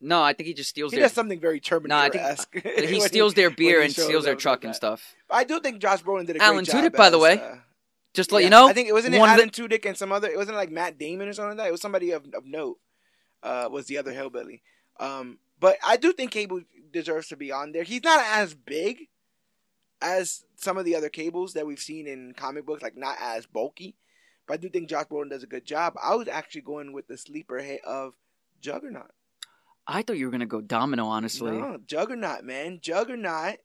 No, 0.01 0.23
I 0.23 0.35
think 0.35 0.49
he 0.49 0.55
just 0.55 0.71
steals 0.71 0.93
He 0.93 0.97
their. 0.99 1.07
does 1.07 1.13
something 1.15 1.41
very 1.41 1.57
No, 1.57 1.59
I 1.59 2.09
Terminator-esque. 2.11 2.53
think 2.53 2.79
he 2.91 3.01
steals 3.01 3.35
their 3.35 3.49
beer 3.51 3.81
and 3.81 3.91
steals 3.93 4.25
their 4.25 4.35
truck 4.35 4.59
like 4.59 4.65
and 4.65 4.75
stuff. 4.77 5.15
I 5.31 5.45
do 5.45 5.61
think 5.61 5.81
Josh 5.81 6.03
Brolin 6.03 6.27
did 6.27 6.37
a 6.37 6.43
Alan 6.43 6.65
great 6.65 6.67
job. 6.67 6.93
Tudyk, 6.93 6.97
by 6.97 7.09
the 7.11 7.19
way. 7.19 7.41
uh, 7.41 7.57
Just 8.13 8.29
to 8.29 8.35
let 8.35 8.45
you 8.45 8.51
know, 8.51 8.69
I 8.69 8.75
think 8.75 8.89
it 8.89 8.93
wasn't 8.93 9.15
it 9.15 9.19
one 9.19 9.31
of 9.31 9.37
Alan 9.39 9.49
Tudyk 9.51 9.87
and 9.87 9.97
some 9.97 10.13
other. 10.13 10.29
It 10.29 10.37
wasn't 10.37 10.57
like 10.59 10.71
Matt 10.71 10.99
Damon 10.99 11.29
or 11.29 11.33
something 11.33 11.57
like 11.57 11.65
that. 11.65 11.69
It 11.69 11.73
was 11.73 11.81
somebody 11.81 12.11
of, 12.11 12.27
of 12.35 12.45
note. 12.45 12.79
Uh, 13.43 13.69
was 13.71 13.87
the 13.87 13.97
other 13.99 14.13
hillbilly. 14.13 14.63
Um, 15.01 15.39
but 15.61 15.77
I 15.85 15.97
do 15.97 16.13
think 16.13 16.31
Cable 16.33 16.63
deserves 16.93 17.29
to 17.29 17.37
be 17.37 17.51
on 17.53 17.73
there. 17.73 17.83
He's 17.83 18.03
not 18.05 18.23
as 18.27 18.55
big 18.55 19.09
as 20.03 20.45
some 20.57 20.77
of 20.77 20.85
the 20.85 20.97
other 20.97 21.09
cables 21.09 21.55
that 21.55 21.67
we've 21.67 21.79
seen 21.81 22.07
in 22.07 22.35
comic 22.37 22.67
books, 22.67 22.83
like 22.83 22.97
not 22.97 23.17
as 23.21 23.47
bulky. 23.47 23.97
But 24.47 24.55
I 24.55 24.57
do 24.59 24.69
think 24.69 24.89
Josh 24.89 25.07
Brolin 25.07 25.31
does 25.31 25.43
a 25.43 25.47
good 25.47 25.65
job. 25.65 25.95
I 26.03 26.15
was 26.15 26.29
actually 26.29 26.61
going 26.63 26.93
with 26.93 27.07
the 27.09 27.17
sleeper 27.17 27.59
hit 27.59 27.81
of 27.85 28.15
Juggernaut. 28.61 29.11
I 29.87 30.03
thought 30.03 30.17
you 30.19 30.27
were 30.27 30.33
gonna 30.33 30.47
go 30.47 30.61
Domino. 30.61 31.07
Honestly, 31.07 31.53
No, 31.53 31.79
Juggernaut, 31.87 32.45
man, 32.45 32.79
Juggernaut. 32.81 33.57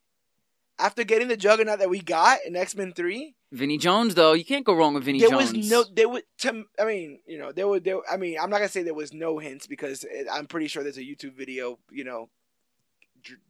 After 0.77 1.03
getting 1.03 1.27
the 1.27 1.35
Juggernaut 1.35 1.79
that 1.79 1.89
we 1.89 1.99
got 1.99 2.39
in 2.45 2.55
X 2.55 2.75
Men 2.75 2.93
Three, 2.93 3.35
Vinnie 3.51 3.77
Jones 3.77 4.15
though, 4.15 4.31
you 4.33 4.45
can't 4.45 4.65
go 4.65 4.73
wrong 4.73 4.93
with 4.93 5.03
Vinnie 5.03 5.19
there 5.19 5.29
Jones. 5.29 5.53
was 5.53 5.69
no, 5.69 5.83
there 5.93 6.07
was. 6.07 6.21
To, 6.39 6.63
I 6.79 6.85
mean, 6.85 7.19
you 7.25 7.37
know, 7.37 7.51
there 7.51 7.67
were 7.67 7.79
there. 7.81 7.99
I 8.09 8.15
mean, 8.15 8.37
I'm 8.41 8.49
not 8.49 8.57
gonna 8.57 8.69
say 8.69 8.83
there 8.83 8.93
was 8.93 9.13
no 9.13 9.39
hints 9.39 9.67
because 9.67 10.05
it, 10.09 10.27
I'm 10.31 10.45
pretty 10.47 10.67
sure 10.67 10.83
there's 10.83 10.97
a 10.97 11.01
YouTube 11.01 11.33
video, 11.35 11.79
you 11.91 12.05
know, 12.05 12.29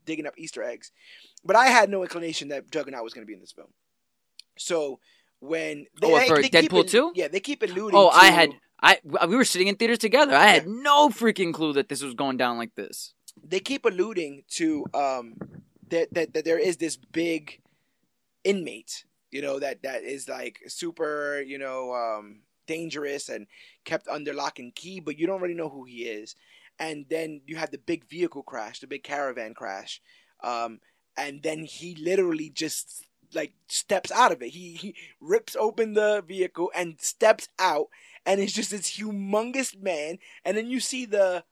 digging 0.05 0.25
up 0.25 0.33
Easter 0.37 0.63
eggs. 0.63 0.91
But 1.43 1.55
I 1.55 1.67
had 1.67 1.89
no 1.89 2.01
inclination 2.01 2.47
that 2.47 2.71
Juggernaut 2.71 3.03
was 3.03 3.13
gonna 3.13 3.27
be 3.27 3.33
in 3.33 3.41
this 3.41 3.51
film. 3.51 3.69
So 4.57 4.99
when 5.39 5.85
they, 6.01 6.07
Oh, 6.13 6.19
for 6.27 6.41
keep 6.41 6.51
Deadpool 6.53 6.89
2? 6.89 7.13
yeah, 7.15 7.27
they 7.27 7.39
keep 7.39 7.61
alluding. 7.63 7.97
Oh, 7.99 8.09
I 8.09 8.27
had. 8.31 8.51
I 8.81 8.99
we 9.27 9.35
were 9.35 9.43
sitting 9.45 9.67
in 9.67 9.75
theaters 9.75 9.97
together. 9.99 10.33
I 10.33 10.47
had 10.47 10.65
no 10.67 11.09
freaking 11.09 11.53
clue 11.53 11.73
that 11.73 11.89
this 11.89 12.01
was 12.01 12.13
going 12.13 12.37
down 12.37 12.57
like 12.57 12.75
this. 12.75 13.13
they 13.43 13.59
keep 13.59 13.85
alluding 13.85 14.43
to 14.57 14.85
um 14.93 15.35
that, 15.89 16.13
that 16.13 16.33
that 16.33 16.45
there 16.45 16.59
is 16.59 16.77
this 16.77 16.95
big 16.97 17.61
inmate 18.43 19.03
you 19.31 19.41
know 19.41 19.59
that 19.59 19.83
that 19.83 20.03
is 20.03 20.27
like 20.29 20.59
super 20.67 21.41
you 21.41 21.57
know 21.57 21.93
um 21.93 22.41
dangerous 22.67 23.27
and 23.29 23.47
kept 23.85 24.07
under 24.07 24.33
lock 24.33 24.59
and 24.59 24.75
key 24.75 24.99
but 24.99 25.17
you 25.17 25.27
don't 25.27 25.41
really 25.41 25.53
know 25.53 25.69
who 25.69 25.83
he 25.83 26.03
is 26.03 26.35
and 26.79 27.05
then 27.09 27.41
you 27.47 27.55
have 27.57 27.71
the 27.71 27.77
big 27.77 28.07
vehicle 28.09 28.43
crash 28.43 28.79
the 28.79 28.87
big 28.87 29.03
caravan 29.03 29.53
crash 29.53 30.01
um 30.43 30.79
and 31.17 31.43
then 31.43 31.63
he 31.63 31.95
literally 31.95 32.49
just 32.49 33.03
like 33.33 33.53
steps 33.67 34.11
out 34.11 34.31
of 34.31 34.41
it 34.41 34.49
he, 34.49 34.73
he 34.73 34.95
rips 35.21 35.55
open 35.55 35.93
the 35.93 36.23
vehicle 36.27 36.71
and 36.75 36.99
steps 36.99 37.49
out 37.59 37.87
and 38.25 38.39
it's 38.39 38.53
just 38.53 38.71
this 38.71 38.97
humongous 38.97 39.79
man 39.79 40.17
and 40.43 40.57
then 40.57 40.67
you 40.67 40.79
see 40.79 41.05
the 41.05 41.43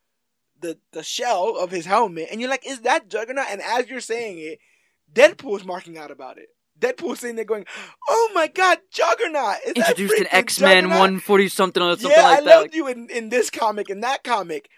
the 0.61 0.77
the 0.91 1.03
shell 1.03 1.55
of 1.57 1.71
his 1.71 1.85
helmet, 1.85 2.27
and 2.31 2.41
you're 2.41 2.49
like, 2.49 2.65
"Is 2.65 2.81
that 2.81 3.09
Juggernaut?" 3.09 3.47
And 3.49 3.61
as 3.61 3.89
you're 3.89 3.99
saying 3.99 4.39
it, 4.39 4.59
Deadpool's 5.11 5.65
marking 5.65 5.97
out 5.97 6.11
about 6.11 6.37
it. 6.37 6.49
Deadpool's 6.79 7.19
sitting 7.19 7.35
there 7.35 7.45
going, 7.45 7.65
"Oh 8.07 8.31
my 8.33 8.47
God, 8.47 8.79
Juggernaut!" 8.91 9.57
Is 9.65 9.73
Introduced 9.75 10.19
in 10.19 10.27
X 10.31 10.59
Men 10.59 10.89
one 10.89 11.19
forty 11.19 11.47
something 11.49 11.81
or 11.81 11.91
something 11.97 12.09
like 12.09 12.15
that. 12.15 12.21
yeah, 12.21 12.29
like 12.29 12.39
I 12.39 12.43
that. 12.43 12.59
loved 12.59 12.75
you 12.75 12.87
in, 12.87 13.09
in 13.09 13.29
this 13.29 13.49
comic 13.49 13.89
and 13.89 14.03
that 14.03 14.23
comic, 14.23 14.69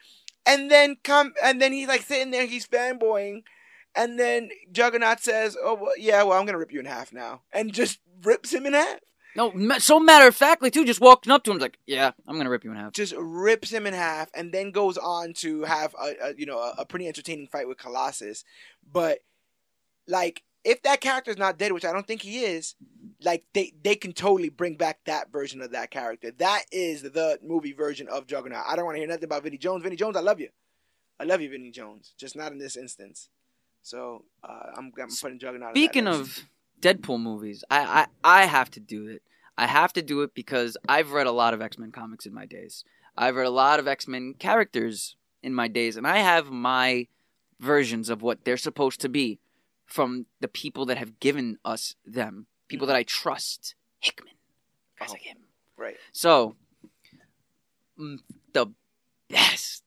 and 0.46 0.70
then 0.70 0.98
come 1.04 1.34
and 1.44 1.62
then 1.62 1.74
he's 1.74 1.88
like 1.88 2.02
sitting 2.02 2.32
there, 2.32 2.46
he's 2.46 2.68
fanboying, 2.68 3.44
and 3.96 4.20
then 4.20 4.50
Juggernaut 4.72 5.20
says, 5.20 5.58
"Oh 5.62 5.76
well, 5.76 5.94
yeah, 5.98 6.24
well 6.24 6.40
I'm 6.40 6.46
gonna 6.46 6.58
rip 6.58 6.72
you 6.72 6.80
in 6.80 6.86
half 6.86 7.14
now," 7.14 7.42
and 7.52 7.74
just 7.74 8.00
rips 8.24 8.54
him 8.54 8.66
in 8.66 8.74
half. 8.74 9.00
No, 9.36 9.54
so 9.78 10.00
matter 10.00 10.28
of 10.28 10.36
factly 10.36 10.72
too. 10.72 10.86
Just 10.86 11.02
walking 11.02 11.32
up 11.32 11.44
to 11.44 11.52
him 11.52 11.60
like, 11.60 11.78
"Yeah, 11.86 12.12
I'm 12.28 12.38
gonna 12.38 12.50
rip 12.50 12.64
you 12.64 12.72
in 12.72 12.78
half." 12.78 12.94
just 12.94 13.14
rips 13.18 13.72
him 13.72 13.86
in 13.86 13.94
half 13.94 14.30
and 14.34 14.52
then 14.52 14.72
goes 14.72 14.98
on 14.98 15.34
to 15.34 15.64
have 15.64 15.96
a, 16.02 16.30
a 16.30 16.34
you 16.36 16.46
know 16.46 16.60
a, 16.60 16.76
a 16.80 16.86
pretty 16.86 17.08
entertaining 17.08 17.48
fight 17.48 17.68
with 17.68 17.78
Colossus. 17.78 18.44
But 18.92 19.20
like 20.08 20.44
if 20.64 20.82
that 20.84 21.02
character's 21.02 21.38
not 21.38 21.58
dead, 21.58 21.72
which 21.72 21.86
I 21.86 21.94
don't 21.94 22.08
think 22.08 22.22
he 22.22 22.40
is, 22.40 22.76
like 23.22 23.46
they 23.54 23.74
they 23.84 23.96
can 23.96 24.14
totally 24.14 24.50
bring 24.50 24.76
back 24.76 25.00
that 25.06 25.32
version 25.32 25.62
of 25.62 25.72
that 25.72 25.92
character. 25.92 26.32
That 26.32 26.64
is 26.72 27.02
the 27.02 27.40
movie 27.44 27.74
version 27.74 28.08
of 28.08 28.28
Juggernaut. 28.28 28.66
I 28.68 28.76
don't 28.76 28.86
want 28.86 28.96
to 28.96 29.00
hear 29.00 29.08
nothing 29.08 29.26
about 29.26 29.44
Vinnie 29.44 29.58
Jones. 29.58 29.84
Vinnie 29.84 29.96
Jones, 29.96 30.18
I 30.18 30.22
love 30.22 30.40
you. 30.40 30.50
I 31.20 31.26
love 31.26 31.42
you, 31.42 31.50
Vinnie 31.50 31.72
Jones. 31.72 32.14
Just 32.18 32.36
not 32.36 32.52
in 32.52 32.60
this 32.60 32.78
instance. 32.78 33.30
So 33.82 34.26
uh, 34.44 34.72
I'm, 34.78 34.92
I'm 35.02 35.10
putting 35.22 35.40
Juggernaut. 35.40 35.72
Speaking 35.74 36.08
of 36.08 36.46
Deadpool 36.82 37.20
movies, 37.22 37.64
I, 37.70 38.08
I 38.24 38.42
I 38.42 38.46
have 38.46 38.70
to 38.72 38.80
do 38.80 39.08
it. 39.08 39.22
I 39.58 39.68
have 39.68 39.92
to 39.94 40.02
do 40.02 40.22
it 40.22 40.34
because 40.34 40.78
I've 40.88 41.12
read 41.12 41.28
a 41.28 41.32
lot 41.32 41.54
of 41.54 41.62
X 41.62 41.78
Men 41.78 41.92
comics 41.92 42.26
in 42.26 42.34
my 42.34 42.46
days. 42.46 42.84
I've 43.18 43.36
read 43.36 43.48
a 43.48 43.52
lot 43.52 43.80
of 43.80 43.88
X 43.88 44.08
Men 44.08 44.36
characters 44.40 45.16
in 45.44 45.54
my 45.54 45.68
days, 45.68 45.98
and 45.98 46.06
I 46.08 46.18
have 46.18 46.50
my 46.52 47.08
versions 47.60 48.10
of 48.10 48.22
what 48.22 48.46
they're 48.46 48.58
supposed 48.58 49.02
to 49.02 49.10
be 49.10 49.40
from 49.86 50.28
the 50.40 50.48
people 50.48 50.86
that 50.86 50.98
have 50.98 51.20
given 51.20 51.58
us 51.66 51.96
them, 52.06 52.46
people 52.68 52.88
that 52.88 52.96
I 52.96 53.04
trust. 53.04 53.76
Hickman, 54.00 54.34
guys 54.98 55.10
Oh. 55.10 55.14
like 55.14 55.24
him. 55.24 55.38
right, 55.76 55.98
So, 56.14 56.56
mm, 58.00 58.20
the 58.54 58.68
best 59.30 59.84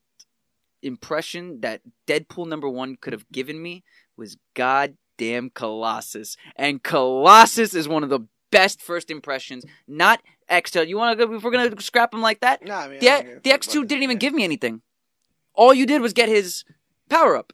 impression 0.83 1.61
that 1.61 1.81
Deadpool 2.07 2.47
number 2.47 2.69
one 2.69 2.97
could 2.97 3.13
have 3.13 3.29
given 3.31 3.63
me 3.63 3.85
was 4.17 4.37
goddamn 4.55 5.51
Colossus. 5.51 6.37
And 6.57 6.83
Colossus 6.83 7.75
is 7.75 7.89
one 7.89 8.03
of 8.03 8.11
the 8.11 8.21
best 8.51 8.81
first 8.83 9.11
impressions. 9.11 9.65
Not 9.89 10.23
X2. 10.51 10.87
You 10.87 10.97
want 10.99 11.19
to 11.19 11.27
go, 11.27 11.35
if 11.35 11.43
we're 11.43 11.51
going 11.51 11.71
to 11.75 11.83
scrap 11.83 12.13
him 12.13 12.21
like 12.21 12.41
that? 12.41 12.65
nah, 12.65 12.81
I 12.81 12.89
mean, 12.89 12.99
The, 13.23 13.41
the 13.45 13.51
X2 13.51 13.87
didn't 13.87 14.03
even 14.03 14.19
give 14.19 14.35
me 14.35 14.45
anything. 14.45 14.83
All 15.55 15.75
you 15.75 15.87
did 15.87 16.01
was 16.03 16.13
get 16.13 16.29
his 16.29 16.65
power 17.09 17.37
up. 17.37 17.53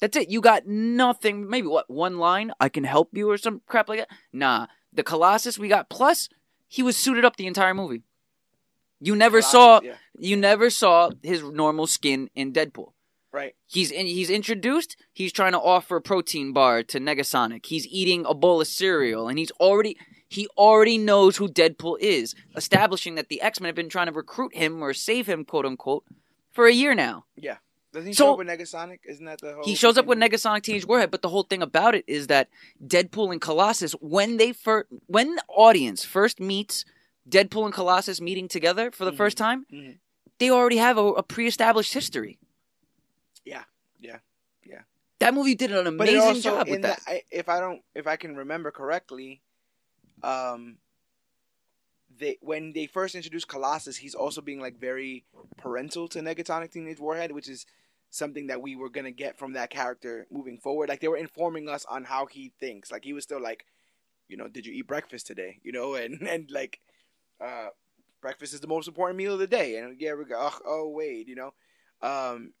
That's 0.00 0.16
it. 0.16 0.28
You 0.28 0.40
got 0.40 0.66
nothing. 0.66 1.48
Maybe 1.48 1.66
what 1.66 1.90
one 1.90 2.18
line? 2.18 2.52
I 2.60 2.68
can 2.68 2.84
help 2.84 3.10
you 3.12 3.30
or 3.30 3.36
some 3.36 3.62
crap 3.66 3.88
like 3.88 3.98
that. 3.98 4.08
Nah, 4.32 4.66
the 4.92 5.02
Colossus 5.02 5.58
we 5.58 5.68
got. 5.68 5.90
Plus, 5.90 6.28
he 6.68 6.82
was 6.82 6.96
suited 6.96 7.24
up 7.24 7.36
the 7.36 7.46
entire 7.46 7.74
movie. 7.74 8.02
You 9.00 9.14
never 9.16 9.42
saw. 9.42 9.80
yeah, 9.82 9.94
You 10.18 10.36
never 10.36 10.70
saw 10.70 11.10
his 11.22 11.42
normal 11.42 11.86
skin 11.86 12.30
in 12.34 12.52
Deadpool. 12.52 12.92
right. 13.32 13.54
He's 13.66 13.90
in, 13.90 14.06
he's 14.06 14.30
introduced. 14.30 14.96
He's 15.12 15.32
trying 15.32 15.52
to 15.52 15.60
offer 15.60 15.96
a 15.96 16.00
protein 16.02 16.52
bar 16.52 16.82
to 16.84 16.98
Negasonic. 16.98 17.66
He's 17.66 17.86
eating 17.86 18.24
a 18.26 18.34
bowl 18.34 18.60
of 18.60 18.66
cereal, 18.66 19.28
and 19.28 19.38
he's 19.38 19.50
already 19.52 19.96
he 20.30 20.46
already 20.58 20.98
knows 20.98 21.36
who 21.38 21.48
Deadpool 21.48 21.98
is, 22.00 22.34
establishing 22.56 23.14
that 23.14 23.28
the 23.28 23.40
X 23.40 23.60
Men 23.60 23.68
have 23.68 23.76
been 23.76 23.88
trying 23.88 24.06
to 24.08 24.12
recruit 24.12 24.54
him 24.54 24.82
or 24.82 24.92
save 24.92 25.26
him, 25.28 25.44
quote 25.44 25.64
unquote, 25.64 26.04
for 26.52 26.66
a 26.66 26.72
year 26.72 26.94
now. 26.94 27.24
Yeah. 27.36 27.58
Doesn't 27.92 28.08
he 28.08 28.12
So- 28.12 28.24
show 28.24 28.32
up 28.32 28.38
with 28.38 28.48
Negasonic? 28.48 28.98
Isn't 29.08 29.24
that 29.24 29.40
the 29.40 29.54
whole? 29.54 29.64
He 29.64 29.74
shows 29.74 29.96
up 29.96 30.04
with? 30.04 30.18
Negasonic 30.18 30.62
Teenage 30.62 30.86
Warhead, 30.86 31.10
but 31.10 31.22
the 31.22 31.30
whole 31.30 31.44
thing 31.44 31.62
about 31.62 31.94
it 31.94 32.04
is 32.06 32.26
that 32.26 32.48
Deadpool 32.86 33.32
and 33.32 33.40
Colossus, 33.40 33.92
when 33.92 34.36
they 34.36 34.52
first, 34.52 34.88
when 35.06 35.36
the 35.36 35.42
audience 35.48 36.04
first 36.04 36.40
meets 36.40 36.84
Deadpool 37.28 37.64
and 37.66 37.74
Colossus 37.74 38.20
meeting 38.20 38.48
together 38.48 38.90
for 38.90 39.04
the 39.04 39.12
Mhm. 39.12 39.16
first 39.16 39.36
time, 39.36 39.66
Mhm. 39.72 39.98
they 40.38 40.50
already 40.50 40.76
have 40.78 40.96
a, 40.98 41.04
a 41.04 41.22
pre-established 41.22 41.92
history. 41.94 42.38
Yeah, 43.44 43.64
yeah, 44.00 44.18
yeah. 44.64 44.82
That 45.18 45.34
movie 45.34 45.54
did 45.54 45.72
an 45.72 45.86
amazing 45.86 46.18
also 46.20 46.40
job 46.40 46.66
with 46.68 46.76
in 46.76 46.80
that. 46.82 47.00
the, 47.04 47.10
I, 47.10 47.22
if 47.30 47.48
I 47.48 47.60
don't, 47.60 47.82
if 47.94 48.06
I 48.06 48.16
can 48.16 48.36
remember 48.36 48.70
correctly, 48.70 49.42
um, 50.22 50.78
they 52.18 52.38
when 52.40 52.72
they 52.72 52.86
first 52.86 53.14
introduced 53.14 53.48
Colossus, 53.48 53.96
he's 53.98 54.14
also 54.14 54.40
being 54.40 54.60
like 54.60 54.78
very 54.78 55.24
parental 55.56 56.08
to 56.08 56.20
Negasonic 56.20 56.72
Teenage 56.72 56.98
Warhead, 57.00 57.32
which 57.32 57.48
is 57.48 57.66
something 58.10 58.46
that 58.46 58.62
we 58.62 58.74
were 58.76 58.88
gonna 58.88 59.10
get 59.10 59.38
from 59.38 59.52
that 59.52 59.70
character 59.70 60.26
moving 60.30 60.58
forward. 60.58 60.88
Like 60.88 61.00
they 61.00 61.08
were 61.08 61.16
informing 61.16 61.68
us 61.68 61.84
on 61.84 62.04
how 62.04 62.26
he 62.26 62.52
thinks. 62.58 62.90
Like 62.90 63.04
he 63.04 63.12
was 63.12 63.24
still 63.24 63.40
like, 63.40 63.66
you 64.28 64.36
know, 64.36 64.48
did 64.48 64.66
you 64.66 64.72
eat 64.72 64.86
breakfast 64.86 65.26
today? 65.26 65.58
You 65.62 65.72
know, 65.72 65.94
and 66.02 66.22
and 66.26 66.50
like, 66.50 66.80
uh, 67.40 67.68
breakfast 68.20 68.54
is 68.54 68.60
the 68.60 68.66
most 68.66 68.88
important 68.88 69.16
meal 69.16 69.34
of 69.34 69.38
the 69.38 69.46
day. 69.46 69.76
And 69.76 70.00
yeah, 70.00 70.14
we 70.14 70.24
go, 70.24 70.36
oh, 70.38 70.58
oh 70.66 70.88
wait, 70.88 71.28
you 71.28 71.36
know, 71.36 71.52
um, 72.02 72.52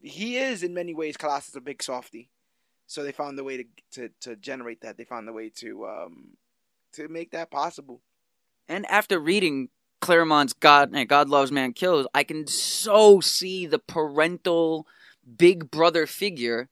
he 0.00 0.36
is 0.36 0.62
in 0.62 0.74
many 0.74 0.94
ways 0.94 1.16
Colossus 1.16 1.54
a 1.54 1.60
big 1.60 1.82
softy. 1.82 2.30
So 2.86 3.02
they 3.02 3.12
found 3.12 3.36
the 3.36 3.44
way 3.44 3.58
to 3.58 3.64
to 3.92 4.10
to 4.20 4.36
generate 4.36 4.80
that. 4.80 4.96
They 4.96 5.04
found 5.04 5.28
the 5.28 5.32
way 5.32 5.50
to 5.56 5.86
um 5.86 6.36
to 6.92 7.08
make 7.08 7.32
that 7.32 7.50
possible. 7.50 8.00
And 8.66 8.86
after 8.86 9.18
reading 9.18 9.68
Claremont's 10.00 10.52
God 10.52 10.90
and 10.94 11.08
God 11.08 11.28
Loves 11.28 11.52
Man 11.52 11.72
Kills, 11.72 12.06
I 12.14 12.24
can 12.24 12.46
so 12.46 13.20
see 13.20 13.66
the 13.66 13.78
parental 13.78 14.86
big 15.36 15.70
brother 15.70 16.06
figure 16.06 16.68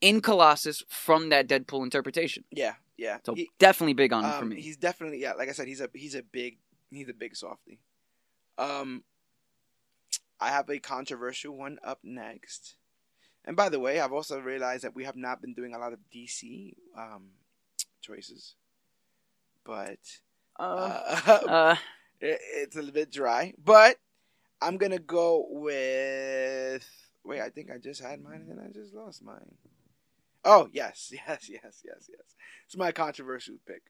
in 0.00 0.20
Colossus 0.20 0.82
from 0.88 1.28
that 1.30 1.46
Deadpool 1.46 1.82
interpretation. 1.82 2.44
Yeah, 2.50 2.74
yeah. 2.96 3.18
So 3.24 3.34
He- 3.34 3.50
definitely 3.58 3.94
big 3.94 4.12
on 4.12 4.24
it 4.24 4.32
for 4.34 4.42
um, 4.42 4.48
me. 4.50 4.60
He's 4.60 4.76
definitely 4.76 5.20
yeah. 5.20 5.32
Like 5.32 5.48
I 5.48 5.52
said, 5.52 5.68
he's 5.68 5.80
a 5.80 5.90
he's 5.92 6.14
a 6.14 6.22
big 6.22 6.58
he's 6.96 7.08
a 7.08 7.14
big 7.14 7.36
softy. 7.36 7.80
Um, 8.58 9.04
I 10.40 10.48
have 10.50 10.68
a 10.68 10.78
controversial 10.78 11.56
one 11.56 11.78
up 11.84 12.00
next. 12.02 12.76
And 13.44 13.56
by 13.56 13.68
the 13.68 13.80
way, 13.80 14.00
I've 14.00 14.12
also 14.12 14.40
realized 14.40 14.84
that 14.84 14.94
we 14.94 15.04
have 15.04 15.16
not 15.16 15.40
been 15.40 15.54
doing 15.54 15.74
a 15.74 15.78
lot 15.78 15.92
of 15.92 16.00
DC 16.14 16.74
um, 16.96 17.30
choices, 18.00 18.56
but 19.64 19.98
Uh, 20.58 21.00
uh, 21.26 21.30
uh, 21.48 21.76
it, 22.20 22.40
it's 22.54 22.76
a 22.76 22.78
little 22.78 22.94
bit 22.94 23.10
dry. 23.10 23.52
But 23.62 23.96
I'm 24.62 24.76
gonna 24.78 24.98
go 24.98 25.46
with. 25.50 26.86
Wait, 27.24 27.40
I 27.40 27.50
think 27.50 27.70
I 27.70 27.78
just 27.78 28.02
had 28.02 28.22
mine 28.22 28.46
and 28.48 28.50
then 28.50 28.66
I 28.66 28.72
just 28.72 28.94
lost 28.94 29.22
mine. 29.22 29.56
Oh 30.44 30.68
yes, 30.72 31.10
yes, 31.28 31.48
yes, 31.50 31.82
yes, 31.84 32.08
yes. 32.10 32.36
It's 32.66 32.76
my 32.76 32.92
controversial 32.92 33.56
pick. 33.66 33.82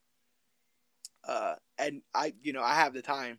Uh, 1.27 1.55
and 1.79 2.03
I, 2.14 2.35
you 2.43 2.53
know, 2.53 2.62
I 2.62 2.75
have 2.75 2.93
the 2.95 3.03
time 3.03 3.39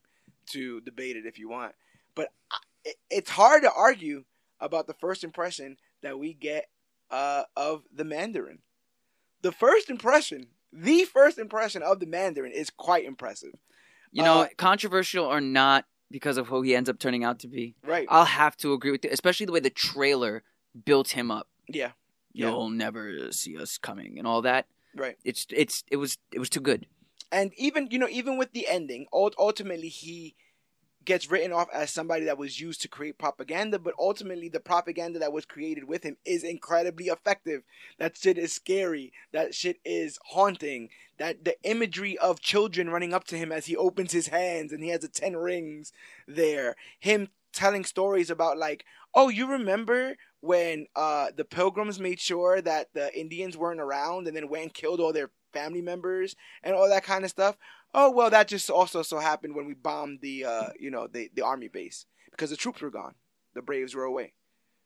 to 0.51 0.81
debate 0.81 1.15
it 1.17 1.25
if 1.25 1.37
you 1.39 1.49
want, 1.49 1.73
but 2.15 2.29
I, 2.51 2.57
it, 2.85 2.95
it's 3.09 3.29
hard 3.29 3.63
to 3.63 3.71
argue 3.71 4.23
about 4.59 4.87
the 4.87 4.93
first 4.93 5.23
impression 5.23 5.77
that 6.01 6.17
we 6.19 6.33
get 6.33 6.67
uh, 7.11 7.43
of 7.55 7.83
the 7.93 8.03
Mandarin. 8.03 8.59
The 9.41 9.51
first 9.51 9.89
impression, 9.89 10.47
the 10.71 11.03
first 11.05 11.37
impression 11.37 11.83
of 11.83 11.99
the 11.99 12.05
Mandarin 12.07 12.51
is 12.51 12.69
quite 12.69 13.05
impressive. 13.05 13.53
you 14.11 14.23
know, 14.23 14.41
uh, 14.41 14.47
controversial 14.57 15.25
or 15.25 15.41
not 15.41 15.85
because 16.11 16.37
of 16.37 16.47
who 16.47 16.61
he 16.61 16.75
ends 16.75 16.89
up 16.89 16.99
turning 16.99 17.23
out 17.23 17.39
to 17.39 17.47
be. 17.47 17.75
Right. 17.83 18.07
I'll 18.09 18.25
have 18.25 18.55
to 18.57 18.73
agree 18.73 18.91
with 18.91 19.03
you, 19.03 19.11
especially 19.11 19.45
the 19.45 19.51
way 19.51 19.59
the 19.59 19.69
trailer 19.69 20.43
built 20.85 21.09
him 21.09 21.31
up. 21.31 21.47
yeah. 21.67 21.91
Yeah. 22.33 22.49
You'll 22.49 22.69
never 22.69 23.31
see 23.31 23.57
us 23.57 23.77
coming 23.77 24.19
and 24.19 24.27
all 24.27 24.41
that. 24.41 24.67
Right. 24.93 25.15
It's 25.23 25.47
it's 25.51 25.85
it 25.89 25.95
was 25.95 26.17
it 26.33 26.39
was 26.39 26.49
too 26.49 26.59
good. 26.59 26.85
And 27.35 27.51
even 27.57 27.89
you 27.91 27.99
know 27.99 28.07
even 28.09 28.37
with 28.37 28.53
the 28.53 28.65
ending 28.67 29.05
ultimately 29.11 29.89
he 29.89 30.35
gets 31.03 31.29
written 31.29 31.51
off 31.51 31.67
as 31.71 31.91
somebody 31.91 32.25
that 32.25 32.37
was 32.37 32.59
used 32.59 32.81
to 32.81 32.87
create 32.87 33.17
propaganda 33.17 33.77
but 33.77 33.93
ultimately 33.99 34.47
the 34.47 34.59
propaganda 34.59 35.19
that 35.19 35.33
was 35.33 35.45
created 35.45 35.83
with 35.83 36.01
him 36.03 36.17
is 36.25 36.43
incredibly 36.43 37.05
effective. 37.05 37.61
That 37.99 38.17
shit 38.17 38.39
is 38.39 38.53
scary. 38.53 39.13
That 39.31 39.53
shit 39.53 39.77
is 39.85 40.17
haunting. 40.29 40.89
That 41.19 41.45
the 41.45 41.57
imagery 41.63 42.17
of 42.17 42.39
children 42.39 42.89
running 42.89 43.13
up 43.13 43.25
to 43.25 43.37
him 43.37 43.51
as 43.51 43.67
he 43.67 43.77
opens 43.77 44.13
his 44.13 44.27
hands 44.27 44.71
and 44.71 44.83
he 44.83 44.89
has 44.89 45.01
the 45.01 45.07
10 45.07 45.35
rings 45.35 45.91
there. 46.27 46.75
Him 46.99 47.29
telling 47.53 47.85
stories 47.85 48.29
about 48.29 48.57
like 48.57 48.83
oh 49.13 49.29
you 49.29 49.47
remember 49.47 50.17
when 50.41 50.87
uh 50.95 51.27
the 51.35 51.45
pilgrims 51.45 51.99
made 52.01 52.19
sure 52.19 52.61
that 52.61 52.89
the 52.93 53.17
indians 53.17 53.55
weren't 53.55 53.79
around 53.79 54.27
and 54.27 54.35
then 54.35 54.49
went 54.49 54.63
and 54.63 54.73
killed 54.73 54.99
all 54.99 55.13
their 55.13 55.29
family 55.55 55.81
members 55.81 56.35
and 56.63 56.75
all 56.75 56.89
that 56.89 57.03
kind 57.03 57.23
of 57.23 57.31
stuff. 57.31 57.57
Oh 57.93 58.11
well, 58.11 58.29
that 58.29 58.47
just 58.47 58.69
also 58.69 59.01
so 59.01 59.19
happened 59.19 59.55
when 59.55 59.65
we 59.65 59.73
bombed 59.73 60.19
the 60.21 60.45
uh, 60.45 60.69
you 60.79 60.91
know 60.91 61.07
the 61.07 61.29
the 61.33 61.43
army 61.43 61.69
base 61.69 62.05
because 62.31 62.49
the 62.49 62.57
troops 62.57 62.81
were 62.81 62.89
gone, 62.91 63.15
the 63.53 63.61
Braves 63.61 63.95
were 63.95 64.03
away, 64.03 64.33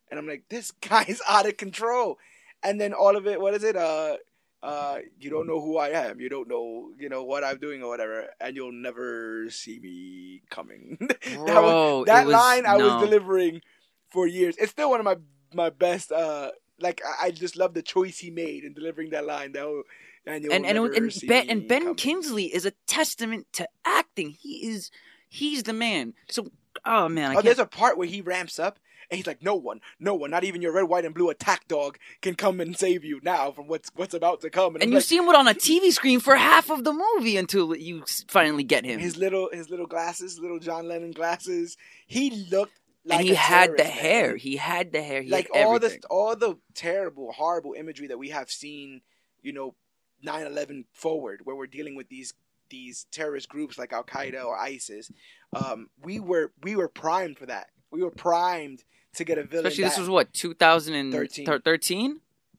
and 0.10 0.20
I'm 0.20 0.28
like, 0.28 0.44
this 0.50 0.72
guy's 0.90 1.22
out 1.28 1.48
of 1.48 1.58
control. 1.58 2.18
And 2.62 2.80
then 2.80 2.94
all 2.94 3.16
of 3.16 3.26
it, 3.26 3.40
what 3.40 3.54
is 3.54 3.64
it? 3.64 3.78
Uh, 3.78 4.18
uh, 4.62 4.98
you 5.18 5.30
don't 5.30 5.48
know 5.48 5.62
who 5.62 5.78
I 5.78 5.90
am. 5.90 6.20
You 6.20 6.28
don't 6.28 6.50
know, 6.50 6.92
you 7.00 7.08
know 7.08 7.24
what 7.24 7.46
I'm 7.46 7.58
doing 7.58 7.82
or 7.82 7.88
whatever, 7.88 8.28
and 8.42 8.56
you'll 8.56 8.74
never 8.74 9.50
see 9.50 9.80
me 9.80 10.42
coming. 10.50 10.98
that 11.10 11.36
Bro, 11.38 12.00
was, 12.00 12.06
that 12.08 12.26
was- 12.26 12.34
line 12.34 12.66
I 12.66 12.76
was 12.76 13.02
delivering 13.02 13.62
for 14.10 14.28
years. 14.28 14.56
It's 14.58 14.72
still 14.72 14.90
one 14.90 15.00
of 15.00 15.06
my 15.06 15.16
my 15.54 15.70
best. 15.70 16.12
Uh, 16.12 16.52
like 16.80 17.02
I, 17.06 17.28
I 17.28 17.32
just 17.32 17.56
love 17.56 17.74
the 17.74 17.82
choice 17.82 18.18
he 18.20 18.32
made 18.32 18.64
in 18.66 18.74
delivering 18.74 19.12
that 19.12 19.26
line. 19.26 19.54
That 19.54 19.66
will, 19.66 19.84
and 20.26 20.46
and 20.46 20.66
and 20.66 20.78
and 20.96 21.14
Ben 21.28 21.50
and 21.50 21.68
Ben 21.68 21.82
coming. 21.82 21.96
Kingsley 21.96 22.46
is 22.46 22.66
a 22.66 22.72
testament 22.88 23.48
to 23.54 23.68
acting. 23.86 24.32
He 24.32 24.68
is 24.68 24.92
he's 25.28 25.64
the 25.64 25.74
man. 25.74 26.14
So 26.30 26.50
oh 26.86 27.10
man, 27.10 27.26
I 27.26 27.32
Oh, 27.32 27.34
can't. 27.36 27.46
there's 27.46 27.60
a 27.60 27.66
part 27.66 27.98
where 27.98 28.08
he 28.08 28.22
ramps 28.22 28.60
up 28.60 28.80
and 29.12 29.18
he's 29.18 29.26
like, 29.28 29.42
"No 29.42 29.56
one, 29.56 29.82
no 30.00 30.14
one, 30.14 30.30
not 30.30 30.44
even 30.44 30.62
your 30.62 30.72
red, 30.72 30.84
white, 30.84 31.04
and 31.06 31.16
blue 31.16 31.30
attack 31.30 31.68
dog 31.68 31.98
can 32.22 32.36
come 32.36 32.62
and 32.62 32.78
save 32.78 33.04
you 33.04 33.20
now 33.24 33.52
from 33.52 33.68
what's 33.68 33.90
what's 33.96 34.14
about 34.14 34.42
to 34.42 34.50
come." 34.52 34.76
and 34.76 34.84
I'm 34.84 34.90
you 34.90 34.96
like, 34.96 35.04
see 35.04 35.18
him 35.18 35.28
on 35.30 35.48
a 35.48 35.54
TV 35.56 35.92
screen 35.92 36.20
for 36.20 36.36
half 36.36 36.70
of 36.70 36.84
the 36.84 36.94
movie 36.94 37.36
until 37.38 37.76
you 37.76 38.04
finally 38.28 38.64
get 38.64 38.86
him. 38.86 39.00
his 39.00 39.18
little 39.18 39.50
his 39.52 39.70
little 39.70 39.88
glasses, 39.88 40.38
little 40.40 40.60
John 40.60 40.88
Lennon 40.88 41.12
glasses. 41.12 41.76
He 42.06 42.46
looked 42.52 42.74
like 43.06 43.20
and 43.22 43.28
he 43.30 43.34
had 43.34 43.72
the 43.78 43.84
man. 43.84 43.92
hair. 43.92 44.36
He 44.36 44.58
had 44.58 44.92
the 44.92 45.02
hair. 45.02 45.22
He 45.24 45.30
like 45.32 45.50
all 45.56 45.80
the 45.80 45.98
all 46.12 46.36
the 46.36 46.56
terrible, 46.76 47.32
horrible 47.32 47.74
imagery 47.74 48.08
that 48.08 48.20
we 48.20 48.30
have 48.30 48.52
seen, 48.52 49.02
you 49.42 49.54
know, 49.54 49.74
9/11 50.26 50.86
forward, 50.92 51.42
where 51.44 51.56
we're 51.56 51.68
dealing 51.68 51.96
with 51.96 52.10
these 52.10 52.34
these 52.70 53.06
terrorist 53.12 53.50
groups 53.50 53.78
like 53.78 53.92
Al 53.94 54.04
Qaeda 54.04 54.46
or 54.46 54.58
ISIS. 54.58 55.12
Um, 55.54 55.90
we 56.04 56.20
were 56.20 56.52
we 56.62 56.76
were 56.76 56.88
primed 56.88 57.38
for 57.38 57.46
that. 57.48 57.70
We 57.92 58.04
were 58.04 58.12
primed 58.12 58.84
to 59.16 59.24
get 59.24 59.38
a 59.38 59.44
villain. 59.44 59.68
Especially 59.68 59.86
this 59.86 59.98
was 59.98 60.10
what 60.10 60.34
2013. 60.34 61.46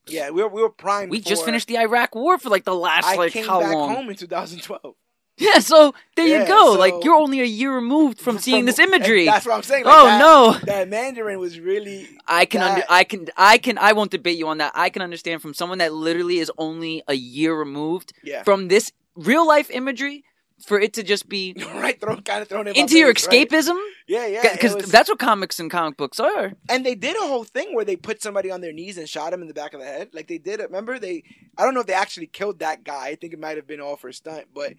yeah, 0.06 0.30
we 0.30 0.42
were 0.42 0.48
we 0.48 0.62
were 0.62 0.70
primed. 0.70 1.10
We 1.10 1.20
just 1.20 1.44
finished 1.44 1.68
the 1.68 1.78
Iraq 1.78 2.14
War 2.14 2.38
for 2.38 2.50
like 2.50 2.64
the 2.64 2.74
last 2.74 3.06
I 3.06 3.16
like 3.16 3.32
came 3.32 3.46
how 3.46 3.60
back 3.60 3.74
long? 3.74 3.94
home 3.94 4.10
in 4.10 4.16
2012 4.16 4.94
Yeah, 5.48 5.58
so 5.60 5.94
there 6.16 6.26
Yeah, 6.26 6.42
you 6.42 6.46
go. 6.48 6.74
so- 6.74 6.78
like 6.78 6.94
you're 7.02 7.14
only 7.14 7.40
a 7.40 7.44
year 7.44 7.74
removed 7.74 8.20
from 8.20 8.38
seeing 8.38 8.66
this 8.66 8.78
imagery. 8.78 9.24
That's 9.24 9.46
what 9.46 9.54
I'm 9.56 9.62
saying. 9.62 9.84
Like 9.84 9.94
oh 9.96 10.04
that, 10.06 10.18
no. 10.18 10.58
that 10.66 10.88
Mandarin 10.88 11.38
was 11.38 11.58
really. 11.58 12.08
I 12.26 12.44
can 12.44 12.60
under, 12.62 12.84
I 12.88 13.04
can 13.04 13.26
I 13.36 13.58
can 13.58 13.78
I 13.78 13.92
won't 13.94 14.10
debate 14.10 14.36
you 14.38 14.48
on 14.48 14.58
that. 14.58 14.72
I 14.74 14.90
can 14.90 15.02
understand 15.02 15.40
from 15.42 15.54
someone 15.54 15.78
that 15.78 15.92
literally 15.94 16.38
is 16.38 16.50
only 16.58 17.02
a 17.08 17.14
year 17.14 17.54
removed 17.58 18.12
Yeah. 18.22 18.42
from 18.42 18.68
this 18.68 18.92
real 19.16 19.46
life 19.46 19.70
imagery 19.70 20.24
for 20.66 20.78
it 20.78 20.92
to 20.92 21.02
just 21.02 21.26
be 21.26 21.54
right, 21.74 21.98
thrown 21.98 22.20
kind 22.20 22.42
of 22.42 22.48
thrown 22.48 22.66
in 22.68 22.76
into 22.76 22.98
your 22.98 23.14
face, 23.14 23.26
right? 23.28 23.48
escapism 23.48 23.78
Yeah, 24.06 24.26
yeah. 24.26 24.52
because 24.52 24.74
was- 24.74 24.90
that's 24.92 25.08
what 25.08 25.18
comics 25.18 25.58
and 25.58 25.70
comic 25.70 25.96
books 25.96 26.20
are. 26.20 26.52
and 26.68 26.84
they 26.84 26.94
did 26.94 27.16
a 27.16 27.26
whole 27.26 27.44
thing 27.44 27.74
where 27.74 27.86
they 27.86 27.96
put 27.96 28.20
somebody 28.20 28.50
on 28.50 28.60
their 28.60 28.72
knees 28.74 28.98
and 28.98 29.08
shot 29.08 29.32
him 29.32 29.40
in 29.40 29.48
the 29.48 29.54
back 29.54 29.72
of 29.72 29.80
the 29.80 29.86
head. 29.86 30.10
Like 30.12 30.28
they 30.28 30.36
did. 30.36 30.60
it. 30.60 30.64
Remember 30.66 30.98
they? 30.98 31.24
I 31.56 31.64
don't 31.64 31.72
know 31.72 31.80
if 31.80 31.86
they 31.86 31.94
actually 31.94 32.26
killed 32.26 32.58
that 32.58 32.84
guy. 32.84 33.06
I 33.06 33.14
think 33.14 33.32
it 33.32 33.40
might 33.40 33.56
have 33.56 33.66
been 33.66 33.80
all 33.80 33.96
for 33.96 34.08
a 34.08 34.12
stunt, 34.12 34.48
but 34.54 34.74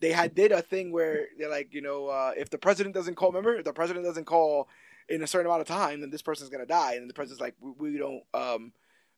they 0.00 0.12
had 0.12 0.34
did 0.34 0.52
a 0.52 0.62
thing 0.62 0.92
where 0.92 1.26
they're 1.38 1.50
like, 1.50 1.72
you 1.72 1.80
know, 1.80 2.08
uh, 2.08 2.32
if 2.36 2.50
the 2.50 2.58
president 2.58 2.94
doesn't 2.94 3.14
call, 3.14 3.30
remember, 3.30 3.56
if 3.56 3.64
the 3.64 3.72
president 3.72 4.04
doesn't 4.04 4.24
call 4.24 4.68
in 5.08 5.22
a 5.22 5.26
certain 5.26 5.46
amount 5.46 5.62
of 5.62 5.66
time, 5.66 6.00
then 6.00 6.10
this 6.10 6.22
person's 6.22 6.50
gonna 6.50 6.66
die. 6.66 6.94
And 6.94 7.08
the 7.08 7.14
president's 7.14 7.40
like, 7.40 7.54
we, 7.60 7.92
we 7.92 7.98
don't 7.98 8.22
um, 8.34 8.72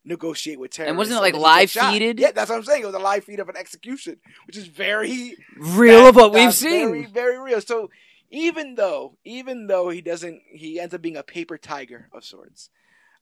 negotiate 0.05 0.59
with 0.59 0.71
terrorists. 0.71 0.91
And 0.91 0.99
wasn't 0.99 1.19
it, 1.19 1.21
like, 1.21 1.35
gets 1.35 1.43
live 1.43 1.71
feeded? 1.71 2.21
Yeah, 2.21 2.33
that's 2.33 2.51
what 2.51 2.57
I'm 2.57 2.65
saying. 2.65 2.83
It 2.83 2.87
was 2.87 2.95
a 2.95 2.99
live 2.99 3.25
feed 3.25 3.41
of 3.41 3.49
an 3.49 3.57
execution, 3.57 4.17
which 4.47 4.57
is 4.57 4.67
very 4.67 5.37
Real 5.57 6.07
of 6.09 6.17
what 6.17 6.33
we've 6.33 6.55
seen. 6.55 6.91
Very, 6.91 7.07
very 7.07 7.39
real. 7.39 7.61
So 7.61 7.91
even 8.31 8.77
though, 8.77 9.17
even 9.25 9.67
though 9.67 9.91
he 9.91 10.01
doesn't, 10.01 10.41
he 10.53 10.79
ends 10.79 10.95
up 10.95 11.03
being 11.03 11.17
a 11.17 11.23
paper 11.23 11.59
tiger 11.59 12.09
of 12.13 12.25
sorts. 12.25 12.71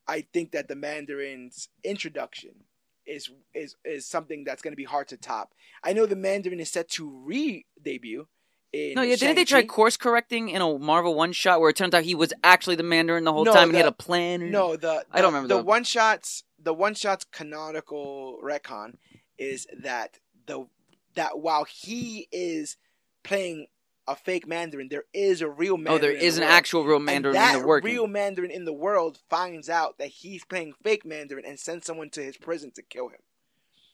I 0.06 0.22
think 0.32 0.52
that 0.52 0.68
the 0.68 0.74
Mandarin's 0.74 1.68
introduction 1.84 2.64
is 3.08 3.30
is 3.54 3.74
is 3.84 4.06
something 4.06 4.44
that's 4.44 4.62
going 4.62 4.72
to 4.72 4.76
be 4.76 4.84
hard 4.84 5.08
to 5.08 5.16
top. 5.16 5.54
I 5.82 5.92
know 5.92 6.06
the 6.06 6.16
Mandarin 6.16 6.60
is 6.60 6.70
set 6.70 6.88
to 6.90 7.08
re-debut. 7.24 8.26
In 8.72 8.94
No, 8.96 9.02
yeah, 9.02 9.16
didn't 9.16 9.36
they 9.36 9.46
try 9.46 9.62
course 9.64 9.96
correcting 9.96 10.50
in 10.50 10.60
a 10.60 10.78
Marvel 10.78 11.14
one 11.14 11.32
shot 11.32 11.58
where 11.60 11.70
it 11.70 11.76
turns 11.76 11.94
out 11.94 12.02
he 12.02 12.14
was 12.14 12.34
actually 12.44 12.76
the 12.76 12.82
Mandarin 12.82 13.24
the 13.24 13.32
whole 13.32 13.46
No, 13.46 13.52
time 13.54 13.70
and 13.70 13.72
he 13.72 13.78
had 13.78 13.86
a 13.86 13.92
plan? 13.92 14.42
or- 14.42 14.46
No, 14.50 14.76
the, 14.76 15.06
I 15.10 15.22
don't 15.22 15.32
remember 15.32 15.48
the 15.48 15.56
the- 15.58 15.64
one 15.64 15.84
shots. 15.84 16.44
The 16.62 16.74
one 16.74 16.94
shots 16.94 17.24
canonical 17.32 18.38
retcon 18.44 18.96
is 19.38 19.66
that 19.82 20.18
the 20.46 20.66
that 21.14 21.38
while 21.38 21.64
he 21.64 22.28
is 22.30 22.76
playing 23.22 23.68
a 24.08 24.16
fake 24.16 24.48
Mandarin, 24.48 24.88
there 24.88 25.04
is 25.12 25.42
a 25.42 25.48
real 25.48 25.76
Mandarin. 25.76 25.98
Oh, 25.98 25.98
there 25.98 26.10
is 26.10 26.36
the 26.36 26.42
an 26.42 26.48
world. 26.48 26.56
actual 26.56 26.84
real 26.84 26.98
Mandarin 26.98 27.36
and 27.36 27.44
that 27.44 27.54
in 27.56 27.60
the 27.60 27.66
working. 27.68 27.90
real 27.90 28.06
Mandarin 28.06 28.50
in 28.50 28.64
the 28.64 28.72
world 28.72 29.18
finds 29.28 29.68
out 29.68 29.98
that 29.98 30.08
he's 30.08 30.44
playing 30.44 30.72
fake 30.82 31.04
Mandarin 31.04 31.44
and 31.44 31.60
sends 31.60 31.86
someone 31.86 32.10
to 32.10 32.22
his 32.22 32.36
prison 32.38 32.72
to 32.74 32.82
kill 32.82 33.08
him. 33.08 33.20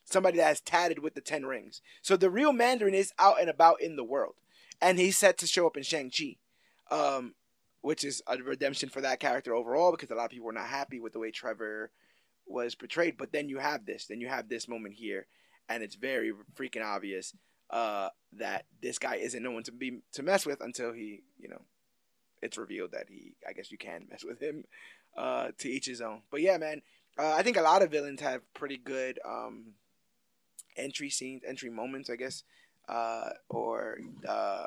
Somebody 0.04 0.38
that 0.38 0.46
has 0.46 0.60
tatted 0.60 1.00
with 1.00 1.14
the 1.14 1.20
ten 1.20 1.44
rings. 1.44 1.82
So 2.00 2.16
the 2.16 2.30
real 2.30 2.52
Mandarin 2.52 2.94
is 2.94 3.12
out 3.18 3.40
and 3.40 3.50
about 3.50 3.80
in 3.80 3.96
the 3.96 4.04
world, 4.04 4.34
and 4.80 4.98
he's 4.98 5.16
set 5.16 5.36
to 5.38 5.46
show 5.46 5.66
up 5.66 5.76
in 5.76 5.82
Shang 5.82 6.10
Chi. 6.10 6.36
Um, 6.90 7.34
which 7.80 8.02
is 8.02 8.22
a 8.26 8.38
redemption 8.38 8.88
for 8.88 9.02
that 9.02 9.20
character 9.20 9.54
overall 9.54 9.90
because 9.90 10.10
a 10.10 10.14
lot 10.14 10.24
of 10.24 10.30
people 10.30 10.46
were 10.46 10.52
not 10.52 10.68
happy 10.68 11.00
with 11.00 11.12
the 11.12 11.18
way 11.18 11.30
Trevor 11.30 11.90
was 12.46 12.74
portrayed. 12.74 13.16
But 13.18 13.32
then 13.32 13.50
you 13.50 13.58
have 13.58 13.84
this, 13.84 14.06
then 14.06 14.22
you 14.22 14.28
have 14.28 14.48
this 14.48 14.68
moment 14.68 14.94
here, 14.94 15.26
and 15.68 15.82
it's 15.82 15.96
very 15.96 16.32
freaking 16.56 16.82
obvious 16.84 17.34
uh, 17.74 18.08
that 18.38 18.64
this 18.80 18.98
guy 18.98 19.16
isn't 19.16 19.42
no 19.42 19.50
one 19.50 19.64
to 19.64 19.72
be 19.72 19.98
to 20.12 20.22
mess 20.22 20.46
with 20.46 20.62
until 20.62 20.94
he, 20.94 21.24
you 21.38 21.48
know, 21.48 21.60
it's 22.40 22.56
revealed 22.56 22.92
that 22.92 23.10
he, 23.10 23.34
I 23.46 23.52
guess 23.52 23.70
you 23.70 23.76
can 23.76 24.06
mess 24.10 24.24
with 24.24 24.40
him. 24.40 24.64
Uh, 25.16 25.52
to 25.58 25.68
each 25.68 25.86
his 25.86 26.00
own. 26.00 26.22
But 26.28 26.40
yeah, 26.40 26.56
man, 26.56 26.82
uh, 27.16 27.34
I 27.34 27.44
think 27.44 27.56
a 27.56 27.62
lot 27.62 27.82
of 27.82 27.90
villains 27.92 28.20
have 28.20 28.40
pretty 28.52 28.76
good 28.76 29.20
um, 29.24 29.74
entry 30.76 31.08
scenes, 31.08 31.42
entry 31.46 31.70
moments, 31.70 32.10
I 32.10 32.16
guess, 32.16 32.42
uh, 32.88 33.28
or 33.48 33.98
uh, 34.28 34.64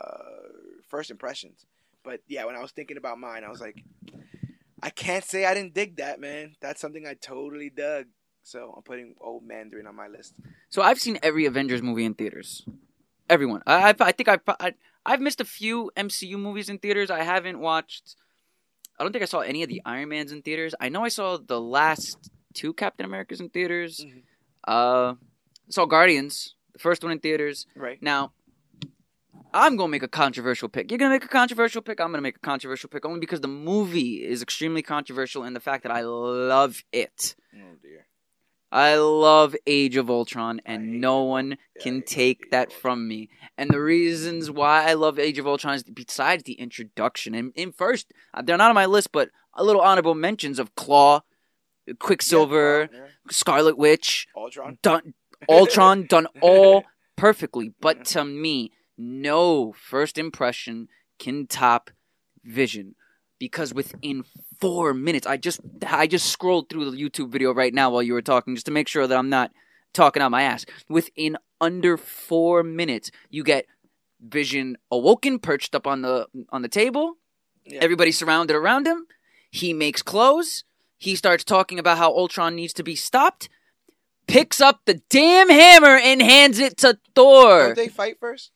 first 0.87 1.11
impressions. 1.11 1.65
But 2.01 2.21
yeah, 2.29 2.45
when 2.45 2.55
I 2.55 2.61
was 2.61 2.71
thinking 2.71 2.95
about 2.95 3.19
mine, 3.19 3.43
I 3.43 3.49
was 3.49 3.59
like, 3.59 3.83
I 4.81 4.89
can't 4.89 5.25
say 5.25 5.43
I 5.43 5.53
didn't 5.53 5.73
dig 5.73 5.97
that, 5.97 6.21
man. 6.21 6.55
That's 6.61 6.79
something 6.79 7.05
I 7.05 7.15
totally 7.15 7.69
dug. 7.69 8.05
So 8.43 8.73
I'm 8.77 8.83
putting 8.83 9.15
Old 9.19 9.43
Mandarin 9.43 9.85
on 9.85 9.97
my 9.97 10.07
list. 10.07 10.33
So 10.69 10.81
I've 10.81 11.01
seen 11.01 11.19
every 11.21 11.45
Avengers 11.45 11.81
movie 11.81 12.05
in 12.05 12.13
theaters. 12.13 12.65
Everyone. 13.29 13.61
I 13.65 13.89
I, 13.89 13.95
I 13.99 14.11
think 14.11 14.27
I've 14.29 14.41
I, 14.47 14.73
I've 15.05 15.21
missed 15.21 15.41
a 15.41 15.45
few 15.45 15.91
MCU 15.95 16.37
movies 16.37 16.69
in 16.69 16.79
theaters. 16.79 17.09
I 17.11 17.23
haven't 17.23 17.59
watched. 17.59 18.15
I 18.99 19.03
don't 19.03 19.11
think 19.11 19.21
I 19.23 19.25
saw 19.27 19.39
any 19.41 19.63
of 19.63 19.69
the 19.69 19.81
Iron 19.85 20.09
Mans 20.09 20.31
in 20.31 20.41
theaters. 20.41 20.73
I 20.79 20.89
know 20.89 21.03
I 21.03 21.09
saw 21.09 21.37
the 21.37 21.61
last 21.61 22.31
two 22.53 22.73
Captain 22.73 23.05
Americas 23.05 23.39
in 23.39 23.49
theaters. 23.49 24.03
Mhm. 24.03 24.23
Uh, 24.67 25.15
saw 25.69 25.85
Guardians, 25.85 26.55
the 26.73 26.79
first 26.79 27.03
one 27.03 27.11
in 27.11 27.19
theaters. 27.19 27.67
Right. 27.75 28.01
Now, 28.01 28.33
I'm 29.53 29.77
gonna 29.77 29.89
make 29.89 30.03
a 30.03 30.07
controversial 30.07 30.67
pick. 30.67 30.91
You're 30.91 30.97
gonna 30.97 31.13
make 31.13 31.23
a 31.23 31.29
controversial 31.29 31.81
pick. 31.81 32.01
I'm 32.01 32.11
gonna 32.11 32.21
make 32.21 32.37
a 32.37 32.39
controversial 32.39 32.89
pick 32.89 33.05
only 33.05 33.19
because 33.19 33.41
the 33.41 33.47
movie 33.47 34.25
is 34.25 34.41
extremely 34.41 34.81
controversial 34.81 35.43
and 35.43 35.55
the 35.55 35.59
fact 35.59 35.83
that 35.83 35.91
I 35.91 36.01
love 36.01 36.83
it. 36.91 37.35
Oh 37.55 37.75
dear. 37.81 38.06
I 38.71 38.95
love 38.95 39.55
Age 39.65 39.95
of 39.95 40.09
Ultron, 40.09 40.59
and 40.65 40.99
no 40.99 41.23
one 41.23 41.51
Yeah, 41.75 41.83
can 41.83 42.01
take 42.01 42.51
that 42.51 42.71
from 42.71 43.07
me. 43.07 43.29
And 43.57 43.69
the 43.69 43.79
reasons 43.81 44.51
why 44.51 44.83
I 44.89 44.93
love 44.93 45.17
Age 45.17 45.39
of 45.39 45.47
Ultron 45.47 45.75
is 45.75 45.83
besides 45.83 46.43
the 46.43 46.53
introduction. 46.53 47.33
And 47.33 47.53
in 47.55 47.71
first, 47.71 48.11
uh, 48.33 48.41
they're 48.41 48.57
not 48.57 48.69
on 48.69 48.75
my 48.75 48.85
list, 48.85 49.11
but 49.13 49.29
a 49.53 49.63
little 49.63 49.81
honorable 49.81 50.15
mentions 50.15 50.59
of 50.59 50.75
Klaue, 50.75 51.21
Quicksilver, 51.99 52.89
Yeah, 52.91 52.99
Scarlet 53.29 53.77
Witch, 53.77 54.27
yeah. 54.35 54.41
Ultron. 54.41 54.77
done 54.81 55.13
Ultron, 55.49 56.05
done 56.05 56.27
all 56.41 56.83
perfectly. 57.15 57.73
But 57.79 58.05
to 58.05 58.25
me, 58.25 58.71
no 58.97 59.71
first 59.73 60.17
impression 60.17 60.87
can 61.19 61.47
top 61.47 61.91
Vision 62.43 62.95
because 63.39 63.73
within 63.73 64.23
four 64.59 64.93
minutes, 64.93 65.27
I 65.27 65.37
just 65.37 65.59
I 65.85 66.07
just 66.07 66.27
scrolled 66.27 66.69
through 66.69 66.91
the 66.91 66.97
YouTube 66.97 67.29
video 67.29 67.53
right 67.53 67.73
now 67.73 67.89
while 67.89 68.03
you 68.03 68.13
were 68.13 68.21
talking 68.21 68.55
just 68.55 68.65
to 68.67 68.71
make 68.71 68.87
sure 68.87 69.07
that 69.07 69.17
I'm 69.17 69.29
not 69.29 69.51
talking 69.93 70.21
out 70.21 70.31
my 70.31 70.43
ass. 70.43 70.65
Within 70.89 71.37
under 71.59 71.97
four 71.97 72.63
minutes, 72.63 73.11
you 73.29 73.43
get 73.43 73.65
Vision 74.19 74.77
awoken, 74.91 75.39
perched 75.39 75.75
up 75.75 75.85
on 75.85 76.01
the 76.01 76.27
on 76.49 76.61
the 76.61 76.67
table. 76.67 77.17
Yeah. 77.65 77.79
Everybody 77.81 78.11
surrounded 78.11 78.55
around 78.55 78.87
him. 78.87 79.05
He 79.51 79.73
makes 79.73 80.01
clothes. 80.01 80.63
He 80.97 81.15
starts 81.15 81.43
talking 81.43 81.77
about 81.77 81.97
how 81.97 82.11
Ultron 82.11 82.55
needs 82.55 82.73
to 82.73 82.83
be 82.83 82.95
stopped. 82.95 83.49
Picks 84.27 84.59
up 84.59 84.81
the 84.85 85.01
damn 85.09 85.49
hammer 85.49 85.97
and 85.97 86.21
hands 86.21 86.59
it 86.59 86.77
to 86.77 86.97
Thor. 87.15 87.67
Don't 87.67 87.75
they 87.75 87.87
fight 87.87 88.19
first? 88.19 88.51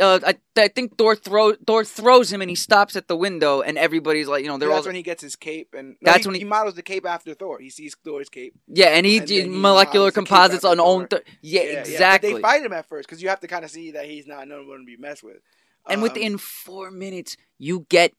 Uh, 0.00 0.18
I, 0.26 0.36
I 0.56 0.68
think 0.68 0.96
Thor 0.96 1.14
throw 1.14 1.52
Thor 1.66 1.84
throws 1.84 2.32
him 2.32 2.40
and 2.40 2.48
he 2.48 2.54
stops 2.56 2.96
at 2.96 3.08
the 3.08 3.16
window 3.16 3.60
and 3.60 3.76
everybody's 3.76 4.26
like, 4.26 4.42
you 4.42 4.48
know, 4.48 4.56
they're 4.56 4.70
that's 4.70 4.86
all 4.86 4.88
when 4.88 4.94
he 4.94 5.02
gets 5.02 5.22
his 5.22 5.36
cape, 5.36 5.74
and 5.76 5.96
no, 6.00 6.12
That's 6.12 6.24
he, 6.24 6.28
when 6.28 6.34
he- 6.34 6.40
he 6.40 6.44
models 6.46 6.74
the 6.76 6.82
cape 6.82 7.04
after 7.04 7.34
Thor. 7.34 7.58
He 7.58 7.68
sees 7.68 7.94
Thor's 8.02 8.30
cape. 8.30 8.54
yeah, 8.68 8.86
and 8.86 9.04
he, 9.04 9.18
and 9.18 9.28
he 9.28 9.44
molecular 9.44 10.06
models 10.06 10.14
the 10.14 10.20
cape 10.22 10.28
composites 10.28 10.64
on 10.64 10.80
own. 10.80 11.08
Th- 11.08 11.22
yeah, 11.42 11.60
Yeah, 11.62 11.70
yeah, 11.72 11.78
exactly. 11.80 12.34
they 12.34 12.40
fight 12.40 12.62
him 12.64 12.72
at 12.72 12.86
first 12.88 13.06
because 13.06 13.22
you 13.22 13.28
have 13.28 13.40
to 13.40 13.48
kind 13.48 13.64
of 13.66 13.70
see 13.70 13.90
that 13.90 14.06
he's 14.06 14.26
not 14.26 14.48
no 14.48 14.62
one 14.64 14.78
to 14.80 14.84
be 14.86 14.96
messed 14.96 15.22
with. 15.22 15.38
and 15.86 15.96
Um, 15.98 16.02
within 16.02 16.38
four 16.38 16.90
minutes, 16.90 17.36
you 17.58 17.84
get 17.90 18.14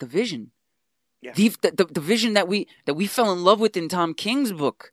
the 0.00 0.06
vision. 0.06 0.50
Yeah. 1.22 1.32
The, 1.34 1.48
the 1.62 1.84
the 1.84 2.00
vision 2.00 2.32
that 2.34 2.46
we 2.48 2.66
that 2.86 2.94
we 2.94 3.06
fell 3.06 3.32
in 3.32 3.42
love 3.44 3.58
with 3.60 3.76
in 3.76 3.88
Tom 3.88 4.12
King's 4.14 4.52
book. 4.52 4.90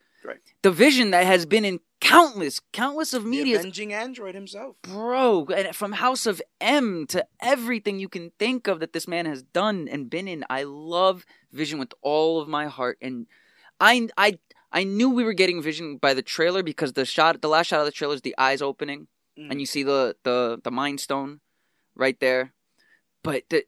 The 0.68 0.74
vision 0.74 1.12
that 1.12 1.26
has 1.26 1.46
been 1.46 1.64
in 1.64 1.80
countless, 2.02 2.60
countless 2.74 3.14
of 3.14 3.24
media. 3.24 3.58
avenging 3.58 3.94
android 3.94 4.36
himself. 4.36 4.76
bro 4.82 5.46
and 5.46 5.74
from 5.74 5.94
house 5.94 6.26
of 6.26 6.42
m 6.60 7.08
to 7.08 7.26
everything 7.42 8.00
you 8.00 8.10
can 8.10 8.32
think 8.38 8.68
of 8.68 8.82
that 8.82 8.92
this 8.92 9.08
man 9.08 9.26
has 9.26 9.42
done 9.44 9.88
and 9.90 10.10
been 10.10 10.28
in 10.28 10.44
i 10.50 10.64
love 10.64 11.26
vision 11.54 11.80
with 11.80 11.94
all 12.02 12.42
of 12.42 12.50
my 12.50 12.66
heart 12.68 12.98
and 13.02 13.28
i 13.80 14.10
i 14.18 14.38
i 14.74 14.84
knew 14.84 15.10
we 15.10 15.24
were 15.24 15.32
getting 15.34 15.62
vision 15.62 15.96
by 15.96 16.14
the 16.14 16.22
trailer 16.22 16.62
because 16.62 16.92
the 16.94 17.06
shot 17.06 17.42
the 17.42 17.48
last 17.48 17.68
shot 17.68 17.80
of 17.80 17.86
the 17.86 17.92
trailer 17.92 18.14
is 18.16 18.22
the 18.22 18.36
eyes 18.38 18.62
opening 18.62 19.08
Mhm. 19.40 19.52
and 19.52 19.60
you 19.62 19.66
see 19.66 19.84
the 19.84 20.18
the 20.24 20.60
the 20.66 20.72
mind 20.72 21.00
stone 21.00 21.40
right 21.96 22.20
there 22.20 22.52
but 23.24 23.44
that 23.52 23.64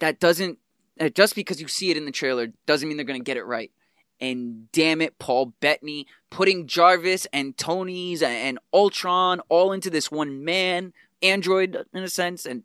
that 0.00 0.18
doesn't 0.18 0.58
uh, 1.00 1.08
just 1.10 1.34
because 1.36 1.60
you 1.62 1.68
see 1.68 1.90
it 1.92 1.96
in 1.96 2.06
the 2.06 2.12
trailer 2.20 2.48
doesn't 2.66 2.88
mean 2.88 2.96
they're 2.98 3.06
going 3.12 3.20
to 3.24 3.30
get 3.32 3.36
it 3.36 3.44
right 3.44 3.70
and 4.20 4.70
damn 4.72 5.00
it, 5.00 5.18
Paul 5.18 5.54
Bettany 5.60 6.06
putting 6.28 6.66
Jarvis 6.66 7.26
and 7.32 7.56
Tony's 7.56 8.22
and 8.22 8.58
Ultron 8.72 9.40
all 9.48 9.72
into 9.72 9.90
this 9.90 10.10
one 10.10 10.44
man 10.44 10.92
android 11.22 11.76
in 11.92 12.02
a 12.02 12.08
sense, 12.08 12.46
and 12.46 12.64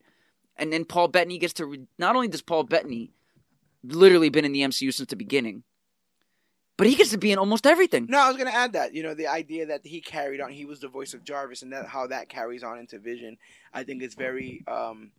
and 0.57 0.71
then 0.71 0.85
Paul 0.85 1.07
Bettany 1.07 1.37
gets 1.37 1.53
to 1.53 1.65
re- 1.65 1.87
not 1.97 2.15
only 2.15 2.27
does 2.27 2.41
Paul 2.41 2.63
Bettany 2.63 3.11
literally 3.83 4.29
been 4.29 4.45
in 4.45 4.51
the 4.51 4.61
MCU 4.61 4.93
since 4.93 5.09
the 5.09 5.15
beginning, 5.15 5.63
but 6.77 6.87
he 6.87 6.95
gets 6.95 7.11
to 7.11 7.17
be 7.17 7.31
in 7.31 7.39
almost 7.39 7.65
everything. 7.65 8.07
No, 8.09 8.19
I 8.19 8.27
was 8.27 8.37
gonna 8.37 8.51
add 8.51 8.73
that. 8.73 8.93
You 8.93 9.03
know, 9.03 9.13
the 9.13 9.27
idea 9.27 9.67
that 9.67 9.85
he 9.85 10.01
carried 10.01 10.41
on, 10.41 10.51
he 10.51 10.65
was 10.65 10.79
the 10.79 10.87
voice 10.87 11.13
of 11.13 11.23
Jarvis, 11.23 11.61
and 11.61 11.71
that 11.73 11.87
how 11.87 12.07
that 12.07 12.29
carries 12.29 12.63
on 12.63 12.79
into 12.79 12.99
Vision. 12.99 13.37
I 13.73 13.83
think 13.83 14.03
it's 14.03 14.15
very, 14.15 14.63
um, 14.67 15.11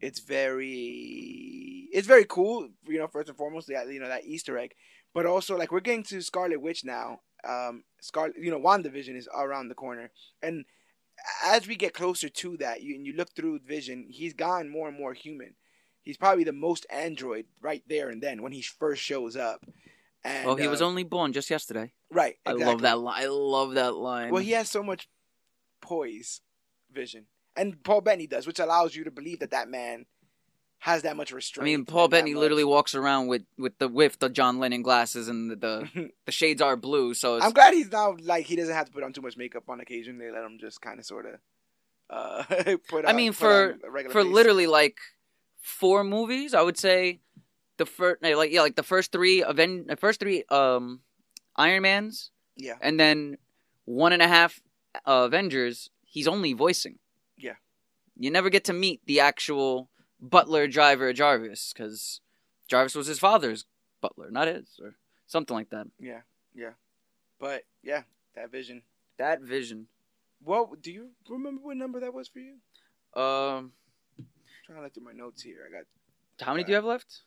it's 0.00 0.20
very, 0.20 1.88
it's 1.92 2.06
very 2.06 2.24
cool. 2.24 2.68
You 2.86 2.98
know, 2.98 3.06
first 3.06 3.28
and 3.28 3.38
foremost, 3.38 3.68
you 3.68 4.00
know 4.00 4.08
that 4.08 4.26
Easter 4.26 4.58
egg, 4.58 4.74
but 5.14 5.26
also 5.26 5.56
like 5.56 5.72
we're 5.72 5.80
getting 5.80 6.02
to 6.04 6.20
Scarlet 6.20 6.60
Witch 6.60 6.84
now. 6.84 7.20
Um, 7.48 7.84
Scarlet, 8.00 8.34
you 8.38 8.50
know, 8.50 8.60
WandaVision 8.60 9.16
is 9.16 9.28
around 9.34 9.68
the 9.68 9.74
corner, 9.74 10.10
and 10.42 10.64
as 11.44 11.66
we 11.66 11.76
get 11.76 11.94
closer 11.94 12.28
to 12.28 12.56
that, 12.58 12.82
you 12.82 12.94
and 12.94 13.06
you 13.06 13.14
look 13.14 13.34
through 13.34 13.60
Vision, 13.60 14.06
he's 14.10 14.34
gotten 14.34 14.68
more 14.68 14.88
and 14.88 14.98
more 14.98 15.14
human. 15.14 15.54
He's 16.02 16.16
probably 16.16 16.44
the 16.44 16.52
most 16.52 16.86
android 16.90 17.46
right 17.62 17.82
there 17.88 18.10
and 18.10 18.22
then 18.22 18.42
when 18.42 18.52
he 18.52 18.60
first 18.60 19.02
shows 19.02 19.36
up. 19.36 19.64
And, 20.22 20.46
well, 20.46 20.56
he 20.56 20.68
was 20.68 20.82
uh, 20.82 20.86
only 20.86 21.02
born 21.02 21.32
just 21.32 21.50
yesterday. 21.50 21.92
right. 22.10 22.36
I 22.44 22.52
love 22.52 22.82
that 22.82 22.98
line. 22.98 23.22
I 23.22 23.26
love 23.26 23.74
that 23.74 23.94
line. 23.94 24.30
Well, 24.30 24.42
he 24.42 24.52
has 24.52 24.70
so 24.70 24.82
much 24.82 25.08
poise, 25.80 26.40
vision, 26.92 27.26
and 27.56 27.82
Paul 27.84 28.00
Bettany 28.00 28.26
does, 28.26 28.46
which 28.46 28.58
allows 28.58 28.96
you 28.96 29.04
to 29.04 29.10
believe 29.10 29.40
that 29.40 29.50
that 29.50 29.68
man 29.68 30.06
has 30.84 31.00
that 31.02 31.16
much 31.16 31.32
restraint. 31.32 31.62
I 31.62 31.64
mean, 31.64 31.86
Paul 31.86 32.08
Bettany 32.08 32.34
literally 32.34 32.62
walks 32.64 32.94
around 32.94 33.28
with 33.28 33.42
with 33.56 33.78
the 33.78 33.88
with 33.88 34.18
the 34.18 34.28
John 34.28 34.58
Lennon 34.58 34.82
glasses 34.82 35.28
and 35.28 35.50
the 35.50 35.56
the, 35.56 36.10
the 36.26 36.32
shades 36.32 36.60
are 36.60 36.76
blue. 36.76 37.14
So 37.14 37.36
it's, 37.36 37.44
I'm 37.46 37.52
glad 37.52 37.72
he's 37.72 37.90
now 37.90 38.16
like 38.22 38.44
he 38.44 38.54
doesn't 38.54 38.74
have 38.74 38.84
to 38.86 38.92
put 38.92 39.02
on 39.02 39.14
too 39.14 39.22
much 39.22 39.36
makeup 39.38 39.64
on 39.70 39.80
occasion. 39.80 40.18
They 40.18 40.30
let 40.30 40.44
him 40.44 40.58
just 40.60 40.82
kind 40.82 40.98
of 40.98 41.06
sort 41.06 41.24
of. 41.26 41.34
Uh, 42.10 42.42
put 42.90 43.06
I 43.06 43.10
on- 43.10 43.16
mean, 43.16 43.32
put 43.32 43.38
for- 43.38 43.72
on 43.72 43.80
a 43.82 43.90
regular 43.90 44.12
for 44.12 44.22
face. 44.24 44.32
literally 44.32 44.66
like 44.66 44.98
four 45.62 46.04
movies, 46.04 46.52
I 46.52 46.60
would 46.60 46.76
say 46.76 47.20
the 47.78 47.86
first 47.86 48.22
like 48.22 48.52
yeah 48.52 48.60
like 48.60 48.76
the 48.76 48.82
first 48.82 49.10
three 49.10 49.42
Aven- 49.42 49.86
the 49.86 49.96
first 49.96 50.20
three 50.20 50.44
um 50.50 51.00
Iron 51.56 51.82
Mans 51.82 52.30
yeah, 52.56 52.74
and 52.82 53.00
then 53.00 53.38
one 53.86 54.12
and 54.12 54.20
a 54.22 54.28
half 54.28 54.60
uh, 55.06 55.24
Avengers. 55.26 55.88
He's 56.02 56.28
only 56.28 56.52
voicing. 56.52 56.98
Yeah. 57.38 57.54
You 58.16 58.30
never 58.30 58.50
get 58.50 58.64
to 58.64 58.72
meet 58.72 59.00
the 59.06 59.18
actual 59.20 59.88
butler 60.30 60.66
driver 60.66 61.12
Jarvis 61.12 61.72
because 61.72 62.20
Jarvis 62.68 62.94
was 62.94 63.06
his 63.06 63.18
father's 63.18 63.64
butler, 64.00 64.30
not 64.30 64.48
his, 64.48 64.80
or 64.82 64.94
something 65.26 65.54
like 65.56 65.70
that. 65.70 65.86
yeah, 66.00 66.20
yeah, 66.54 66.70
but 67.38 67.64
yeah, 67.82 68.02
that 68.34 68.50
vision. 68.50 68.82
That 69.18 69.40
vision. 69.40 69.86
What 70.42 70.82
do 70.82 70.90
you 70.92 71.10
remember? 71.28 71.60
What 71.62 71.76
number 71.76 72.00
that 72.00 72.12
was 72.12 72.28
for 72.28 72.40
you? 72.40 72.54
Um, 73.14 73.72
trying 74.66 74.78
to 74.78 74.82
look 74.82 74.94
through 74.94 75.04
my 75.04 75.12
notes 75.12 75.42
here. 75.42 75.58
I 75.68 75.72
got. 75.72 75.84
how 76.44 76.52
many 76.52 76.64
do 76.64 76.70
you 76.70 76.76
have 76.76 76.84
left? 76.84 77.22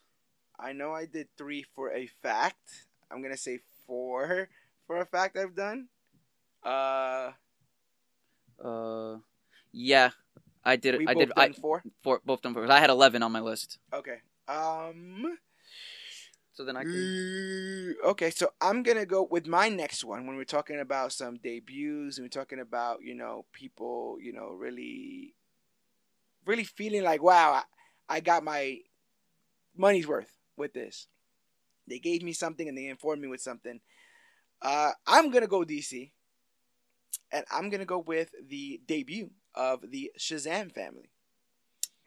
I 0.60 0.74
know 0.74 0.92
I 0.92 1.06
did 1.06 1.28
three 1.38 1.64
for 1.76 1.92
a 1.94 2.08
fact. 2.08 2.88
I'm 3.10 3.22
gonna 3.22 3.38
say 3.38 3.60
four 3.86 4.50
for 4.86 5.00
a 5.00 5.06
fact 5.06 5.38
I've 5.38 5.56
done. 5.56 5.88
Uh, 6.64 7.32
Uh, 8.64 9.18
yeah, 9.72 10.10
I 10.68 10.76
did 10.76 10.98
we 10.98 11.08
I 11.08 11.14
both 11.14 11.28
did. 11.28 11.34
I 11.38 11.52
four. 11.54 11.82
four, 12.04 12.22
both 12.26 12.42
done 12.42 12.54
four. 12.54 12.70
I 12.70 12.80
had 12.80 12.90
eleven 12.90 13.24
on 13.24 13.32
my 13.32 13.40
list. 13.40 13.80
Okay. 13.94 14.18
Um. 14.50 15.38
So 16.54 16.66
then 16.66 16.76
I 16.76 16.84
can. 16.84 17.96
uh, 18.04 18.10
Okay, 18.10 18.32
so 18.32 18.50
I'm 18.60 18.84
gonna 18.84 19.06
go 19.06 19.24
with 19.24 19.48
my 19.48 19.70
next 19.70 20.04
one 20.04 20.28
when 20.28 20.36
we're 20.36 20.44
talking 20.44 20.80
about 20.80 21.14
some 21.14 21.38
debuts 21.38 22.18
and 22.18 22.26
we're 22.26 22.30
talking 22.30 22.60
about 22.60 23.02
you 23.02 23.16
know 23.16 23.46
people 23.54 24.18
you 24.20 24.34
know 24.34 24.50
really, 24.50 25.36
really 26.46 26.66
feeling 26.66 27.04
like 27.04 27.24
wow 27.24 27.62
I, 28.10 28.18
I 28.18 28.20
got 28.20 28.44
my 28.44 28.80
money's 29.78 30.08
worth 30.08 30.36
with 30.58 30.74
this. 30.74 31.08
They 31.88 32.00
gave 32.00 32.24
me 32.24 32.34
something 32.34 32.68
and 32.68 32.78
they 32.78 32.88
informed 32.88 33.22
me 33.22 33.30
with 33.30 33.42
something. 33.42 33.80
Uh, 34.62 34.92
I'm 35.06 35.32
gonna 35.32 35.48
go 35.48 35.64
DC, 35.64 36.12
and 37.32 37.46
I'm 37.52 37.70
gonna 37.70 37.86
go 37.86 38.00
with 38.00 38.32
the 38.50 38.82
debut 38.86 39.30
of 39.58 39.92
the 39.92 40.12
Shazam 40.20 40.72
family. 40.72 41.10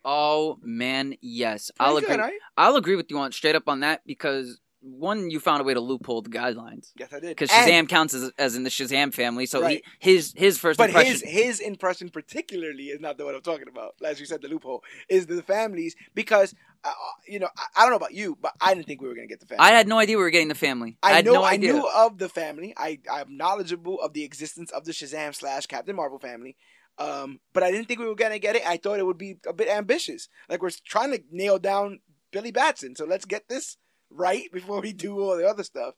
Oh 0.05 0.59
man, 0.63 1.15
yes, 1.21 1.71
Pretty 1.77 1.89
I'll 1.91 2.01
good, 2.01 2.05
agree. 2.05 2.17
right? 2.17 2.39
I'll 2.57 2.77
agree 2.77 2.97
with 2.97 3.11
you 3.11 3.19
on 3.19 3.33
straight 3.33 3.55
up 3.55 3.69
on 3.69 3.81
that 3.81 4.01
because 4.07 4.59
one, 4.81 5.29
you 5.31 5.41
found 5.41 5.61
a 5.61 5.65
way 5.65 5.75
to 5.75 5.81
loophole 5.81 6.23
the 6.23 6.31
guidelines 6.31 6.93
Yes, 6.99 7.13
I 7.13 7.21
did. 7.21 7.29
because 7.37 7.51
And- 7.53 7.71
Shazam 7.71 7.87
counts 7.91 8.15
as, 8.15 8.33
as 8.39 8.57
in 8.57 8.63
the 8.63 8.71
Shazam 8.71 9.13
family. 9.13 9.45
So 9.45 9.61
Right. 9.61 9.83
he, 10.01 10.13
his 10.15 10.33
his 10.35 10.57
first 10.59 10.79
But 10.79 10.89
impression. 10.89 11.13
his 11.13 11.23
his 11.23 11.61
impression 11.61 12.09
particularly 12.09 12.85
is 12.85 12.99
not 12.99 13.19
the 13.19 13.27
one 13.27 13.35
I'm 13.35 13.43
talking 13.43 13.69
about. 13.69 13.95
As 14.03 14.19
you 14.19 14.25
said, 14.25 14.41
the 14.41 14.49
loophole 14.49 14.83
is 15.11 15.27
the 15.27 15.43
families 15.43 15.97
because 16.15 16.55
uh, 16.83 16.93
you 17.29 17.39
know 17.39 17.49
I, 17.59 17.65
I 17.77 17.83
don't 17.83 17.91
know 17.91 17.97
about 17.97 18.15
you, 18.15 18.39
but 18.41 18.55
I 18.59 18.73
didn't 18.73 18.87
think 18.87 19.03
we 19.03 19.09
were 19.09 19.15
gonna 19.15 19.27
get 19.27 19.41
the 19.41 19.47
family. 19.47 19.61
I 19.67 19.73
had 19.73 19.87
no 19.87 19.99
idea 19.99 20.17
we 20.17 20.23
were 20.23 20.31
getting 20.31 20.49
the 20.49 20.55
family. 20.55 20.97
I, 21.03 21.11
I 21.11 21.13
had 21.17 21.27
know 21.27 21.35
no 21.35 21.45
I 21.45 21.59
knew 21.59 21.87
of 21.95 22.17
the 22.17 22.31
family. 22.31 22.73
I 22.75 23.01
I'm 23.13 23.37
knowledgeable 23.37 24.01
of 24.01 24.15
the 24.15 24.25
existence 24.25 24.71
of 24.71 24.87
the 24.87 24.93
Shazam 24.93 25.35
slash 25.35 25.67
Captain 25.67 25.95
Marvel 25.95 26.19
family. 26.19 26.57
Um, 27.01 27.41
but 27.55 27.63
I 27.63 27.71
didn't 27.71 27.89
think 27.89 27.99
we 27.99 28.07
were 28.07 28.15
gonna 28.15 28.39
get 28.39 28.57
it. 28.57 28.67
I 28.67 28.77
thought 28.77 28.99
it 28.99 29.07
would 29.07 29.19
be 29.19 29.39
a 29.49 29.53
bit 29.55 29.69
ambitious. 29.69 30.29
Like 30.49 30.63
we're 30.63 30.71
trying 30.85 31.13
to 31.13 31.23
nail 31.33 31.59
down 31.59 32.01
Billy 32.31 32.51
Batson, 32.53 32.95
so 32.95 33.07
let's 33.07 33.25
get 33.25 33.49
this 33.49 33.79
right 34.11 34.45
before 34.53 34.81
we 34.81 34.93
do 34.93 35.19
all 35.19 35.37
the 35.37 35.49
other 35.49 35.65
stuff. 35.65 35.95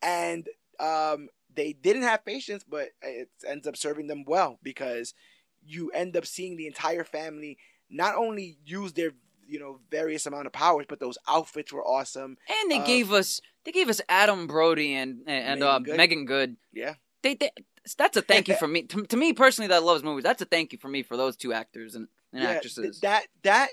And 0.00 0.46
um, 0.78 1.28
they 1.54 1.72
didn't 1.72 2.02
have 2.02 2.24
patience, 2.24 2.64
but 2.66 2.90
it 3.02 3.28
ends 3.46 3.66
up 3.66 3.76
serving 3.76 4.06
them 4.06 4.24
well 4.24 4.58
because 4.62 5.14
you 5.64 5.90
end 5.90 6.16
up 6.16 6.26
seeing 6.26 6.56
the 6.56 6.68
entire 6.68 7.02
family 7.02 7.58
not 7.90 8.14
only 8.14 8.58
use 8.64 8.92
their 8.92 9.12
you 9.48 9.58
know 9.58 9.80
various 9.90 10.26
amount 10.26 10.46
of 10.46 10.52
powers, 10.52 10.86
but 10.88 11.00
those 11.00 11.18
outfits 11.28 11.72
were 11.72 11.84
awesome. 11.84 12.36
and 12.48 12.70
they 12.70 12.78
uh, 12.78 12.86
gave 12.86 13.12
us 13.12 13.40
they 13.64 13.72
gave 13.72 13.88
us 13.88 14.00
Adam 14.08 14.46
Brody 14.46 14.94
and 14.94 15.22
and 15.26 15.60
Meagan 15.60 15.62
uh, 15.62 15.78
Good. 15.80 15.96
Meagan 15.96 16.24
Good. 16.24 16.56
Yeah. 16.72 16.94
They, 17.22 17.34
they 17.34 17.50
that's 17.94 18.16
a 18.16 18.22
thank 18.22 18.48
you 18.48 18.56
for 18.56 18.66
me 18.66 18.82
to, 18.82 19.04
to 19.06 19.16
me 19.16 19.32
personally 19.32 19.68
that 19.68 19.82
loves 19.82 20.02
movies. 20.02 20.24
That's 20.24 20.42
a 20.42 20.46
thank 20.46 20.72
you 20.72 20.78
for 20.78 20.88
me 20.88 21.02
for 21.02 21.16
those 21.16 21.36
two 21.36 21.52
actors 21.52 21.94
and, 21.94 22.08
and 22.32 22.42
th- 22.42 22.56
actresses. 22.56 23.00
that 23.00 23.26
that 23.42 23.68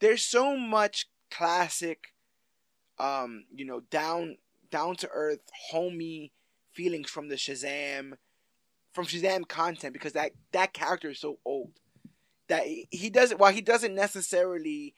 there's 0.00 0.22
so 0.22 0.56
much 0.56 1.06
classic, 1.30 2.14
um, 2.98 3.44
you 3.54 3.64
know, 3.64 3.80
down 3.90 4.36
down 4.70 4.96
to 4.96 5.08
earth, 5.12 5.40
homey 5.70 6.32
feelings 6.72 7.10
from 7.10 7.28
the 7.28 7.36
Shazam, 7.36 8.12
from 8.92 9.06
Shazam 9.06 9.48
content 9.48 9.92
because 9.92 10.12
that 10.12 10.32
that 10.52 10.72
character 10.72 11.10
is 11.10 11.20
so 11.20 11.38
old 11.44 11.72
that 12.48 12.66
he, 12.66 12.86
he 12.90 13.10
doesn't 13.10 13.38
while 13.38 13.52
he 13.52 13.60
doesn't 13.60 13.94
necessarily 13.94 14.94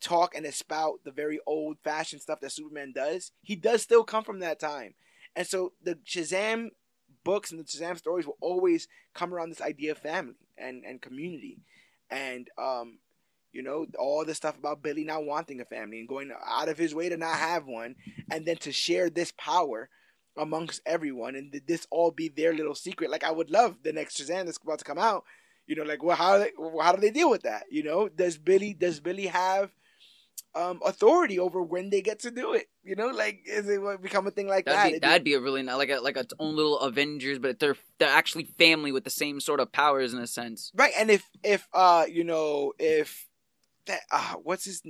talk 0.00 0.34
and 0.34 0.44
espout 0.44 1.00
the 1.04 1.12
very 1.12 1.38
old 1.46 1.78
fashioned 1.82 2.22
stuff 2.22 2.40
that 2.40 2.52
Superman 2.52 2.92
does, 2.94 3.32
he 3.42 3.56
does 3.56 3.82
still 3.82 4.04
come 4.04 4.24
from 4.24 4.40
that 4.40 4.60
time, 4.60 4.94
and 5.34 5.46
so 5.46 5.72
the 5.82 5.96
Shazam 6.06 6.70
books 7.24 7.50
and 7.50 7.60
the 7.60 7.64
Shazam 7.64 7.96
stories 7.98 8.26
will 8.26 8.38
always 8.40 8.88
come 9.14 9.34
around 9.34 9.50
this 9.50 9.60
idea 9.60 9.92
of 9.92 9.98
family 9.98 10.34
and 10.56 10.84
and 10.84 11.00
community, 11.00 11.58
and 12.10 12.48
um, 12.58 12.98
you 13.52 13.62
know 13.62 13.86
all 13.98 14.24
the 14.24 14.34
stuff 14.34 14.58
about 14.58 14.82
Billy 14.82 15.04
not 15.04 15.24
wanting 15.24 15.60
a 15.60 15.64
family 15.64 16.00
and 16.00 16.08
going 16.08 16.32
out 16.46 16.68
of 16.68 16.78
his 16.78 16.94
way 16.94 17.08
to 17.08 17.16
not 17.16 17.36
have 17.36 17.66
one, 17.66 17.96
and 18.30 18.46
then 18.46 18.56
to 18.58 18.72
share 18.72 19.10
this 19.10 19.32
power 19.36 19.88
amongst 20.36 20.80
everyone, 20.86 21.34
and 21.34 21.60
this 21.66 21.86
all 21.90 22.10
be 22.10 22.28
their 22.28 22.54
little 22.54 22.74
secret. 22.74 23.10
Like 23.10 23.24
I 23.24 23.30
would 23.30 23.50
love 23.50 23.78
the 23.82 23.92
next 23.92 24.20
Shazam 24.20 24.46
that's 24.46 24.58
about 24.62 24.78
to 24.78 24.84
come 24.84 24.98
out. 24.98 25.24
You 25.66 25.76
know, 25.76 25.84
like 25.84 26.02
well, 26.02 26.16
how 26.16 26.44
how 26.80 26.92
do 26.92 27.00
they 27.00 27.10
deal 27.10 27.30
with 27.30 27.42
that? 27.42 27.64
You 27.70 27.82
know, 27.82 28.08
does 28.08 28.38
Billy 28.38 28.74
does 28.74 29.00
Billy 29.00 29.26
have 29.26 29.70
um, 30.54 30.80
authority 30.84 31.38
over 31.38 31.62
when 31.62 31.90
they 31.90 32.02
get 32.02 32.20
to 32.20 32.30
do 32.30 32.52
it? 32.52 32.68
You 32.84 32.94
know, 32.96 33.08
like 33.08 33.40
is 33.46 33.68
it 33.68 33.80
what 33.80 34.02
become 34.02 34.26
a 34.26 34.30
thing 34.30 34.48
like 34.48 34.64
that? 34.66 34.72
That'd 34.74 34.92
be, 34.92 34.98
that'd 34.98 35.24
be 35.24 35.34
a 35.34 35.40
really 35.40 35.62
ni- 35.62 35.72
like 35.72 35.90
a 35.90 35.98
like 36.00 36.16
its 36.16 36.34
own 36.38 36.56
little 36.56 36.78
Avengers, 36.80 37.38
but 37.38 37.58
they're 37.58 37.76
they're 37.98 38.08
actually 38.08 38.44
family 38.44 38.92
with 38.92 39.04
the 39.04 39.10
same 39.10 39.40
sort 39.40 39.60
of 39.60 39.72
powers 39.72 40.12
in 40.12 40.18
a 40.20 40.26
sense. 40.26 40.70
Right, 40.74 40.92
and 40.98 41.10
if 41.10 41.28
if 41.42 41.66
uh 41.72 42.04
you 42.08 42.24
know 42.24 42.72
if 42.78 43.26
that 43.86 44.00
uh 44.10 44.34
what's 44.42 44.64
his 44.64 44.82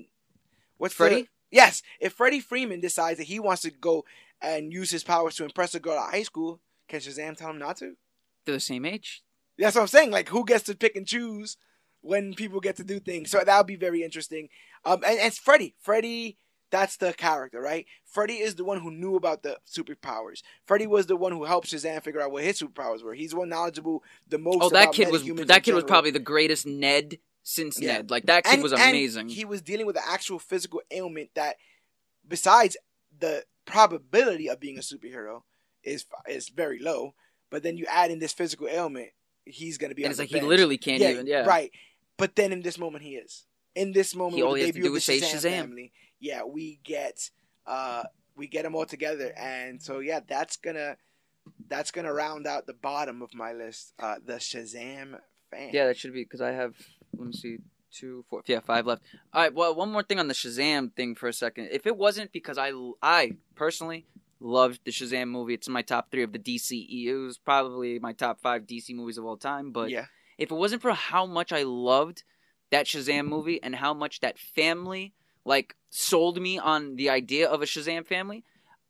what's 0.79 0.95
the- 0.95 0.99
Freddie? 0.99 1.29
yes, 1.51 1.83
if 2.01 2.13
Freddie 2.15 2.41
Freeman 2.41 2.81
decides 2.81 3.19
that 3.19 3.25
he 3.29 3.39
wants 3.39 3.63
to 3.63 3.71
go 3.71 4.05
and 4.41 4.73
use 4.73 4.91
his 4.91 5.05
powers 5.05 5.37
to 5.37 5.45
impress 5.45 5.75
a 5.75 5.81
girl 5.81 5.99
at 5.99 6.11
high 6.11 6.25
school, 6.25 6.61
can 6.89 6.99
Shazam 7.01 7.37
tell 7.37 7.51
him 7.51 7.59
not 7.59 7.77
to? 7.77 7.95
They're 8.45 8.57
the 8.57 8.61
same 8.61 8.85
age. 8.85 9.23
That's 9.59 9.77
what 9.77 9.83
I'm 9.83 9.89
saying. 9.89 10.11
Like, 10.11 10.31
who 10.31 10.45
gets 10.45 10.65
to 10.65 10.75
pick 10.75 10.97
and 10.97 11.07
choose 11.07 11.57
when 12.01 12.35
people 12.35 12.59
get 12.59 12.75
to 12.77 12.85
do 12.85 12.99
things? 12.99 13.31
So 13.31 13.39
that 13.45 13.57
would 13.57 13.67
be 13.69 13.77
very 13.77 14.03
interesting. 14.03 14.49
Um, 14.85 15.03
and, 15.05 15.19
and 15.19 15.27
it's 15.29 15.39
Freddy. 15.39 15.75
Freddy, 15.81 16.37
that's 16.71 16.97
the 16.97 17.13
character, 17.13 17.61
right? 17.61 17.87
Freddy 18.05 18.35
is 18.35 18.55
the 18.57 18.65
one 18.65 18.81
who 18.81 18.91
knew 18.91 19.17
about 19.17 19.43
the 19.43 19.59
superpowers. 19.71 20.43
Freddy 20.67 20.87
was 20.87 21.07
the 21.07 21.17
one 21.17 21.33
who 21.33 21.45
helped 21.45 21.69
Shazam 21.69 22.03
figure 22.03 22.21
out 22.21 22.33
what 22.33 22.45
his 22.45 22.61
superpowers 22.61 23.03
were. 23.03 23.15
He's 23.15 23.31
the 23.31 23.37
one 23.39 23.49
knowledgeable 23.49 24.03
the 24.29 24.39
most. 24.39 24.59
Oh, 24.61 24.71
that 24.71 24.93
kid 24.93 25.11
was 25.11 25.25
that 25.47 25.63
kid 25.63 25.75
was 25.75 25.85
probably 25.85 26.11
the 26.11 26.19
greatest 26.19 26.67
Ned 26.67 27.19
since 27.43 27.81
Yeah. 27.81 27.99
Ned. 27.99 28.11
Like 28.11 28.27
that 28.27 28.45
kid 28.45 28.55
And- 28.55 28.63
was 28.63 28.73
and 28.73 28.81
amazing. 28.83 29.29
he 29.29 29.45
was 29.45 29.61
dealing 29.63 29.87
with 29.87 29.97
an 29.97 30.03
actual 30.07 30.39
physical 30.39 30.81
ailment 30.91 31.31
that, 31.35 31.57
besides 32.27 32.77
the 33.19 33.45
probability 33.65 34.49
of 34.49 34.59
being 34.61 34.79
a 34.79 34.81
superhero, 34.81 35.43
is 35.83 36.07
is 36.29 36.49
very 36.49 36.79
low. 36.79 37.15
But 37.51 37.63
then 37.63 37.77
you 37.77 37.85
add 37.87 38.11
in 38.11 38.19
this 38.19 38.33
physical 38.33 38.67
ailment, 38.69 39.11
he's 39.45 39.77
gonna 39.79 39.95
be. 39.95 40.05
and 40.05 40.11
it's 40.11 40.19
like 40.21 40.29
he 40.31 40.41
literally 40.41 40.79
can't 40.79 41.03
even. 41.03 41.27
Yeah. 41.27 41.45
right. 41.45 41.71
But 42.17 42.37
then 42.37 42.53
in 42.53 42.63
this 42.63 42.79
moment, 42.79 43.05
he 43.05 43.17
is. 43.17 43.47
In 43.75 43.93
this 43.93 44.15
moment, 44.15 44.37
He- 44.37 44.43
all 44.43 44.55
he 44.55 44.63
the 44.63 44.67
has 44.67 44.75
to 44.77 44.83
do 44.83 44.95
is 44.95 45.05
say 45.05 45.21
Shazam, 45.21 45.51
family, 45.51 45.93
yeah, 46.21 46.45
we 46.45 46.79
get 46.85 47.31
uh 47.67 48.05
we 48.37 48.47
get 48.47 48.63
them 48.63 48.75
all 48.75 48.87
together, 48.87 49.33
and 49.37 49.83
so 49.83 49.99
yeah, 50.01 50.21
that's 50.27 50.57
gonna 50.57 50.97
that's 51.69 51.91
gonna 51.91 52.13
round 52.13 52.47
out 52.47 52.67
the 52.67 52.75
bottom 52.75 53.23
of 53.23 53.35
my 53.35 53.53
list. 53.53 53.95
Uh, 53.99 54.17
the 54.25 54.35
Shazam 54.35 55.19
fan. 55.51 55.71
Yeah, 55.73 55.87
that 55.87 55.97
should 55.97 56.13
be 56.13 56.23
because 56.23 56.41
I 56.41 56.51
have. 56.53 56.75
Let 57.17 57.27
me 57.29 57.33
see. 57.33 57.59
Two, 57.91 58.25
four, 58.31 58.43
yeah, 58.47 58.61
five 58.61 58.87
left. 58.87 59.03
All 59.35 59.43
right. 59.43 59.53
Well, 59.53 59.75
one 59.75 59.93
more 59.93 60.03
thing 60.03 60.19
on 60.19 60.27
the 60.27 60.33
Shazam 60.33 60.95
thing 60.95 61.15
for 61.15 61.29
a 61.29 61.33
second. 61.33 61.69
If 61.73 61.87
it 61.87 61.95
wasn't 61.95 62.33
because 62.33 62.57
I, 62.57 62.73
I 63.03 63.33
personally 63.55 64.07
loved 64.41 64.81
the 64.87 64.91
Shazam 64.91 65.29
movie, 65.29 65.53
it's 65.53 65.67
in 65.67 65.75
my 65.75 65.83
top 65.83 66.11
three 66.11 66.23
of 66.23 66.33
the 66.33 66.39
DCEU. 66.39 67.29
It's 67.29 67.37
probably 67.37 67.99
my 67.99 68.15
top 68.15 68.41
five 68.41 68.63
DC 68.63 68.95
movies 68.95 69.19
of 69.19 69.27
all 69.27 69.37
time. 69.37 69.73
But 69.73 69.91
yeah, 69.91 70.07
if 70.39 70.51
it 70.51 70.55
wasn't 70.55 70.81
for 70.81 70.93
how 70.93 71.27
much 71.27 71.53
I 71.53 71.65
loved 71.65 72.25
that 72.73 72.87
Shazam 72.87 73.29
movie 73.29 73.63
and 73.63 73.77
how 73.77 73.95
much 73.95 74.19
that 74.21 74.39
family 74.39 75.13
like 75.45 75.77
sold 75.91 76.41
me 76.41 76.59
on 76.59 76.97
the 76.97 77.09
idea 77.11 77.49
of 77.49 77.63
a 77.63 77.67
Shazam 77.67 78.05
family, 78.07 78.43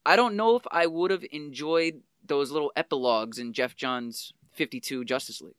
I 0.07 0.16
don't 0.16 0.37
know 0.37 0.57
if 0.57 0.62
I 0.70 0.87
would 0.87 1.11
have 1.11 1.24
enjoyed 1.30 2.01
those 2.24 2.51
little 2.51 2.72
epilogues 2.76 3.39
in 3.39 3.53
Geoff 3.53 3.74
Johns' 3.76 4.33
52 4.53 5.05
Justice 5.05 5.41
League. 5.43 5.55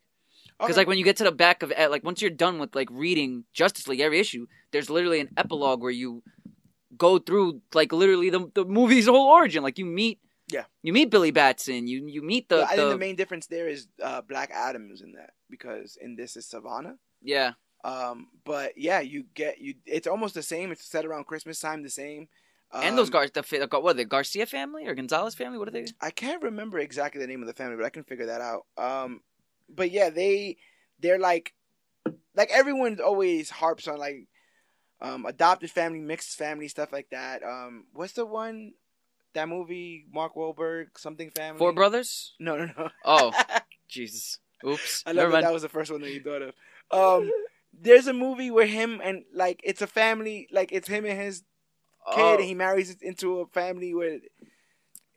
Because 0.58 0.72
Okay. 0.76 0.82
like 0.82 0.88
when 0.88 0.98
you 0.98 1.04
get 1.04 1.18
to 1.18 1.24
the 1.26 1.32
back 1.32 1.62
of 1.64 1.72
like 1.90 2.04
once 2.04 2.22
you're 2.22 2.32
done 2.32 2.60
with 2.60 2.74
like 2.76 2.90
reading 2.92 3.44
Justice 3.54 3.88
League 3.88 4.00
every 4.00 4.20
issue, 4.20 4.48
there's 4.72 4.90
literally 4.90 5.20
an 5.20 5.30
epilogue 5.36 5.82
where 5.82 5.92
you 5.92 6.24
go 6.98 7.18
through 7.20 7.62
like 7.74 7.92
literally 7.92 8.30
the 8.30 8.50
the 8.54 8.64
movie's 8.66 9.08
whole 9.08 9.28
origin. 9.28 9.64
Like 9.64 9.78
you 9.80 9.86
meet 9.86 10.20
Yeah. 10.50 10.66
you 10.84 10.94
meet 10.94 11.10
Billy 11.10 11.32
Batson, 11.32 11.88
you 11.88 12.06
you 12.08 12.22
meet 12.22 12.48
the, 12.50 12.64
I 12.68 12.76
the 12.76 12.82
think 12.84 12.92
the 12.92 12.98
main 12.98 13.16
difference 13.16 13.48
there 13.48 13.68
is 13.68 13.88
uh, 14.02 14.22
Black 14.22 14.52
Adam 14.54 14.92
is 14.94 15.02
in 15.02 15.14
that 15.14 15.32
because 15.50 15.98
in 16.00 16.16
this 16.16 16.38
is 16.38 16.46
Sivana. 16.48 16.98
yeah 17.22 17.54
Um, 17.84 18.28
but 18.46 18.78
yeah, 18.78 19.02
you 19.02 19.26
get 19.34 19.60
you. 19.60 19.76
It's 19.86 20.08
almost 20.08 20.36
the 20.36 20.44
same. 20.44 20.72
It's 20.72 20.86
set 20.86 21.06
around 21.06 21.26
Christmas 21.28 21.60
time. 21.60 21.84
The 21.84 21.90
same. 21.90 22.28
Um, 22.72 22.84
and 22.84 22.98
those 22.98 23.10
Gar 23.10 23.28
the, 23.28 23.44
fa- 23.44 23.68
what 23.72 23.92
are 23.92 23.94
they 23.94 24.06
Garcia 24.06 24.46
family 24.46 24.88
or 24.88 24.96
Gonzalez 24.96 25.36
family? 25.36 25.60
What 25.60 25.68
are 25.68 25.72
they? 25.72 25.86
I 26.02 26.10
can't 26.10 26.42
remember 26.42 26.80
exactly 26.80 27.22
the 27.22 27.28
name 27.28 27.42
of 27.42 27.48
the 27.48 27.54
family, 27.54 27.76
but 27.76 27.86
I 27.86 27.90
can 27.90 28.04
figure 28.04 28.26
that 28.28 28.42
out. 28.42 28.66
Um, 28.78 29.22
but 29.70 29.92
yeah, 29.92 30.10
they 30.10 30.58
they're 31.00 31.20
like 31.20 31.54
like 32.36 32.50
everyone 32.52 33.00
always 33.00 33.50
harps 33.50 33.88
on 33.88 34.00
like 34.00 34.28
um 35.02 35.26
adopted 35.26 35.70
family, 35.70 36.00
mixed 36.00 36.38
family, 36.38 36.68
stuff 36.68 36.92
like 36.92 37.10
that. 37.12 37.44
Um, 37.44 37.86
what's 37.94 38.14
the 38.14 38.26
one 38.26 38.74
that 39.34 39.50
movie 39.50 40.06
Mark 40.12 40.36
Wahlberg 40.36 40.98
something 40.98 41.30
family? 41.32 41.60
Four 41.60 41.74
brothers? 41.74 42.34
No, 42.40 42.58
no, 42.58 42.70
no. 42.78 42.90
Oh, 43.06 43.34
Jesus. 43.88 44.40
Oops. 44.66 45.04
I 45.06 45.10
love 45.10 45.16
Never 45.16 45.28
that 45.30 45.34
mind. 45.34 45.46
that 45.46 45.54
was 45.54 45.62
the 45.62 45.70
first 45.70 45.92
one 45.92 46.02
that 46.02 46.12
you 46.12 46.22
thought 46.24 46.42
of. 46.42 46.54
Um, 46.92 47.32
there's 47.78 48.08
a 48.08 48.14
movie 48.14 48.52
where 48.52 48.66
him 48.68 49.02
and 49.04 49.24
like 49.34 49.60
it's 49.64 49.82
a 49.82 49.88
family, 49.88 50.48
like 50.52 50.72
it's 50.72 50.88
him 50.88 51.06
and 51.06 51.20
his 51.20 51.40
kid, 52.14 52.22
Oh, 52.22 52.36
and 52.36 52.44
he 52.44 52.54
marries 52.54 52.96
into 53.02 53.40
a 53.40 53.48
family 53.48 53.94
where 53.94 54.20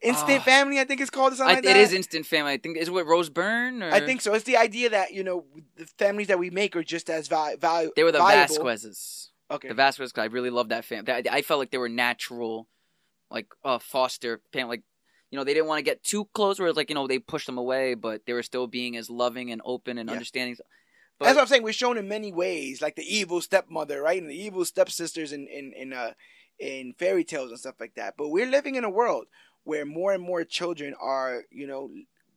instant 0.02 0.40
Ah. 0.40 0.44
family, 0.44 0.78
I 0.80 0.84
think 0.84 1.00
it's 1.00 1.10
called 1.10 1.32
or 1.32 1.34
I, 1.34 1.38
something 1.38 1.54
like 1.56 1.64
it 1.64 1.68
that. 1.68 1.76
is 1.76 1.92
instant 1.92 2.26
family. 2.26 2.52
I 2.52 2.58
think 2.58 2.76
is 2.76 2.88
it 2.88 2.94
with 2.94 3.06
Rose 3.06 3.28
Byrne 3.30 3.82
or 3.82 3.90
I 3.92 4.00
think 4.00 4.20
so. 4.20 4.34
It's 4.34 4.44
the 4.44 4.56
idea 4.56 4.90
that 4.90 5.12
you 5.12 5.24
know 5.24 5.44
the 5.76 5.86
families 5.98 6.28
that 6.28 6.38
we 6.38 6.50
make 6.50 6.76
are 6.76 6.84
just 6.84 7.10
as 7.10 7.28
val- 7.28 7.56
val- 7.56 7.90
they 7.96 8.04
were 8.04 8.12
the 8.12 8.18
valuable. 8.18 8.64
Vasquezes. 8.64 9.28
Okay. 9.50 9.68
The 9.68 9.74
Vasquez. 9.74 10.12
I 10.16 10.24
really 10.26 10.50
love 10.50 10.70
that 10.70 10.84
family. 10.84 11.12
I, 11.12 11.22
I 11.30 11.42
felt 11.42 11.60
like 11.60 11.70
they 11.70 11.78
were 11.78 11.88
natural, 11.88 12.68
like 13.30 13.46
uh, 13.64 13.78
foster 13.78 14.40
family. 14.52 14.76
Like 14.78 14.82
you 15.30 15.38
know, 15.38 15.44
they 15.44 15.54
didn't 15.54 15.66
want 15.68 15.78
to 15.78 15.82
get 15.84 16.02
too 16.02 16.28
close. 16.34 16.58
Where 16.58 16.68
it's 16.68 16.76
like 16.76 16.88
you 16.88 16.94
know 16.94 17.06
they 17.06 17.18
pushed 17.18 17.46
them 17.46 17.58
away, 17.58 17.94
but 17.94 18.22
they 18.26 18.32
were 18.32 18.42
still 18.42 18.66
being 18.66 18.96
as 18.96 19.08
loving 19.10 19.50
and 19.50 19.60
open 19.64 19.98
and 19.98 20.08
Yeah. 20.08 20.12
understanding. 20.14 20.56
But 21.18 21.26
That's 21.26 21.36
what 21.36 21.42
I'm 21.42 21.48
saying. 21.48 21.62
We're 21.62 21.72
shown 21.72 21.96
in 21.96 22.08
many 22.08 22.32
ways, 22.32 22.82
like 22.82 22.96
the 22.96 23.16
evil 23.16 23.40
stepmother, 23.40 24.02
right, 24.02 24.20
and 24.20 24.30
the 24.30 24.38
evil 24.40 24.64
stepsisters 24.64 25.32
in 25.32 25.46
in 25.48 25.72
in 25.72 25.92
uh 25.92 26.12
in 26.58 26.94
fairy 26.98 27.24
tales 27.24 27.50
and 27.50 27.60
stuff 27.60 27.80
like 27.80 27.94
that. 27.94 28.14
But 28.16 28.28
we're 28.28 28.50
living 28.50 28.74
in 28.74 28.84
a 28.84 28.90
world 28.90 29.26
where 29.64 29.84
more 29.84 30.12
and 30.12 30.22
more 30.22 30.44
children 30.44 30.94
are, 31.00 31.42
you 31.50 31.66
know, 31.66 31.90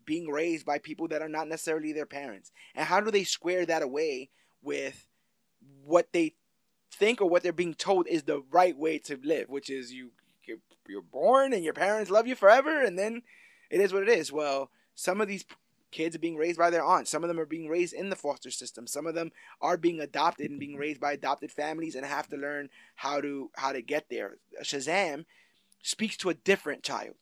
being 0.06 0.28
raised 0.28 0.66
by 0.66 0.80
people 0.80 1.08
that 1.10 1.22
are 1.22 1.30
not 1.30 1.48
necessarily 1.48 1.94
their 1.94 2.06
parents. 2.06 2.52
And 2.74 2.88
how 2.88 3.02
do 3.02 3.12
they 3.12 3.24
square 3.24 3.66
that 3.66 3.84
away 3.84 4.30
with 4.62 5.08
what 5.84 6.12
they 6.14 6.34
think 6.92 7.22
or 7.22 7.30
what 7.30 7.44
they're 7.44 7.54
being 7.54 7.76
told 7.76 8.08
is 8.08 8.24
the 8.24 8.44
right 8.50 8.78
way 8.78 8.98
to 9.00 9.20
live, 9.24 9.50
which 9.50 9.70
is 9.70 9.92
you 9.92 10.12
you're, 10.46 10.58
you're 10.88 11.02
born 11.02 11.54
and 11.54 11.64
your 11.64 11.74
parents 11.74 12.10
love 12.10 12.28
you 12.28 12.36
forever 12.36 12.82
and 12.82 12.98
then 12.98 13.22
it 13.70 13.80
is 13.80 13.94
what 13.94 14.04
it 14.04 14.10
is. 14.10 14.32
Well, 14.32 14.72
some 14.96 15.22
of 15.22 15.28
these 15.28 15.46
kids 15.92 16.16
are 16.16 16.20
being 16.20 16.38
raised 16.38 16.58
by 16.58 16.70
their 16.70 16.84
aunts. 16.84 17.10
Some 17.10 17.24
of 17.24 17.28
them 17.28 17.40
are 17.40 17.46
being 17.46 17.68
raised 17.68 17.94
in 17.94 18.10
the 18.10 18.16
foster 18.16 18.52
system. 18.52 18.88
Some 18.88 19.08
of 19.08 19.16
them 19.16 19.32
are 19.62 19.78
being 19.78 20.00
adopted 20.00 20.50
and 20.50 20.60
being 20.60 20.76
raised 20.76 21.02
by 21.02 21.14
adopted 21.14 21.52
families 21.52 21.96
and 21.96 22.06
have 22.06 22.28
to 22.30 22.38
learn 22.38 22.70
how 22.96 23.22
to 23.22 23.50
how 23.56 23.72
to 23.72 23.82
get 23.82 24.10
there. 24.10 24.38
Shazam 24.64 25.26
speaks 25.82 26.18
to 26.18 26.30
a 26.30 26.34
different 26.34 26.84
child, 26.84 27.16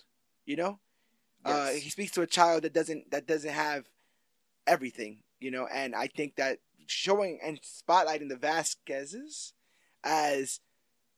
you 0.45 0.55
know. 0.55 0.79
Uh, 1.45 1.69
he 1.69 1.89
speaks 1.89 2.11
to 2.11 2.21
a 2.21 2.27
child 2.27 2.63
that 2.63 2.73
doesn't 2.73 3.09
that 3.11 3.27
doesn't 3.27 3.53
have 3.53 3.85
everything, 4.65 5.19
you 5.39 5.51
know. 5.51 5.67
And 5.67 5.95
I 5.95 6.07
think 6.07 6.35
that 6.35 6.59
showing 6.87 7.39
and 7.43 7.59
spotlighting 7.61 8.29
the 8.29 8.35
Vasquezes 8.35 9.53
as 10.03 10.59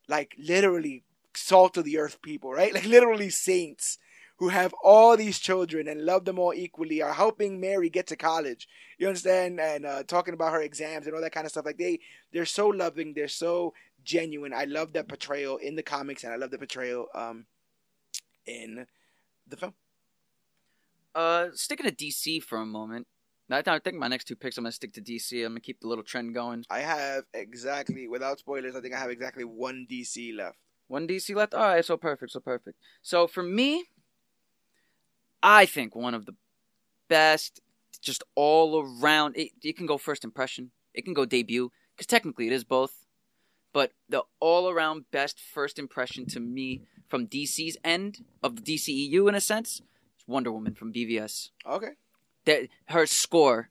like 0.08 0.36
literally 0.38 1.04
salt 1.36 1.78
of 1.78 1.86
the 1.86 1.98
earth 1.98 2.22
people, 2.22 2.52
right? 2.52 2.74
Like 2.74 2.86
literally 2.86 3.30
saints 3.30 3.98
who 4.40 4.48
have 4.48 4.74
all 4.82 5.18
these 5.18 5.38
children 5.38 5.88
and 5.90 6.06
love 6.06 6.24
them 6.24 6.40
all 6.40 6.54
equally 6.54 7.02
are 7.02 7.14
helping 7.14 7.60
Mary 7.60 7.90
get 7.90 8.08
to 8.08 8.16
college. 8.16 8.70
You 8.98 9.08
understand? 9.08 9.60
And 9.60 9.86
uh, 9.86 10.04
talking 10.04 10.34
about 10.34 10.54
her 10.54 10.62
exams 10.62 11.06
and 11.06 11.16
all 11.16 11.22
that 11.22 11.34
kind 11.34 11.46
of 11.46 11.52
stuff. 11.52 11.66
Like 11.66 11.78
they, 11.78 12.00
they're 12.32 12.46
so 12.46 12.70
loving. 12.70 13.14
They're 13.14 13.28
so 13.28 13.74
genuine. 14.04 14.54
I 14.54 14.64
love 14.64 14.94
that 14.94 15.10
portrayal 15.10 15.58
in 15.58 15.76
the 15.76 15.84
comics, 15.84 16.24
and 16.24 16.32
I 16.32 16.38
love 16.38 16.52
the 16.52 16.58
portrayal 16.58 17.08
um, 17.14 17.48
in 18.46 18.88
the 19.46 19.58
film. 19.58 19.74
Uh, 21.14 21.48
sticking 21.54 21.86
to 21.86 21.92
DC 21.92 22.42
for 22.42 22.60
a 22.60 22.66
moment. 22.66 23.08
I 23.52 23.62
I 23.66 23.80
think 23.80 23.98
my 23.98 24.08
next 24.08 24.26
two 24.26 24.38
picks, 24.38 24.58
I'm 24.58 24.64
gonna 24.64 24.72
stick 24.72 24.94
to 24.94 25.02
DC. 25.02 25.44
I'm 25.44 25.52
gonna 25.52 25.60
keep 25.60 25.82
the 25.82 25.88
little 25.88 26.04
trend 26.04 26.34
going. 26.34 26.64
I 26.70 26.80
have 26.80 27.26
exactly, 27.34 28.08
without 28.08 28.40
spoilers, 28.40 28.76
I 28.76 28.80
think 28.80 28.94
I 28.94 29.00
have 29.00 29.10
exactly 29.10 29.44
one 29.44 29.86
DC 29.90 30.34
left. 30.34 30.60
One 30.88 31.08
DC 31.08 31.36
left. 31.36 31.54
All 31.54 31.62
right, 31.62 31.84
so 31.84 31.98
perfect, 31.98 32.32
so 32.32 32.40
perfect. 32.40 32.78
So 33.02 33.28
for 33.28 33.44
me, 33.44 33.86
I 35.42 35.66
think 35.66 35.96
one 35.96 36.14
of 36.14 36.26
the 36.26 36.36
best, 37.08 37.62
just 38.02 38.24
all 38.36 38.82
around. 38.82 39.38
It, 39.38 39.52
it 39.64 39.78
can 39.78 39.86
go 39.86 39.98
first 39.98 40.24
impression. 40.24 40.72
It 40.94 41.06
can 41.06 41.14
go 41.14 41.26
debut 41.26 41.72
because 41.96 42.08
technically 42.08 42.48
it 42.48 42.54
is 42.54 42.64
both. 42.64 43.06
But 43.74 43.92
the 44.08 44.24
all 44.40 44.70
around 44.70 45.06
best 45.12 45.40
first 45.40 45.78
impression 45.78 46.26
to 46.28 46.40
me 46.40 46.82
from 47.08 47.28
DC's 47.28 47.78
end 47.84 48.24
of 48.42 48.56
the 48.56 48.62
DCEU 48.62 49.28
in 49.28 49.36
a 49.36 49.42
sense, 49.42 49.82
is 50.18 50.28
Wonder 50.28 50.52
Woman 50.52 50.74
from 50.74 50.94
BVS. 50.94 51.50
Okay. 51.68 51.92
That 52.46 52.68
her 52.86 53.06
score, 53.06 53.70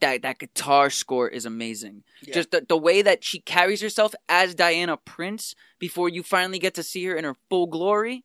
that 0.00 0.22
that 0.22 0.38
guitar 0.38 0.90
score 0.90 1.28
is 1.28 1.46
amazing. 1.46 2.02
Yeah. 2.22 2.34
Just 2.34 2.50
the, 2.50 2.64
the 2.68 2.76
way 2.76 3.02
that 3.02 3.24
she 3.24 3.40
carries 3.40 3.80
herself 3.80 4.14
as 4.28 4.54
Diana 4.54 4.96
Prince 4.96 5.54
before 5.78 6.08
you 6.08 6.22
finally 6.22 6.58
get 6.58 6.74
to 6.74 6.82
see 6.82 7.04
her 7.06 7.14
in 7.14 7.24
her 7.24 7.36
full 7.48 7.66
glory. 7.66 8.24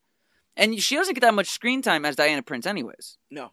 And 0.58 0.80
she 0.82 0.96
doesn't 0.96 1.14
get 1.14 1.22
that 1.22 1.34
much 1.34 1.48
screen 1.50 1.82
time 1.82 2.06
as 2.06 2.16
Diana 2.16 2.42
Prince, 2.42 2.66
anyways. 2.66 3.18
No. 3.30 3.52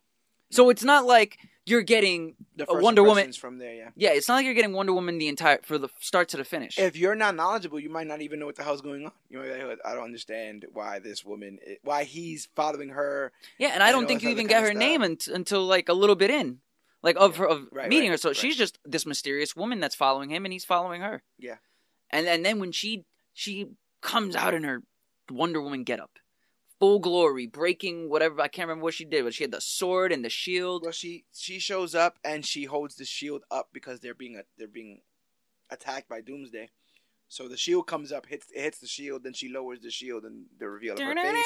So 0.51 0.69
it's 0.71 0.85
not 0.85 1.07
like 1.07 1.39
you're 1.65 1.83
getting 1.83 2.35
The 2.57 2.71
A 2.71 2.81
Wonder 2.81 3.03
Woman- 3.03 3.33
from 3.33 3.59
there, 3.59 3.75
yeah. 3.75 3.89
yeah, 3.97 4.11
it's 4.11 4.29
not 4.29 4.35
like 4.37 4.45
you're 4.45 4.55
getting 4.55 4.73
Wonder 4.73 4.93
Woman 4.93 5.17
the 5.19 5.29
entire 5.29 5.61
for 5.63 5.79
the 5.79 5.89
start 6.01 6.29
to 6.31 6.37
the 6.37 6.45
finish. 6.45 6.79
If 6.79 6.97
you're 6.97 7.15
not 7.15 7.35
knowledgeable, 7.35 7.81
you 7.81 7.89
might 7.89 8.07
not 8.07 8.21
even 8.21 8.39
know 8.39 8.47
what 8.47 8.57
the 8.57 8.63
hell's 8.65 8.83
going 8.83 9.07
on. 9.07 9.13
You 9.31 9.39
might 9.39 9.57
be 9.59 9.65
like, 9.65 9.79
I 9.85 9.95
don't 9.95 10.05
understand 10.05 10.67
why 10.73 10.99
this 10.99 11.25
woman, 11.25 11.59
why 11.83 12.05
he's 12.05 12.49
following 12.55 12.91
her. 12.91 13.33
yeah, 13.59 13.69
and 13.69 13.83
I 13.83 13.93
don't 13.93 14.07
think 14.07 14.23
you 14.23 14.29
even 14.31 14.47
get 14.47 14.61
her 14.63 14.69
stuff. 14.69 14.79
name 14.79 15.03
unt- 15.03 15.29
until 15.29 15.65
like 15.65 15.89
a 15.89 15.95
little 15.95 16.17
bit 16.17 16.31
in, 16.31 16.59
like 17.03 17.17
of 17.19 17.37
her 17.37 17.47
of 17.49 17.69
Right, 17.73 17.89
meeting 17.89 18.11
right, 18.11 18.15
her. 18.15 18.19
So 18.19 18.29
right. 18.31 18.37
she's 18.37 18.57
just 18.57 18.79
this 18.85 19.07
mysterious 19.07 19.57
woman 19.57 19.81
that's 19.81 19.95
following 19.95 20.31
him, 20.31 20.45
and 20.45 20.53
he's 20.53 20.65
following 20.65 21.01
her. 21.01 21.23
Yeah. 21.39 21.57
and 22.11 22.27
and 22.27 22.45
then 22.45 22.59
when 22.61 22.73
she 22.73 23.05
she 23.33 23.69
comes 24.03 24.37
out 24.37 24.53
in 24.53 24.65
her 24.65 24.83
Wonder 25.31 25.63
Woman 25.63 25.85
getup, 25.85 26.11
full 26.83 26.99
glory, 26.99 27.47
breaking 27.47 28.11
whatever 28.11 28.41
I 28.41 28.49
can't 28.49 28.67
remember 28.67 28.83
what 28.83 28.95
she 28.95 29.05
did, 29.05 29.23
but 29.23 29.35
she 29.35 29.45
had 29.45 29.53
the 29.53 29.61
sword 29.61 30.11
and 30.11 30.25
the 30.25 30.29
shield. 30.29 30.83
Well, 30.83 30.91
she 30.91 31.25
she 31.33 31.61
shows 31.61 31.95
up 31.95 32.19
and 32.25 32.45
she 32.45 32.65
holds 32.65 32.97
the 32.97 33.05
shield 33.05 33.45
up 33.53 33.69
because 33.73 34.01
they're 34.01 34.15
being 34.15 34.43
they're 34.59 34.67
being 34.67 35.03
attacked 35.71 36.09
by 36.09 36.21
Doomsday. 36.21 36.71
So 37.29 37.47
the 37.47 37.57
shield 37.57 37.87
comes 37.87 38.11
up, 38.11 38.27
hits 38.27 38.47
it 38.53 38.61
hits 38.63 38.81
the 38.81 38.89
shield, 38.89 39.23
then 39.23 39.33
she 39.33 39.49
lowers 39.49 39.81
the 39.81 39.93
shield, 39.93 40.25
and 40.25 40.47
the 40.59 40.69
reveal 40.69 40.95
of 40.95 40.99
her 40.99 41.15
face. 41.15 41.45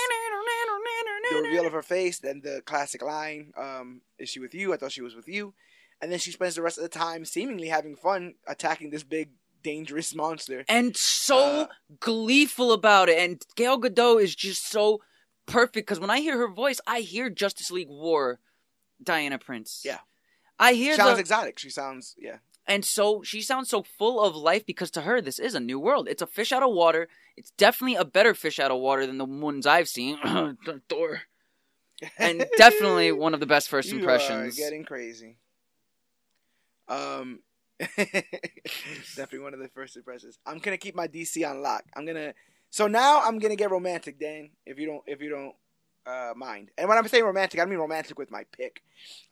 The 1.31 1.43
reveal 1.43 1.67
of 1.67 1.73
her 1.75 1.83
face, 1.83 2.19
then 2.19 2.41
the 2.43 2.63
classic 2.65 3.03
line, 3.03 3.53
um, 3.59 4.01
"Is 4.19 4.31
she 4.31 4.41
with 4.41 4.55
you? 4.55 4.73
I 4.73 4.79
thought 4.79 4.93
she 4.93 5.03
was 5.03 5.15
with 5.15 5.29
you," 5.29 5.53
and 6.01 6.11
then 6.11 6.19
she 6.19 6.31
spends 6.33 6.55
the 6.55 6.63
rest 6.63 6.79
of 6.79 6.83
the 6.83 6.89
time 6.89 7.25
seemingly 7.27 7.69
having 7.69 7.95
fun 7.95 8.37
attacking 8.47 8.89
this 8.91 9.03
big 9.05 9.33
dangerous 9.63 10.15
monster. 10.15 10.65
and 10.69 10.97
so 10.97 11.39
Uh, 11.39 11.67
gleeful 12.01 12.73
about 12.73 13.09
it. 13.11 13.19
And 13.19 13.45
Gail 13.57 13.77
Godot 13.77 14.19
is 14.19 14.35
just 14.35 14.67
so 14.69 15.03
perfect 15.47 15.87
because 15.87 16.01
when 16.01 16.11
I 16.11 16.21
hear 16.21 16.37
her 16.39 16.49
voice, 16.49 16.81
I 16.87 17.01
hear 17.01 17.31
Justice 17.31 17.71
League 17.71 17.89
War, 17.89 18.39
Diana 19.03 19.39
Prince. 19.39 19.83
Yeah. 19.85 19.99
I 20.59 20.75
hear 20.75 20.97
sounds 20.97 21.15
the 21.15 21.21
exotic. 21.21 21.59
She 21.59 21.71
sounds 21.71 22.15
yeah. 22.19 22.39
and 22.67 22.85
so 22.85 23.23
she 23.23 23.43
sounds 23.43 23.69
so 23.69 23.83
full 23.83 24.23
of 24.23 24.35
life 24.35 24.65
because 24.65 24.91
to 24.93 25.03
her 25.03 25.21
this 25.21 25.39
is 25.39 25.55
a 25.55 25.61
new 25.61 25.79
world. 25.79 26.09
It's 26.09 26.23
a 26.23 26.27
fish 26.27 26.53
out 26.53 26.63
of 26.63 26.73
water. 26.73 27.09
It's 27.37 27.51
definitely 27.53 27.97
a 27.97 28.05
better 28.05 28.35
fish 28.35 28.59
out 28.59 28.71
of 28.71 28.79
water 28.79 29.07
than 29.07 29.19
the 29.19 29.27
ones 29.27 29.67
I've 29.67 29.89
seen. 29.89 30.19
Thor. 30.89 31.23
And 32.19 32.47
definitely 32.57 33.13
one 33.13 33.35
of 33.35 33.41
the 33.41 33.47
best 33.47 33.69
first 33.69 33.91
You 33.91 33.99
impressions. 33.99 34.57
getting 34.57 34.85
crazy. 34.85 35.37
Um, 36.89 37.41
definitely 37.79 39.41
one 39.41 39.55
of 39.55 39.61
the 39.61 39.69
first 39.69 39.97
impressions. 39.97 40.39
I'm 40.47 40.59
gonna 40.59 40.79
keep 40.79 40.95
my 40.95 41.09
DC 41.09 41.49
on 41.49 41.63
lock. 41.63 41.85
I'm 41.95 42.07
gonna. 42.07 42.35
So 42.71 42.87
now 42.87 43.23
I'm 43.23 43.39
gonna 43.39 43.57
get 43.57 43.71
romantic, 43.71 44.19
Dan. 44.19 44.51
If 44.65 44.79
you 44.79 44.87
don't, 44.87 45.03
if 45.07 45.21
you 45.21 45.31
don't 45.31 45.55
uh, 46.07 46.35
mind. 46.37 46.71
And 46.79 46.89
when 46.89 46.99
I'm 46.99 47.09
saying 47.09 47.25
romantic, 47.25 47.59
I 47.59 47.63
don't 47.63 47.71
mean 47.71 47.79
romantic 47.79 48.19
with 48.19 48.31
my 48.31 48.45
pick. 48.57 48.83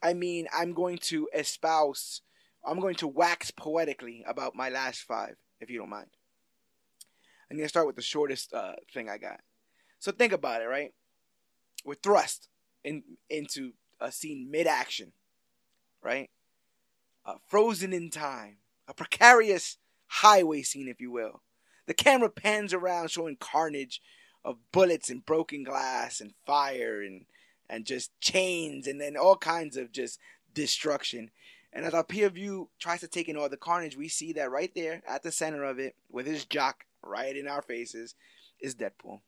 I 0.03 0.15
mean 0.15 0.47
I'm 0.53 0.73
going 0.73 0.99
to 0.99 1.29
espouse. 1.35 2.23
I'm 2.65 2.81
going 2.81 2.95
to 2.97 3.09
wax 3.09 3.51
poetically 3.51 4.25
about 4.27 4.55
my 4.55 4.71
last 4.71 5.03
five, 5.03 5.37
if 5.61 5.71
you 5.71 5.79
don't 5.79 5.91
mind. 5.91 6.09
I'm 7.51 7.57
gonna 7.57 7.69
start 7.69 7.87
with 7.87 7.97
the 7.97 8.03
shortest 8.03 8.53
uh, 8.53 8.73
thing 8.93 9.09
I 9.09 9.19
got. 9.19 9.41
So 9.99 10.13
think 10.13 10.33
about 10.33 10.63
it, 10.63 10.67
right? 10.67 10.93
We're 11.85 11.95
thrust 11.95 12.49
in 12.83 13.03
into 13.29 13.73
a 14.01 14.11
scene 14.11 14.51
mid-action, 14.51 15.13
right? 16.03 16.31
Uh, 17.25 17.35
frozen 17.49 17.93
in 17.93 18.11
time, 18.11 18.59
a 18.89 18.95
precarious 18.95 19.79
highway 20.07 20.63
scene, 20.63 20.89
if 20.89 21.01
you 21.01 21.11
will. 21.11 21.43
The 21.87 21.95
camera 21.95 22.31
pans 22.31 22.73
around, 22.73 23.11
showing 23.11 23.37
carnage 23.37 24.01
of 24.45 24.59
bullets 24.73 25.11
and 25.11 25.25
broken 25.25 25.65
glass 25.65 26.21
and 26.21 26.35
fire 26.47 27.03
and 27.03 27.25
and 27.69 27.87
just 27.87 28.11
chains 28.21 28.87
and 28.87 29.01
then 29.01 29.17
all 29.17 29.37
kinds 29.37 29.77
of 29.77 29.91
just 29.91 30.19
destruction. 30.53 31.31
And 31.73 31.85
as 31.85 31.95
our 31.95 32.05
peer 32.05 32.29
view 32.29 32.69
tries 32.79 33.01
to 33.01 33.09
take 33.09 33.29
in 33.29 33.37
all 33.37 33.49
the 33.49 33.57
carnage, 33.57 33.97
we 33.97 34.09
see 34.09 34.33
that 34.35 34.51
right 34.51 34.71
there 34.75 35.03
at 35.09 35.23
the 35.23 35.33
center 35.33 35.65
of 35.65 35.79
it, 35.79 35.97
with 36.11 36.27
his 36.27 36.45
jock 36.45 36.85
right 37.03 37.37
in 37.37 37.49
our 37.49 37.63
faces, 37.63 38.15
is 38.61 38.75
Deadpool. 38.75 39.21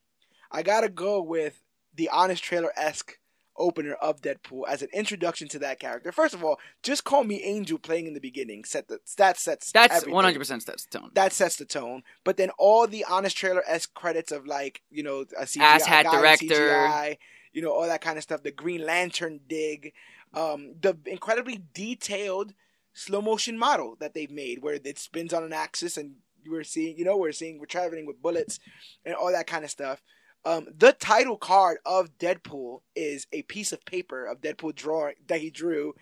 I 0.53 0.63
gotta 0.63 0.89
go 0.89 1.23
with 1.23 1.63
the 1.95 2.09
honest 2.11 2.45
trailer 2.45 2.73
esque 2.77 3.19
opener 3.59 3.95
of 3.95 4.21
Deadpool 4.21 4.63
as 4.69 4.83
an 4.83 4.89
introduction 4.93 5.49
to 5.49 5.59
that 5.61 5.81
character. 5.81 6.13
First 6.13 6.35
of 6.35 6.45
all, 6.45 6.59
just 6.83 7.05
call 7.05 7.25
me 7.25 7.43
Angel 7.43 7.79
playing 7.79 8.07
in 8.07 8.15
the 8.15 8.21
beginning. 8.21 8.65
Set 8.65 8.89
the 8.89 8.99
that 9.17 9.39
sets 9.39 9.73
That's 9.73 10.07
one 10.07 10.25
hundred 10.25 10.39
percent 10.39 10.65
that's 10.67 10.87
the 10.87 10.99
tone. 10.99 11.11
That 11.15 11.33
sets 11.33 11.57
the 11.57 11.65
tone. 11.65 12.03
But 12.25 12.37
then 12.37 12.51
all 12.59 12.87
the 12.87 13.05
honest 13.09 13.37
trailer 13.37 13.63
s 13.67 13.87
credits 13.87 14.33
of 14.33 14.47
like 14.47 14.83
you 14.91 15.03
know 15.03 15.25
a 15.39 15.45
CGI 15.45 15.61
Ass 15.61 15.87
hat 15.87 16.05
guy 16.05 16.21
director. 16.21 16.55
CGI, 16.55 17.19
you 17.53 17.63
know 17.63 17.73
all 17.73 17.87
that 17.87 18.01
kind 18.01 18.17
of 18.17 18.23
stuff. 18.23 18.43
The 18.43 18.51
Green 18.51 18.85
Lantern 18.85 19.41
dig, 19.47 19.93
um, 20.35 20.75
the 20.81 20.97
incredibly 21.07 21.63
detailed 21.75 22.55
slow 22.93 23.21
motion 23.21 23.59
model 23.59 23.97
that 24.01 24.15
they've 24.15 24.31
made 24.31 24.63
where 24.63 24.75
it 24.83 24.99
spins 24.99 25.35
on 25.35 25.45
an 25.45 25.53
axis 25.53 25.99
and 25.99 26.15
we're 26.49 26.65
seeing 26.65 26.97
you 26.97 27.05
know 27.05 27.17
we're 27.17 27.33
seeing 27.33 27.59
we're 27.59 27.67
traveling 27.67 28.07
with 28.07 28.23
bullets 28.23 28.59
and 29.05 29.15
all 29.15 29.31
that 29.33 29.47
kind 29.47 29.65
of 29.65 29.71
stuff. 29.71 30.03
Um, 30.47 30.69
the 30.79 30.93
title 30.93 31.37
card 31.37 31.79
of 31.85 32.17
Deadpool 32.19 32.83
is 32.95 33.27
a 33.33 33.43
piece 33.43 33.73
of 33.73 33.85
paper 33.85 34.25
of 34.27 34.41
Deadpool 34.41 34.77
drawing 34.77 35.17
that 35.27 35.41
he 35.41 35.51
drew 35.51 35.95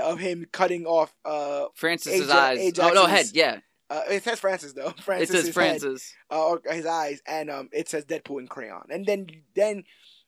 of 0.00 0.18
him 0.18 0.46
cutting 0.50 0.86
off. 0.86 1.14
Uh, 1.26 1.66
Francis's 1.74 2.30
Aja- 2.30 2.38
eyes. 2.38 2.58
Ajax's- 2.58 2.90
oh 2.90 2.94
no, 2.94 3.06
head. 3.06 3.26
Yeah, 3.34 3.58
uh, 3.90 4.00
it 4.10 4.24
says 4.24 4.40
Francis 4.40 4.72
though. 4.72 4.88
it 4.96 5.00
Francis 5.00 5.28
says 5.28 5.44
head, 5.44 5.54
Francis. 5.54 6.14
uh, 6.30 6.42
or 6.42 6.62
his 6.70 6.86
eyes, 6.86 7.20
and 7.26 7.50
um, 7.50 7.68
it 7.70 7.86
says 7.86 8.06
Deadpool 8.06 8.40
in 8.40 8.48
crayon. 8.48 8.86
And 8.88 9.04
then 9.04 9.26
then 9.54 9.84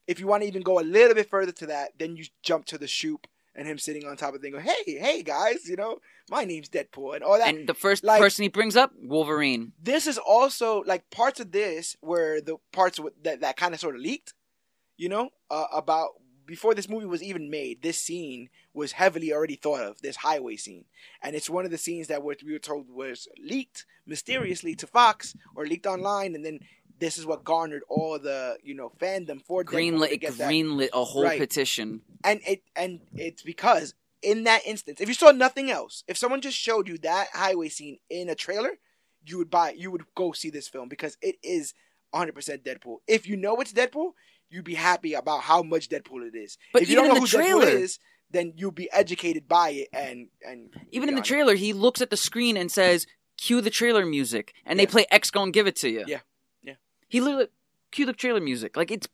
if 0.06 0.20
you 0.20 0.26
want 0.26 0.42
to 0.42 0.48
even 0.48 0.60
go 0.60 0.78
a 0.78 0.82
little 0.82 1.14
bit 1.14 1.30
further 1.30 1.52
to 1.52 1.66
that, 1.66 1.92
then 1.98 2.16
you 2.16 2.26
jump 2.42 2.66
to 2.66 2.76
the 2.76 2.86
shoop 2.86 3.26
and 3.55 3.66
him 3.68 3.78
sitting 3.78 4.05
on 4.07 4.16
top 4.16 4.34
of 4.34 4.40
the 4.40 4.46
thing, 4.46 4.52
going, 4.52 4.64
"Hey, 4.64 4.98
hey 4.98 5.22
guys, 5.22 5.68
you 5.68 5.76
know, 5.76 5.98
my 6.28 6.44
name's 6.44 6.68
Deadpool," 6.68 7.14
and 7.14 7.24
all 7.24 7.38
that. 7.38 7.48
And 7.55 7.68
the 7.68 7.74
first 7.74 8.05
like- 8.05 8.20
person 8.20 8.42
he 8.42 8.48
brings 8.48 8.76
up, 8.76 8.92
Wolverine. 9.00 9.72
this 9.82 10.07
is 10.07 10.18
also 10.18 10.82
like 10.86 11.11
parts 11.11 11.40
of 11.40 11.52
this 11.52 11.96
where 12.00 12.40
the 12.40 12.57
parts 12.72 12.98
that 13.22 13.40
that 13.40 13.57
kind 13.57 13.74
of 13.74 13.80
sort 13.80 13.94
of 13.94 14.00
leaked, 14.00 14.34
you 14.96 15.09
know, 15.09 15.30
uh, 15.50 15.66
about 15.72 16.11
before 16.46 16.74
this 16.74 16.88
movie 16.90 17.07
was 17.07 17.22
even 17.22 17.48
made. 17.48 17.80
This 17.80 17.98
scene 17.98 18.50
was 18.74 18.92
heavily 18.92 19.32
already 19.32 19.57
thought 19.57 19.80
of. 19.82 20.02
This 20.02 20.16
highway 20.16 20.57
scene, 20.57 20.84
and 21.22 21.34
it's 21.34 21.48
one 21.48 21.64
of 21.64 21.70
the 21.70 21.78
scenes 21.78 22.09
that 22.09 22.22
we 22.22 22.34
were 22.52 22.59
told 22.59 22.90
was 22.90 23.28
leaked 23.42 23.86
mysteriously 24.07 24.74
to 24.76 24.86
Fox 24.86 25.34
or 25.55 25.66
leaked 25.66 25.86
online, 25.86 26.34
and 26.34 26.44
then 26.44 26.61
this 26.98 27.18
is 27.18 27.24
what 27.26 27.44
garnered 27.44 27.82
all 27.88 28.18
the 28.18 28.59
you 28.62 28.74
know 28.74 28.90
fandom 29.00 29.42
for 29.42 29.64
Greenlit, 29.64 30.12
it 30.12 30.20
greenlit 30.22 30.90
a 30.92 31.05
whole 31.05 31.24
Right. 31.24 31.38
petition. 31.40 32.02
And 32.25 32.41
it 32.47 32.62
and 32.75 33.01
it's 33.14 33.43
because 33.43 33.95
in 34.22 34.45
that 34.45 34.62
instance, 34.66 35.01
if 35.01 35.09
you 35.09 35.14
saw 35.14 35.31
nothing 35.31 35.70
else, 35.70 36.03
if 36.09 36.16
someone 36.16 36.41
just 36.41 36.57
showed 36.57 36.89
you 36.89 36.99
that 36.99 37.29
highway 37.33 37.68
scene 37.68 37.99
in 38.09 38.29
a 38.31 38.35
trailer, 38.35 38.70
you 39.27 39.39
would 39.39 39.51
buy, 39.51 39.72
you 39.72 39.91
would 39.91 40.05
go 40.14 40.33
see 40.33 40.51
this 40.51 40.66
film 40.66 40.89
because 40.89 41.16
it 41.20 41.37
is 41.43 41.75
100% 42.14 42.33
Deadpool. 42.64 42.99
If 43.07 43.29
you 43.29 43.37
know 43.37 43.57
it's 43.57 43.72
Deadpool, 43.72 44.12
you'd 44.49 44.64
be 44.64 44.75
happy 44.75 45.14
about 45.14 45.43
how 45.43 45.62
much 45.62 45.89
Deadpool 45.89 46.27
it 46.27 46.35
is. 46.35 46.57
But 46.72 46.83
if 46.83 46.89
you 46.89 46.95
even 46.95 47.11
don't 47.11 47.14
know 47.14 47.27
the 47.27 47.31
who 47.31 47.43
Deadpool 47.43 47.62
trailer- 47.62 47.79
is, 47.79 47.99
then 48.31 48.55
you'll 48.57 48.70
be 48.72 48.91
educated 48.91 49.47
by 49.47 49.70
it 49.70 49.89
and 49.93 50.29
and 50.45 50.75
Even 50.91 51.09
in 51.09 51.14
the 51.14 51.22
trailer, 51.22 51.55
he 51.55 51.72
looks 51.72 52.01
at 52.01 52.11
the 52.11 52.16
screen 52.16 52.57
and 52.57 52.72
says, 52.72 53.07
"Cue 53.37 53.61
the 53.61 53.70
trailer 53.70 54.05
music," 54.05 54.55
and 54.64 54.81
they 54.81 54.87
play 54.87 55.07
X. 55.11 55.31
Go 55.31 55.43
and 55.43 55.53
give 55.53 55.68
it 55.68 55.77
to 55.77 55.89
you. 55.89 56.05
Yeah. 56.07 56.20
Yeah. 56.62 56.75
He 57.07 57.20
literally 57.20 57.49
cue 57.93 58.07
the 58.07 58.12
trailer 58.12 58.41
music. 58.41 58.77
Like 58.77 58.91
it's 58.91 59.07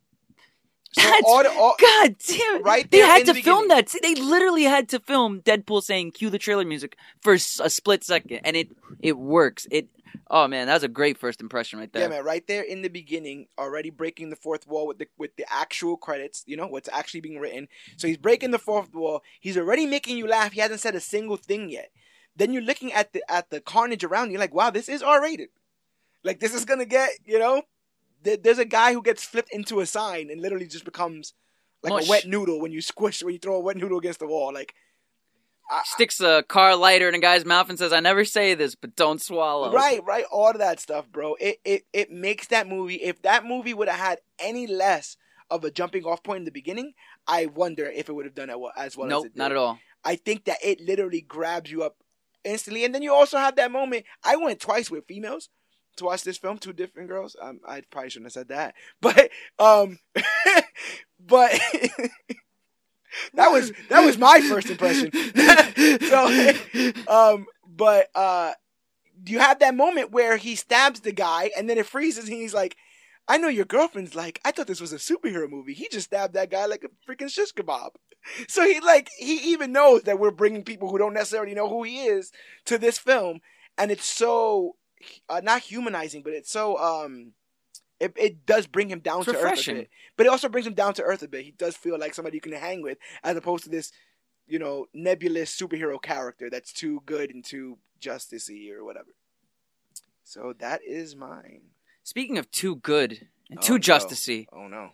So 0.93 1.03
That's- 1.03 1.23
all 1.25 1.47
all, 1.47 1.75
God 1.81 2.17
damn 2.27 2.57
it. 2.57 2.63
Right 2.65 2.91
They 2.91 2.99
had 2.99 3.25
to 3.27 3.33
the 3.33 3.43
film 3.43 3.69
beginning. 3.69 3.85
that. 3.93 4.03
They 4.03 4.15
literally 4.17 4.65
had 4.65 4.89
to 4.89 4.99
film 4.99 5.41
Deadpool 5.41 5.83
saying 5.83 6.13
cue 6.13 6.31
the 6.31 6.39
trailer 6.39 6.65
music 6.65 6.97
for 7.21 7.35
a 7.35 7.39
split 7.39 8.03
second 8.03 8.41
and 8.45 8.57
it 8.57 8.71
it 9.01 9.17
works. 9.17 9.67
It 9.71 9.89
Oh 10.29 10.49
man, 10.49 10.67
that 10.67 10.75
was 10.75 10.83
a 10.83 10.89
great 10.89 11.19
first 11.19 11.41
impression 11.41 11.79
right 11.79 11.93
there. 11.93 12.03
Yeah, 12.03 12.09
man, 12.09 12.25
right 12.25 12.45
there 12.47 12.63
in 12.63 12.83
the 12.83 12.89
beginning, 12.89 13.47
already 13.59 13.91
breaking 13.91 14.31
the 14.31 14.37
fourth 14.37 14.67
wall 14.67 14.87
with 14.89 14.99
the 14.99 15.07
with 15.19 15.37
the 15.37 15.45
actual 15.53 15.97
credits, 15.97 16.43
you 16.47 16.57
know, 16.57 16.67
what's 16.67 16.89
actually 16.93 17.21
being 17.21 17.39
written. 17.39 17.69
So 17.97 18.09
he's 18.09 18.17
breaking 18.17 18.51
the 18.51 18.59
fourth 18.59 18.93
wall. 18.95 19.23
He's 19.41 19.57
already 19.57 19.87
making 19.87 20.17
you 20.19 20.27
laugh. 20.27 20.53
He 20.53 20.61
hasn't 20.61 20.81
said 20.81 20.95
a 20.97 21.01
single 21.01 21.37
thing 21.37 21.71
yet. 21.71 21.91
Then 22.37 22.53
you're 22.53 22.63
looking 22.63 22.93
at 22.93 23.13
the 23.13 23.23
at 23.31 23.51
the 23.51 23.61
carnage 23.61 24.03
around 24.05 24.31
you, 24.33 24.39
like, 24.39 24.55
wow, 24.55 24.71
this 24.71 24.89
is 24.89 25.03
R 25.03 25.23
rated. 25.23 25.51
Like 26.25 26.41
this 26.41 26.55
is 26.55 26.65
gonna 26.65 26.85
get, 26.85 27.11
you 27.25 27.39
know, 27.39 27.63
there's 28.23 28.59
a 28.59 28.65
guy 28.65 28.93
who 28.93 29.03
gets 29.03 29.25
flipped 29.25 29.53
into 29.53 29.81
a 29.81 29.87
sign 29.87 30.31
and 30.31 30.41
literally 30.41 30.67
just 30.67 30.85
becomes 30.85 31.35
like 31.83 31.93
Mush. 31.93 32.07
a 32.07 32.11
wet 32.11 32.27
noodle 32.27 32.61
when 32.61 32.73
you 32.73 32.81
squish 32.81 33.23
when 33.23 33.33
you 33.33 33.39
throw 33.39 33.57
a 33.57 33.61
wet 33.61 33.77
noodle 33.77 33.99
against 33.99 34.19
the 34.21 34.27
wall. 34.27 34.53
Like 34.53 34.75
I- 35.71 35.83
Sticks 35.85 36.21
a 36.21 36.43
car 36.43 36.75
lighter 36.77 37.09
in 37.09 37.15
a 37.15 37.19
guy's 37.21 37.45
mouth 37.45 37.71
and 37.71 37.79
says, 37.79 37.93
"I 37.93 38.01
never 38.01 38.25
say 38.25 38.55
this, 38.55 38.75
but 38.75 38.97
don't 38.97 39.23
swallow." 39.23 39.73
Right, 39.73 40.03
right, 40.05 40.25
all 40.31 40.51
of 40.51 40.59
that 40.59 40.81
stuff, 40.81 41.09
bro. 41.11 41.37
It 41.41 41.61
it 41.65 41.87
it 41.93 42.11
makes 42.11 42.49
that 42.49 42.67
movie. 42.67 42.97
If 42.97 43.23
that 43.23 43.45
movie 43.45 43.73
would 43.73 43.89
have 43.89 44.01
had 44.01 44.19
any 44.39 44.67
less 44.67 45.17
of 45.49 45.65
a 45.65 45.71
jumping 45.71 46.05
off 46.05 46.23
point 46.23 46.39
in 46.39 46.45
the 46.45 46.51
beginning, 46.51 46.95
I 47.27 47.47
wonder 47.47 47.87
if 47.87 48.09
it 48.09 48.13
would 48.13 48.25
have 48.25 48.35
done 48.35 48.51
it 48.51 48.59
well, 48.59 48.73
as 48.77 48.97
well 48.97 49.09
nope, 49.09 49.27
as 49.27 49.37
not 49.37 49.53
at 49.53 49.57
all. 49.57 49.79
I 50.05 50.17
think 50.17 50.45
that 50.45 50.59
it 50.63 50.81
literally 50.81 51.21
grabs 51.21 51.71
you 51.71 51.83
up 51.83 51.97
instantly, 52.45 52.85
and 52.85 52.95
then 52.95 53.03
you 53.03 53.13
also 53.13 53.39
have 53.39 53.57
that 53.57 53.71
moment. 53.71 54.07
I 54.25 54.37
went 54.37 54.61
twice 54.61 54.91
with 54.91 55.07
females 55.07 55.51
to 55.97 56.05
watch 56.05 56.23
this 56.23 56.39
film, 56.39 56.59
two 56.59 56.73
different 56.73 57.09
girls. 57.09 57.37
Um, 57.41 57.61
I 57.67 57.83
probably 57.91 58.11
shouldn't 58.11 58.27
have 58.27 58.33
said 58.33 58.49
that, 58.49 58.75
but 59.01 59.31
um, 59.59 59.99
but 61.21 61.53
that 63.35 63.51
was 63.51 63.73
that 63.89 64.05
was 64.05 64.19
my 64.19 64.41
first 64.41 64.71
impression. 64.71 65.11
so, 66.01 66.53
um, 67.09 67.47
but 67.67 68.09
uh, 68.15 68.53
you 69.27 69.39
have 69.39 69.59
that 69.61 69.75
moment 69.75 70.13
where 70.13 70.37
he 70.37 70.57
stabs 70.57 71.01
the 71.01 71.13
guy, 71.13 71.51
and 71.57 71.69
then 71.69 71.79
it 71.79 71.87
freezes, 71.87 72.29
and 72.29 72.37
he's 72.37 72.55
like. 72.55 72.77
I 73.29 73.37
know 73.37 73.47
your 73.47 73.67
girlfriend's 73.67 74.17
like, 74.17 74.41
I 74.45 74.51
thought 74.51 74.67
this 74.67 74.81
was 74.81 74.93
a 74.93 74.97
superhero 74.97 75.49
movie. 75.49 75.73
He 75.73 75.87
just 75.89 76.07
stabbed 76.07 76.35
that 76.35 76.51
guy 76.51 76.67
like 76.67 76.83
a 76.83 76.89
freaking 77.09 77.31
shish 77.31 77.53
kebab. 77.53 77.91
So 78.49 78.65
he 78.67 78.81
like 78.81 79.09
he 79.19 79.53
even 79.53 79.73
knows 79.73 80.03
that 80.03 80.19
we're 80.19 80.31
bringing 80.31 80.65
people 80.65 80.91
who 80.91 80.99
don't 80.99 81.15
necessarily 81.15 81.55
know 81.55 81.69
who 81.69 81.83
he 81.83 82.05
is 82.05 82.33
to 82.67 82.79
this 82.79 82.99
film, 82.99 83.41
and 83.79 83.91
it's 83.91 84.05
so 84.05 84.77
uh, 85.29 85.41
not 85.43 85.63
humanizing, 85.63 86.23
but 86.23 86.33
it's 86.33 86.51
so 86.51 86.77
um, 86.79 87.33
it, 87.99 88.13
it 88.17 88.47
does 88.47 88.67
bring 88.67 88.89
him 88.89 89.01
down 89.01 89.21
It's 89.21 89.31
to 89.33 89.37
earth 89.39 89.69
a 89.69 89.73
bit. 89.75 89.91
But 90.17 90.27
it 90.27 90.31
also 90.31 90.49
brings 90.49 90.67
him 90.67 90.75
down 90.75 90.95
to 90.95 91.03
earth 91.03 91.23
a 91.23 91.29
bit. 91.29 91.45
He 91.45 91.51
does 91.53 91.77
feel 91.77 91.99
like 91.99 92.15
somebody 92.15 92.37
you 92.37 92.41
can 92.41 92.53
hang 92.53 92.83
with, 92.83 92.99
as 93.23 93.37
opposed 93.37 93.65
to 93.65 93.71
this, 93.71 93.93
you 94.47 94.59
know, 94.59 94.87
nebulous 94.95 95.55
superhero 95.57 96.01
character 96.01 96.49
that's 96.51 96.73
too 96.73 97.03
good 97.07 97.31
and 97.31 97.45
too 97.45 97.79
justicey 98.01 98.71
or 98.73 98.85
whatever. 98.85 99.11
So 100.25 100.55
that 100.59 100.81
is 100.87 101.15
mine. 101.17 101.63
Speaking 102.03 102.39
of 102.39 102.51
too 102.51 102.77
good 102.77 103.29
and 103.51 103.59
Oh, 103.59 103.63
too 103.63 103.75
no. 103.75 103.79
justicey, 103.79 104.47
Oh 104.53 104.69
no, 104.69 104.91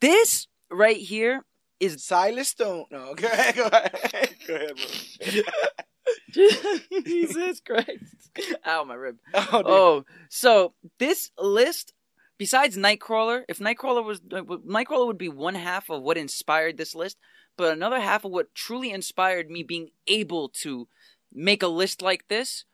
this 0.00 0.48
right 0.70 0.96
here 0.96 1.44
is 1.78 2.02
Silas 2.04 2.48
Stone. 2.48 2.86
No, 2.90 3.14
go 3.14 3.26
ahead, 3.32 3.54
go 3.56 3.66
ahead, 3.66 4.36
go 4.46 4.54
ahead, 4.54 4.72
bro. 4.76 5.42
Jesus 6.32 7.60
Christ. 7.60 8.30
Ow, 8.66 8.84
my 8.84 8.94
rib. 8.94 9.18
oh. 9.34 9.62
Oh, 9.64 10.04
so 10.28 10.74
this 10.98 11.30
list, 11.38 11.92
besides 12.38 12.76
Nightcrawler, 12.76 13.44
if 13.48 13.58
Nightcrawler 13.58 14.04
was 14.04 14.20
uh, 14.32 14.42
Nightcrawler 14.42 15.06
would 15.06 15.18
be 15.18 15.28
one 15.28 15.54
half 15.56 15.90
of 15.90 16.02
what 16.02 16.16
inspired 16.16 16.76
this 16.76 16.94
list, 16.94 17.18
but 17.56 17.72
another 17.72 18.00
half 18.00 18.24
of 18.24 18.30
what 18.30 18.54
truly 18.54 18.90
inspired 18.90 19.50
me 19.50 19.62
being 19.62 19.90
able 20.06 20.48
to 20.48 20.88
make 21.32 21.62
a 21.62 21.68
list 21.68 22.02
like 22.02 22.28
this 22.28 22.64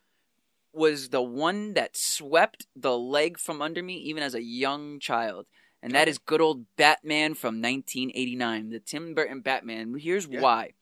was 0.72 1.09
the 1.09 1.22
one 1.22 1.72
that 1.72 1.97
swept 1.97 2.66
the 2.76 2.97
leg 2.99 3.39
from 3.39 3.62
under 3.62 3.82
me 3.82 3.95
even 3.95 4.22
as 4.22 4.34
a 4.34 4.43
young 4.43 5.01
child. 5.01 5.47
And 5.82 5.95
that 5.95 6.09
is 6.09 6.18
good 6.18 6.41
old 6.41 6.64
Batman 6.76 7.34
from 7.34 7.62
1989, 7.62 8.70
the 8.70 8.80
Tim 8.80 9.14
Burton 9.14 9.41
Batman. 9.41 9.95
Here's 9.99 10.26
Yeah. 10.26 10.41
why. 10.41 10.72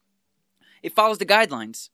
It 0.82 0.94
follows 0.94 1.18
the 1.18 1.26
guidelines. 1.26 1.90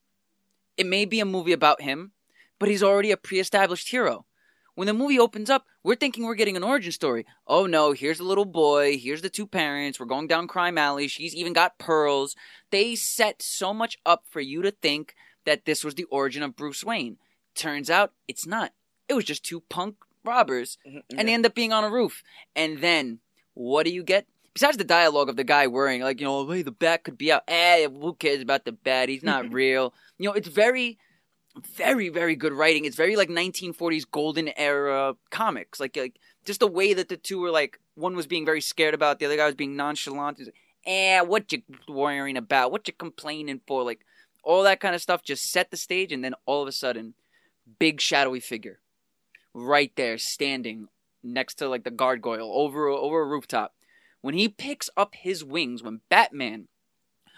It 0.76 0.86
may 0.86 1.04
be 1.04 1.20
a 1.20 1.24
movie 1.24 1.52
about 1.52 1.82
him, 1.82 2.12
but 2.58 2.68
he's 2.68 2.82
already 2.82 3.10
a 3.10 3.16
pre-established 3.16 3.90
hero. 3.90 4.26
When 4.74 4.86
the 4.86 4.94
movie 4.94 5.18
opens 5.18 5.50
up, 5.50 5.66
we're 5.82 5.96
thinking 5.96 6.24
we're 6.24 6.34
getting 6.34 6.56
an 6.56 6.62
origin 6.62 6.92
story. 6.92 7.26
Oh 7.46 7.66
no, 7.66 7.92
here's 7.92 8.18
the 8.18 8.24
little 8.24 8.44
boy, 8.44 8.96
here's 8.96 9.20
the 9.20 9.28
two 9.28 9.46
parents, 9.46 9.98
we're 10.00 10.06
going 10.06 10.26
down 10.26 10.46
crime 10.46 10.78
alley, 10.78 11.08
she's 11.08 11.34
even 11.34 11.52
got 11.52 11.78
pearls. 11.78 12.34
They 12.70 12.94
set 12.94 13.42
so 13.42 13.74
much 13.74 13.98
up 14.06 14.24
for 14.30 14.40
you 14.40 14.62
to 14.62 14.70
think 14.70 15.14
that 15.44 15.64
this 15.64 15.84
was 15.84 15.96
the 15.96 16.04
origin 16.04 16.42
of 16.42 16.56
Bruce 16.56 16.84
Wayne. 16.84 17.18
Turns 17.54 17.90
out 17.90 18.12
it's 18.28 18.46
not. 18.46 18.72
It 19.08 19.14
was 19.14 19.24
just 19.24 19.44
two 19.44 19.60
punk 19.68 19.96
robbers 20.24 20.78
Mhm, 20.86 21.02
and 21.16 21.28
they 21.28 21.34
end 21.34 21.44
up 21.46 21.54
being 21.54 21.72
on 21.72 21.84
a 21.84 21.90
roof. 21.90 22.22
And 22.54 22.78
then 22.80 23.20
what 23.54 23.84
do 23.84 23.90
you 23.92 24.02
get? 24.02 24.26
Besides 24.54 24.76
the 24.76 24.84
dialogue 24.84 25.28
of 25.28 25.36
the 25.36 25.44
guy 25.44 25.66
worrying, 25.68 26.02
like, 26.02 26.20
you 26.20 26.26
know, 26.26 26.48
hey, 26.50 26.62
the 26.62 26.72
bat 26.72 27.04
could 27.04 27.16
be 27.16 27.30
out. 27.30 27.44
Eh, 27.46 27.86
who 27.88 28.14
cares 28.14 28.42
about 28.42 28.64
the 28.64 28.72
bat? 28.72 29.08
He's 29.08 29.22
not 29.22 29.52
real. 29.52 29.94
You 30.18 30.28
know, 30.28 30.34
it's 30.34 30.48
very, 30.48 30.98
very, 31.76 32.08
very 32.08 32.34
good 32.34 32.52
writing. 32.52 32.84
It's 32.84 32.96
very 32.96 33.16
like 33.16 33.28
1940s 33.28 34.10
golden 34.10 34.50
era 34.56 35.14
comics. 35.30 35.78
Like, 35.78 35.96
like 35.96 36.18
just 36.44 36.60
the 36.60 36.66
way 36.66 36.94
that 36.94 37.08
the 37.08 37.16
two 37.16 37.38
were 37.40 37.50
like, 37.50 37.78
one 37.94 38.16
was 38.16 38.26
being 38.26 38.44
very 38.44 38.60
scared 38.60 38.94
about, 38.94 39.18
the 39.18 39.26
other 39.26 39.36
guy 39.36 39.46
was 39.46 39.54
being 39.54 39.76
nonchalant. 39.76 40.40
Like, 40.40 40.54
eh, 40.84 41.20
what 41.20 41.52
you 41.52 41.62
worrying 41.88 42.36
about? 42.36 42.72
What 42.72 42.88
you 42.88 42.94
complaining 42.94 43.60
for? 43.66 43.84
Like, 43.84 44.04
all 44.42 44.62
that 44.64 44.80
kind 44.80 44.94
of 44.94 45.02
stuff 45.02 45.22
just 45.22 45.50
set 45.50 45.70
the 45.70 45.76
stage, 45.76 46.12
and 46.12 46.24
then 46.24 46.34
all 46.46 46.62
of 46.62 46.68
a 46.68 46.72
sudden, 46.72 47.14
big 47.78 48.00
shadowy 48.00 48.40
figure 48.40 48.80
right 49.54 49.92
there 49.96 50.18
standing 50.18 50.88
next 51.22 51.54
to 51.54 51.68
like 51.68 51.84
the 51.84 51.90
gargoyle 51.90 52.50
over 52.54 52.88
over 52.88 53.20
a 53.20 53.26
rooftop 53.26 53.74
when 54.22 54.34
he 54.34 54.48
picks 54.48 54.90
up 54.96 55.14
his 55.14 55.44
wings 55.44 55.82
when 55.82 56.00
batman 56.08 56.68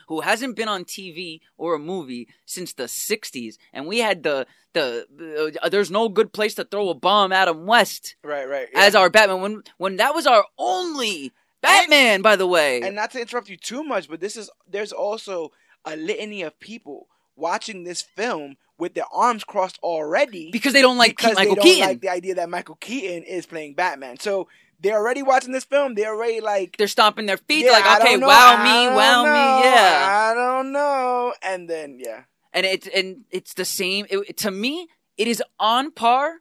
who 0.08 0.20
hasn't 0.20 0.56
been 0.56 0.68
on 0.68 0.84
tv 0.84 1.40
or 1.56 1.74
a 1.74 1.78
movie 1.78 2.28
since 2.44 2.72
the 2.72 2.84
60s 2.84 3.56
and 3.72 3.86
we 3.86 3.98
had 3.98 4.22
the 4.22 4.46
the 4.74 5.58
uh, 5.62 5.68
there's 5.68 5.90
no 5.90 6.08
good 6.08 6.32
place 6.32 6.54
to 6.54 6.64
throw 6.64 6.88
a 6.88 6.94
bomb 6.94 7.32
adam 7.32 7.66
west 7.66 8.16
right, 8.24 8.48
right. 8.48 8.68
yeah. 8.72 8.80
as 8.80 8.94
our 8.94 9.10
batman 9.10 9.40
when 9.40 9.62
when 9.78 9.96
that 9.96 10.14
was 10.14 10.26
our 10.26 10.44
only 10.58 11.32
batman 11.60 12.22
by 12.22 12.36
the 12.36 12.46
way 12.46 12.80
and 12.82 12.96
not 12.96 13.10
to 13.10 13.20
interrupt 13.20 13.48
you 13.48 13.56
too 13.56 13.84
much, 13.84 14.08
but 14.08 14.20
this 14.20 14.36
is 14.36 14.50
there's 14.68 14.92
also 14.92 15.52
a 15.84 15.96
litany 15.96 16.42
of 16.42 16.58
people 16.60 17.08
watching 17.36 17.84
this 17.84 18.02
film 18.02 18.56
with 18.78 18.94
their 18.94 19.04
arms 19.12 19.44
crossed 19.44 19.78
already 19.82 20.50
because 20.50 20.72
they 20.72 20.82
don't 20.82 20.98
like 20.98 21.16
because 21.16 21.36
michael 21.36 21.54
they 21.54 21.60
don't 21.60 21.64
keaton 21.64 21.88
like 21.88 22.00
the 22.00 22.08
idea 22.08 22.34
that 22.34 22.50
Michael 22.50 22.76
Keaton 22.76 23.22
is 23.22 23.46
playing 23.46 23.74
Batman. 23.74 24.18
So 24.18 24.48
they're 24.82 24.96
already 24.96 25.22
watching 25.22 25.52
this 25.52 25.64
film. 25.64 25.94
They're 25.94 26.14
already 26.14 26.40
like, 26.40 26.76
they're 26.76 26.88
stomping 26.88 27.26
their 27.26 27.36
feet 27.36 27.64
yeah, 27.66 27.72
like 27.72 28.00
okay 28.00 28.16
wow 28.18 28.56
I 28.58 28.64
me 28.64 28.96
wow 28.96 29.22
know, 29.24 29.30
me 29.32 29.64
yeah 29.70 30.30
I 30.30 30.34
don't 30.34 30.72
know. 30.72 31.32
And 31.42 31.68
then 31.70 31.98
yeah, 32.00 32.24
and 32.52 32.66
it's 32.66 32.86
and 32.88 33.24
it's 33.30 33.54
the 33.54 33.64
same. 33.64 34.06
It, 34.10 34.36
to 34.38 34.50
me, 34.50 34.88
it 35.16 35.28
is 35.28 35.42
on 35.58 35.92
par 35.92 36.34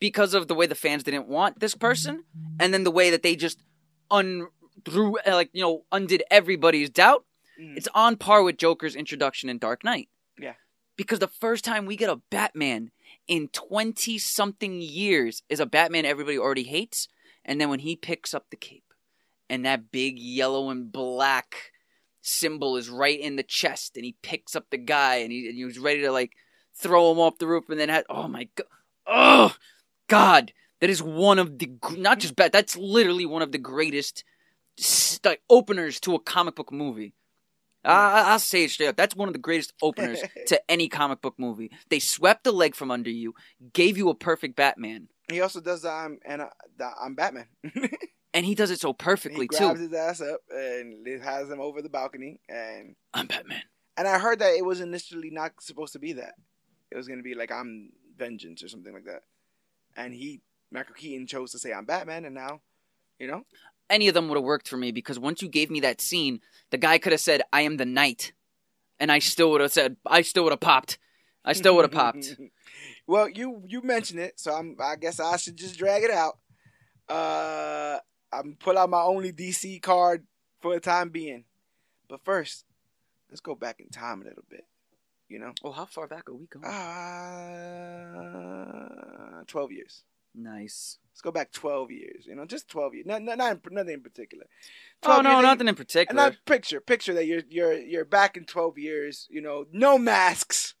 because 0.00 0.34
of 0.34 0.48
the 0.48 0.54
way 0.54 0.66
the 0.66 0.74
fans 0.74 1.02
didn't 1.02 1.28
want 1.28 1.60
this 1.60 1.74
person, 1.74 2.24
and 2.60 2.72
then 2.72 2.84
the 2.84 2.90
way 2.90 3.10
that 3.10 3.22
they 3.22 3.36
just 3.36 3.58
un 4.10 4.46
threw 4.84 5.18
uh, 5.18 5.34
like 5.34 5.50
you 5.52 5.62
know 5.62 5.84
undid 5.92 6.22
everybody's 6.30 6.90
doubt. 6.90 7.24
Mhm. 7.60 7.76
It's 7.76 7.88
on 7.94 8.16
par 8.16 8.42
with 8.42 8.56
Joker's 8.56 8.94
introduction 8.94 9.48
in 9.48 9.58
Dark 9.58 9.82
Knight. 9.82 10.08
Yeah. 10.38 10.54
Because 10.96 11.18
the 11.18 11.28
first 11.28 11.64
time 11.64 11.86
we 11.86 11.96
get 11.96 12.10
a 12.10 12.20
Batman 12.30 12.90
in 13.26 13.48
20 13.48 14.18
something 14.18 14.80
years 14.80 15.42
is 15.48 15.60
a 15.60 15.66
Batman 15.66 16.04
everybody 16.04 16.38
already 16.38 16.64
hates. 16.64 17.08
And 17.48 17.60
then 17.60 17.68
when 17.70 17.80
he 17.80 17.96
picks 17.96 18.32
up 18.34 18.46
the 18.50 18.56
cape 18.56 18.84
and 19.50 19.64
that 19.64 19.90
big 19.90 20.18
yellow 20.18 20.70
and 20.70 20.92
black 20.92 21.72
symbol 22.20 22.76
is 22.76 22.88
right 22.90 23.18
in 23.18 23.36
the 23.36 23.42
chest 23.42 23.96
and 23.96 24.04
he 24.04 24.14
picks 24.22 24.54
up 24.54 24.66
the 24.70 24.76
guy 24.78 25.16
and 25.16 25.32
he, 25.32 25.48
and 25.48 25.56
he 25.56 25.64
was 25.64 25.78
ready 25.78 26.02
to 26.02 26.12
like 26.12 26.32
throw 26.76 27.10
him 27.10 27.18
off 27.18 27.38
the 27.38 27.46
roof 27.46 27.64
and 27.70 27.80
then 27.80 27.88
had, 27.88 28.04
oh 28.10 28.28
my 28.28 28.48
god. 28.54 28.66
Oh, 29.06 29.56
God. 30.08 30.52
That 30.80 30.90
is 30.90 31.02
one 31.02 31.38
of 31.40 31.58
the, 31.58 31.70
not 31.96 32.20
just 32.20 32.36
bad, 32.36 32.52
that's 32.52 32.76
literally 32.76 33.26
one 33.26 33.42
of 33.42 33.50
the 33.50 33.58
greatest 33.58 34.22
s- 34.78 35.18
like, 35.24 35.42
openers 35.50 35.98
to 36.00 36.14
a 36.14 36.20
comic 36.20 36.54
book 36.54 36.70
movie. 36.70 37.14
I, 37.84 37.90
I- 37.92 38.30
I'll 38.32 38.38
say 38.38 38.64
it 38.64 38.70
straight 38.70 38.88
up. 38.88 38.96
That's 38.96 39.16
one 39.16 39.28
of 39.28 39.32
the 39.32 39.40
greatest 39.40 39.72
openers 39.82 40.20
to 40.48 40.70
any 40.70 40.88
comic 40.88 41.20
book 41.22 41.34
movie. 41.38 41.70
They 41.88 41.98
swept 41.98 42.44
the 42.44 42.52
leg 42.52 42.74
from 42.76 42.90
under 42.90 43.10
you, 43.10 43.34
gave 43.72 43.96
you 43.96 44.08
a 44.10 44.14
perfect 44.14 44.54
Batman, 44.54 45.08
He 45.30 45.40
also 45.40 45.60
does 45.60 45.82
the 45.82 45.90
I'm 45.90 46.18
and 46.24 46.42
uh, 46.42 46.48
the 46.76 46.90
I'm 47.00 47.14
Batman. 47.14 47.46
and 48.34 48.46
he 48.46 48.54
does 48.54 48.70
it 48.70 48.80
so 48.80 48.92
perfectly 48.92 49.42
he 49.42 49.46
grabs 49.46 49.78
too. 49.78 49.84
his 49.84 49.92
ass 49.92 50.20
up 50.20 50.40
and 50.50 51.06
has 51.22 51.50
him 51.50 51.60
over 51.60 51.82
the 51.82 51.88
balcony 51.88 52.40
and 52.48 52.96
I'm 53.12 53.26
Batman. 53.26 53.62
and 53.96 54.08
I 54.08 54.18
heard 54.18 54.38
that 54.38 54.54
it 54.54 54.64
was 54.64 54.80
initially 54.80 55.30
not 55.30 55.52
supposed 55.60 55.92
to 55.92 55.98
be 55.98 56.14
that. 56.14 56.34
It 56.90 56.96
was 56.96 57.08
gonna 57.08 57.22
be 57.22 57.34
like 57.34 57.52
I'm 57.52 57.90
vengeance 58.16 58.62
or 58.62 58.68
something 58.68 58.92
like 58.92 59.04
that. 59.04 59.22
And 59.96 60.14
he 60.14 60.40
Michael 60.70 60.94
Keaton 60.94 61.26
chose 61.26 61.52
to 61.52 61.58
say 61.58 61.72
I'm 61.72 61.84
Batman 61.84 62.24
and 62.24 62.34
now, 62.34 62.60
you 63.18 63.26
know? 63.26 63.44
Any 63.90 64.08
of 64.08 64.14
them 64.14 64.28
would 64.28 64.36
have 64.36 64.44
worked 64.44 64.68
for 64.68 64.76
me 64.76 64.92
because 64.92 65.18
once 65.18 65.40
you 65.40 65.48
gave 65.48 65.70
me 65.70 65.80
that 65.80 66.00
scene, 66.00 66.40
the 66.70 66.76
guy 66.76 66.98
could 66.98 67.12
have 67.12 67.22
said, 67.22 67.42
"I 67.54 67.62
am 67.62 67.78
the 67.78 67.86
Knight," 67.86 68.32
and 69.00 69.10
I 69.10 69.18
still 69.18 69.50
would 69.52 69.62
have 69.62 69.72
said, 69.72 69.96
"I 70.04 70.20
still 70.20 70.44
would 70.44 70.52
have 70.52 70.60
popped." 70.60 70.98
I 71.42 71.54
still 71.54 71.74
would 71.76 71.86
have 71.86 71.92
popped. 71.92 72.36
Well, 73.08 73.28
you 73.28 73.62
you 73.66 73.82
mentioned 73.82 74.20
it, 74.20 74.38
so 74.38 74.52
I'm 74.54 74.76
I 74.80 74.94
guess 74.96 75.18
I 75.18 75.36
should 75.38 75.56
just 75.56 75.76
drag 75.78 76.04
it 76.04 76.10
out. 76.12 76.38
Uh 77.08 77.98
I'm 78.32 78.54
pull 78.60 78.78
out 78.78 78.90
my 78.90 79.02
only 79.02 79.32
DC 79.32 79.80
card 79.82 80.24
for 80.60 80.74
the 80.74 80.80
time 80.80 81.08
being. 81.08 81.44
But 82.08 82.24
first, 82.24 82.64
let's 83.30 83.40
go 83.40 83.54
back 83.54 83.80
in 83.80 83.88
time 83.88 84.20
a 84.22 84.24
little 84.24 84.44
bit. 84.48 84.64
You 85.28 85.38
know? 85.38 85.52
Oh, 85.62 85.72
how 85.72 85.84
far 85.84 86.06
back 86.06 86.28
are 86.28 86.34
we 86.34 86.46
going? 86.46 86.64
Uh 88.08 89.42
12 89.46 89.72
years. 89.72 90.02
nice. 90.34 90.98
Let's 91.12 91.20
go 91.22 91.30
back 91.32 91.50
12 91.52 91.90
years. 91.90 92.26
You 92.26 92.36
know, 92.36 92.44
just 92.44 92.68
12 92.68 92.94
years. 92.94 93.06
Not, 93.06 93.22
not, 93.22 93.38
not 93.38 93.52
in- 93.52 93.74
nothing 93.74 93.94
in 93.94 94.02
particular. 94.02 94.44
Oh 95.02 95.20
no, 95.20 95.40
nothing 95.40 95.62
in 95.62 95.68
And 95.68 95.76
particular. 95.76 96.16
not 96.22 96.36
picture, 96.46 96.80
picture 96.80 97.12
that 97.14 97.26
you're 97.26 97.42
you're 97.48 97.72
you're 97.74 98.04
back 98.04 98.36
in 98.36 98.44
12 98.44 98.78
years. 98.78 99.26
You 99.30 99.40
know, 99.40 99.66
no 99.72 99.98
masks. 99.98 100.74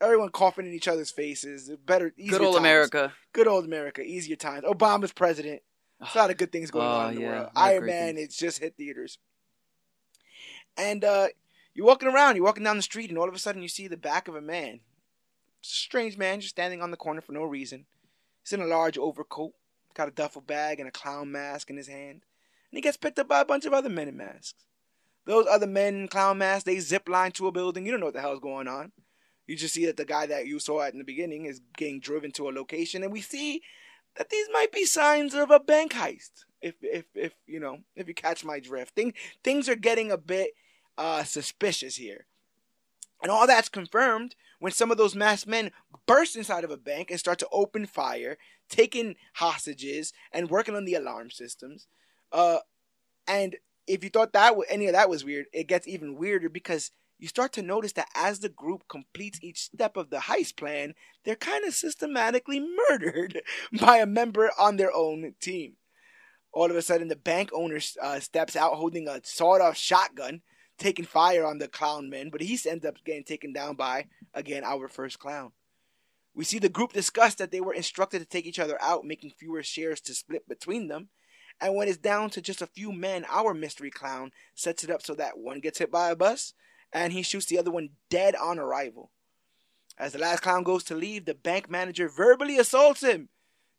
Everyone 0.00 0.30
coughing 0.30 0.66
in 0.66 0.72
each 0.72 0.88
other's 0.88 1.10
faces. 1.10 1.70
Better, 1.86 2.12
easier 2.16 2.38
Good 2.38 2.44
old 2.44 2.54
times. 2.56 2.62
America. 2.66 3.12
Good 3.32 3.46
old 3.48 3.64
America. 3.64 4.02
Easier 4.02 4.36
times. 4.36 4.64
Obama's 4.64 5.12
president. 5.12 5.62
A 6.00 6.18
lot 6.18 6.30
of 6.30 6.36
good 6.36 6.52
things 6.52 6.70
going 6.70 6.86
Oh, 6.86 6.90
on 6.90 7.08
in 7.10 7.14
the 7.16 7.20
yeah, 7.22 7.28
world. 7.40 7.50
Iron 7.56 7.86
Man, 7.86 8.14
things. 8.16 8.26
it's 8.28 8.36
just 8.36 8.58
hit 8.58 8.76
theaters. 8.76 9.18
And 10.76 11.04
uh, 11.04 11.28
you're 11.72 11.86
walking 11.86 12.08
around, 12.08 12.36
you're 12.36 12.44
walking 12.44 12.64
down 12.64 12.76
the 12.76 12.82
street, 12.82 13.10
and 13.10 13.18
all 13.18 13.28
of 13.28 13.34
a 13.34 13.38
sudden 13.38 13.62
you 13.62 13.68
see 13.68 13.86
the 13.88 13.96
back 13.96 14.28
of 14.28 14.34
a 14.34 14.40
man. 14.40 14.80
Strange 15.62 16.18
man 16.18 16.40
just 16.40 16.54
standing 16.54 16.82
on 16.82 16.90
the 16.90 16.96
corner 16.96 17.20
for 17.20 17.32
no 17.32 17.44
reason. 17.44 17.86
He's 18.42 18.52
in 18.52 18.60
a 18.60 18.66
large 18.66 18.98
overcoat, 18.98 19.52
got 19.94 20.08
a 20.08 20.10
duffel 20.10 20.42
bag 20.42 20.78
and 20.80 20.88
a 20.88 20.92
clown 20.92 21.32
mask 21.32 21.70
in 21.70 21.76
his 21.76 21.88
hand. 21.88 22.22
And 22.70 22.76
he 22.76 22.80
gets 22.82 22.96
picked 22.98 23.18
up 23.18 23.28
by 23.28 23.40
a 23.40 23.44
bunch 23.46 23.64
of 23.64 23.72
other 23.72 23.88
men 23.88 24.08
in 24.08 24.16
masks. 24.16 24.64
Those 25.26 25.46
other 25.48 25.66
men 25.66 25.94
in 25.94 26.08
clown 26.08 26.36
masks, 26.38 26.64
they 26.64 26.80
zip 26.80 27.08
line 27.08 27.32
to 27.32 27.46
a 27.46 27.52
building. 27.52 27.86
You 27.86 27.92
don't 27.92 28.00
know 28.00 28.06
what 28.06 28.14
the 28.14 28.20
hell's 28.20 28.40
going 28.40 28.68
on. 28.68 28.92
You 29.46 29.56
just 29.56 29.74
see 29.74 29.86
that 29.86 29.96
the 29.96 30.04
guy 30.04 30.26
that 30.26 30.46
you 30.46 30.58
saw 30.58 30.82
at 30.82 30.92
in 30.92 30.98
the 30.98 31.04
beginning 31.04 31.44
is 31.44 31.60
getting 31.76 32.00
driven 32.00 32.30
to 32.32 32.48
a 32.48 32.52
location, 32.52 33.02
and 33.02 33.12
we 33.12 33.20
see 33.20 33.62
that 34.16 34.30
these 34.30 34.46
might 34.52 34.72
be 34.72 34.84
signs 34.84 35.34
of 35.34 35.50
a 35.50 35.60
bank 35.60 35.92
heist. 35.92 36.44
If 36.62 36.74
if 36.80 37.04
if 37.14 37.34
you 37.46 37.60
know, 37.60 37.78
if 37.94 38.08
you 38.08 38.14
catch 38.14 38.44
my 38.44 38.60
drift, 38.60 38.94
Thing, 38.94 39.12
things 39.42 39.68
are 39.68 39.76
getting 39.76 40.10
a 40.10 40.16
bit 40.16 40.52
uh, 40.96 41.24
suspicious 41.24 41.96
here, 41.96 42.26
and 43.22 43.30
all 43.30 43.46
that's 43.46 43.68
confirmed 43.68 44.34
when 44.60 44.72
some 44.72 44.90
of 44.90 44.96
those 44.96 45.14
masked 45.14 45.46
men 45.46 45.72
burst 46.06 46.36
inside 46.36 46.64
of 46.64 46.70
a 46.70 46.76
bank 46.76 47.10
and 47.10 47.20
start 47.20 47.38
to 47.40 47.48
open 47.52 47.84
fire, 47.84 48.38
taking 48.70 49.16
hostages 49.34 50.12
and 50.32 50.50
working 50.50 50.74
on 50.74 50.86
the 50.86 50.94
alarm 50.94 51.30
systems. 51.30 51.86
Uh, 52.32 52.58
and 53.26 53.56
if 53.86 54.02
you 54.02 54.10
thought 54.10 54.32
that 54.32 54.54
any 54.68 54.86
of 54.86 54.92
that 54.94 55.10
was 55.10 55.24
weird, 55.24 55.46
it 55.52 55.68
gets 55.68 55.86
even 55.86 56.16
weirder 56.16 56.48
because 56.48 56.92
you 57.18 57.28
start 57.28 57.52
to 57.54 57.62
notice 57.62 57.92
that 57.92 58.08
as 58.14 58.40
the 58.40 58.48
group 58.48 58.84
completes 58.88 59.38
each 59.42 59.60
step 59.60 59.96
of 59.96 60.10
the 60.10 60.18
heist 60.18 60.56
plan, 60.56 60.94
they're 61.24 61.36
kind 61.36 61.64
of 61.64 61.74
systematically 61.74 62.60
murdered 62.90 63.42
by 63.72 63.98
a 63.98 64.06
member 64.06 64.50
on 64.58 64.76
their 64.76 64.94
own 64.94 65.34
team. 65.40 65.74
All 66.52 66.70
of 66.70 66.76
a 66.76 66.82
sudden, 66.82 67.08
the 67.08 67.16
bank 67.16 67.50
owner 67.52 67.80
uh, 68.00 68.20
steps 68.20 68.56
out 68.56 68.74
holding 68.74 69.08
a 69.08 69.20
sawed-off 69.24 69.76
shotgun, 69.76 70.42
taking 70.78 71.04
fire 71.04 71.44
on 71.44 71.58
the 71.58 71.68
clown 71.68 72.08
men, 72.08 72.30
but 72.30 72.40
he 72.40 72.58
ends 72.68 72.84
up 72.84 72.96
getting 73.04 73.24
taken 73.24 73.52
down 73.52 73.74
by, 73.74 74.06
again, 74.32 74.62
our 74.64 74.88
first 74.88 75.18
clown. 75.18 75.52
We 76.34 76.44
see 76.44 76.58
the 76.58 76.68
group 76.68 76.92
discuss 76.92 77.34
that 77.36 77.52
they 77.52 77.60
were 77.60 77.74
instructed 77.74 78.18
to 78.20 78.24
take 78.24 78.46
each 78.46 78.58
other 78.58 78.80
out, 78.80 79.04
making 79.04 79.32
fewer 79.38 79.62
shares 79.62 80.00
to 80.02 80.14
split 80.14 80.48
between 80.48 80.88
them. 80.88 81.08
And 81.60 81.76
when 81.76 81.88
it's 81.88 81.96
down 81.96 82.30
to 82.30 82.40
just 82.40 82.62
a 82.62 82.66
few 82.66 82.92
men, 82.92 83.24
our 83.28 83.54
mystery 83.54 83.90
clown 83.90 84.32
sets 84.54 84.82
it 84.82 84.90
up 84.90 85.02
so 85.02 85.14
that 85.14 85.38
one 85.38 85.60
gets 85.60 85.78
hit 85.78 85.92
by 85.92 86.10
a 86.10 86.16
bus 86.16 86.52
and 86.94 87.12
he 87.12 87.22
shoots 87.22 87.46
the 87.46 87.58
other 87.58 87.72
one 87.72 87.90
dead 88.08 88.34
on 88.36 88.58
arrival. 88.58 89.10
As 89.98 90.12
the 90.12 90.18
last 90.18 90.40
clown 90.40 90.62
goes 90.62 90.84
to 90.84 90.94
leave, 90.94 91.24
the 91.24 91.34
bank 91.34 91.68
manager 91.68 92.08
verbally 92.08 92.56
assaults 92.58 93.02
him, 93.02 93.28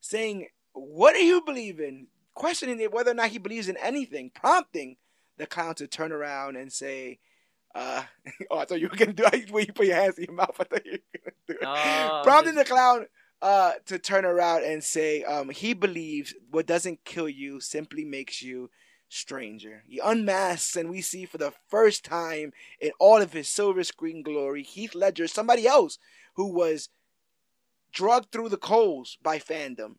saying, 0.01 0.47
What 0.73 1.13
do 1.13 1.23
you 1.23 1.41
believe 1.41 1.79
in? 1.79 2.07
Questioning 2.33 2.79
whether 2.91 3.11
or 3.11 3.15
not 3.15 3.29
he 3.29 3.37
believes 3.37 3.69
in 3.69 3.77
anything, 3.77 4.29
prompting 4.33 4.97
the 5.37 5.47
clown 5.47 5.75
to 5.75 5.87
turn 5.87 6.11
around 6.11 6.57
and 6.57 6.71
say, 6.71 7.19
uh, 7.73 8.03
oh, 8.51 8.59
I 8.59 8.65
thought 8.65 8.79
you 8.79 8.89
were 8.89 8.95
gonna 8.97 9.13
do 9.13 9.23
it 9.33 9.51
when 9.51 9.65
you 9.65 9.73
put 9.73 9.87
your 9.87 9.95
hands 9.95 10.17
in 10.17 10.25
your 10.25 10.35
mouth. 10.35 10.55
I 10.59 10.63
thought 10.63 10.85
you 10.85 10.91
were 10.93 11.19
gonna 11.21 11.35
do 11.47 11.53
it. 11.53 11.59
Oh, 11.65 12.21
Prompting 12.23 12.55
just- 12.55 12.67
the 12.67 12.73
clown 12.73 13.07
uh, 13.41 13.73
to 13.85 13.99
turn 13.99 14.25
around 14.25 14.63
and 14.63 14.83
say, 14.83 15.23
um, 15.23 15.49
he 15.49 15.73
believes 15.73 16.33
what 16.51 16.65
doesn't 16.65 17.03
kill 17.05 17.29
you 17.29 17.59
simply 17.59 18.05
makes 18.05 18.41
you 18.41 18.69
stranger. 19.15 19.83
He 19.87 19.99
unmasks, 19.99 20.75
and 20.75 20.89
we 20.89 21.01
see 21.01 21.25
for 21.25 21.37
the 21.37 21.53
first 21.69 22.03
time 22.03 22.53
in 22.79 22.91
all 22.99 23.21
of 23.21 23.33
his 23.33 23.49
silver 23.49 23.83
screen 23.83 24.21
glory, 24.21 24.63
Heath 24.63 24.93
Ledger, 24.93 25.27
somebody 25.27 25.65
else 25.67 25.97
who 26.35 26.53
was 26.53 26.89
drugged 27.91 28.31
through 28.31 28.49
the 28.49 28.57
coals 28.57 29.17
by 29.23 29.39
fandom 29.39 29.95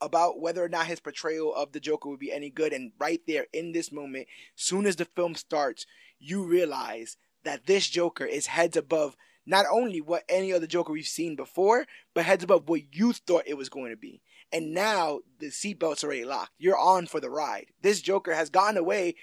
about 0.00 0.40
whether 0.40 0.64
or 0.64 0.68
not 0.68 0.86
his 0.86 0.98
portrayal 0.98 1.54
of 1.54 1.72
the 1.72 1.80
Joker 1.80 2.08
would 2.08 2.18
be 2.18 2.32
any 2.32 2.50
good. 2.50 2.72
And 2.72 2.92
right 2.98 3.20
there 3.26 3.46
in 3.52 3.70
this 3.70 3.92
moment, 3.92 4.26
soon 4.56 4.84
as 4.84 4.96
the 4.96 5.04
film 5.04 5.36
starts, 5.36 5.86
you 6.18 6.44
realize 6.44 7.16
that 7.44 7.66
this 7.66 7.88
Joker 7.88 8.24
is 8.24 8.46
heads 8.46 8.76
above 8.76 9.16
not 9.46 9.66
only 9.70 10.00
what 10.00 10.24
any 10.28 10.52
other 10.52 10.66
Joker 10.66 10.92
we've 10.92 11.06
seen 11.06 11.36
before, 11.36 11.86
but 12.14 12.24
heads 12.24 12.44
above 12.44 12.68
what 12.68 12.94
you 12.94 13.12
thought 13.12 13.44
it 13.46 13.56
was 13.56 13.68
going 13.68 13.90
to 13.90 13.96
be. 13.96 14.22
And 14.52 14.74
now 14.74 15.20
the 15.38 15.46
seatbelt's 15.46 16.04
already 16.04 16.24
locked. 16.24 16.52
You're 16.58 16.78
on 16.78 17.06
for 17.06 17.20
the 17.20 17.30
ride. 17.30 17.66
This 17.80 18.00
Joker 18.00 18.34
has 18.34 18.50
gotten 18.50 18.76
away 18.76 19.14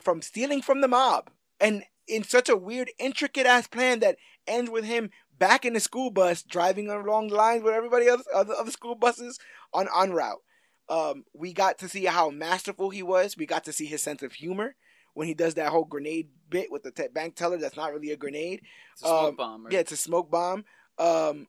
from 0.00 0.22
stealing 0.22 0.62
from 0.62 0.80
the 0.80 0.88
mob. 0.88 1.30
And 1.60 1.84
in 2.08 2.24
such 2.24 2.48
a 2.48 2.56
weird, 2.56 2.90
intricate 2.98 3.46
ass 3.46 3.66
plan 3.66 4.00
that 4.00 4.16
ends 4.46 4.70
with 4.70 4.84
him 4.84 5.10
back 5.38 5.64
in 5.64 5.74
the 5.74 5.80
school 5.80 6.10
bus 6.10 6.42
driving 6.42 6.88
along 6.88 7.28
the 7.28 7.36
lines 7.36 7.62
with 7.62 7.74
everybody 7.74 8.06
else, 8.06 8.22
other, 8.34 8.54
other 8.54 8.70
school 8.70 8.94
buses 8.94 9.38
on 9.72 9.88
en 10.00 10.12
route. 10.12 10.42
Um, 10.88 11.24
we 11.32 11.52
got 11.52 11.78
to 11.78 11.88
see 11.88 12.04
how 12.04 12.30
masterful 12.30 12.90
he 12.90 13.02
was. 13.02 13.36
We 13.36 13.46
got 13.46 13.64
to 13.64 13.72
see 13.72 13.86
his 13.86 14.02
sense 14.02 14.22
of 14.22 14.34
humor 14.34 14.76
when 15.14 15.26
he 15.26 15.34
does 15.34 15.54
that 15.54 15.68
whole 15.68 15.84
grenade 15.84 16.28
bit 16.50 16.70
with 16.70 16.82
the 16.82 16.90
te- 16.90 17.08
bank 17.08 17.34
teller. 17.34 17.56
That's 17.56 17.76
not 17.76 17.92
really 17.92 18.10
a 18.10 18.16
grenade. 18.16 18.62
It's 18.92 19.02
a 19.02 19.06
smoke 19.06 19.28
um, 19.28 19.36
bomb. 19.36 19.64
Right? 19.64 19.72
Yeah, 19.72 19.80
it's 19.80 19.92
a 19.92 19.96
smoke 19.96 20.30
bomb. 20.30 20.64
Um, 20.98 21.46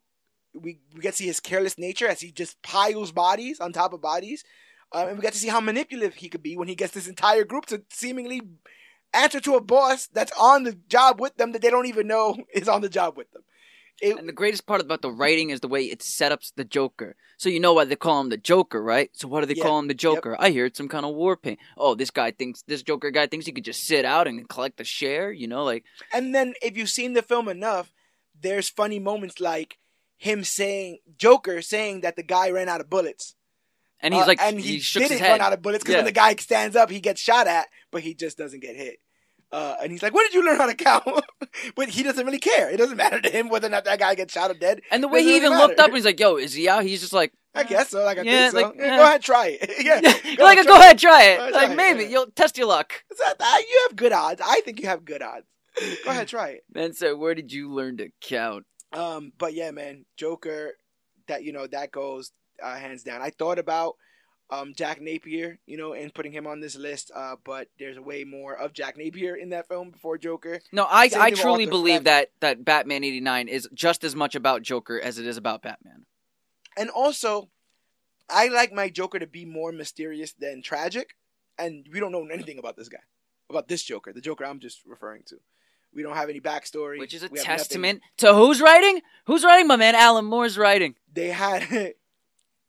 we 0.53 0.79
we 0.93 1.01
get 1.01 1.11
to 1.11 1.17
see 1.17 1.27
his 1.27 1.39
careless 1.39 1.77
nature 1.77 2.07
as 2.07 2.21
he 2.21 2.31
just 2.31 2.61
piles 2.61 3.11
bodies 3.11 3.59
on 3.59 3.73
top 3.73 3.93
of 3.93 4.01
bodies, 4.01 4.43
um, 4.93 5.09
and 5.09 5.17
we 5.17 5.21
get 5.21 5.33
to 5.33 5.39
see 5.39 5.49
how 5.49 5.59
manipulative 5.59 6.15
he 6.15 6.29
could 6.29 6.43
be 6.43 6.55
when 6.55 6.67
he 6.67 6.75
gets 6.75 6.93
this 6.93 7.07
entire 7.07 7.43
group 7.43 7.65
to 7.67 7.83
seemingly 7.91 8.41
answer 9.13 9.39
to 9.39 9.55
a 9.55 9.61
boss 9.61 10.07
that's 10.07 10.31
on 10.39 10.63
the 10.63 10.73
job 10.87 11.19
with 11.19 11.35
them 11.37 11.51
that 11.51 11.61
they 11.61 11.69
don't 11.69 11.87
even 11.87 12.07
know 12.07 12.37
is 12.53 12.69
on 12.69 12.81
the 12.81 12.89
job 12.89 13.17
with 13.17 13.29
them. 13.31 13.43
It, 14.01 14.17
And 14.19 14.27
the 14.27 14.33
greatest 14.33 14.65
part 14.65 14.81
about 14.81 15.01
the 15.01 15.11
writing 15.11 15.51
is 15.51 15.61
the 15.61 15.67
way 15.69 15.85
it 15.85 16.01
set 16.01 16.31
up 16.31 16.41
the 16.55 16.65
Joker. 16.65 17.15
So 17.37 17.47
you 17.49 17.59
know 17.61 17.73
why 17.73 17.85
they 17.85 17.95
call 17.95 18.19
him 18.19 18.29
the 18.29 18.37
Joker, 18.37 18.83
right? 18.83 19.09
So 19.13 19.27
why 19.27 19.39
do 19.39 19.45
they 19.45 19.53
Yeah. 19.53 19.63
call 19.63 19.79
him 19.79 19.87
the 19.87 19.93
Joker? 19.93 20.35
I 20.37 20.49
hear 20.49 20.65
it's 20.65 20.77
some 20.77 20.89
kind 20.89 21.05
of 21.05 21.15
war 21.15 21.37
paint. 21.37 21.59
Oh, 21.77 21.95
this 21.95 22.11
guy 22.11 22.31
thinks 22.31 22.61
this 22.63 22.83
Joker 22.83 23.09
guy 23.11 23.27
thinks 23.27 23.45
he 23.45 23.53
could 23.53 23.63
just 23.65 23.83
sit 23.85 24.03
out 24.03 24.27
and 24.27 24.47
collect 24.49 24.77
the 24.77 24.83
share. 24.83 25.31
You 25.31 25.47
know, 25.47 25.63
like 25.63 25.85
And 26.11 26.35
then 26.35 26.55
if 26.61 26.75
you've 26.77 26.89
seen 26.89 27.13
the 27.13 27.21
film 27.21 27.47
enough, 27.47 27.93
there's 28.39 28.69
funny 28.69 28.99
moments 28.99 29.39
like 29.39 29.77
him 30.17 30.43
saying 30.43 30.99
Joker 31.17 31.61
saying 31.61 32.01
that 32.01 32.15
the 32.17 32.23
guy 32.23 32.49
ran 32.49 32.67
out 32.69 32.81
of 32.81 32.89
bullets. 32.89 33.35
and 34.01 34.13
he's 34.13 34.23
Uh, 34.23 34.27
like 34.27 34.41
and 34.41 34.59
he, 34.59 34.77
he, 34.77 34.99
didn't 34.99 35.11
his 35.11 35.19
head. 35.21 35.31
run 35.31 35.41
out 35.41 35.53
of 35.53 35.61
bullets 35.61 35.83
because 35.83 35.95
when 35.95 36.05
the 36.05 36.11
guy 36.11 36.35
stands 36.35 36.75
up, 36.75 36.91
he 36.91 36.99
gets 36.99 37.21
shot 37.21 37.47
at, 37.47 37.67
but 37.91 38.01
he 38.03 38.13
just 38.13 38.37
doesn't 38.37 38.59
get 38.59 38.75
hit. 38.75 38.99
Uh, 39.55 39.75
and 39.81 39.89
he's 39.89 40.03
like, 40.03 40.13
"When 40.13 40.25
did 40.25 40.33
you 40.33 40.43
learn 40.43 40.57
how 40.57 40.65
to 40.65 40.73
count?" 40.75 41.23
but 41.77 41.87
he 41.87 42.03
doesn't 42.03 42.25
really 42.25 42.39
care. 42.39 42.69
It 42.69 42.75
doesn't 42.75 42.97
matter 42.97 43.21
to 43.21 43.29
him 43.29 43.47
whether 43.47 43.67
or 43.67 43.69
not 43.69 43.85
that 43.85 43.99
guy 43.99 44.13
gets 44.13 44.33
shot 44.33 44.51
or 44.51 44.53
dead. 44.53 44.81
And 44.91 45.01
the 45.01 45.07
way 45.07 45.23
he 45.23 45.37
even 45.37 45.51
looked 45.53 45.79
up 45.79 45.87
and 45.87 45.95
he's 45.95 46.03
like, 46.03 46.19
"Yo, 46.19 46.35
is 46.35 46.53
he 46.53 46.67
out?" 46.67 46.83
He's 46.83 46.99
just 46.99 47.13
like, 47.13 47.31
I 47.53 47.63
guess 47.63 47.89
so. 47.89 48.03
Like 48.03 48.17
I 48.19 48.23
Yeah, 48.23 48.49
think 48.49 48.51
so. 48.51 48.61
like, 48.67 48.75
Yeah, 48.77 48.93
uh, 48.93 48.97
go 48.97 49.03
ahead, 49.03 49.21
try 49.21 49.57
it. 49.61 49.71
yeah, 49.85 50.01
You're 50.29 50.45
like, 50.45 50.57
try 50.61 50.65
go 50.65 50.75
ahead, 50.77 50.99
try 50.99 51.23
it. 51.23 51.37
Try 51.37 51.47
it, 51.47 51.53
like 51.53 51.65
try 51.67 51.75
maybe 51.75 52.03
yeah. 52.03 52.09
you'll 52.09 52.31
test 52.31 52.57
your 52.57 52.67
luck. 52.67 52.91
That- 53.17 53.61
you 53.61 53.85
have 53.87 53.95
good 53.95 54.11
odds. 54.11 54.41
I 54.43 54.59
think 54.65 54.81
you 54.81 54.89
have 54.89 55.05
good 55.05 55.21
odds. 55.21 55.45
Go 56.03 56.11
ahead, 56.11 56.27
try 56.27 56.49
it. 56.49 56.63
Man 56.73 56.91
said, 56.91 57.13
"Where 57.13 57.33
did 57.33 57.53
you 57.53 57.71
learn 57.71 57.95
to 57.97 58.09
count?" 58.19 58.65
Um, 58.91 59.31
but 59.37 59.53
yeah, 59.53 59.71
man, 59.71 60.05
Joker. 60.17 60.73
That 61.27 61.43
you 61.43 61.53
know 61.53 61.65
that 61.67 61.91
goes 61.93 62.33
uh, 62.61 62.75
hands 62.75 63.03
down. 63.03 63.21
I 63.21 63.29
thought 63.29 63.57
about 63.57 63.95
um 64.49 64.73
Jack 64.75 65.01
Napier, 65.01 65.59
you 65.65 65.77
know, 65.77 65.93
and 65.93 66.13
putting 66.13 66.31
him 66.31 66.47
on 66.47 66.59
this 66.59 66.75
list. 66.75 67.11
Uh, 67.13 67.35
but 67.43 67.67
there's 67.79 67.99
way 67.99 68.23
more 68.23 68.55
of 68.55 68.73
Jack 68.73 68.97
Napier 68.97 69.35
in 69.35 69.49
that 69.49 69.67
film 69.67 69.91
before 69.91 70.17
Joker. 70.17 70.61
No, 70.71 70.87
I 70.89 71.07
Same 71.07 71.21
I 71.21 71.31
truly 71.31 71.65
believe 71.65 72.03
that 72.05 72.31
that 72.39 72.63
Batman 72.63 73.03
'89 73.03 73.47
is 73.47 73.67
just 73.73 74.03
as 74.03 74.15
much 74.15 74.35
about 74.35 74.61
Joker 74.61 74.99
as 74.99 75.19
it 75.19 75.25
is 75.25 75.37
about 75.37 75.61
Batman. 75.61 76.05
And 76.77 76.89
also, 76.89 77.49
I 78.29 78.47
like 78.47 78.73
my 78.73 78.89
Joker 78.89 79.19
to 79.19 79.27
be 79.27 79.45
more 79.45 79.71
mysterious 79.71 80.33
than 80.33 80.61
tragic. 80.61 81.15
And 81.57 81.87
we 81.91 81.99
don't 81.99 82.11
know 82.11 82.25
anything 82.27 82.59
about 82.59 82.75
this 82.75 82.89
guy, 82.89 82.99
about 83.49 83.67
this 83.67 83.81
Joker, 83.83 84.11
the 84.11 84.21
Joker 84.21 84.45
I'm 84.45 84.59
just 84.59 84.81
referring 84.85 85.23
to. 85.27 85.37
We 85.93 86.03
don't 86.03 86.15
have 86.15 86.29
any 86.29 86.41
backstory, 86.41 86.99
Which 86.99 87.13
is 87.13 87.23
a 87.23 87.29
testament 87.29 88.01
to 88.17 88.33
who's 88.33 88.59
writing? 88.59 89.01
Who's 89.27 89.45
writing? 89.45 89.67
My 89.67 89.77
man 89.77 89.95
Alan 89.95 90.25
Moore's 90.25 90.57
writing. 90.57 90.95
They 91.13 91.29
had, 91.29 91.93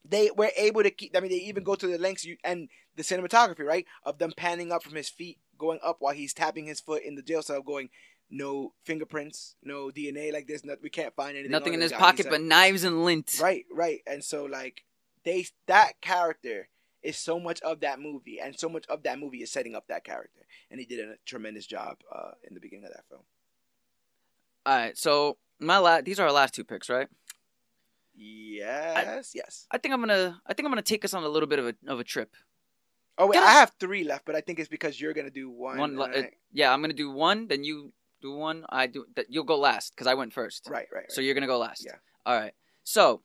they 0.09 0.31
were 0.37 0.51
able 0.57 0.83
to 0.83 0.91
keep. 0.91 1.17
I 1.17 1.21
mean, 1.21 1.31
they 1.31 1.37
even 1.37 1.65
go 1.65 1.75
to 1.75 1.87
the 1.87 1.99
lengths 1.99 2.25
you 2.25 2.37
and 2.45 2.69
the 2.97 3.03
cinematography, 3.03 3.65
right, 3.65 3.87
of 4.05 4.19
them 4.19 4.33
panning 4.37 4.73
up 4.73 4.83
from 4.83 4.95
his 4.95 5.09
feet, 5.09 5.39
going 5.59 5.79
up 5.83 5.97
while 6.01 6.15
he's 6.15 6.35
tapping 6.35 6.67
his 6.67 6.81
foot 6.81 7.03
in 7.03 7.15
the 7.15 7.23
jail 7.23 7.43
cell, 7.43 7.63
going. 7.63 7.91
No 8.29 8.73
fingerprints, 8.83 9.55
no 9.63 9.93
DNA. 9.93 10.33
Like 10.33 10.51
not, 10.65 10.79
we 10.83 10.91
can't 10.91 11.15
find 11.15 11.37
anything. 11.37 11.53
Nothing 11.53 11.75
in 11.75 11.81
his 11.81 11.93
guy. 11.93 11.99
Pocket 11.99 12.27
like- 12.27 12.33
but 12.33 12.41
knives 12.41 12.83
and 12.83 13.05
lint. 13.05 13.39
Right, 13.41 13.67
right. 13.73 14.01
And 14.05 14.25
so 14.25 14.47
like 14.47 14.83
they 15.23 15.47
that 15.67 16.01
character 16.01 16.69
is 17.05 17.17
so 17.17 17.39
much 17.39 17.61
of 17.61 17.79
that 17.81 18.01
movie, 18.01 18.41
and 18.41 18.59
so 18.59 18.69
much 18.69 18.85
of 18.89 19.05
that 19.05 19.21
movie 19.21 19.43
is 19.43 19.53
setting 19.53 19.77
up 19.77 19.87
that 19.87 20.03
character, 20.03 20.41
and 20.73 20.81
he 20.81 20.87
did 20.87 20.99
a 20.99 21.15
tremendous 21.25 21.67
job 21.67 21.99
uh, 22.13 22.33
in 22.43 22.55
the 22.55 22.61
beginning 22.61 22.87
of 22.87 22.91
that 22.91 23.05
film. 23.09 23.23
All 24.67 24.77
right, 24.77 24.99
so 24.99 25.37
my 25.61 25.79
la- 25.79 26.01
these 26.01 26.19
are 26.19 26.27
our 26.27 26.33
last 26.33 26.55
two 26.55 26.65
picks, 26.65 26.89
right? 26.89 27.07
Yes, 28.17 29.33
yes. 29.35 29.67
I 29.71 29.79
think 29.79 29.93
I'm 29.95 30.01
gonna 30.01 30.41
I 30.47 30.55
think 30.55 30.67
I'm 30.67 30.73
gonna 30.73 30.83
take 30.83 31.05
us 31.05 31.15
on 31.15 31.23
a 31.23 31.29
little 31.29 31.47
bit 31.49 31.59
of 31.59 31.67
a 31.67 31.75
of 31.87 32.01
a 32.01 32.05
trip. 32.05 32.35
Oh 33.19 33.27
wait, 33.27 33.39
I 33.39 33.47
I 33.47 33.53
have 33.53 33.73
three 33.81 34.05
left, 34.05 34.25
but 34.25 34.35
I 34.37 34.41
think 34.41 34.59
it's 34.59 34.69
because 34.69 35.01
you're 35.01 35.15
gonna 35.15 35.31
do 35.31 35.51
one. 35.51 35.79
One, 35.79 35.99
I- 36.01 36.05
uh, 36.19 36.23
yeah, 36.53 36.73
I'm 36.73 36.81
gonna 36.81 36.93
do 36.95 37.11
one, 37.11 37.49
then 37.49 37.65
you 37.65 37.93
do 38.23 38.33
one. 38.35 38.65
I 38.69 38.87
do 38.87 39.07
that. 39.17 39.27
You'll 39.31 39.45
go 39.45 39.59
last 39.59 39.95
because 39.95 40.07
I 40.07 40.15
went 40.15 40.33
first. 40.33 40.67
right, 40.69 40.87
right. 40.93 41.01
right. 41.03 41.13
So 41.13 41.21
you're 41.21 41.35
gonna 41.35 41.47
go 41.47 41.59
last. 41.59 41.85
Yeah. 41.85 41.97
All 42.25 42.39
right. 42.39 42.53
So 42.85 43.23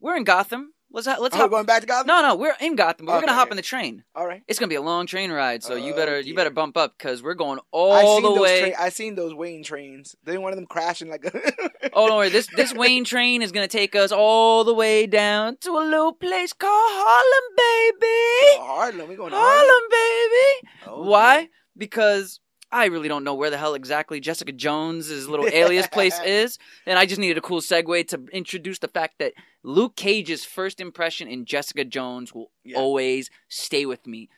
we're 0.00 0.16
in 0.16 0.24
Gotham. 0.24 0.73
Let's 0.94 1.08
let's 1.08 1.34
oh, 1.34 1.38
hop. 1.38 1.50
going 1.50 1.66
back 1.66 1.80
to 1.80 1.88
Gotham. 1.88 2.06
No, 2.06 2.22
no, 2.22 2.36
we're 2.36 2.54
in 2.60 2.76
Gotham. 2.76 3.06
But 3.06 3.16
we're 3.16 3.22
gonna 3.22 3.32
hop 3.32 3.48
okay. 3.48 3.54
in 3.54 3.56
the 3.56 3.62
train. 3.62 4.04
All 4.14 4.24
right. 4.24 4.44
It's 4.46 4.60
gonna 4.60 4.68
be 4.68 4.76
a 4.76 4.80
long 4.80 5.06
train 5.08 5.32
ride, 5.32 5.64
so 5.64 5.74
you 5.74 5.92
Oh, 5.92 5.96
better 5.96 6.20
you 6.20 6.36
better 6.36 6.50
bump 6.50 6.76
up 6.76 6.94
because 6.96 7.20
we're 7.20 7.34
going 7.34 7.58
all 7.72 8.20
the 8.20 8.40
way. 8.40 8.70
Tra- 8.70 8.80
I 8.80 8.90
seen 8.90 9.16
those 9.16 9.34
Wayne 9.34 9.64
trains. 9.64 10.14
They 10.22 10.38
one 10.38 10.52
of 10.52 10.56
them 10.56 10.66
crashing 10.66 11.10
like. 11.10 11.24
oh, 11.92 12.06
don't 12.06 12.16
worry. 12.16 12.28
This 12.28 12.46
this 12.54 12.72
Wayne 12.72 13.04
train 13.04 13.42
is 13.42 13.50
gonna 13.50 13.66
take 13.66 13.96
us 13.96 14.12
all 14.12 14.62
the 14.62 14.72
way 14.72 15.08
down 15.08 15.56
to 15.62 15.72
a 15.72 15.82
little 15.82 16.12
place 16.12 16.52
called 16.52 16.70
Harlem, 16.72 17.56
baby. 17.56 18.60
Oh, 18.60 18.64
Harlem. 18.64 19.08
We 19.08 19.16
going 19.16 19.32
to 19.32 19.36
Harlem. 19.36 19.66
Harlem, 19.66 19.82
baby. 19.90 20.68
Oh, 20.86 21.10
Why? 21.10 21.48
Because 21.76 22.38
I 22.74 22.86
really 22.86 23.08
don't 23.08 23.24
know 23.24 23.34
where 23.34 23.50
the 23.50 23.56
hell 23.58 23.74
exactly 23.74 24.18
Jessica 24.20 24.50
Jones's 24.52 25.28
little 25.28 25.46
alias 25.52 25.86
place 25.86 26.18
is, 26.20 26.58
and 26.86 26.98
I 26.98 27.06
just 27.06 27.20
needed 27.20 27.38
a 27.38 27.40
cool 27.40 27.60
segue 27.60 28.08
to 28.08 28.24
introduce 28.32 28.80
the 28.80 28.88
fact 28.88 29.18
that 29.20 29.32
Luke 29.62 29.94
Cage's 29.96 30.44
first 30.44 30.80
impression 30.80 31.28
in 31.28 31.44
Jessica 31.44 31.84
Jones 31.84 32.34
will 32.34 32.50
Yeah. 32.64 32.76
always 32.78 33.30
stay 33.48 33.86
with 33.86 34.06
me. 34.06 34.28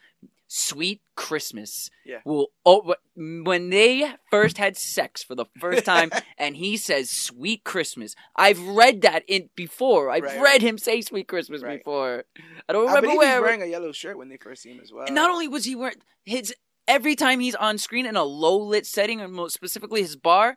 Sweet 0.49 1.01
Christmas 1.17 1.91
Yeah. 2.05 2.21
will 2.25 2.53
oh, 2.65 2.95
when 3.17 3.71
they 3.71 4.13
first 4.31 4.59
had 4.59 4.77
sex 4.77 5.21
for 5.25 5.35
the 5.35 5.47
first 5.59 5.85
time, 5.93 6.11
and 6.39 6.57
he 6.57 6.77
says 6.77 7.11
"Sweet 7.11 7.65
Christmas." 7.65 8.15
I've 8.37 8.61
read 8.61 9.01
that 9.03 9.25
in 9.27 9.51
before. 9.57 10.09
I've 10.09 10.23
Right, 10.23 10.35
read 10.35 10.43
right. 10.43 10.63
him 10.63 10.79
say 10.79 11.01
"Sweet 11.01 11.27
Christmas" 11.27 11.63
Right. 11.63 11.79
before. 11.81 12.25
I 12.69 12.73
don't 12.73 12.83
remember 12.87 13.01
believe 13.09 13.19
where. 13.19 13.35
he's 13.39 13.41
wearing 13.43 13.63
a 13.63 13.67
yellow 13.67 13.91
shirt 13.91 14.19
when 14.19 14.29
they 14.29 14.37
first 14.37 14.63
see 14.63 14.71
him 14.71 14.81
as 14.81 14.93
well. 14.93 15.07
And 15.07 15.17
not 15.17 15.31
only 15.33 15.49
was 15.49 15.65
he 15.65 15.75
wearing 15.75 15.97
his 16.25 16.55
every 16.89 17.17
time 17.17 17.41
he's 17.41 17.55
on 17.55 17.79
screen 17.79 18.07
in 18.07 18.17
a 18.17 18.25
low 18.25 18.59
lit 18.59 18.87
setting, 18.87 19.21
and 19.21 19.33
most 19.33 19.55
specifically 19.55 20.03
his 20.03 20.17
bar, 20.17 20.57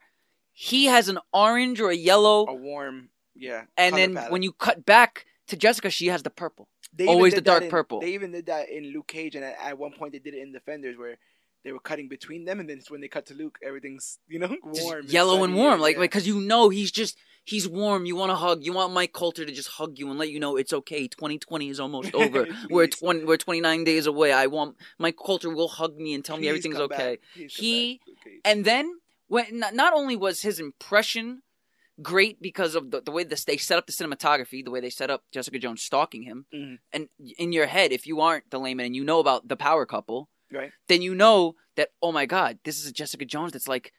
he 0.52 0.86
has 0.86 1.08
an 1.10 1.20
orange 1.34 1.80
or 1.80 1.90
a 1.90 1.96
yellow, 1.96 2.46
a 2.48 2.54
warm, 2.54 3.10
yeah. 3.36 3.64
and 3.78 3.96
then 3.96 4.16
palette. 4.16 4.32
when 4.32 4.44
you 4.44 4.52
cut 4.52 4.86
back 4.86 5.26
to 5.48 5.58
Jessica, 5.58 5.90
she 5.90 6.08
has 6.08 6.24
the 6.24 6.30
purple. 6.30 6.68
They 6.94 7.08
always 7.08 7.34
the 7.34 7.42
dark 7.42 7.64
in- 7.64 7.70
purple. 7.70 8.02
They 8.02 8.14
even 8.14 8.32
did 8.32 8.48
that 8.48 8.70
in 8.70 8.92
Luke 8.94 9.08
Cage, 9.08 9.36
and 9.36 9.46
at, 9.46 9.58
at 9.62 9.78
one 9.78 9.94
point 9.94 10.14
they 10.14 10.20
did 10.20 10.34
it 10.34 10.42
in 10.42 10.52
Defenders 10.52 10.98
where 10.98 11.18
they 11.64 11.72
were 11.72 11.80
cutting 11.80 12.08
between 12.08 12.46
them, 12.46 12.60
and 12.60 12.70
then 12.70 12.78
it's 12.78 12.90
when 12.90 13.02
they 13.02 13.08
cut 13.08 13.28
to 13.28 13.34
Luke, 13.34 13.60
everything's 13.64 14.20
you 14.28 14.40
know 14.40 14.56
Just 14.74 14.84
warm, 14.84 15.06
yellow 15.08 15.44
and 15.44 15.52
sunny, 15.52 15.62
warm, 15.62 15.80
like 15.80 15.96
yeah. 15.96 16.02
because 16.02 16.28
you 16.28 16.42
know 16.42 16.70
he's 16.70 16.92
just 16.92 17.18
he's 17.50 17.68
warm. 17.68 18.06
You 18.06 18.16
want 18.16 18.30
to 18.32 18.36
hug. 18.36 18.64
You 18.64 18.74
want 18.74 18.93
Mike 18.93 19.14
Colter 19.14 19.43
to 19.45 19.52
just 19.52 19.70
hug 19.70 19.97
you 20.00 20.10
and 20.10 20.18
let 20.20 20.30
you 20.30 20.39
know 20.39 20.56
it's 20.58 20.74
okay. 20.74 21.08
2020 21.08 21.70
is 21.70 21.80
almost 21.80 22.14
over. 22.24 22.47
we're 22.70 22.88
20, 22.88 23.26
we're 23.26 23.38
29 23.38 23.84
days 23.84 24.06
away. 24.06 24.32
I 24.32 24.47
want 24.47 24.76
Mike 24.97 25.18
Colter 25.18 25.50
will 25.50 25.68
hug 25.68 25.97
me 25.97 26.14
and 26.14 26.24
tell 26.24 26.38
me 26.38 26.47
everything's 26.47 26.78
okay. 26.88 27.18
Please 27.34 27.56
He- 27.56 28.02
And 28.45 28.64
then 28.66 28.86
when 29.28 29.60
not, 29.60 29.74
not 29.74 29.93
only 29.93 30.16
was 30.16 30.41
his 30.41 30.60
impression 30.60 31.41
great 32.02 32.41
because 32.41 32.76
of 32.76 32.91
the, 32.91 33.02
the 33.02 33.12
way 33.12 33.24
this, 33.26 33.43
they 33.43 33.58
set 33.58 33.78
up 33.78 33.86
the 33.86 33.91
cinematography, 33.93 34.64
the 34.64 34.72
way 34.72 34.80
they 34.80 34.89
set 34.89 35.10
up 35.10 35.24
Jessica 35.34 35.60
Jones 35.60 35.82
stalking 35.84 36.24
him, 36.24 36.45
Mhm. 36.54 36.80
and 36.93 37.10
in 37.38 37.52
your 37.52 37.66
head, 37.66 37.91
if 37.91 38.08
you 38.08 38.22
aren't 38.22 38.50
the 38.52 38.60
layman 38.60 38.86
and 38.86 38.95
you 38.95 39.04
know 39.04 39.20
about 39.20 39.47
the 39.50 39.58
power 39.58 39.86
couple, 39.86 40.30
Right. 40.52 40.72
then 40.88 41.02
you 41.02 41.14
know 41.14 41.56
that 41.76 41.89
oh 42.02 42.12
my 42.14 42.26
god, 42.26 42.60
this 42.64 42.80
is 42.80 42.86
a 42.88 42.93
Jessica 42.93 43.26
Jones 43.26 43.52
that's 43.52 43.68
like 43.68 43.91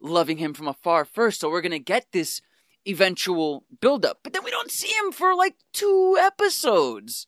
loving 0.00 0.38
him 0.38 0.54
from 0.54 0.68
afar 0.68 1.04
first, 1.04 1.40
so 1.40 1.50
we're 1.50 1.60
gonna 1.60 1.80
get 1.80 2.06
this 2.12 2.40
eventual 2.88 3.64
buildup. 3.80 4.20
But 4.22 4.32
then 4.32 4.44
we 4.44 4.50
don't 4.50 4.70
see 4.70 4.88
him 4.88 5.12
for 5.12 5.34
like 5.34 5.56
two 5.72 6.16
episodes, 6.20 7.26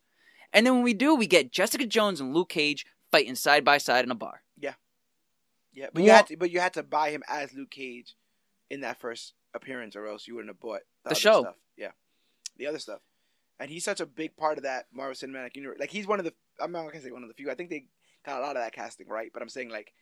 and 0.53 0.67
then 0.67 0.75
when 0.75 0.83
we 0.83 0.95
do, 0.95 1.15
we 1.15 1.27
get 1.27 1.53
Jessica 1.53 1.87
Jones 1.87 2.21
and 2.21 2.35
Luke 2.35 2.49
Cage 2.49 2.87
fighting 3.11 3.35
side 3.35 3.65
by 3.65 3.79
side 3.79 4.05
in 4.05 4.11
a 4.11 4.15
bar. 4.15 4.43
yeah, 4.57 4.75
Yeah. 5.73 5.89
but 5.93 6.03
you 6.03 6.09
Well- 6.09 6.17
had 6.17 6.27
to, 6.29 6.37
but 6.37 6.51
you 6.51 6.61
had 6.61 6.75
to 6.75 6.83
buy 6.83 7.11
him 7.11 7.23
as 7.29 7.53
Luke 7.55 7.71
Cage 7.71 8.15
in 8.71 8.81
that 8.81 9.01
first 9.01 9.35
appearance, 9.55 9.97
or 9.97 10.07
else 10.07 10.27
you 10.29 10.35
wouldn't 10.35 10.51
have 10.51 10.61
bought 10.61 10.83
the, 11.03 11.09
The 11.09 11.11
other 11.11 11.21
show. 11.21 11.41
Stuff. 11.43 11.57
Yeah, 11.77 11.93
the 12.57 12.67
other 12.67 12.79
stuff, 12.79 13.01
and 13.59 13.71
he's 13.71 13.85
such 13.85 14.01
a 14.01 14.07
big 14.07 14.37
part 14.37 14.59
of 14.59 14.63
that 14.65 14.87
Marvel 14.93 15.15
Cinematic 15.15 15.57
Universe. 15.57 15.79
Like 15.81 15.91
he's 15.91 16.07
one 16.07 16.19
of 16.21 16.25
the, 16.25 16.35
I'm 16.61 16.73
not 16.73 16.87
gonna 16.87 17.01
say 17.01 17.11
one 17.11 17.23
of 17.23 17.29
the 17.29 17.35
few. 17.35 17.51
I 17.51 17.55
think 17.55 17.71
they 17.71 17.87
got 18.25 18.39
a 18.39 18.43
lot 18.43 18.57
of 18.57 18.63
that 18.63 18.73
casting 18.73 19.09
right, 19.09 19.31
but 19.33 19.43
I'm 19.43 19.49
saying 19.49 19.71
like 19.71 19.93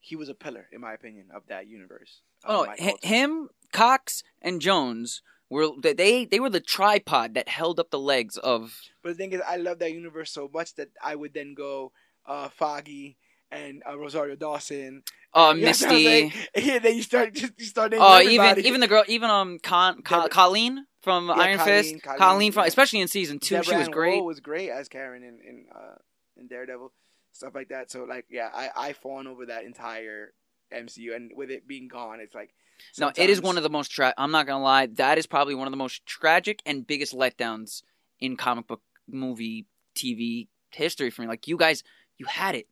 he 0.00 0.16
was 0.16 0.28
a 0.28 0.34
pillar, 0.34 0.68
in 0.72 0.80
my 0.80 0.92
opinion, 0.94 1.26
of 1.34 1.42
that 1.48 1.66
universe. 1.66 2.20
of 2.44 2.50
Oh, 2.50 2.64
Colter. 2.78 3.06
him, 3.06 3.48
Cox, 3.72 4.22
and 4.40 4.60
Jones 4.60 5.22
were 5.50 5.70
they- 5.80 6.24
they 6.24 6.40
were 6.40 6.50
the 6.50 6.60
tripod 6.60 7.34
that 7.34 7.48
held 7.48 7.80
up 7.80 7.90
the 7.90 7.98
legs 7.98 8.36
of. 8.36 8.80
But 9.02 9.10
the 9.10 9.14
thing 9.16 9.32
is, 9.32 9.40
I 9.46 9.56
love 9.56 9.78
that 9.80 9.92
universe 9.92 10.30
so 10.30 10.48
much 10.52 10.74
that 10.74 10.90
I 11.02 11.14
would 11.14 11.34
then 11.34 11.54
go 11.54 11.92
uh, 12.26 12.48
Foggy 12.50 13.16
and 13.50 13.82
uh, 13.88 13.96
Rosario 13.98 14.36
Dawson. 14.36 15.02
Uh, 15.34 15.52
You 15.56 15.62
know 15.62 15.66
Misty. 15.68 16.32
And 16.54 16.82
then 16.84 16.96
you 16.96 17.02
start 17.02 17.34
just 17.34 17.54
you 17.58 17.64
start 17.66 17.92
Oh, 17.96 18.20
even 18.20 18.58
even 18.64 18.80
the 18.80 18.88
girl, 18.88 19.04
even 19.08 19.30
um, 19.30 19.58
Con, 19.58 20.02
Con, 20.02 20.28
Colleen 20.28 20.86
from 21.00 21.28
Yeah, 21.28 21.34
Iron 21.34 21.58
Colleen, 21.58 21.82
Fist, 21.94 22.02
Colleen, 22.04 22.18
Colleen, 22.18 22.52
from 22.52 22.64
especially 22.66 23.00
in 23.00 23.08
season 23.08 23.38
two, 23.38 23.62
she 23.62 23.74
was 23.74 23.86
Ann 23.86 23.90
great. 23.90 24.16
Woll 24.16 24.26
was 24.26 24.40
great 24.40 24.68
as 24.70 24.88
Karen 24.88 25.22
in 25.22 25.38
in, 25.46 25.66
uh, 25.74 25.96
in 26.36 26.46
Daredevil, 26.48 26.92
stuff 27.32 27.54
like 27.54 27.68
that. 27.68 27.90
So 27.90 28.04
like, 28.04 28.26
yeah, 28.30 28.50
I 28.52 28.70
I 28.76 28.92
fawn 28.92 29.26
over 29.26 29.46
that 29.46 29.64
entire 29.64 30.32
MCU, 30.72 31.14
and 31.14 31.32
with 31.34 31.50
it 31.50 31.66
being 31.66 31.88
gone, 31.88 32.20
it's 32.20 32.34
like 32.34 32.54
No, 32.98 33.10
it 33.16 33.30
is 33.30 33.40
one 33.40 33.56
of 33.56 33.62
the 33.62 33.70
most. 33.70 33.90
Tra- 33.90 34.14
I'm 34.18 34.30
not 34.30 34.46
gonna 34.46 34.62
lie, 34.62 34.86
that 34.86 35.18
is 35.18 35.26
probably 35.26 35.54
one 35.54 35.66
of 35.66 35.72
the 35.72 35.76
most 35.78 36.04
tragic 36.06 36.62
and 36.66 36.86
biggest 36.86 37.14
letdowns 37.14 37.82
in 38.20 38.36
comic 38.36 38.66
book 38.66 38.82
movie 39.08 39.66
TV 39.94 40.48
history 40.70 41.10
for 41.10 41.22
me. 41.22 41.28
Like 41.28 41.48
you 41.48 41.56
guys, 41.56 41.82
you 42.18 42.26
had 42.26 42.54
it, 42.54 42.68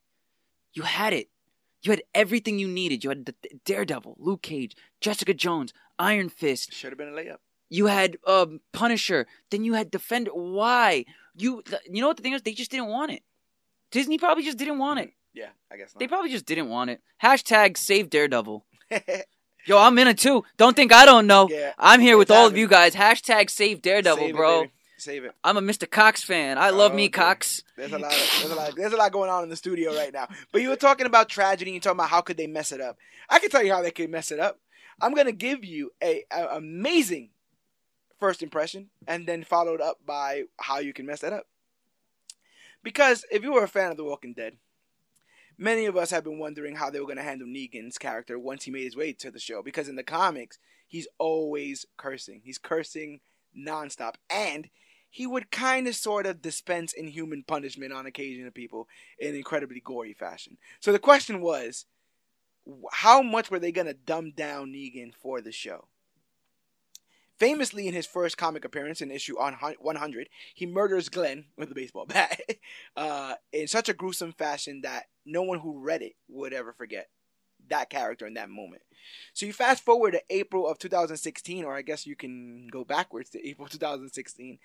you 0.72 0.82
had 0.82 1.12
it, 1.12 1.28
you 1.82 1.90
had 1.90 2.02
everything 2.14 2.58
you 2.58 2.68
needed. 2.68 3.04
You 3.04 3.10
had 3.10 3.26
the 3.26 3.34
Daredevil, 3.64 4.16
Luke 4.18 4.42
Cage, 4.42 4.76
Jessica 5.00 5.34
Jones, 5.34 5.72
Iron 5.98 6.28
Fist. 6.28 6.72
should 6.72 6.90
have 6.90 6.98
been 6.98 7.08
a 7.08 7.12
layup. 7.12 7.38
You 7.68 7.86
had 7.86 8.16
um, 8.26 8.60
Punisher. 8.72 9.26
Then 9.50 9.64
you 9.64 9.72
had 9.74 9.90
Defender. 9.90 10.30
Why? 10.32 11.04
You 11.34 11.62
you 11.90 12.00
know 12.00 12.08
what 12.08 12.16
the 12.16 12.22
thing 12.22 12.32
is? 12.32 12.42
They 12.42 12.52
just 12.52 12.70
didn't 12.70 12.88
want 12.88 13.12
it. 13.12 13.22
Disney 13.96 14.18
probably 14.18 14.44
just 14.44 14.58
didn't 14.58 14.78
want 14.78 15.00
it. 15.00 15.12
Yeah, 15.32 15.48
I 15.72 15.76
guess 15.78 15.94
not. 15.94 16.00
They 16.00 16.06
probably 16.08 16.30
just 16.30 16.44
didn't 16.44 16.68
want 16.68 16.90
it. 16.90 17.00
Hashtag 17.22 17.76
save 17.78 18.10
Daredevil. 18.10 18.64
Yo, 19.66 19.78
I'm 19.78 19.98
in 19.98 20.06
it 20.08 20.18
too. 20.18 20.44
Don't 20.58 20.76
think 20.76 20.92
I 20.92 21.04
don't 21.06 21.26
know. 21.26 21.48
yeah, 21.50 21.72
I'm 21.78 22.00
here 22.00 22.16
with 22.18 22.30
all 22.30 22.46
of 22.46 22.56
you 22.56 22.68
guys. 22.68 22.94
Hashtag 22.94 23.48
save 23.50 23.80
Daredevil, 23.82 24.18
Save 24.26 24.34
bro. 24.36 24.60
baby. 24.60 24.72
Save 24.98 25.24
it. 25.24 25.32
I'm 25.44 25.56
a 25.56 25.60
Mr. 25.62 25.90
Cox 25.90 26.22
fan. 26.22 26.56
I 26.58 26.70
love 26.70 26.92
Oh, 26.92 26.94
me 26.94 27.04
okay. 27.04 27.10
Cox. 27.12 27.62
There's 27.76 27.92
a 27.92 27.98
lot. 27.98 28.12
Of, 28.12 28.18
there's 28.40 28.50
a 28.52 28.54
lot. 28.54 28.76
There's 28.76 28.92
a 28.92 28.96
lot 28.96 29.12
going 29.12 29.28
on 29.30 29.42
in 29.44 29.48
the 29.50 29.56
studio 29.56 29.94
right 29.94 30.12
now. 30.12 30.28
But 30.52 30.62
you 30.62 30.68
were 30.68 30.76
talking 30.76 31.06
about 31.06 31.28
tragedy. 31.28 31.70
You're 31.72 31.80
talking 31.80 31.98
about 31.98 32.10
how 32.10 32.20
could 32.22 32.36
they 32.36 32.46
mess 32.46 32.70
it 32.72 32.80
up. 32.80 32.96
I 33.28 33.38
can 33.38 33.50
tell 33.50 33.62
you 33.62 33.72
how 33.72 33.82
they 33.82 33.90
could 33.90 34.08
mess 34.10 34.30
it 34.30 34.40
up. 34.40 34.58
I'm 35.00 35.14
gonna 35.14 35.32
give 35.32 35.64
you 35.64 35.92
a, 36.02 36.24
a 36.30 36.46
amazing 36.56 37.30
first 38.20 38.42
impression, 38.42 38.88
and 39.06 39.26
then 39.26 39.42
followed 39.44 39.80
up 39.80 39.98
by 40.06 40.44
how 40.58 40.78
you 40.78 40.92
can 40.94 41.04
mess 41.06 41.20
that 41.20 41.32
up. 41.34 41.46
Because 42.86 43.24
if 43.32 43.42
you 43.42 43.52
were 43.52 43.64
a 43.64 43.68
fan 43.68 43.90
of 43.90 43.96
The 43.96 44.04
Walking 44.04 44.32
Dead, 44.32 44.58
many 45.58 45.86
of 45.86 45.96
us 45.96 46.10
have 46.10 46.22
been 46.22 46.38
wondering 46.38 46.76
how 46.76 46.88
they 46.88 47.00
were 47.00 47.06
going 47.06 47.16
to 47.16 47.22
handle 47.24 47.48
Negan's 47.48 47.98
character 47.98 48.38
once 48.38 48.62
he 48.62 48.70
made 48.70 48.84
his 48.84 48.94
way 48.94 49.12
to 49.14 49.32
the 49.32 49.40
show. 49.40 49.60
Because 49.60 49.88
in 49.88 49.96
the 49.96 50.04
comics, 50.04 50.60
he's 50.86 51.08
always 51.18 51.84
cursing. 51.96 52.42
He's 52.44 52.58
cursing 52.58 53.18
nonstop, 53.58 54.14
and 54.30 54.68
he 55.10 55.26
would 55.26 55.50
kind 55.50 55.88
of 55.88 55.96
sort 55.96 56.26
of 56.26 56.40
dispense 56.40 56.92
inhuman 56.92 57.42
punishment 57.44 57.92
on 57.92 58.06
occasion 58.06 58.44
to 58.44 58.52
people 58.52 58.86
in 59.18 59.34
incredibly 59.34 59.80
gory 59.80 60.12
fashion. 60.12 60.56
So 60.78 60.92
the 60.92 61.00
question 61.00 61.40
was, 61.40 61.86
how 62.92 63.20
much 63.20 63.50
were 63.50 63.58
they 63.58 63.72
going 63.72 63.88
to 63.88 63.94
dumb 63.94 64.30
down 64.30 64.68
Negan 64.68 65.12
for 65.12 65.40
the 65.40 65.50
show? 65.50 65.88
Famously, 67.38 67.86
in 67.86 67.94
his 67.94 68.06
first 68.06 68.38
comic 68.38 68.64
appearance 68.64 69.02
in 69.02 69.10
issue 69.10 69.38
on 69.38 69.54
100, 69.54 70.28
he 70.54 70.64
murders 70.64 71.08
Glenn 71.08 71.46
with 71.56 71.70
a 71.70 71.74
baseball 71.74 72.06
bat 72.08 72.40
uh, 72.96 73.34
in 73.52 73.68
such 73.68 73.88
a 73.88 73.94
gruesome 73.94 74.32
fashion 74.32 74.80
that 74.82 75.06
no 75.24 75.42
one 75.42 75.58
who 75.58 75.80
read 75.80 76.02
it 76.02 76.14
would 76.28 76.52
ever 76.52 76.72
forget 76.72 77.08
that 77.68 77.90
character 77.90 78.26
in 78.26 78.34
that 78.34 78.48
moment. 78.48 78.82
So 79.34 79.46
you 79.46 79.52
fast 79.52 79.84
forward 79.84 80.12
to 80.12 80.22
April 80.30 80.66
of 80.66 80.78
2016, 80.78 81.64
or 81.64 81.74
I 81.74 81.82
guess 81.82 82.06
you 82.06 82.16
can 82.16 82.68
go 82.68 82.84
backwards 82.84 83.30
to 83.30 83.48
April 83.48 83.68
2016, 83.70 84.58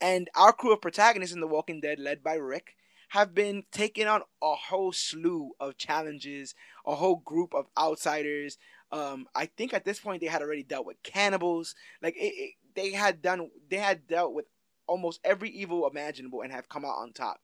and 0.00 0.28
our 0.34 0.52
crew 0.52 0.72
of 0.72 0.80
protagonists 0.80 1.34
in 1.34 1.40
The 1.40 1.46
Walking 1.46 1.80
Dead, 1.80 1.98
led 1.98 2.22
by 2.22 2.34
Rick, 2.34 2.76
have 3.10 3.34
been 3.34 3.64
taking 3.70 4.06
on 4.06 4.22
a 4.42 4.54
whole 4.54 4.92
slew 4.92 5.52
of 5.60 5.76
challenges, 5.76 6.54
a 6.86 6.96
whole 6.96 7.16
group 7.16 7.54
of 7.54 7.66
outsiders. 7.78 8.58
Um, 8.94 9.26
I 9.34 9.46
think 9.46 9.74
at 9.74 9.84
this 9.84 9.98
point 9.98 10.20
they 10.20 10.28
had 10.28 10.40
already 10.40 10.62
dealt 10.62 10.86
with 10.86 11.02
cannibals. 11.02 11.74
Like 12.00 12.14
it, 12.16 12.32
it, 12.36 12.52
they 12.76 12.92
had 12.92 13.20
done, 13.20 13.50
they 13.68 13.78
had 13.78 14.06
dealt 14.06 14.34
with 14.34 14.44
almost 14.86 15.20
every 15.24 15.50
evil 15.50 15.88
imaginable 15.88 16.42
and 16.42 16.52
have 16.52 16.68
come 16.68 16.84
out 16.84 16.98
on 16.98 17.12
top. 17.12 17.40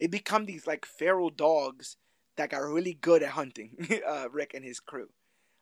It 0.00 0.10
become 0.10 0.46
these 0.46 0.66
like 0.66 0.84
feral 0.84 1.30
dogs 1.30 1.96
that 2.36 2.50
got 2.50 2.62
really 2.62 2.94
good 2.94 3.22
at 3.22 3.30
hunting. 3.30 4.00
uh, 4.08 4.28
Rick 4.32 4.52
and 4.52 4.64
his 4.64 4.80
crew 4.80 5.10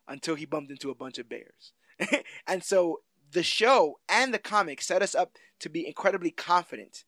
until 0.06 0.34
he 0.34 0.46
bumped 0.46 0.70
into 0.70 0.90
a 0.90 0.94
bunch 0.94 1.18
of 1.18 1.28
bears. 1.28 1.72
and 2.46 2.64
so 2.64 3.00
the 3.32 3.42
show 3.42 3.98
and 4.08 4.32
the 4.32 4.38
comic 4.38 4.80
set 4.80 5.02
us 5.02 5.14
up 5.14 5.32
to 5.60 5.68
be 5.68 5.86
incredibly 5.86 6.30
confident 6.30 7.04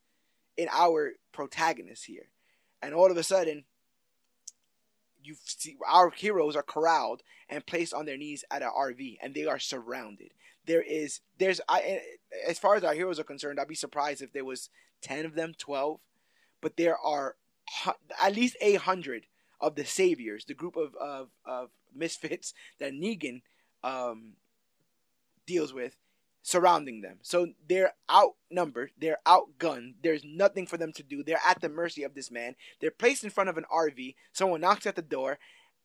in 0.59 0.69
our 0.71 1.13
protagonists 1.33 2.05
here. 2.05 2.27
And 2.83 2.93
all 2.93 3.11
of 3.11 3.17
a 3.17 3.23
sudden, 3.23 3.65
you 5.23 5.37
see 5.45 5.77
our 5.89 6.11
heroes 6.11 6.57
are 6.57 6.63
corralled 6.63 7.23
and 7.49 7.67
placed 7.67 7.95
on 7.95 8.07
their 8.07 8.17
knees 8.17 8.45
at 8.51 8.63
an 8.63 8.71
RV, 8.77 9.17
and 9.23 9.35
they 9.35 9.45
are 9.45 9.59
surrounded. 9.59 10.33
There 10.67 10.83
is, 10.83 11.21
there's, 11.39 11.61
I, 11.69 12.01
as 12.47 12.59
far 12.59 12.77
as 12.77 12.85
our 12.85 12.95
heroes 12.95 13.19
are 13.19 13.25
concerned, 13.25 13.59
I'd 13.59 13.69
be 13.69 13.75
surprised 13.75 14.23
if 14.23 14.33
there 14.33 14.45
was 14.45 14.71
ten 15.01 15.25
of 15.25 15.35
them, 15.35 15.55
twelve, 15.57 16.01
but 16.61 16.77
there 16.77 16.97
are 16.99 17.37
at 18.23 18.35
least 18.35 18.57
eight 18.61 18.81
hundred 18.81 19.25
of 19.61 19.75
the 19.75 19.85
saviors, 19.85 20.45
the 20.45 20.55
group 20.55 20.77
of 20.77 20.95
of, 20.97 21.29
of 21.45 21.71
misfits 21.95 22.55
that 22.79 22.93
Negan 22.93 23.43
um, 23.83 24.35
deals 25.47 25.73
with, 25.73 25.97
surrounding 26.43 27.01
them. 27.01 27.19
So 27.23 27.49
they're 27.69 27.93
outnumbered, 28.11 28.93
they're 28.99 29.19
outgunned. 29.27 29.95
There's 30.03 30.23
nothing 30.25 30.67
for 30.67 30.77
them 30.77 30.93
to 30.93 31.03
do. 31.03 31.23
They're 31.23 31.41
at 31.47 31.61
the 31.61 31.69
mercy 31.69 32.03
of 32.03 32.15
this 32.15 32.31
man. 32.31 32.55
They're 32.81 32.91
placed 32.91 33.25
in 33.25 33.31
front 33.31 33.51
of 33.51 33.59
an 33.59 33.67
RV. 33.73 34.15
Someone 34.33 34.61
knocks 34.61 34.87
at 34.87 34.97
the 34.97 35.03
door, 35.03 35.39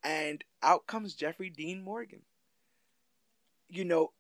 and 0.04 0.44
out 0.64 0.88
comes 0.88 1.14
Jeffrey 1.14 1.50
Dean 1.50 1.84
Morgan. 1.84 2.22
You 3.68 3.84
know, 3.84 4.12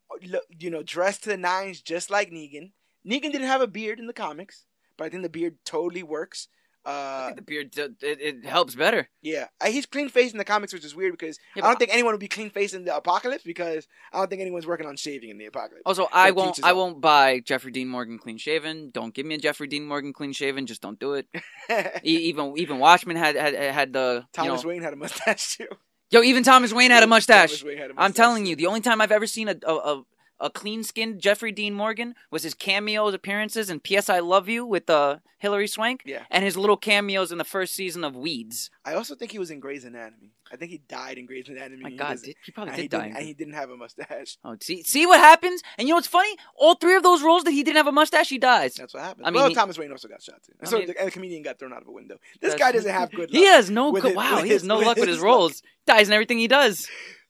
you 0.60 0.70
know, 0.70 0.84
dressed 0.84 1.24
to 1.24 1.30
the 1.30 1.38
nines, 1.38 1.82
just 1.82 2.10
like 2.10 2.32
Negan. 2.32 2.72
Negan 3.07 3.32
didn't 3.32 3.48
have 3.48 3.62
a 3.62 3.68
beard 3.68 3.99
in 3.99 4.07
the 4.07 4.14
comics, 4.14 4.66
but 4.98 5.06
I 5.06 5.10
think 5.10 5.24
the 5.24 5.30
beard 5.30 5.57
totally 5.64 6.03
works. 6.03 6.48
Uh, 6.86 7.34
the 7.34 7.41
beard 7.41 7.76
it, 7.78 7.95
it 8.02 8.45
helps 8.45 8.76
better. 8.76 9.10
yeah, 9.22 9.48
he's 9.66 9.86
clean 9.86 10.07
faced 10.07 10.34
in 10.34 10.38
the 10.38 10.45
comics, 10.45 10.72
which 10.72 10.86
is 10.86 10.95
weird 10.95 11.14
because 11.14 11.40
Yeah, 11.56 11.66
I 11.66 11.68
don't 11.70 11.80
think 11.80 11.91
anyone 11.91 12.14
would 12.14 12.20
be 12.20 12.28
clean 12.28 12.52
faced 12.52 12.76
in 12.76 12.86
the 12.86 12.95
apocalypse 12.95 13.44
because 13.44 13.88
I 14.14 14.20
don't 14.20 14.30
think 14.30 14.41
anyone's 14.41 14.68
working 14.68 14.86
on 14.86 14.95
shaving 14.95 15.30
in 15.30 15.38
the 15.40 15.45
apocalypse. 15.48 15.82
Also, 15.86 16.07
I 16.14 16.32
won't. 16.32 16.60
I 16.64 16.74
won't 16.74 17.02
buy 17.02 17.40
Jeffrey 17.40 17.72
Dean 17.72 17.88
Morgan 17.88 18.20
clean 18.20 18.38
shaven. 18.38 18.91
Don't 18.94 19.14
give 19.14 19.26
me 19.26 19.36
a 19.36 19.38
Jeffrey 19.40 19.68
Dean 19.68 19.86
Morgan 19.86 20.14
clean 20.14 20.32
shaven. 20.32 20.68
Just 20.68 20.82
don't 20.82 20.99
do 20.99 21.14
it. 21.16 21.28
Even 22.03 22.53
even 22.57 22.78
Watchmen 22.80 23.18
had 23.18 23.36
had 23.36 23.56
had 23.56 23.94
the 23.94 24.22
you 24.24 24.28
Thomas 24.34 24.64
know, 24.64 24.70
Wayne 24.70 24.84
had 24.84 24.94
a 24.94 24.95
mustache 24.95 25.57
too. 25.57 25.68
yo. 26.12 26.22
Even 26.22 26.44
Thomas 26.44 26.72
Wayne 26.72 26.91
had 26.91 27.02
a 27.03 27.07
mustache. 27.07 27.64
Had 27.64 27.91
a 27.91 27.94
I'm 27.98 28.14
telling 28.14 28.45
you, 28.45 28.56
the 28.56 28.68
only 28.68 28.82
time 28.82 29.02
I've 29.02 29.12
ever 29.12 29.26
seen 29.28 29.48
a 29.49 29.56
a, 29.66 29.74
a, 29.74 30.03
a 30.40 30.49
clean 30.49 30.84
skinned 30.84 31.20
Jeffrey 31.22 31.52
Dean 31.52 31.74
Morgan 31.74 32.16
was 32.32 32.44
his 32.44 32.53
cameos 32.53 33.14
appearances 33.14 33.70
in 33.70 33.80
P.S. 33.80 34.10
I 34.10 34.20
Love 34.20 34.49
You 34.49 34.66
with 34.66 34.90
uh, 34.90 35.18
Hilary 35.38 35.68
Swank, 35.68 36.02
Yeah. 36.06 36.24
and 36.30 36.44
his 36.44 36.57
little 36.57 36.76
cameos 36.78 37.32
in 37.32 37.38
the 37.38 37.44
first 37.45 37.74
season 37.74 38.03
of 38.03 38.16
Weeds. 38.16 38.70
I 38.84 38.95
also 38.95 39.16
think 39.16 39.32
he 39.32 39.40
was 39.40 39.49
in 39.52 39.60
Grey's 39.60 39.86
Anatomy. 39.86 40.32
I 40.52 40.57
think 40.57 40.72
he 40.72 40.78
died 40.78 41.18
in 41.18 41.26
Grey's 41.26 41.48
Anatomy. 41.49 41.82
My 41.84 41.90
He 41.90 41.95
God, 41.98 42.18
did, 42.22 42.36
he 42.45 42.52
probably 42.52 42.74
and 42.74 42.82
he 42.82 42.88
did 42.88 42.98
die. 42.98 43.14
and 43.16 43.26
he 43.26 43.34
didn't 43.34 43.53
have 43.53 43.70
a 43.70 43.78
mustache. 43.78 44.38
Oh, 44.44 44.56
see, 44.62 44.84
see 44.84 45.06
what 45.06 45.20
happens? 45.20 45.62
And 45.78 45.88
you 45.88 45.94
know 45.94 45.98
what's 45.98 46.07
funny? 46.07 46.36
All 46.56 46.76
three 46.76 46.95
of 46.95 47.03
those 47.03 47.24
roles 47.24 47.44
that 47.45 47.52
he 47.52 47.64
didn't 47.64 47.78
have 47.78 47.88
a 47.88 47.91
mustache, 47.91 48.30
he 48.30 48.38
dies. 48.38 48.76
That's 48.76 48.94
what 48.94 49.03
happened. 49.03 49.26
I 49.26 49.30
mean, 49.32 49.40
well, 49.41 49.49
he- 49.49 49.56
Thomas 49.56 49.78
Wayne 49.78 49.91
also 49.91 50.07
got 50.07 50.22
shot 50.22 50.44
too. 50.44 50.53
I 50.62 50.66
so 50.66 50.78
mean- 50.80 50.88
the, 50.88 50.98
and 50.99 51.07
the 51.07 51.12
comedian 51.12 51.44
got 51.44 51.60
thrown 51.60 51.74
out 51.74 51.82
of 51.82 51.88
a 51.88 51.91
window. 51.91 52.18
This 52.41 52.56
guy 52.56 52.72
doesn't 52.72 52.91
have 52.91 53.10
good 53.12 53.32
luck. 53.32 53.40
He 53.41 53.45
has 53.45 53.70
no 53.72 53.91
good. 53.91 54.03
his- 54.03 54.16
wow, 54.16 54.36
he 54.44 54.49
has 54.49 54.62
his- 54.62 54.64
no 54.64 54.78
luck 54.80 54.98
with 54.98 55.07
his 55.07 55.16
his 55.18 55.24
roles. 55.24 55.62
Dies 55.88 56.07
in 56.07 56.14
everything 56.14 56.38
he 56.40 56.48
does. 56.48 56.88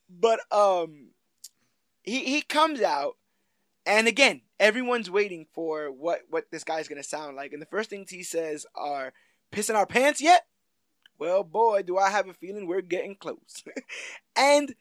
But 0.10 0.40
um, 0.52 1.10
he 2.06 2.24
he 2.26 2.42
comes 2.42 2.82
out, 2.82 3.16
and 3.86 4.08
again, 4.08 4.42
everyone's 4.60 5.10
waiting 5.10 5.46
for 5.54 5.92
what 5.92 6.22
what 6.30 6.46
this 6.52 6.64
guy's 6.64 6.88
gonna 6.88 7.04
sound 7.04 7.36
like. 7.36 7.54
And 7.54 7.62
the 7.62 7.68
first 7.68 7.90
things 7.90 8.10
he 8.10 8.24
says 8.24 8.66
are, 8.76 9.14
"Pissing 9.52 9.76
our 9.76 9.86
pants 9.86 10.22
yet?" 10.22 10.46
Well, 11.18 11.44
boy, 11.44 11.84
do 11.84 11.98
I 11.98 12.10
have 12.10 12.28
a 12.28 12.34
feeling 12.34 12.68
we're 12.68 12.82
getting 12.82 13.16
close. 13.16 13.64
and 14.36 14.76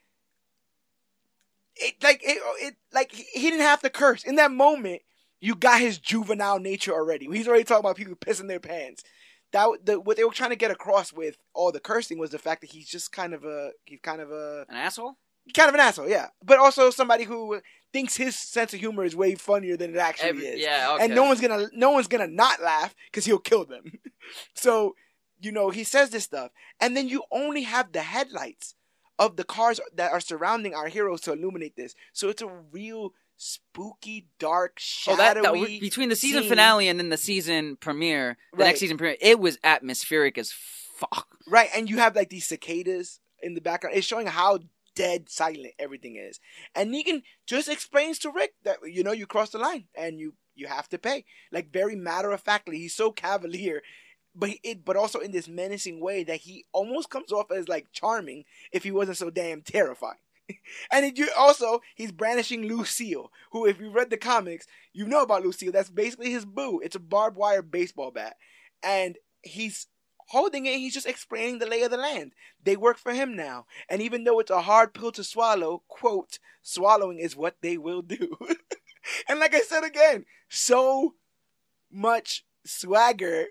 it 1.77 1.95
like 2.03 2.21
it, 2.23 2.39
it 2.61 2.77
like 2.93 3.13
he 3.13 3.51
didn't 3.51 3.61
have 3.61 3.81
to 3.83 3.91
curse 3.91 4.25
in 4.25 4.37
that 4.37 4.51
moment. 4.51 5.03
You 5.41 5.55
got 5.55 5.81
his 5.81 5.99
juvenile 5.99 6.59
nature 6.59 6.93
already. 6.93 7.27
He's 7.31 7.49
already 7.49 7.65
talking 7.65 7.81
about 7.81 7.97
people 7.97 8.15
pissing 8.15 8.49
their 8.49 8.61
pants. 8.61 9.05
That 9.53 9.69
the, 9.85 10.01
what 10.01 10.17
they 10.17 10.25
were 10.25 10.33
trying 10.33 10.51
to 10.51 10.57
get 10.57 10.71
across 10.71 11.13
with 11.13 11.37
all 11.53 11.71
the 11.71 11.81
cursing 11.81 12.19
was 12.19 12.31
the 12.31 12.39
fact 12.39 12.63
that 12.63 12.71
he's 12.71 12.89
just 12.89 13.13
kind 13.13 13.35
of 13.35 13.45
a 13.45 13.73
he's 13.85 14.01
kind 14.01 14.21
of 14.21 14.31
a 14.31 14.65
An 14.69 14.77
asshole. 14.77 15.17
Kind 15.53 15.69
of 15.69 15.75
an 15.75 15.81
asshole, 15.81 16.09
yeah. 16.09 16.29
But 16.45 16.59
also 16.59 16.91
somebody 16.91 17.25
who 17.25 17.61
thinks 17.93 18.17
his 18.17 18.37
sense 18.37 18.73
of 18.75 18.81
humor 18.81 19.05
is 19.05 19.15
way 19.15 19.35
funnier 19.35 19.77
than 19.77 19.91
it 19.95 19.99
actually 19.99 20.29
Every- 20.31 20.47
is. 20.47 20.61
yeah, 20.61 20.93
okay. 20.95 21.05
And 21.05 21.15
no 21.15 21.25
one's 21.25 21.41
gonna 21.41 21.69
no 21.75 21.91
one's 21.91 22.09
gonna 22.09 22.27
not 22.27 22.61
laugh 22.63 22.95
because 23.11 23.25
he'll 23.25 23.39
kill 23.39 23.65
them. 23.65 23.99
so, 24.55 24.95
you 25.41 25.53
know, 25.53 25.71
he 25.71 25.85
says 25.85 26.11
this 26.11 26.25
stuff, 26.25 26.51
and 26.81 26.97
then 26.97 27.09
you 27.09 27.23
only 27.31 27.63
have 27.63 27.93
the 27.93 28.01
headlights 28.03 28.75
of 29.19 29.37
the 29.37 29.45
cars 29.45 29.79
that 29.95 30.11
are 30.13 30.21
surrounding 30.21 30.75
our 30.75 30.89
heroes 30.89 31.21
to 31.23 31.33
illuminate 31.33 31.77
this. 31.77 31.95
So 32.13 32.29
it's 32.31 32.43
a 32.43 32.49
real 32.73 33.13
spooky, 33.37 34.27
dark, 34.39 34.81
Oh, 35.09 35.17
that, 35.17 35.35
that 35.43 35.53
between 35.81 36.09
the 36.09 36.17
season 36.17 36.43
scene. 36.43 36.49
finale 36.49 36.89
and 36.89 36.99
then 36.99 37.11
the 37.11 37.17
season 37.17 37.77
premiere, 37.77 38.37
the 38.53 38.59
Right. 38.59 38.67
next 38.69 38.81
season 38.81 38.97
premiere, 38.97 39.17
it 39.21 39.39
was 39.39 39.59
atmospheric 39.63 40.37
as 40.39 40.53
fuck. 40.53 41.29
Right, 41.47 41.69
and 41.75 41.89
you 41.89 41.99
have 41.99 42.17
like 42.17 42.31
these 42.31 42.47
cicadas 42.47 43.21
in 43.43 43.55
the 43.55 43.61
background. 43.61 43.97
It's 43.97 44.07
showing 44.07 44.27
how 44.27 44.59
dead 44.95 45.29
silent 45.29 45.75
everything 45.79 46.17
is. 46.17 46.41
And 46.75 46.93
Negan 46.93 47.23
just 47.47 47.69
explains 47.69 48.19
to 48.21 48.31
Rick 48.31 48.55
that 48.65 48.79
you 48.85 49.03
know 49.03 49.13
you 49.13 49.27
crossed 49.27 49.53
the 49.53 49.59
line 49.59 49.85
and 49.97 50.19
you 50.19 50.35
you 50.55 50.67
have 50.67 50.89
to 50.91 50.99
pay. 50.99 51.25
Like 51.53 51.73
very 51.73 51.97
matter 51.97 52.31
of 52.31 52.41
factly. 52.41 52.79
He's 52.79 52.95
so 52.95 53.11
cavalier, 53.13 53.83
but 54.35 54.51
he, 54.51 54.61
it 54.63 54.85
but 54.85 54.97
also 54.97 55.21
in 55.21 55.33
this 55.33 55.49
menacing 55.49 56.01
way 56.01 56.25
that 56.25 56.41
he 56.41 56.65
almost 56.73 57.11
comes 57.11 57.33
off 57.33 57.51
as 57.51 57.69
like 57.69 57.93
charming 57.93 58.45
if 58.73 58.83
he 58.85 58.91
wasn't 58.91 59.19
so 59.19 59.31
damn 59.31 59.63
terrifying. 59.63 60.19
and 60.93 61.07
it, 61.07 61.19
you 61.19 61.29
also 61.37 61.81
he's 61.95 62.13
brandishing 62.13 62.67
Lucille, 62.67 63.31
who 63.53 63.67
if 63.67 63.81
you 63.81 63.91
read 63.91 64.11
the 64.11 64.17
comics, 64.17 64.67
you 64.93 65.07
know 65.07 65.23
about 65.23 65.43
Lucille. 65.43 65.73
That's 65.73 65.91
basically 65.91 66.31
his 66.31 66.45
boo. 66.45 66.81
It's 66.85 66.97
a 66.97 67.01
barbed 67.01 67.37
wire 67.37 67.63
baseball 67.63 68.11
bat, 68.11 68.37
and 68.83 69.17
he's 69.43 69.87
holding 70.29 70.67
it. 70.67 70.77
He's 70.77 70.95
just 70.95 71.07
explaining 71.07 71.59
the 71.59 71.67
lay 71.67 71.83
of 71.83 71.91
the 71.91 71.97
land. 71.97 72.33
They 72.63 72.77
work 72.77 72.99
for 72.99 73.13
him 73.13 73.37
now, 73.37 73.67
and 73.89 74.03
even 74.03 74.25
though 74.25 74.41
it's 74.41 74.51
a 74.51 74.63
hard 74.63 74.95
pill 74.95 75.13
to 75.13 75.25
swallow, 75.25 75.83
quote, 75.89 76.39
swallowing 76.63 77.19
is 77.19 77.37
what 77.37 77.57
they 77.61 77.77
will 77.77 78.03
do. 78.03 78.37
and 79.29 79.39
like 79.39 79.55
I 79.55 79.61
said 79.61 79.85
again, 79.85 80.25
so 80.49 81.15
much 81.91 82.45
swagger 82.67 83.47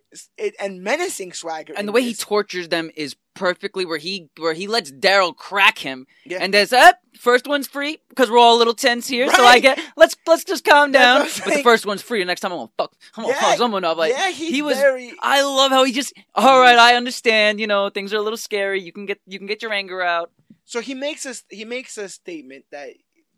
and 0.60 0.82
menacing 0.82 1.34
swagger. 1.34 1.74
And 1.76 1.88
the 1.88 1.92
way 1.92 2.02
he 2.02 2.14
tortures 2.14 2.70
them 2.70 2.92
is 2.96 3.16
perfectly 3.34 3.86
where 3.86 3.98
he 3.98 4.30
where 4.38 4.54
he 4.54 4.68
lets 4.68 4.92
Daryl 4.92 5.36
crack 5.36 5.80
him 5.80 6.06
Yeah. 6.26 6.40
and 6.42 6.54
there's 6.54 6.74
up 6.74 7.00
first 7.20 7.48
one's 7.48 7.68
free 7.68 8.00
because 8.10 8.30
we're 8.30 8.38
all 8.38 8.56
a 8.56 8.60
little 8.60 8.74
tense 8.74 9.08
here 9.08 9.28
so 9.32 9.44
I 9.44 9.60
get 9.60 9.80
let's 9.96 10.16
let's 10.28 10.44
just 10.44 10.64
calm 10.66 10.92
down 10.92 11.22
but 11.46 11.54
the 11.54 11.64
first 11.64 11.86
one's 11.86 12.02
free 12.02 12.22
and 12.22 12.28
next 12.28 12.42
time 12.42 12.52
I'm 12.52 12.60
gonna 12.60 12.72
fuck 12.78 12.94
I'm 13.16 13.24
gonna 13.24 13.36
Yeah. 13.36 13.42
fuck 13.42 13.58
someone 13.58 13.84
up 13.84 13.98
like 13.98 14.12
yeah, 14.14 14.32
he 14.32 14.62
was 14.62 14.78
very. 14.78 15.14
I 15.22 15.42
love 15.42 15.72
how 15.72 15.84
he 15.84 15.92
just 15.92 16.14
all 16.36 16.60
right 16.60 16.78
mm-hmm. 16.78 16.94
I 16.94 16.96
understand 16.96 17.60
you 17.60 17.68
know 17.68 17.90
things 17.90 18.14
are 18.14 18.18
a 18.18 18.22
little 18.22 18.38
scary 18.38 18.82
you 18.82 18.92
can 18.92 19.06
get 19.06 19.20
you 19.26 19.38
can 19.40 19.48
get 19.48 19.62
your 19.62 19.74
anger 19.74 20.02
out 20.02 20.32
So 20.66 20.80
he 20.80 20.94
makes 20.94 21.26
us. 21.26 21.44
He 21.50 21.66
makes 21.66 21.98
a 21.98 22.08
statement 22.08 22.66
that 22.72 22.92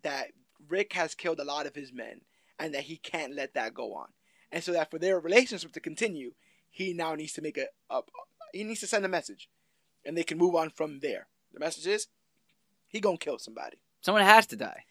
that 0.03 0.27
Rick 0.69 0.93
has 0.93 1.15
killed 1.15 1.39
a 1.39 1.43
lot 1.43 1.65
of 1.65 1.75
his 1.75 1.91
men, 1.91 2.21
and 2.59 2.73
that 2.73 2.83
he 2.83 2.97
can't 2.97 3.33
let 3.35 3.53
that 3.55 3.73
go 3.73 3.93
on, 3.95 4.09
and 4.51 4.63
so 4.63 4.71
that 4.73 4.91
for 4.91 4.99
their 4.99 5.19
relationship 5.19 5.71
to 5.73 5.79
continue, 5.79 6.31
he 6.69 6.93
now 6.93 7.15
needs 7.15 7.33
to 7.33 7.41
make 7.41 7.57
a. 7.57 7.65
a 7.89 8.01
he 8.53 8.63
needs 8.63 8.79
to 8.81 8.87
send 8.87 9.03
a 9.03 9.09
message, 9.09 9.49
and 10.05 10.17
they 10.17 10.23
can 10.23 10.37
move 10.37 10.55
on 10.55 10.69
from 10.69 10.99
there. 10.99 11.27
The 11.53 11.59
message 11.59 11.87
is, 11.87 12.07
he 12.87 12.99
gonna 12.99 13.17
kill 13.17 13.39
somebody. 13.39 13.77
someone 14.01 14.23
has 14.23 14.45
to 14.47 14.55
die 14.55 14.83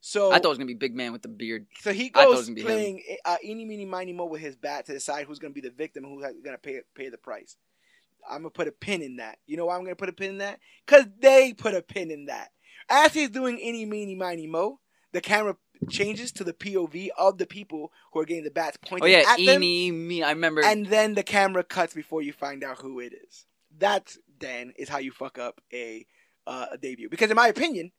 So 0.00 0.32
I 0.32 0.38
thought 0.38 0.46
it 0.46 0.48
was 0.48 0.58
gonna 0.58 0.66
be 0.66 0.74
big 0.74 0.94
man 0.94 1.12
with 1.12 1.22
the 1.22 1.28
beard 1.28 1.66
So 1.80 1.92
he 1.92 2.08
goes 2.08 2.44
gonna 2.46 2.54
be 2.54 2.60
him. 2.62 2.66
playing 2.66 3.02
uh, 3.24 3.36
eeny, 3.44 3.64
meeny, 3.64 3.84
miny, 3.84 4.12
mo 4.12 4.24
with 4.26 4.40
his 4.40 4.56
bat 4.56 4.86
to 4.86 4.92
decide 4.92 5.26
who's 5.26 5.38
to 5.38 5.50
be 5.50 5.60
the 5.60 5.70
victim, 5.70 6.04
who's 6.04 6.22
to 6.22 6.58
pay 6.58 6.80
pay 6.94 7.08
the 7.08 7.18
price. 7.18 7.56
I'm 8.28 8.38
gonna 8.38 8.50
put 8.50 8.68
a 8.68 8.72
pin 8.72 9.02
in 9.02 9.16
that. 9.16 9.38
You 9.46 9.56
know 9.56 9.66
why 9.66 9.76
I'm 9.76 9.84
gonna 9.84 9.96
put 9.96 10.08
a 10.08 10.12
pin 10.12 10.30
in 10.30 10.38
that? 10.38 10.60
Cause 10.86 11.04
they 11.20 11.52
put 11.52 11.74
a 11.74 11.82
pin 11.82 12.10
in 12.10 12.26
that. 12.26 12.52
As 12.88 13.14
he's 13.14 13.30
doing 13.30 13.58
eeny, 13.58 13.86
meeny, 13.86 14.14
miny, 14.14 14.46
mo, 14.46 14.80
the 15.12 15.20
camera 15.20 15.56
changes 15.88 16.32
to 16.32 16.44
the 16.44 16.52
POV 16.52 17.08
of 17.18 17.38
the 17.38 17.46
people 17.46 17.92
who 18.12 18.20
are 18.20 18.24
getting 18.24 18.44
the 18.44 18.50
bats 18.50 18.76
pointed 18.76 19.04
oh 19.04 19.06
yeah 19.06 19.24
at 19.28 19.36
them, 19.38 19.62
Eeny 19.62 19.90
me 19.90 20.22
I 20.22 20.30
remember 20.30 20.62
and 20.62 20.86
then 20.86 21.14
the 21.14 21.22
camera 21.22 21.62
cuts 21.62 21.94
before 21.94 22.22
you 22.22 22.32
find 22.32 22.64
out 22.64 22.78
who 22.78 23.00
it 23.00 23.12
is. 23.12 23.46
That 23.78 24.16
then 24.44 24.72
is 24.76 24.88
how 24.88 24.98
you 24.98 25.12
fuck 25.12 25.38
up 25.38 25.60
a 25.72 26.06
uh, 26.46 26.66
a 26.72 26.78
debut. 26.78 27.08
Because 27.08 27.30
in 27.30 27.36
my 27.36 27.48
opinion, 27.48 27.92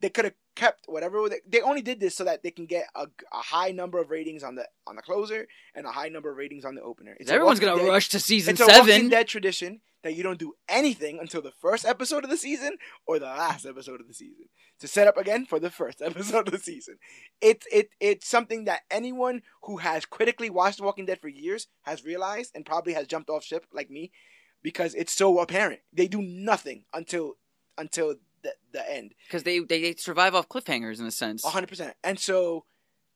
they 0.00 0.08
could 0.08 0.24
have 0.24 0.34
kept 0.54 0.84
whatever 0.86 1.28
they, 1.28 1.40
they 1.48 1.60
only 1.60 1.82
did 1.82 2.00
this 2.00 2.16
so 2.16 2.24
that 2.24 2.42
they 2.42 2.50
can 2.50 2.66
get 2.66 2.86
a, 2.94 3.06
a 3.32 3.36
high 3.36 3.70
number 3.70 3.98
of 4.00 4.10
ratings 4.10 4.42
on 4.42 4.54
the 4.54 4.66
on 4.86 4.96
the 4.96 5.02
closer 5.02 5.46
and 5.74 5.86
a 5.86 5.90
high 5.90 6.08
number 6.08 6.30
of 6.30 6.36
ratings 6.36 6.64
on 6.64 6.74
the 6.74 6.82
opener. 6.82 7.16
It's 7.18 7.30
everyone's 7.30 7.60
gonna 7.60 7.80
Dead- 7.80 7.88
rush 7.88 8.08
to 8.10 8.20
season 8.20 8.52
It's 8.52 8.60
a 8.60 8.66
Walking 8.66 8.84
seven 8.86 9.08
Dead 9.08 9.28
tradition 9.28 9.80
that 10.04 10.14
you 10.14 10.22
don't 10.22 10.38
do 10.38 10.54
anything 10.68 11.18
until 11.20 11.42
the 11.42 11.50
first 11.60 11.84
episode 11.84 12.22
of 12.22 12.30
the 12.30 12.36
season 12.36 12.76
or 13.06 13.18
the 13.18 13.26
last 13.26 13.66
episode 13.66 14.00
of 14.00 14.06
the 14.06 14.14
season 14.14 14.44
to 14.78 14.86
set 14.86 15.08
up 15.08 15.16
again 15.16 15.44
for 15.44 15.58
the 15.58 15.70
first 15.70 16.00
episode 16.04 16.46
of 16.46 16.52
the 16.52 16.58
season. 16.58 16.98
It's 17.40 17.66
it 17.72 17.90
it's 18.00 18.28
something 18.28 18.64
that 18.64 18.82
anyone 18.90 19.42
who 19.62 19.78
has 19.78 20.04
critically 20.04 20.50
watched 20.50 20.80
Walking 20.80 21.06
Dead 21.06 21.20
for 21.20 21.28
years 21.28 21.66
has 21.82 22.04
realized 22.04 22.52
and 22.54 22.64
probably 22.64 22.92
has 22.94 23.06
jumped 23.06 23.30
off 23.30 23.44
ship 23.44 23.66
like 23.72 23.90
me 23.90 24.12
because 24.62 24.94
it's 24.94 25.12
so 25.12 25.38
apparent. 25.40 25.80
They 25.92 26.08
do 26.08 26.22
nothing 26.22 26.84
until 26.92 27.36
until 27.76 28.16
the, 28.42 28.52
the 28.72 28.92
end. 28.92 29.14
because 29.26 29.42
they, 29.42 29.58
they 29.60 29.80
they 29.80 29.94
survive 29.94 30.34
off 30.34 30.48
cliffhangers 30.48 31.00
in 31.00 31.06
a 31.06 31.10
sense 31.10 31.44
hundred 31.44 31.68
percent. 31.68 31.94
And 32.04 32.18
so, 32.18 32.64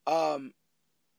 um, 0.06 0.52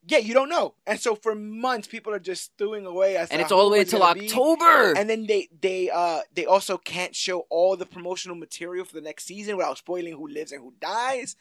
yeah, 0.05 0.17
you 0.17 0.33
don't 0.33 0.49
know. 0.49 0.75
And 0.85 0.99
so 0.99 1.15
for 1.15 1.35
months, 1.35 1.87
people 1.87 2.13
are 2.13 2.19
just 2.19 2.43
stewing 2.43 2.85
away 2.85 3.15
as 3.15 3.29
and 3.29 3.41
it's 3.41 3.51
all 3.51 3.65
the 3.65 3.71
way 3.71 3.81
until 3.81 3.99
gonna 3.99 4.19
be. 4.19 4.27
October 4.27 4.93
And 4.97 5.09
then 5.09 5.25
they 5.27 5.49
they 5.61 5.89
uh 5.89 6.21
they 6.33 6.45
also 6.45 6.77
can't 6.77 7.15
show 7.15 7.45
all 7.49 7.77
the 7.77 7.85
promotional 7.85 8.35
material 8.35 8.85
for 8.85 8.95
the 8.95 9.01
next 9.01 9.25
season 9.25 9.57
without 9.57 9.77
spoiling 9.77 10.15
who 10.15 10.27
lives 10.27 10.51
and 10.51 10.61
who 10.61 10.73
dies. 10.79 11.35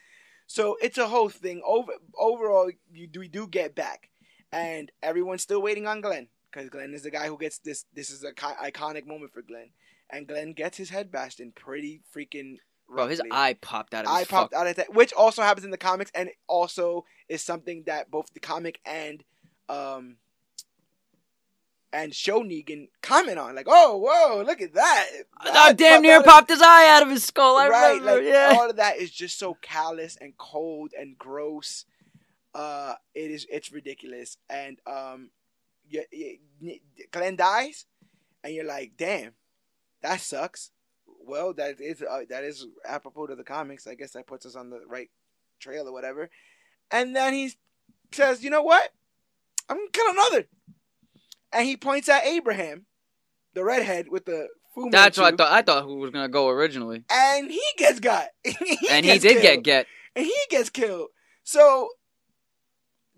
So 0.47 0.77
it's 0.83 0.99
a 0.99 1.09
whole 1.09 1.29
thing. 1.29 1.63
Over 1.65 1.93
overall, 2.19 2.71
you 2.93 3.07
do 3.07 3.21
we 3.21 3.29
do 3.29 3.47
get 3.47 3.75
back, 3.75 4.11
and 4.53 4.93
everyone's 5.03 5.43
still 5.43 5.63
waiting 5.63 5.87
on 5.87 6.01
Glenn 6.01 6.29
because 6.53 6.69
Glenn 6.69 6.95
is 6.95 7.03
the 7.03 7.11
guy 7.11 7.27
who 7.27 7.39
gets 7.39 7.59
this. 7.59 7.85
This 7.95 8.11
is 8.11 8.23
a 8.25 8.33
ki- 8.33 8.71
iconic 8.71 9.07
moment 9.07 9.33
for 9.33 9.43
Glenn, 9.43 9.71
and 10.11 10.27
Glenn 10.27 10.53
gets 10.53 10.77
his 10.77 10.91
head 10.91 11.11
bashed 11.11 11.41
in 11.41 11.53
pretty 11.53 12.01
freaking. 12.15 12.59
bro 12.89 13.09
his 13.09 13.23
eye 13.31 13.55
popped 13.61 13.95
out 13.95 14.05
of 14.07 14.19
his 14.19 14.29
popped 14.29 14.53
fuck- 14.53 14.61
out 14.61 14.67
of 14.67 14.77
that, 14.77 14.95
which 14.95 15.13
also 15.13 15.43
happens 15.43 15.65
in 15.65 15.71
the 15.71 15.79
comics, 15.79 16.11
and 16.15 16.31
also 16.47 17.05
is 17.29 17.43
something 17.43 17.85
that 17.87 18.11
both 18.11 18.33
the 18.35 18.41
comic 18.41 18.81
and 18.85 19.25
um 19.69 20.17
and 21.95 22.15
show 22.15 22.43
Negan 22.43 22.89
comment 23.03 23.39
on, 23.39 23.55
like, 23.55 23.67
"Oh, 23.69 23.99
whoa, 23.99 24.43
look 24.43 24.63
at 24.63 24.75
that!" 24.75 25.07
I 25.39 25.51
That 25.53 25.77
damn 25.77 26.03
near 26.03 26.23
popped 26.23 26.49
his 26.51 26.63
eye 26.63 26.89
out 26.89 27.03
of 27.03 27.11
his 27.11 27.25
skull. 27.25 27.57
I 27.59 27.69
right, 27.69 27.99
remember. 27.99 28.23
like 28.23 28.25
yeah. 28.25 28.57
all 28.59 28.71
of 28.71 28.77
that 28.77 28.97
is 28.97 29.11
just 29.11 29.39
so 29.39 29.59
callous 29.61 30.17
and 30.21 30.37
cold 30.39 30.93
and 30.99 31.19
gross. 31.19 31.85
Uh, 32.55 32.95
it 33.15 33.31
is, 33.31 33.47
it's 33.51 33.73
ridiculous, 33.73 34.37
and 34.49 34.79
um, 34.87 35.31
you, 35.93 36.39
you, 36.61 36.79
Glenn 37.11 37.37
dies, 37.37 37.87
and 38.43 38.55
you're 38.55 38.65
like, 38.67 38.93
"Damn, 38.97 39.33
that 40.03 40.21
sucks." 40.21 40.71
Well, 41.25 41.53
that 41.55 41.81
is 41.81 42.03
uh, 42.03 42.23
that 42.31 42.45
is 42.45 42.67
apropos 42.85 43.29
to 43.29 43.37
the 43.37 43.45
comics. 43.45 43.87
I 43.87 43.95
guess 43.95 44.13
that 44.13 44.27
puts 44.27 44.47
us 44.47 44.57
on 44.57 44.71
the 44.71 44.81
right 44.89 45.11
trail 45.61 45.87
or 45.87 45.93
whatever. 45.93 46.31
And 46.91 47.15
then 47.15 47.33
he 47.35 47.53
says, 48.13 48.43
"You 48.43 48.51
know 48.51 48.63
what? 48.63 48.93
I'm 49.69 49.77
gonna 49.77 49.91
kill 49.93 50.11
another." 50.11 50.47
And 51.53 51.67
he 51.67 51.77
points 51.77 52.09
at 52.09 52.25
Abraham, 52.25 52.87
the 53.55 53.63
redhead 53.65 54.09
with 54.09 54.25
the 54.25 54.49
That's 54.91 55.19
what 55.19 55.35
I 55.35 55.37
thought. 55.37 55.53
I 55.53 55.63
thought 55.63 55.85
who 55.85 55.97
was 55.97 56.11
gonna 56.11 56.29
go 56.29 56.49
originally, 56.49 57.05
And 57.11 57.51
he 57.51 57.63
gets 57.77 58.01
got. 58.01 58.29
He 58.45 58.89
and 58.91 59.05
he 59.05 59.13
gets 59.13 59.23
did 59.23 59.43
get 59.43 59.53
killed. 59.55 59.65
get. 59.65 59.87
And 60.17 60.25
he 60.27 60.37
gets 60.51 60.71
killed. 60.71 61.09
So 61.45 61.91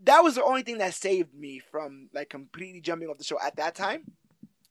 that 0.05 0.23
was 0.23 0.35
the 0.35 0.45
only 0.45 0.63
thing 0.63 0.79
that 0.79 0.95
saved 0.95 1.35
me 1.35 1.61
from 1.71 2.09
like 2.15 2.31
completely 2.31 2.81
jumping 2.81 3.09
off 3.09 3.19
the 3.19 3.25
show 3.25 3.39
at 3.45 3.57
that 3.57 3.75
time 3.75 4.05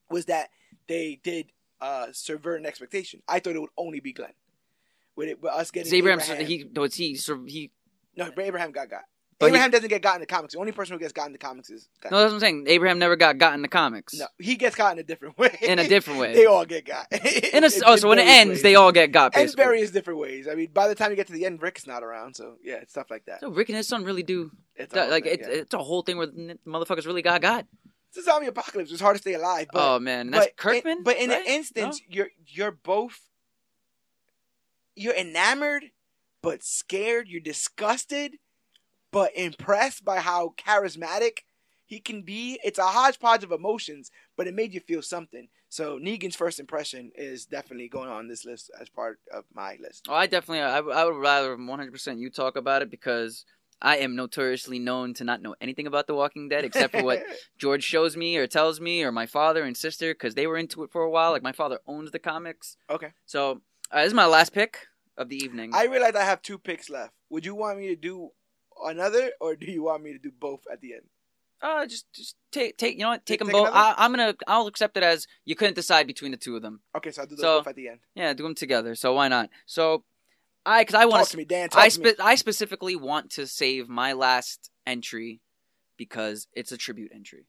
was 0.09 0.25
that 0.25 0.49
they 0.87 1.19
did 1.23 1.47
uh 1.81 2.07
subvert 2.11 2.59
an 2.59 2.65
expectation. 2.65 3.21
I 3.27 3.39
thought 3.39 3.55
it 3.55 3.59
would 3.59 3.69
only 3.77 3.99
be 3.99 4.13
Glenn. 4.13 4.33
With 5.15 5.29
it 5.29 5.41
with 5.41 5.51
us 5.51 5.71
getting 5.71 5.93
Abraham, 5.93 6.19
Abraham. 6.19 6.45
he 6.45 6.65
was 6.75 6.95
he 6.95 7.15
sur- 7.15 7.45
he. 7.45 7.71
no, 8.15 8.31
Abraham 8.37 8.71
got 8.71 8.89
got. 8.89 9.03
But 9.43 9.47
he- 9.47 9.49
Abraham 9.51 9.71
doesn't 9.71 9.89
get 9.89 10.01
got 10.01 10.15
in 10.15 10.21
the 10.21 10.25
comics. 10.27 10.53
The 10.53 10.59
only 10.59 10.71
person 10.71 10.93
who 10.93 10.99
gets 10.99 11.13
got 11.13 11.27
in 11.27 11.31
the 11.33 11.37
comics 11.37 11.69
is 11.69 11.87
Glenn. 12.01 12.11
No, 12.11 12.19
that's 12.19 12.31
what 12.31 12.35
I'm 12.35 12.39
saying. 12.41 12.65
Abraham 12.67 12.99
never 12.99 13.15
got 13.15 13.37
got 13.37 13.53
in 13.53 13.61
the 13.61 13.67
comics. 13.67 14.13
No, 14.13 14.27
he 14.39 14.55
gets 14.55 14.75
caught 14.75 14.93
in 14.93 14.99
a 14.99 15.03
different 15.03 15.37
way. 15.37 15.57
in 15.61 15.79
a 15.79 15.87
different 15.87 16.19
way. 16.19 16.33
they 16.35 16.45
all 16.45 16.65
get 16.65 16.85
got. 16.85 17.07
in 17.11 17.63
a, 17.63 17.69
oh, 17.85 17.95
so 17.95 18.09
when 18.09 18.19
it 18.19 18.27
ends, 18.27 18.49
ways. 18.55 18.61
they 18.63 18.75
all 18.75 18.91
get 18.91 19.11
got. 19.11 19.35
in 19.35 19.43
Basically. 19.43 19.63
various 19.63 19.91
different 19.91 20.19
ways. 20.19 20.47
I 20.47 20.55
mean, 20.55 20.69
by 20.73 20.87
the 20.87 20.95
time 20.95 21.11
you 21.11 21.15
get 21.15 21.27
to 21.27 21.33
the 21.33 21.45
end, 21.45 21.61
Rick's 21.61 21.85
not 21.87 22.03
around. 22.03 22.35
So 22.35 22.55
yeah, 22.63 22.75
it's 22.75 22.91
stuff 22.91 23.09
like 23.11 23.25
that. 23.25 23.39
So 23.41 23.49
Rick 23.49 23.69
and 23.69 23.77
his 23.77 23.87
son 23.87 24.03
really 24.03 24.23
do 24.23 24.51
It's 24.75 24.93
whole 24.93 25.09
like 25.09 25.23
thing, 25.23 25.33
it's 25.33 25.47
yeah. 25.47 25.53
it's 25.55 25.73
a 25.73 25.77
whole 25.79 26.01
thing 26.01 26.17
where 26.17 26.27
the 26.27 26.57
motherfuckers 26.67 27.05
really 27.05 27.21
got 27.21 27.41
got. 27.41 27.65
it's 28.09 28.17
a 28.19 28.23
zombie 28.23 28.47
apocalypse. 28.47 28.91
It's 28.91 29.01
hard 29.01 29.15
to 29.15 29.21
stay 29.21 29.33
alive. 29.33 29.67
But, 29.71 29.95
oh 29.95 29.99
man, 29.99 30.31
that's 30.31 30.47
but 30.47 30.57
Kirkman. 30.57 30.97
In, 30.99 31.03
but 31.03 31.17
in 31.17 31.29
right? 31.29 31.41
an 31.41 31.47
instance, 31.47 32.01
you're 32.07 32.29
you're 32.47 32.71
both 32.71 33.19
you're 34.95 35.15
enamored, 35.15 35.85
but 36.41 36.63
scared. 36.63 37.27
You're 37.27 37.41
disgusted, 37.41 38.37
but 39.13 39.31
impressed 39.35 40.03
by 40.03 40.19
how 40.19 40.53
charismatic 40.57 41.43
he 41.85 41.99
can 41.99 42.23
be. 42.23 42.59
It's 42.63 42.79
a 42.79 42.83
hodgepodge 42.83 43.43
of 43.43 43.51
emotions, 43.51 44.09
but 44.35 44.47
it 44.47 44.55
made 44.55 44.73
you 44.73 44.79
feel 44.79 45.01
something. 45.01 45.47
So 45.69 45.97
Negan's 45.99 46.35
first 46.35 46.59
impression 46.59 47.11
is 47.15 47.45
definitely 47.45 47.87
going 47.87 48.09
on 48.09 48.27
this 48.27 48.43
list 48.43 48.71
as 48.79 48.89
part 48.89 49.19
of 49.31 49.45
my 49.53 49.77
list. 49.79 50.07
Oh, 50.09 50.13
I 50.15 50.27
definitely, 50.27 50.61
I, 50.61 50.79
I 50.79 51.05
would 51.05 51.15
rather 51.15 51.55
100% 51.55 52.19
you 52.19 52.29
talk 52.29 52.55
about 52.55 52.81
it 52.81 52.89
because 52.89 53.45
I 53.81 53.97
am 53.97 54.15
notoriously 54.15 54.79
known 54.79 55.13
to 55.15 55.23
not 55.23 55.41
know 55.41 55.55
anything 55.61 55.85
about 55.87 56.07
The 56.07 56.15
Walking 56.15 56.49
Dead 56.49 56.63
except 56.63 56.93
for 56.93 57.03
what 57.03 57.21
George 57.57 57.83
shows 57.83 58.17
me 58.17 58.37
or 58.37 58.47
tells 58.47 58.79
me 58.81 59.03
or 59.03 59.11
my 59.11 59.25
father 59.27 59.63
and 59.63 59.77
sister 59.77 60.13
because 60.13 60.35
they 60.35 60.47
were 60.47 60.57
into 60.57 60.83
it 60.83 60.91
for 60.91 61.01
a 61.01 61.09
while. 61.09 61.31
Like 61.31 61.43
my 61.43 61.51
father 61.51 61.79
owns 61.85 62.11
the 62.11 62.19
comics. 62.19 62.77
okay. 62.89 63.11
So 63.25 63.61
uh, 63.91 64.01
this 64.01 64.07
is 64.07 64.13
my 64.13 64.25
last 64.25 64.53
pick 64.53 64.87
of 65.17 65.29
the 65.29 65.35
evening. 65.35 65.71
I 65.73 65.85
realize 65.85 66.15
I 66.15 66.23
have 66.23 66.41
two 66.41 66.57
picks 66.57 66.89
left. 66.89 67.13
Would 67.29 67.45
you 67.45 67.53
want 67.53 67.77
me 67.77 67.87
to 67.89 67.95
do 67.95 68.29
another, 68.85 69.31
or 69.39 69.55
do 69.55 69.71
you 69.71 69.83
want 69.83 70.03
me 70.03 70.13
to 70.13 70.19
do 70.19 70.31
both 70.39 70.61
at 70.71 70.81
the 70.81 70.93
end? 70.93 71.03
uh, 71.61 71.85
just, 71.85 72.11
just 72.13 72.35
take, 72.51 72.77
take, 72.77 72.95
you 72.97 73.03
know 73.03 73.09
what? 73.09 73.25
Take 73.25 73.39
Take 73.39 73.47
them 73.47 73.51
both. 73.53 73.69
another? 73.69 73.77
I, 73.77 73.95
I'm 73.97 74.11
gonna, 74.11 74.35
I'll 74.47 74.67
accept 74.67 74.97
it 74.97 75.03
as 75.03 75.27
you 75.45 75.55
couldn't 75.55 75.75
decide 75.75 76.07
between 76.07 76.31
the 76.31 76.37
two 76.37 76.57
of 76.57 76.61
them. 76.61 76.81
Okay, 76.95 77.11
so 77.11 77.21
I'll 77.21 77.27
do 77.27 77.35
those 77.37 77.41
So- 77.41 77.59
both 77.59 77.67
at 77.67 77.75
the 77.75 77.87
end. 77.87 77.99
Yeah, 78.15 78.33
do 78.33 78.43
them 78.43 78.53
together. 78.55 78.95
So 78.95 79.13
why 79.13 79.29
not? 79.29 79.49
So 79.65 80.03
I, 80.65 80.81
because 80.81 80.95
I 80.95 81.05
want 81.05 81.27
to 81.29 81.37
me, 81.37 81.45
Dan. 81.45 81.69
I 81.73 81.87
spe- 81.87 82.19
I 82.19 82.35
specifically 82.35 82.97
want 82.97 83.29
to 83.31 83.47
save 83.47 83.87
my 83.87 84.11
last 84.13 84.69
entry 84.85 85.39
because 85.95 86.47
it's 86.53 86.71
a 86.73 86.77
tribute 86.77 87.11
entry. 87.15 87.45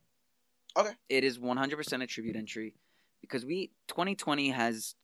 Okay. 0.77 0.93
It 1.09 1.25
is 1.25 1.39
100% 1.39 2.03
a 2.03 2.07
tribute 2.07 2.37
entry 2.37 2.75
because 3.21 3.45
we 3.45 3.71
2020 3.89 4.51
has 4.51 4.95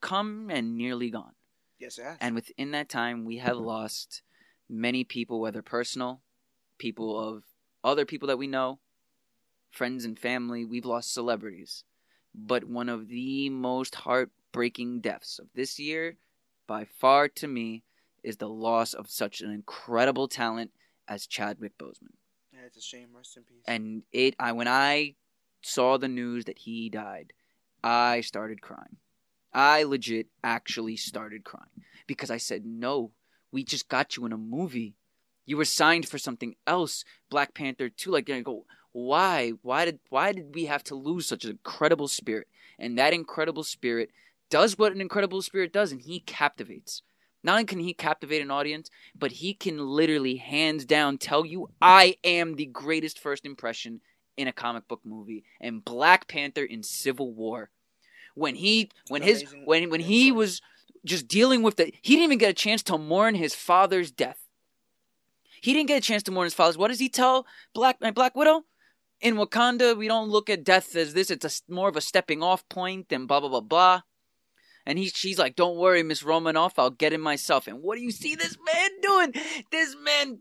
come 0.00 0.48
and 0.50 0.76
nearly 0.78 1.10
gone. 1.10 1.32
Yes, 1.78 1.98
it 1.98 2.04
has. 2.04 2.16
And 2.20 2.34
within 2.34 2.70
that 2.72 2.88
time 2.88 3.24
we 3.26 3.36
have 3.38 3.56
lost 3.56 4.22
many 4.70 5.04
people 5.04 5.40
whether 5.40 5.62
personal, 5.62 6.22
people 6.78 7.18
of 7.18 7.42
other 7.82 8.06
people 8.06 8.28
that 8.28 8.38
we 8.38 8.46
know, 8.46 8.78
friends 9.70 10.04
and 10.04 10.18
family, 10.18 10.64
we've 10.64 10.86
lost 10.86 11.12
celebrities. 11.12 11.84
But 12.34 12.64
one 12.64 12.88
of 12.88 13.08
the 13.08 13.50
most 13.50 13.94
heartbreaking 13.96 15.00
deaths 15.00 15.38
of 15.38 15.48
this 15.54 15.78
year 15.78 16.16
by 16.66 16.84
far 16.84 17.28
to 17.28 17.48
me 17.48 17.82
is 18.22 18.36
the 18.36 18.48
loss 18.48 18.94
of 18.94 19.10
such 19.10 19.40
an 19.40 19.50
incredible 19.50 20.28
talent 20.28 20.70
as 21.08 21.26
Chadwick 21.26 21.76
Boseman. 21.78 22.14
yeah, 22.52 22.60
it's 22.66 22.76
a 22.76 22.80
shame. 22.80 23.08
Rest 23.14 23.36
in 23.36 23.42
peace. 23.42 23.64
And 23.66 24.02
it 24.12 24.36
I 24.38 24.52
when 24.52 24.68
I 24.68 25.14
saw 25.62 25.96
the 25.96 26.08
news 26.08 26.44
that 26.44 26.58
he 26.58 26.88
died, 26.88 27.32
I 27.82 28.20
started 28.20 28.60
crying. 28.62 28.96
I 29.52 29.82
legit 29.82 30.28
actually 30.44 30.96
started 30.96 31.44
crying 31.44 31.84
because 32.06 32.30
I 32.30 32.36
said, 32.36 32.64
"No, 32.64 33.10
we 33.52 33.64
just 33.64 33.88
got 33.88 34.16
you 34.16 34.26
in 34.26 34.32
a 34.32 34.38
movie. 34.38 34.94
You 35.46 35.56
were 35.56 35.64
signed 35.64 36.08
for 36.08 36.18
something 36.18 36.54
else, 36.66 37.04
Black 37.30 37.54
Panther 37.54 37.88
2." 37.88 38.10
Like, 38.10 38.30
I 38.30 38.40
go, 38.40 38.66
"Why? 38.92 39.50
Why 39.62 39.84
did 39.84 40.00
why 40.08 40.32
did 40.32 40.54
we 40.54 40.66
have 40.66 40.84
to 40.84 40.94
lose 40.94 41.26
such 41.26 41.44
an 41.44 41.50
incredible 41.50 42.08
spirit?" 42.08 42.48
And 42.78 42.96
that 42.98 43.12
incredible 43.12 43.64
spirit 43.64 44.10
does 44.48 44.78
what 44.78 44.92
an 44.92 45.00
incredible 45.00 45.42
spirit 45.42 45.72
does, 45.72 45.92
and 45.92 46.02
he 46.02 46.20
captivates. 46.20 47.02
Not 47.42 47.52
only 47.52 47.64
can 47.64 47.78
he 47.80 47.94
captivate 47.94 48.42
an 48.42 48.50
audience, 48.50 48.90
but 49.14 49.32
he 49.32 49.54
can 49.54 49.78
literally, 49.78 50.36
hands 50.36 50.84
down, 50.84 51.18
tell 51.18 51.46
you, 51.46 51.70
I 51.80 52.16
am 52.22 52.56
the 52.56 52.66
greatest 52.66 53.18
first 53.18 53.46
impression 53.46 54.02
in 54.36 54.46
a 54.46 54.52
comic 54.52 54.86
book 54.88 55.00
movie. 55.04 55.44
And 55.60 55.84
Black 55.84 56.28
Panther 56.28 56.64
in 56.64 56.82
Civil 56.82 57.32
War. 57.32 57.70
When 58.34 58.54
he 58.54 58.90
when 59.08 59.22
his 59.22 59.44
when 59.64 59.90
when 59.90 60.00
he 60.00 60.30
was 60.30 60.60
just 61.04 61.28
dealing 61.28 61.62
with 61.62 61.76
the 61.76 61.92
he 62.02 62.14
didn't 62.14 62.24
even 62.24 62.38
get 62.38 62.50
a 62.50 62.54
chance 62.54 62.82
to 62.84 62.98
mourn 62.98 63.34
his 63.34 63.54
father's 63.54 64.10
death. 64.10 64.46
He 65.60 65.72
didn't 65.72 65.88
get 65.88 65.98
a 65.98 66.06
chance 66.06 66.22
to 66.24 66.32
mourn 66.32 66.44
his 66.44 66.54
father's. 66.54 66.78
What 66.78 66.88
does 66.88 67.00
he 67.00 67.08
tell 67.08 67.46
Black 67.74 67.96
uh, 68.02 68.10
Black 68.10 68.34
Widow? 68.34 68.64
In 69.20 69.36
Wakanda, 69.36 69.96
we 69.96 70.08
don't 70.08 70.30
look 70.30 70.48
at 70.48 70.64
death 70.64 70.96
as 70.96 71.12
this. 71.12 71.30
It's 71.30 71.44
a, 71.44 71.72
more 71.72 71.90
of 71.90 71.96
a 71.96 72.00
stepping 72.00 72.42
off 72.42 72.66
point 72.70 73.12
and 73.12 73.28
blah 73.28 73.40
blah 73.40 73.50
blah 73.50 73.60
blah. 73.60 74.00
And 74.86 74.98
he, 74.98 75.08
she's 75.08 75.38
like, 75.38 75.56
"Don't 75.56 75.76
worry, 75.76 76.02
Miss 76.02 76.22
Romanoff, 76.22 76.78
I'll 76.78 76.90
get 76.90 77.12
him 77.12 77.20
myself." 77.20 77.66
And 77.66 77.82
what 77.82 77.96
do 77.96 78.02
you 78.02 78.10
see 78.10 78.34
this 78.34 78.56
man 78.64 78.90
doing? 79.02 79.34
This 79.70 79.94
man 80.02 80.40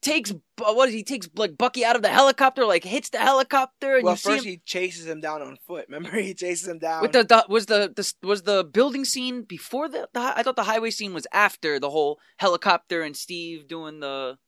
takes 0.00 0.32
what 0.56 0.88
is 0.88 0.94
he 0.94 1.02
takes 1.02 1.28
like 1.34 1.56
Bucky 1.56 1.84
out 1.84 1.96
of 1.96 2.02
the 2.02 2.08
helicopter, 2.08 2.64
like 2.64 2.84
hits 2.84 3.10
the 3.10 3.18
helicopter, 3.18 3.96
and 3.96 4.04
Well, 4.04 4.14
you 4.14 4.18
see 4.18 4.30
first 4.30 4.44
him 4.44 4.50
he 4.50 4.58
chases 4.58 5.06
him 5.06 5.20
down 5.20 5.42
on 5.42 5.58
foot. 5.66 5.86
Remember, 5.88 6.18
he 6.18 6.34
chases 6.34 6.68
him 6.68 6.78
down. 6.78 7.02
with 7.02 7.12
the, 7.12 7.24
the 7.24 7.44
was 7.48 7.66
the, 7.66 7.92
the 7.94 8.26
was 8.26 8.42
the 8.42 8.64
building 8.64 9.04
scene 9.04 9.42
before 9.42 9.88
the, 9.88 10.08
the 10.12 10.20
I 10.20 10.42
thought 10.42 10.56
the 10.56 10.64
highway 10.64 10.90
scene 10.90 11.14
was 11.14 11.26
after 11.32 11.78
the 11.78 11.90
whole 11.90 12.18
helicopter 12.38 13.02
and 13.02 13.16
Steve 13.16 13.68
doing 13.68 14.00
the 14.00 14.38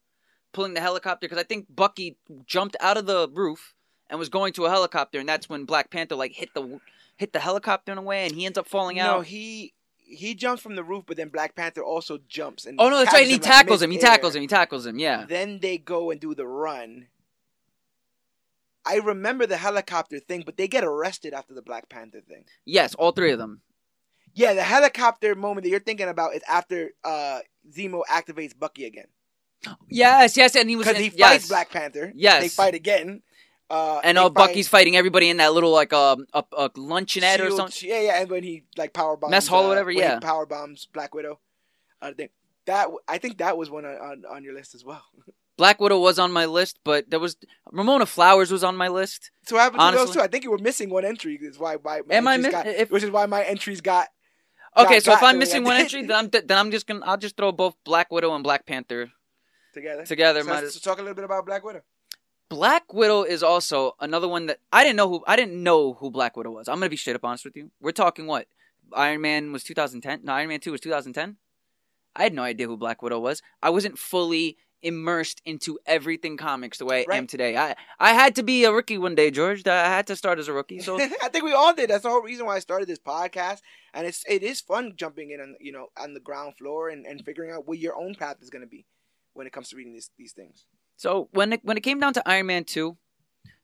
pulling 0.53 0.75
the 0.75 0.81
helicopter 0.81 1.27
because 1.27 1.39
I 1.39 1.45
think 1.45 1.67
Bucky 1.75 2.19
jumped 2.47 2.77
out 2.81 2.97
of 2.97 3.07
the 3.07 3.29
roof 3.33 3.75
and 4.09 4.19
was 4.19 4.29
going 4.29 4.53
to 4.55 4.67
a 4.67 4.71
helicopter, 4.71 5.19
and 5.19 5.29
that's 5.29 5.49
when 5.49 5.65
Black 5.65 5.91
Panther 5.91 6.17
like 6.17 6.33
hit 6.33 6.55
the 6.55 6.81
hit 7.17 7.33
the 7.33 7.41
helicopter 7.41 7.93
in 7.93 7.99
a 7.99 8.03
way, 8.03 8.27
and 8.27 8.35
he 8.35 8.47
ends 8.47 8.59
up 8.59 8.67
falling 8.67 8.97
no, 8.97 9.03
out. 9.03 9.17
No, 9.17 9.21
he 9.23 9.75
he 10.13 10.35
jumps 10.35 10.63
from 10.63 10.77
the 10.77 10.85
roof, 10.85 11.05
but 11.07 11.17
then 11.17 11.29
Black 11.29 11.55
Panther 11.55 11.83
also 11.83 12.19
jumps 12.29 12.67
and 12.67 12.79
Oh 12.81 12.89
no, 12.89 12.99
that's 12.99 13.13
right. 13.13 13.27
He 13.27 13.39
tackles 13.39 13.83
him. 13.83 13.91
He 13.91 13.97
mid-air. 13.97 14.11
tackles 14.11 14.35
him. 14.35 14.43
He 14.43 14.49
tackles 14.49 14.87
him. 14.87 14.99
Yeah. 14.99 15.25
Then 15.29 15.59
they 15.61 15.79
go 15.79 16.11
and 16.11 16.21
do 16.21 16.35
the 16.35 16.47
run. 16.47 17.07
I 18.85 18.97
remember 18.97 19.47
the 19.47 19.57
helicopter 19.57 20.19
thing, 20.19 20.43
but 20.45 20.57
they 20.57 20.67
get 20.67 20.85
arrested 20.85 21.35
after 21.35 21.55
the 21.55 21.63
Black 21.63 21.89
Panther 21.89 22.21
thing. 22.21 22.45
Yes, 22.65 22.95
all 22.97 23.13
three 23.13 23.31
of 23.31 23.39
them. 23.39 23.61
Yeah, 24.35 24.55
the 24.55 24.63
helicopter 24.63 25.35
moment 25.35 25.65
that 25.65 25.71
you're 25.71 25.79
thinking 25.79 26.09
about 26.09 26.35
is 26.35 26.43
after 26.49 26.91
uh, 27.05 27.41
Zemo 27.71 28.03
activates 28.11 28.59
Bucky 28.59 28.85
again 28.87 29.07
Yes, 29.89 30.37
yes, 30.37 30.57
and 30.57 30.69
he 30.69 30.77
was 30.77 30.87
because 30.87 31.01
he 31.01 31.11
fights 31.11 31.19
yes. 31.19 31.49
Black 31.49 31.71
Panther. 31.71 32.13
Yes. 32.15 32.43
they 32.43 32.49
fight 32.49 32.75
again. 32.75 33.23
Uh, 33.73 34.01
And 34.05 34.19
oh, 34.19 34.29
Bucky's 34.29 34.69
fighting 34.69 34.97
everybody 34.97 35.31
in 35.31 35.39
that 35.39 35.55
little 35.55 35.71
like 35.73 35.93
um 35.95 36.27
a, 36.35 36.45
a 36.57 36.69
luncheonette 36.71 37.41
or 37.41 37.51
something. 37.51 37.89
Yeah, 37.89 38.01
yeah, 38.01 38.21
and 38.21 38.31
when 38.31 38.43
he 38.43 38.65
like 38.77 38.93
power 38.93 39.17
bombs 39.17 39.31
Mess 39.31 39.47
hall 39.49 39.63
or 39.63 39.67
uh, 39.67 39.69
whatever, 39.71 39.91
yeah. 39.91 40.19
power 40.21 40.45
bombs 40.45 40.87
Black 40.93 41.15
Widow. 41.15 41.41
Uh, 42.03 42.13
thing. 42.13 42.29
That 42.67 42.89
I 43.09 43.17
think 43.19 43.39
that 43.39 43.57
was 43.57 43.71
one 43.71 43.85
on, 43.87 43.97
on, 43.97 44.25
on 44.31 44.45
your 44.45 44.55
list 44.55 44.75
as 44.75 44.85
well. 44.85 45.03
Black 45.57 45.81
Widow 45.81 45.99
was 46.01 46.19
on 46.19 46.33
my 46.33 46.45
list, 46.45 46.81
but 46.85 47.09
there 47.11 47.19
was 47.21 47.37
Ramona 47.71 48.05
Flowers 48.07 48.51
was 48.53 48.63
on 48.63 48.77
my 48.77 48.89
list. 48.89 49.31
So 49.47 49.57
what 49.57 49.63
happened 49.63 49.81
to 49.93 50.05
those 50.05 50.11
two? 50.15 50.21
I 50.21 50.27
think 50.27 50.45
you 50.45 50.51
were 50.51 50.59
missing 50.59 50.91
one 50.91 51.05
entry. 51.07 51.39
Is 51.41 51.59
why 51.59 51.77
why 51.77 52.03
my 52.07 52.15
Am 52.15 52.29
I 52.29 52.37
miss- 52.37 52.51
got, 52.53 52.67
if- 52.67 52.91
which 52.91 53.03
is 53.05 53.11
why 53.11 53.25
my 53.27 53.43
entries 53.43 53.81
got 53.81 54.09
Okay, 54.77 54.95
Got- 54.97 55.03
so 55.03 55.13
if 55.15 55.23
I'm 55.23 55.39
missing 55.39 55.65
one 55.65 55.77
entry, 55.77 56.03
then 56.07 56.17
I'm 56.17 56.29
then 56.29 56.59
I'm 56.59 56.71
just 56.71 56.87
gonna 56.87 57.05
I'll 57.07 57.17
just 57.17 57.37
throw 57.39 57.53
both 57.53 57.75
Black 57.85 58.11
Widow 58.13 58.35
and 58.35 58.43
Black 58.45 58.67
Panther 58.67 59.11
together. 59.75 60.05
together. 60.05 60.43
So, 60.43 60.53
as- 60.53 60.81
talk 60.81 60.99
a 60.99 61.03
little 61.03 61.15
bit 61.15 61.25
about 61.25 61.47
Black 61.47 61.65
Widow. 61.65 61.83
Black 62.53 62.93
Widow 62.93 63.23
is 63.23 63.43
also 63.43 63.97
another 63.99 64.29
one 64.29 64.45
that 64.45 64.59
I 64.71 64.85
didn't 64.85 64.97
know 64.97 65.09
who 65.09 65.25
I 65.27 65.37
didn't 65.37 65.63
know 65.63 65.95
who 65.95 66.11
Black 66.11 66.37
Widow 66.37 66.51
was. 66.51 66.69
I'm 66.69 66.77
gonna 66.77 66.91
be 66.91 66.99
straight 66.99 67.17
up 67.17 67.25
honest 67.25 67.47
with 67.47 67.57
you. 67.57 67.71
We're 67.81 67.93
talking 67.93 68.27
what 68.27 68.47
Iron 68.93 69.23
Man 69.23 69.53
was 69.53 69.65
2010. 69.65 70.21
No, 70.25 70.35
Iron 70.35 70.49
Man 70.49 70.61
2 70.61 70.71
was 70.71 70.81
2010. 70.83 71.39
I 72.15 72.23
had 72.23 72.35
no 72.35 72.43
idea 72.43 72.67
who 72.67 72.77
Black 72.77 73.01
Widow 73.01 73.21
was. 73.21 73.41
I 73.63 73.71
wasn't 73.71 73.99
fully 73.99 74.59
immersed 74.83 75.41
into 75.47 75.79
everything 75.87 76.37
comics 76.37 76.77
the 76.77 76.85
way 76.85 77.07
I 77.11 77.17
am 77.17 77.27
today. 77.27 77.57
I 77.57 77.75
I 77.99 78.13
had 78.13 78.35
to 78.37 78.43
be 78.43 78.65
a 78.65 78.73
rookie 78.73 78.99
one 78.99 79.15
day, 79.15 79.31
George. 79.31 79.67
I 79.67 79.87
had 79.87 80.07
to 80.09 80.17
start 80.17 80.39
as 80.39 80.49
a 80.49 80.53
rookie. 80.53 80.81
So 80.81 81.01
I 81.23 81.29
think 81.29 81.45
we 81.45 81.55
all 81.55 81.73
did. 81.73 81.89
That's 81.89 82.03
the 82.03 82.11
whole 82.11 82.21
reason 82.21 82.45
why 82.45 82.57
I 82.57 82.59
started 82.59 82.87
this 82.87 82.99
podcast, 82.99 83.63
and 83.95 84.07
it's 84.07 84.25
it 84.29 84.43
is 84.43 84.61
fun 84.61 84.93
jumping 84.95 85.31
in 85.31 85.41
on 85.41 85.57
you 85.59 85.73
know 85.73 85.87
on 85.99 86.13
the 86.13 86.21
ground 86.21 86.59
floor 86.59 86.91
and, 86.91 87.07
and 87.07 87.25
figuring 87.25 87.51
out 87.51 87.67
what 87.67 87.79
your 87.79 87.97
own 87.97 88.15
path 88.15 88.37
is 88.43 88.51
going 88.51 88.61
to 88.61 88.69
be 88.69 88.85
when 89.33 89.47
it 89.47 89.55
comes 89.55 89.71
to 89.71 89.77
reading 89.77 89.95
these 89.95 90.11
these 90.19 90.33
things. 90.33 90.67
So 91.03 91.29
when 91.33 91.53
it 91.53 91.65
when 91.65 91.77
it 91.77 91.81
came 91.81 91.99
down 91.99 92.13
to 92.13 92.29
Iron 92.29 92.47
Man 92.47 92.63
two, 92.63 92.97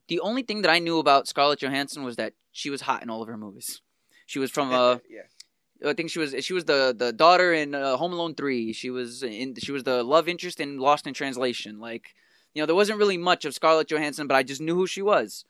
the 0.08 0.18
only 0.18 0.42
thing 0.42 0.62
that 0.62 0.72
I 0.72 0.80
knew 0.80 0.98
about 0.98 1.28
Scarlett 1.28 1.60
Johansson 1.60 2.02
was 2.02 2.16
that 2.16 2.32
she 2.50 2.68
was 2.68 2.80
hot 2.80 3.04
in 3.04 3.10
all 3.10 3.22
of 3.22 3.28
her 3.28 3.36
movies. 3.36 3.80
She 4.26 4.40
was 4.40 4.50
from 4.50 4.72
uh, 4.72 4.98
yeah, 5.08 5.88
I 5.88 5.92
think 5.92 6.10
she 6.10 6.18
was 6.18 6.34
she 6.44 6.52
was 6.52 6.64
the 6.64 6.92
the 6.98 7.12
daughter 7.12 7.54
in 7.54 7.76
uh, 7.76 7.96
Home 7.96 8.12
Alone 8.12 8.34
three. 8.34 8.72
She 8.72 8.90
was 8.90 9.22
in 9.22 9.54
she 9.54 9.70
was 9.70 9.84
the 9.84 10.02
love 10.02 10.28
interest 10.28 10.58
in 10.58 10.80
Lost 10.80 11.06
in 11.06 11.14
Translation. 11.14 11.78
Like 11.78 12.12
you 12.54 12.60
know 12.60 12.66
there 12.66 12.74
wasn't 12.74 12.98
really 12.98 13.16
much 13.16 13.44
of 13.44 13.54
Scarlett 13.54 13.86
Johansson, 13.86 14.26
but 14.26 14.34
I 14.34 14.42
just 14.42 14.60
knew 14.60 14.74
who 14.74 14.88
she 14.88 15.00
was. 15.00 15.44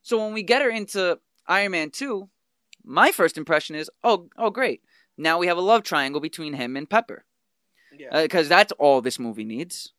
So 0.00 0.16
when 0.24 0.32
we 0.32 0.42
get 0.42 0.62
her 0.62 0.70
into 0.70 1.18
Iron 1.46 1.72
Man 1.72 1.90
two, 1.90 2.30
my 2.82 3.12
first 3.12 3.36
impression 3.36 3.76
is 3.76 3.90
oh 4.02 4.30
oh 4.38 4.48
great. 4.48 4.80
Now 5.18 5.36
we 5.36 5.48
have 5.48 5.58
a 5.58 5.68
love 5.68 5.82
triangle 5.82 6.22
between 6.22 6.54
him 6.54 6.74
and 6.74 6.88
Pepper 6.88 7.26
yeah. 7.94 8.22
because 8.22 8.48
that's 8.48 8.72
all 8.78 9.02
this 9.02 9.18
movie 9.18 9.44
needs. 9.44 9.93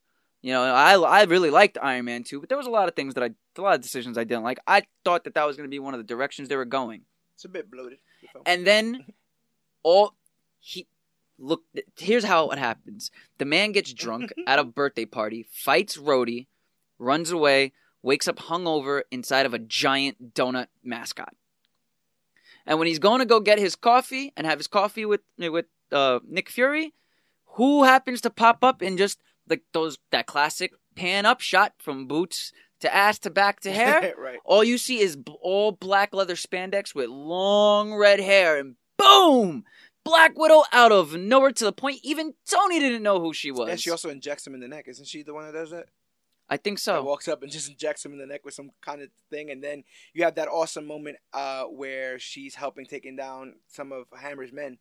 You 0.45 0.51
know, 0.51 0.61
I 0.61 0.93
I 0.93 1.23
really 1.23 1.49
liked 1.49 1.79
Iron 1.81 2.05
Man 2.05 2.23
2, 2.23 2.39
but 2.39 2.49
there 2.49 2.57
was 2.57 2.67
a 2.67 2.69
lot 2.69 2.87
of 2.87 2.93
things 2.93 3.15
that 3.15 3.23
I 3.23 3.31
a 3.57 3.61
lot 3.63 3.73
of 3.73 3.81
decisions 3.81 4.15
I 4.15 4.25
didn't 4.25 4.43
like. 4.43 4.59
I 4.67 4.83
thought 5.03 5.23
that 5.23 5.33
that 5.33 5.47
was 5.47 5.57
going 5.57 5.67
to 5.67 5.71
be 5.71 5.79
one 5.79 5.95
of 5.95 5.97
the 5.97 6.03
directions 6.03 6.49
they 6.49 6.55
were 6.55 6.65
going. 6.65 7.01
it's 7.33 7.45
a 7.45 7.49
bit 7.49 7.71
bloated. 7.71 7.97
the. 8.21 8.41
And 8.45 8.67
then 8.67 9.05
all 9.83 10.13
he 10.59 10.85
look 11.39 11.63
here's 11.97 12.25
how 12.25 12.51
it 12.51 12.59
happens. 12.59 13.09
The 13.39 13.45
man 13.45 13.71
gets 13.71 13.91
drunk 13.91 14.33
at 14.47 14.59
a 14.59 14.63
birthday 14.63 15.05
party, 15.05 15.47
fights 15.51 15.97
Rhodey, 15.97 16.45
runs 16.99 17.31
away, 17.31 17.73
wakes 18.03 18.27
up 18.27 18.35
hungover 18.35 19.01
inside 19.09 19.47
of 19.47 19.55
a 19.55 19.59
giant 19.59 20.35
donut 20.35 20.67
mascot. 20.83 21.33
And 22.67 22.77
when 22.77 22.87
he's 22.87 22.99
going 22.99 23.17
to 23.17 23.25
go 23.25 23.39
get 23.39 23.57
his 23.57 23.75
coffee 23.75 24.31
and 24.37 24.45
have 24.45 24.59
his 24.59 24.67
coffee 24.67 25.05
with 25.05 25.21
with 25.39 25.65
uh, 25.91 26.19
Nick 26.23 26.51
Fury, 26.51 26.93
who 27.55 27.83
happens 27.83 28.21
to 28.21 28.29
pop 28.29 28.63
up 28.63 28.83
and 28.83 28.95
just 28.95 29.17
like 29.49 29.63
those 29.73 29.97
that 30.11 30.25
classic 30.27 30.71
pan 30.95 31.25
up 31.25 31.41
shot 31.41 31.73
from 31.77 32.07
boots 32.07 32.51
to 32.81 32.93
ass 32.93 33.19
to 33.19 33.29
back 33.29 33.59
to 33.61 33.71
hair? 33.71 34.13
right. 34.19 34.39
All 34.45 34.63
you 34.63 34.77
see 34.77 34.99
is 34.99 35.15
b- 35.15 35.35
all 35.41 35.71
black 35.71 36.13
leather 36.13 36.35
spandex 36.35 36.93
with 36.95 37.09
long 37.09 37.93
red 37.93 38.19
hair, 38.19 38.57
and 38.57 38.75
boom! 38.97 39.63
Black 40.03 40.37
Widow 40.37 40.63
out 40.71 40.91
of 40.91 41.15
nowhere 41.15 41.51
to 41.51 41.63
the 41.63 41.71
point 41.73 41.99
even 42.03 42.35
Tony 42.49 42.79
didn't 42.79 43.01
know 43.01 43.19
who 43.19 43.33
she 43.33 43.49
was. 43.51 43.69
And 43.69 43.79
she 43.79 43.89
also 43.89 44.09
injects 44.09 44.45
him 44.45 44.53
in 44.53 44.59
the 44.59 44.67
neck. 44.67 44.85
Isn't 44.87 45.07
she 45.07 45.23
the 45.23 45.33
one 45.33 45.45
that 45.45 45.53
does 45.53 45.71
that? 45.71 45.87
I 46.47 46.57
think 46.57 46.77
That 46.77 46.83
so. 46.83 47.03
walks 47.03 47.27
up 47.27 47.41
and 47.41 47.51
just 47.51 47.69
injects 47.69 48.05
him 48.05 48.11
in 48.13 48.19
the 48.19 48.27
neck 48.27 48.45
with 48.45 48.53
some 48.53 48.69
kind 48.81 49.01
of 49.01 49.09
thing, 49.31 49.49
and 49.49 49.63
then 49.63 49.83
you 50.13 50.23
have 50.25 50.35
that 50.35 50.47
awesome 50.47 50.85
moment 50.85 51.17
uh, 51.33 51.63
where 51.63 52.19
she's 52.19 52.53
helping 52.53 52.85
taking 52.85 53.15
down 53.15 53.55
some 53.67 53.91
of 53.91 54.05
Hammer's 54.15 54.51
men. 54.53 54.77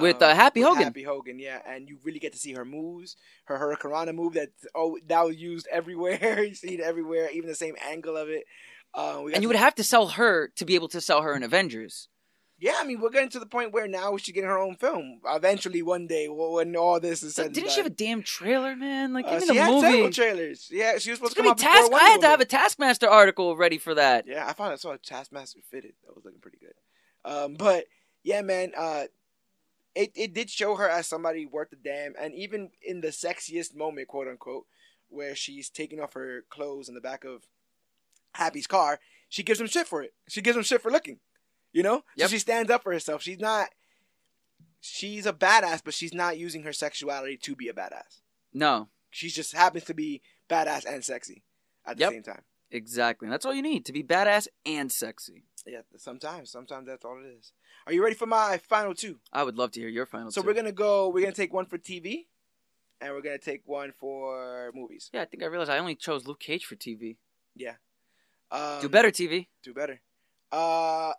With, 0.00 0.20
uh, 0.20 0.34
Happy 0.34 0.60
Hogan. 0.62 0.82
Happy 0.82 1.02
Hogan, 1.04 1.38
yeah, 1.38 1.60
and 1.66 1.88
you 1.88 1.98
really 2.02 2.18
get 2.18 2.32
to 2.32 2.38
see 2.38 2.52
her 2.54 2.64
moves, 2.64 3.16
her 3.44 3.56
Hurricanrana 3.58 4.14
move 4.14 4.34
that 4.34 4.48
oh 4.74 4.98
that 5.06 5.24
was 5.24 5.36
used 5.36 5.66
everywhere. 5.72 6.42
you 6.42 6.54
see 6.54 6.74
it 6.74 6.80
everywhere, 6.80 7.28
even 7.32 7.48
the 7.48 7.54
same 7.54 7.76
angle 7.88 8.16
of 8.16 8.28
it. 8.28 8.44
Uh, 8.94 9.20
And 9.26 9.34
you 9.36 9.40
to- 9.42 9.46
would 9.48 9.56
have 9.56 9.74
to 9.76 9.84
sell 9.84 10.08
her 10.08 10.48
to 10.56 10.64
be 10.64 10.74
able 10.74 10.88
to 10.88 11.00
sell 11.00 11.22
her 11.22 11.34
in 11.36 11.42
Avengers. 11.42 12.08
yeah, 12.58 12.74
I 12.78 12.84
mean, 12.84 13.00
we're 13.00 13.10
getting 13.10 13.28
to 13.30 13.38
the 13.38 13.46
point 13.46 13.72
where 13.72 13.86
now 13.86 14.16
she's 14.16 14.34
getting 14.34 14.48
her 14.48 14.58
own 14.58 14.74
film. 14.76 15.20
Eventually, 15.26 15.82
one 15.82 16.06
day, 16.06 16.26
when 16.28 16.74
all 16.74 16.98
this 16.98 17.22
is 17.22 17.34
said 17.34 17.46
and 17.46 17.54
didn't 17.54 17.70
she 17.70 17.76
have 17.80 17.86
a 17.86 17.90
damn 17.90 18.22
trailer, 18.22 18.74
man? 18.74 19.12
Like, 19.12 19.26
Uh, 19.26 19.38
give 19.38 19.40
me 19.42 19.46
she 19.46 19.52
the 19.60 19.64
several 19.80 19.82
movie. 20.02 20.12
trailers. 20.12 20.68
Yeah, 20.70 20.98
she 20.98 21.10
was 21.10 21.18
supposed 21.18 21.36
to 21.36 21.42
gonna 21.42 21.54
come 21.54 21.58
be 21.58 21.64
out 21.66 21.90
task. 21.90 21.92
I 21.92 22.08
had 22.08 22.20
to 22.22 22.26
have 22.28 22.40
a 22.40 22.44
Taskmaster 22.46 23.08
article 23.08 23.56
ready 23.56 23.78
for 23.78 23.94
that. 23.94 24.26
Yeah, 24.26 24.46
I 24.48 24.52
found 24.54 24.72
I 24.72 24.76
saw 24.76 24.92
a 24.92 24.98
Taskmaster 24.98 25.60
fitted. 25.70 25.92
That 26.06 26.16
was 26.16 26.24
looking 26.24 26.40
pretty 26.40 26.58
good. 26.58 26.74
Um, 27.30 27.54
but 27.54 27.84
yeah, 28.24 28.40
man, 28.42 28.72
uh, 28.76 29.04
it 29.96 30.12
it 30.14 30.32
did 30.34 30.48
show 30.50 30.76
her 30.76 30.88
as 30.88 31.06
somebody 31.08 31.44
worth 31.46 31.72
a 31.72 31.76
damn, 31.76 32.14
and 32.20 32.32
even 32.34 32.70
in 32.82 33.00
the 33.00 33.08
sexiest 33.08 33.74
moment, 33.74 34.06
quote 34.08 34.28
unquote, 34.28 34.66
where 35.08 35.34
she's 35.34 35.68
taking 35.70 36.00
off 36.00 36.12
her 36.14 36.44
clothes 36.50 36.88
in 36.88 36.94
the 36.94 37.00
back 37.00 37.24
of 37.24 37.46
Happy's 38.34 38.66
car, 38.68 39.00
she 39.28 39.42
gives 39.42 39.60
him 39.60 39.66
shit 39.66 39.86
for 39.88 40.02
it. 40.02 40.14
She 40.28 40.42
gives 40.42 40.56
him 40.56 40.62
shit 40.62 40.82
for 40.82 40.90
looking, 40.92 41.18
you 41.72 41.82
know. 41.82 42.04
Yep. 42.16 42.28
So 42.28 42.32
she 42.34 42.38
stands 42.38 42.70
up 42.70 42.82
for 42.84 42.92
herself. 42.92 43.22
She's 43.22 43.40
not. 43.40 43.70
She's 44.80 45.26
a 45.26 45.32
badass, 45.32 45.82
but 45.84 45.94
she's 45.94 46.14
not 46.14 46.38
using 46.38 46.62
her 46.62 46.72
sexuality 46.72 47.36
to 47.38 47.56
be 47.56 47.68
a 47.68 47.72
badass. 47.72 48.20
No, 48.52 48.88
She 49.10 49.28
just 49.30 49.52
happens 49.54 49.84
to 49.84 49.94
be 49.94 50.22
badass 50.48 50.84
and 50.86 51.04
sexy 51.04 51.42
at 51.84 51.96
the 51.96 52.02
Yep. 52.02 52.12
same 52.12 52.22
time. 52.22 52.42
exactly. 52.70 53.26
And 53.26 53.32
that's 53.32 53.44
all 53.44 53.54
you 53.54 53.62
need 53.62 53.84
to 53.86 53.92
be 53.92 54.02
badass 54.04 54.46
and 54.64 54.92
sexy. 54.92 55.44
Yeah, 55.66 55.80
sometimes, 55.96 56.50
sometimes 56.50 56.86
that's 56.86 57.04
all 57.04 57.18
it 57.18 57.26
is. 57.26 57.52
Are 57.86 57.92
you 57.92 58.02
ready 58.02 58.14
for 58.14 58.26
my 58.26 58.58
final 58.58 58.94
two? 58.94 59.18
I 59.32 59.42
would 59.42 59.56
love 59.56 59.72
to 59.72 59.80
hear 59.80 59.88
your 59.88 60.06
final. 60.06 60.30
So 60.30 60.40
two. 60.40 60.46
we're 60.46 60.54
gonna 60.54 60.70
go. 60.72 61.08
We're 61.08 61.22
gonna 61.22 61.34
take 61.34 61.52
one 61.52 61.66
for 61.66 61.76
TV, 61.76 62.26
and 63.00 63.12
we're 63.12 63.22
gonna 63.22 63.38
take 63.38 63.62
one 63.66 63.92
for 63.92 64.70
movies. 64.74 65.10
Yeah, 65.12 65.22
I 65.22 65.24
think 65.24 65.42
I 65.42 65.46
realized 65.46 65.70
I 65.70 65.78
only 65.78 65.96
chose 65.96 66.26
Luke 66.26 66.38
Cage 66.38 66.64
for 66.64 66.76
TV. 66.76 67.16
Yeah. 67.56 67.74
Um, 68.50 68.80
Do 68.80 68.88
better, 68.88 69.10
TV. 69.10 69.48
Do 69.64 69.74
better. 69.74 70.00
Uh, 70.52 71.14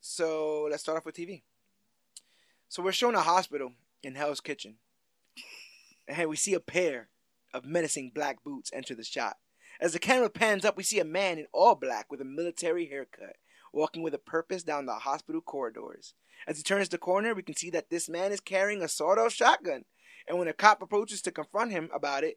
so 0.00 0.68
let's 0.70 0.82
start 0.82 0.96
off 0.96 1.04
with 1.04 1.16
TV. 1.16 1.42
So 2.68 2.82
we're 2.82 2.92
shown 2.92 3.14
a 3.14 3.20
hospital 3.20 3.72
in 4.02 4.14
Hell's 4.14 4.40
Kitchen, 4.40 4.76
and 6.08 6.30
we 6.30 6.36
see 6.36 6.54
a 6.54 6.60
pair 6.60 7.08
of 7.52 7.66
menacing 7.66 8.12
black 8.14 8.42
boots 8.42 8.70
enter 8.72 8.94
the 8.94 9.04
shot. 9.04 9.36
As 9.78 9.92
the 9.92 9.98
camera 9.98 10.30
pans 10.30 10.64
up, 10.64 10.78
we 10.78 10.82
see 10.82 10.98
a 10.98 11.04
man 11.04 11.38
in 11.38 11.46
all 11.52 11.74
black 11.74 12.10
with 12.10 12.22
a 12.22 12.24
military 12.24 12.86
haircut 12.86 13.36
walking 13.76 14.02
with 14.02 14.14
a 14.14 14.18
purpose 14.18 14.62
down 14.62 14.86
the 14.86 14.94
hospital 14.94 15.40
corridors. 15.40 16.14
As 16.48 16.56
he 16.56 16.62
turns 16.62 16.88
the 16.88 16.98
corner, 16.98 17.34
we 17.34 17.42
can 17.42 17.54
see 17.54 17.70
that 17.70 17.90
this 17.90 18.08
man 18.08 18.32
is 18.32 18.40
carrying 18.40 18.82
a 18.82 18.88
sawed-off 18.88 19.32
shotgun, 19.32 19.84
and 20.26 20.38
when 20.38 20.48
a 20.48 20.52
cop 20.52 20.82
approaches 20.82 21.22
to 21.22 21.30
confront 21.30 21.70
him 21.70 21.90
about 21.94 22.24
it, 22.24 22.36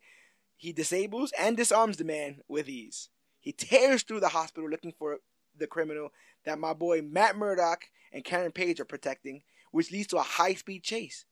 he 0.57 0.73
disables 0.73 1.31
and 1.39 1.55
disarms 1.55 1.97
the 1.97 2.03
man 2.03 2.41
with 2.47 2.67
ease. 2.67 3.09
He 3.39 3.53
tears 3.53 4.03
through 4.03 4.19
the 4.19 4.27
hospital 4.29 4.69
looking 4.69 4.91
for 4.91 5.19
the 5.57 5.67
criminal 5.67 6.09
that 6.45 6.59
my 6.59 6.73
boy 6.73 7.01
Matt 7.01 7.37
Murdock 7.37 7.85
and 8.11 8.25
Karen 8.25 8.51
Page 8.51 8.79
are 8.79 8.85
protecting, 8.85 9.43
which 9.71 9.91
leads 9.91 10.07
to 10.07 10.17
a 10.17 10.23
high-speed 10.23 10.83
chase. 10.83 11.25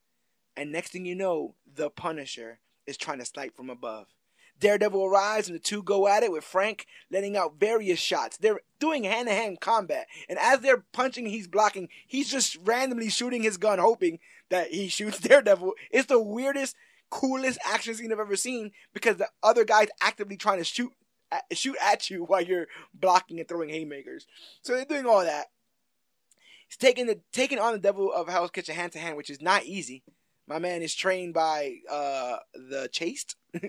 And 0.55 0.71
next 0.71 0.91
thing 0.91 1.05
you 1.05 1.15
know, 1.15 1.55
the 1.71 1.89
Punisher 1.89 2.59
is 2.85 2.97
trying 2.97 3.19
to 3.19 3.25
snipe 3.25 3.55
from 3.55 3.69
above. 3.69 4.07
Daredevil 4.59 5.03
arrives 5.03 5.47
and 5.47 5.55
the 5.55 5.59
two 5.59 5.84
go 5.84 6.07
at 6.07 6.23
it 6.23 6.31
with 6.31 6.43
Frank 6.43 6.85
letting 7.11 7.38
out 7.38 7.59
various 7.59 7.99
shots. 7.99 8.38
They're 8.38 8.59
doing 8.79 9.03
hand 9.03 9.27
to 9.27 9.34
hand 9.34 9.59
combat. 9.59 10.07
And 10.27 10.39
as 10.39 10.61
they're 10.61 10.84
punching, 10.91 11.27
he's 11.27 11.47
blocking. 11.47 11.89
He's 12.07 12.29
just 12.29 12.57
randomly 12.63 13.09
shooting 13.09 13.43
his 13.43 13.57
gun, 13.57 13.79
hoping 13.79 14.19
that 14.49 14.71
he 14.71 14.88
shoots 14.88 15.19
Daredevil. 15.19 15.73
It's 15.91 16.07
the 16.07 16.21
weirdest, 16.21 16.75
coolest 17.09 17.59
action 17.65 17.93
scene 17.93 18.11
I've 18.11 18.19
ever 18.19 18.35
seen 18.35 18.71
because 18.93 19.17
the 19.17 19.29
other 19.43 19.63
guy's 19.63 19.89
actively 20.01 20.38
trying 20.38 20.59
to 20.59 20.63
shoot 20.63 20.91
at, 21.31 21.45
shoot 21.57 21.77
at 21.81 22.09
you 22.09 22.23
while 22.27 22.41
you're 22.41 22.67
blocking 22.93 23.39
and 23.39 23.47
throwing 23.47 23.69
haymakers. 23.69 24.27
So 24.61 24.73
they're 24.73 24.85
doing 24.85 25.05
all 25.05 25.23
that. 25.23 25.47
He's 26.67 26.77
taking 26.77 27.07
the 27.07 27.19
taking 27.31 27.59
on 27.59 27.71
the 27.73 27.79
devil 27.79 28.11
of 28.11 28.27
Hell's 28.27 28.51
Kitchen 28.51 28.75
hand 28.75 28.91
to 28.91 28.99
hand, 28.99 29.15
which 29.15 29.29
is 29.29 29.41
not 29.41 29.63
easy. 29.63 30.03
My 30.48 30.60
man 30.60 30.82
is 30.82 30.95
trained 30.95 31.34
by 31.34 31.80
uh, 31.91 32.38
the 32.53 32.88
chaste, 32.90 33.36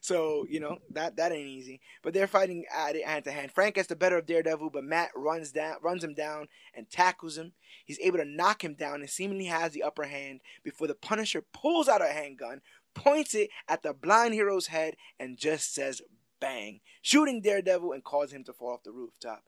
so 0.00 0.46
you 0.48 0.60
know 0.60 0.78
that 0.90 1.16
that 1.16 1.32
ain't 1.32 1.48
easy. 1.48 1.80
But 2.02 2.14
they're 2.14 2.28
fighting 2.28 2.64
at 2.72 2.94
it 2.94 3.04
hand 3.04 3.24
to 3.24 3.32
hand. 3.32 3.50
Frank 3.50 3.74
gets 3.74 3.88
the 3.88 3.96
better 3.96 4.18
of 4.18 4.26
Daredevil, 4.26 4.70
but 4.70 4.84
Matt 4.84 5.10
runs 5.16 5.50
down, 5.50 5.76
runs 5.82 6.04
him 6.04 6.14
down, 6.14 6.46
and 6.72 6.88
tackles 6.88 7.36
him. 7.36 7.52
He's 7.84 7.98
able 8.00 8.18
to 8.18 8.24
knock 8.24 8.62
him 8.62 8.74
down 8.74 9.00
and 9.00 9.10
seemingly 9.10 9.46
has 9.46 9.72
the 9.72 9.82
upper 9.82 10.04
hand 10.04 10.40
before 10.62 10.86
the 10.86 10.94
Punisher 10.94 11.42
pulls 11.52 11.88
out 11.88 12.00
a 12.00 12.06
handgun, 12.06 12.60
points 12.94 13.34
it 13.34 13.50
at 13.68 13.82
the 13.82 13.92
blind 13.92 14.34
hero's 14.34 14.68
head, 14.68 14.94
and 15.18 15.36
just 15.36 15.74
says 15.74 16.00
"bang," 16.38 16.80
shooting 17.02 17.40
Daredevil 17.40 17.92
and 17.92 18.04
causing 18.04 18.38
him 18.38 18.44
to 18.44 18.52
fall 18.52 18.74
off 18.74 18.84
the 18.84 18.92
rooftop. 18.92 19.42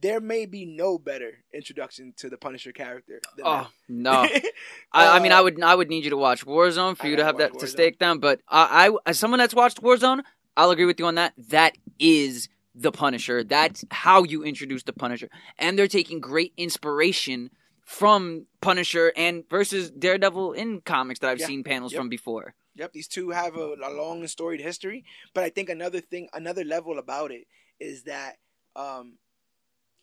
There 0.00 0.20
may 0.20 0.46
be 0.46 0.64
no 0.64 0.98
better 0.98 1.44
introduction 1.52 2.14
to 2.18 2.28
the 2.30 2.36
Punisher 2.36 2.72
character. 2.72 3.20
Than 3.36 3.46
Oh 3.46 3.56
that. 3.62 3.70
no! 3.88 4.12
I, 4.92 5.16
I 5.16 5.20
mean, 5.20 5.32
Uh, 5.32 5.38
I 5.38 5.40
would 5.40 5.62
I 5.62 5.74
would 5.74 5.88
need 5.88 6.04
you 6.04 6.10
to 6.10 6.16
watch 6.16 6.46
Warzone 6.46 6.96
for 6.96 7.06
you 7.08 7.16
to 7.16 7.24
have 7.24 7.38
that 7.38 7.52
watch 7.54 7.60
to 7.62 7.66
stake 7.66 7.98
down. 7.98 8.18
But 8.20 8.40
I, 8.48 8.88
I, 8.88 8.96
as 9.10 9.18
someone 9.18 9.38
that's 9.38 9.54
watched 9.54 9.82
Warzone, 9.82 10.22
I'll 10.56 10.70
agree 10.70 10.84
with 10.84 10.98
you 11.00 11.06
on 11.06 11.16
that. 11.16 11.34
That 11.48 11.76
is 11.98 12.48
the 12.74 12.92
Punisher. 12.92 13.42
That's 13.42 13.84
how 13.90 14.22
you 14.22 14.44
introduce 14.44 14.84
the 14.84 14.92
Punisher, 14.92 15.28
and 15.58 15.78
they're 15.78 15.88
taking 15.88 16.20
great 16.20 16.52
inspiration 16.56 17.50
from 17.84 18.46
Punisher 18.60 19.12
and 19.16 19.44
versus 19.48 19.90
Daredevil 19.90 20.52
in 20.52 20.80
comics 20.82 21.20
that 21.20 21.30
I've 21.30 21.40
Yeah. 21.40 21.46
seen 21.46 21.64
panels 21.64 21.92
Yep. 21.92 21.98
from 22.00 22.08
before. 22.08 22.54
Yep, 22.74 22.92
these 22.92 23.08
two 23.08 23.30
have 23.30 23.56
a, 23.56 23.74
a 23.82 23.90
long 23.90 24.20
and 24.20 24.30
storied 24.30 24.60
history. 24.60 25.04
But 25.34 25.42
I 25.42 25.48
think 25.50 25.68
another 25.70 26.00
thing, 26.00 26.28
another 26.32 26.62
level 26.64 26.98
about 26.98 27.32
it 27.32 27.46
is 27.80 28.04
that 28.04 28.36
um, 28.76 29.14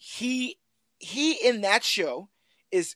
he 0.07 0.59
he 0.99 1.33
in 1.33 1.61
that 1.61 1.83
show 1.83 2.29
is 2.71 2.95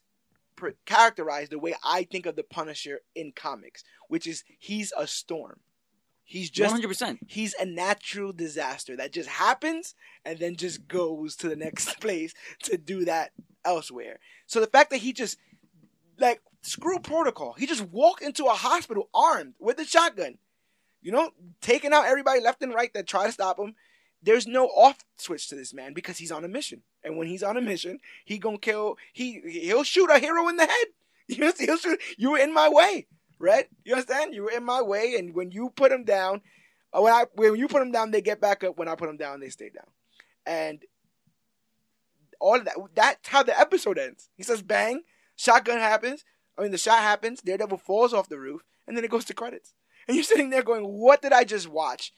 pr- 0.54 0.68
characterized 0.86 1.50
the 1.50 1.58
way 1.58 1.74
I 1.84 2.04
think 2.04 2.24
of 2.24 2.36
the 2.36 2.44
Punisher 2.44 3.00
in 3.16 3.32
comics, 3.34 3.82
which 4.06 4.28
is 4.28 4.44
he's 4.60 4.92
a 4.96 5.08
storm. 5.08 5.58
He's 6.22 6.50
just 6.50 6.70
hundred 6.70 6.86
percent. 6.86 7.18
he's 7.26 7.52
a 7.54 7.64
natural 7.64 8.32
disaster 8.32 8.96
that 8.96 9.12
just 9.12 9.28
happens 9.28 9.96
and 10.24 10.38
then 10.38 10.54
just 10.54 10.86
goes 10.86 11.34
to 11.36 11.48
the 11.48 11.56
next 11.56 12.00
place 12.00 12.32
to 12.62 12.76
do 12.76 13.04
that 13.06 13.32
elsewhere. 13.64 14.20
So 14.46 14.60
the 14.60 14.68
fact 14.68 14.90
that 14.90 14.98
he 14.98 15.12
just 15.12 15.36
like 16.16 16.40
screw 16.62 17.00
protocol, 17.00 17.54
he 17.54 17.66
just 17.66 17.82
walked 17.86 18.22
into 18.22 18.44
a 18.44 18.50
hospital 18.50 19.08
armed 19.12 19.54
with 19.58 19.80
a 19.80 19.84
shotgun, 19.84 20.38
you 21.02 21.10
know, 21.10 21.32
taking 21.60 21.92
out 21.92 22.06
everybody 22.06 22.40
left 22.40 22.62
and 22.62 22.72
right 22.72 22.94
that 22.94 23.08
try 23.08 23.26
to 23.26 23.32
stop 23.32 23.58
him. 23.58 23.74
There's 24.22 24.46
no 24.46 24.66
off 24.66 24.98
switch 25.16 25.48
to 25.48 25.56
this 25.56 25.74
man 25.74 25.92
because 25.92 26.18
he's 26.18 26.30
on 26.30 26.44
a 26.44 26.48
mission, 26.48 26.82
and 27.02 27.16
when 27.16 27.26
he's 27.26 27.42
on 27.42 27.56
a 27.56 27.60
mission, 27.60 27.98
he 28.24 28.38
gonna 28.38 28.58
kill. 28.58 28.96
He 29.12 29.40
he'll 29.46 29.84
shoot 29.84 30.10
a 30.10 30.18
hero 30.18 30.48
in 30.48 30.56
the 30.56 30.66
head. 30.66 30.86
You 31.28 31.52
he'll 31.56 31.76
shoot. 31.76 32.00
You 32.18 32.32
were 32.32 32.38
in 32.38 32.52
my 32.52 32.68
way, 32.68 33.06
right? 33.38 33.68
You 33.84 33.94
understand? 33.94 34.34
You 34.34 34.42
were 34.42 34.50
in 34.50 34.64
my 34.64 34.82
way, 34.82 35.14
and 35.16 35.32
when 35.32 35.52
you 35.52 35.70
put 35.70 35.92
him 35.92 36.02
down, 36.02 36.40
uh, 36.92 37.00
when 37.00 37.12
I 37.12 37.26
when 37.34 37.54
you 37.54 37.68
put 37.68 37.78
them 37.78 37.92
down, 37.92 38.10
they 38.10 38.20
get 38.20 38.40
back 38.40 38.64
up. 38.64 38.76
When 38.76 38.88
I 38.88 38.96
put 38.96 39.06
them 39.06 39.16
down, 39.16 39.38
they 39.38 39.48
stay 39.48 39.70
down. 39.70 39.86
And 40.44 40.84
all 42.40 42.56
of 42.56 42.64
that 42.64 42.74
that's 42.94 43.28
how 43.28 43.44
the 43.44 43.58
episode 43.58 43.96
ends. 43.96 44.28
He 44.34 44.42
says 44.42 44.60
bang, 44.62 45.02
shotgun 45.36 45.78
happens. 45.78 46.24
I 46.58 46.62
mean 46.62 46.72
the 46.72 46.78
shot 46.78 46.98
happens, 46.98 47.42
Daredevil 47.42 47.78
falls 47.78 48.12
off 48.12 48.28
the 48.28 48.40
roof, 48.40 48.62
and 48.88 48.96
then 48.96 49.04
it 49.04 49.10
goes 49.10 49.24
to 49.26 49.34
credits. 49.34 49.72
And 50.08 50.16
you're 50.16 50.24
sitting 50.24 50.50
there 50.50 50.62
going, 50.62 50.84
What 50.84 51.22
did 51.22 51.32
I 51.32 51.44
just 51.44 51.68
watch? 51.68 52.12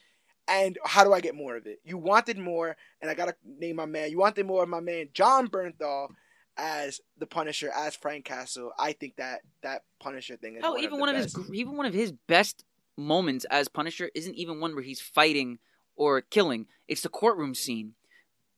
And 0.47 0.77
how 0.83 1.03
do 1.03 1.13
I 1.13 1.21
get 1.21 1.35
more 1.35 1.55
of 1.55 1.65
it? 1.67 1.79
You 1.83 1.97
wanted 1.97 2.37
more, 2.37 2.75
and 3.01 3.09
I 3.09 3.13
gotta 3.13 3.35
name 3.45 3.77
my 3.77 3.85
man. 3.85 4.11
You 4.11 4.19
wanted 4.19 4.45
more 4.45 4.63
of 4.63 4.69
my 4.69 4.81
man 4.81 5.07
Jon 5.13 5.47
Bernthal 5.47 6.09
as 6.57 7.01
the 7.17 7.25
Punisher, 7.25 7.71
as 7.73 7.95
Frank 7.95 8.25
Castle. 8.25 8.71
I 8.77 8.93
think 8.93 9.15
that 9.15 9.41
that 9.61 9.83
Punisher 9.99 10.35
thing 10.37 10.55
is 10.55 10.61
Hell, 10.61 10.73
one 10.73 10.83
even 10.83 10.93
of 10.95 10.99
one 10.99 11.09
of 11.09 11.15
his 11.15 11.37
even 11.53 11.77
one 11.77 11.85
of 11.85 11.93
his 11.93 12.11
best 12.27 12.65
moments 12.97 13.45
as 13.45 13.67
Punisher 13.67 14.09
isn't 14.13 14.35
even 14.35 14.59
one 14.59 14.75
where 14.75 14.83
he's 14.83 15.01
fighting 15.01 15.59
or 15.95 16.21
killing. 16.21 16.67
It's 16.87 17.01
the 17.01 17.09
courtroom 17.09 17.55
scene 17.55 17.93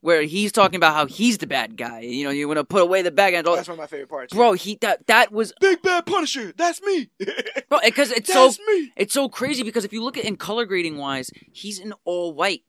where 0.05 0.21
he's 0.21 0.51
talking 0.51 0.75
about 0.75 0.93
how 0.93 1.07
he's 1.07 1.39
the 1.39 1.47
bad 1.47 1.75
guy. 1.75 2.01
You 2.01 2.25
know, 2.25 2.29
you 2.29 2.47
want 2.47 2.59
to 2.59 2.63
put 2.63 2.83
away 2.83 3.01
the 3.01 3.09
bad 3.09 3.31
guy. 3.31 3.41
That's 3.41 3.67
one 3.67 3.73
of 3.73 3.79
my 3.79 3.87
favorite 3.87 4.07
parts. 4.07 4.33
Bro, 4.33 4.53
he 4.53 4.77
that 4.81 5.07
that 5.07 5.31
was 5.31 5.51
Big 5.59 5.81
Bad 5.81 6.05
Punisher, 6.05 6.53
that's 6.55 6.79
me. 6.83 7.09
bro 7.69 7.79
because 7.83 8.11
it's 8.11 8.31
so 8.31 8.49
me. 8.67 8.91
it's 8.95 9.15
so 9.15 9.27
crazy 9.27 9.63
because 9.63 9.83
if 9.83 9.91
you 9.91 10.03
look 10.03 10.15
at 10.15 10.23
in 10.23 10.37
color 10.37 10.65
grading 10.65 10.97
wise, 10.97 11.31
he's 11.51 11.79
in 11.79 11.91
all 12.05 12.33
white. 12.33 12.61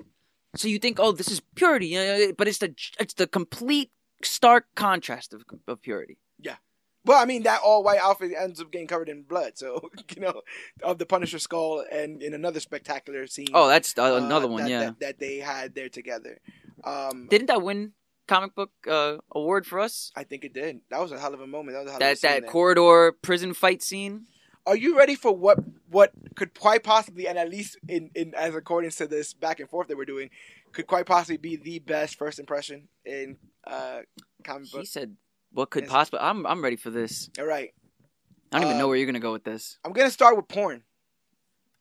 So 0.57 0.67
you 0.67 0.79
think, 0.79 0.99
oh, 0.99 1.13
this 1.13 1.31
is 1.31 1.41
purity, 1.55 1.89
you 1.89 1.99
know, 1.99 2.33
but 2.37 2.49
it's 2.49 2.59
the 2.59 2.75
it's 2.99 3.13
the 3.13 3.27
complete 3.27 3.91
stark 4.23 4.67
contrast 4.75 5.35
of, 5.35 5.45
of 5.69 5.83
purity. 5.83 6.17
Yeah. 6.41 6.57
Well, 7.05 7.21
I 7.21 7.27
mean 7.27 7.43
that 7.43 7.61
all 7.63 7.85
white 7.85 8.01
outfit 8.01 8.33
ends 8.35 8.63
up 8.63 8.73
getting 8.73 8.87
covered 8.87 9.11
in 9.11 9.25
blood, 9.25 9.59
so 9.59 9.91
you 10.17 10.23
know 10.23 10.41
of 10.83 10.97
the 10.97 11.05
Punisher 11.05 11.39
skull, 11.39 11.85
and 11.93 12.23
in 12.23 12.33
another 12.33 12.61
spectacular 12.61 13.27
scene. 13.27 13.49
Oh, 13.53 13.69
that's 13.69 13.97
uh, 13.99 14.15
uh, 14.15 14.17
another 14.17 14.49
one, 14.49 14.63
that, 14.63 14.71
yeah. 14.71 14.81
that, 14.81 15.01
that 15.01 15.19
they 15.19 15.37
had 15.37 15.75
there 15.75 15.91
together. 15.91 16.41
Um, 16.87 17.27
Didn't 17.29 17.49
that 17.49 17.63
win 17.63 17.93
comic 18.29 18.55
book 18.55 18.71
uh, 18.89 19.17
award 19.35 19.67
for 19.67 19.79
us? 19.81 20.13
I 20.17 20.25
think 20.25 20.45
it 20.45 20.53
did. 20.55 20.81
That 20.91 21.01
was 21.01 21.13
a 21.13 21.19
hell 21.19 21.35
of 21.35 21.41
a 21.41 21.47
moment. 21.47 21.77
That 21.77 21.81
was 21.85 21.89
a 21.89 21.91
hell 21.93 21.97
of 22.01 22.03
a 22.03 22.15
That 22.15 22.21
that 22.23 22.41
there. 22.43 22.51
corridor 22.51 23.13
prison 23.23 23.53
fight 23.55 23.83
scene. 23.83 24.27
Are 24.67 24.77
you 24.77 24.97
ready 24.99 25.15
for 25.15 25.33
what 25.37 25.59
what 25.91 26.11
could 26.35 26.59
quite 26.59 26.83
possibly, 26.83 27.29
and 27.29 27.39
at 27.39 27.49
least 27.49 27.79
in, 27.89 28.11
in 28.15 28.35
as 28.35 28.55
according 28.55 28.91
to 28.91 29.07
this 29.07 29.33
back 29.35 29.61
and 29.61 29.69
forth 29.71 29.87
that 29.89 29.97
we're 29.97 30.05
doing, 30.05 30.31
could 30.73 30.87
quite 30.89 31.07
possibly 31.07 31.37
be 31.37 31.55
the 31.57 31.79
best 31.79 32.17
first 32.19 32.39
impression 32.41 32.89
in 33.05 33.37
uh, 33.67 34.01
comic 34.43 34.67
He 34.69 34.85
said, 34.85 35.17
"What 35.53 35.71
could 35.71 35.87
possibly?" 35.87 36.19
I'm 36.21 36.45
I'm 36.47 36.63
ready 36.65 36.75
for 36.75 36.91
this. 36.91 37.31
All 37.39 37.47
right, 37.47 37.75
I 38.51 38.59
don't 38.59 38.63
even 38.67 38.77
Uh, 38.77 38.79
know 38.81 38.89
where 38.89 38.97
you're 38.97 39.07
gonna 39.07 39.21
go 39.21 39.31
with 39.33 39.45
this. 39.45 39.79
I'm 39.85 39.93
gonna 39.93 40.11
start 40.11 40.37
with 40.37 40.49
porn. 40.49 40.83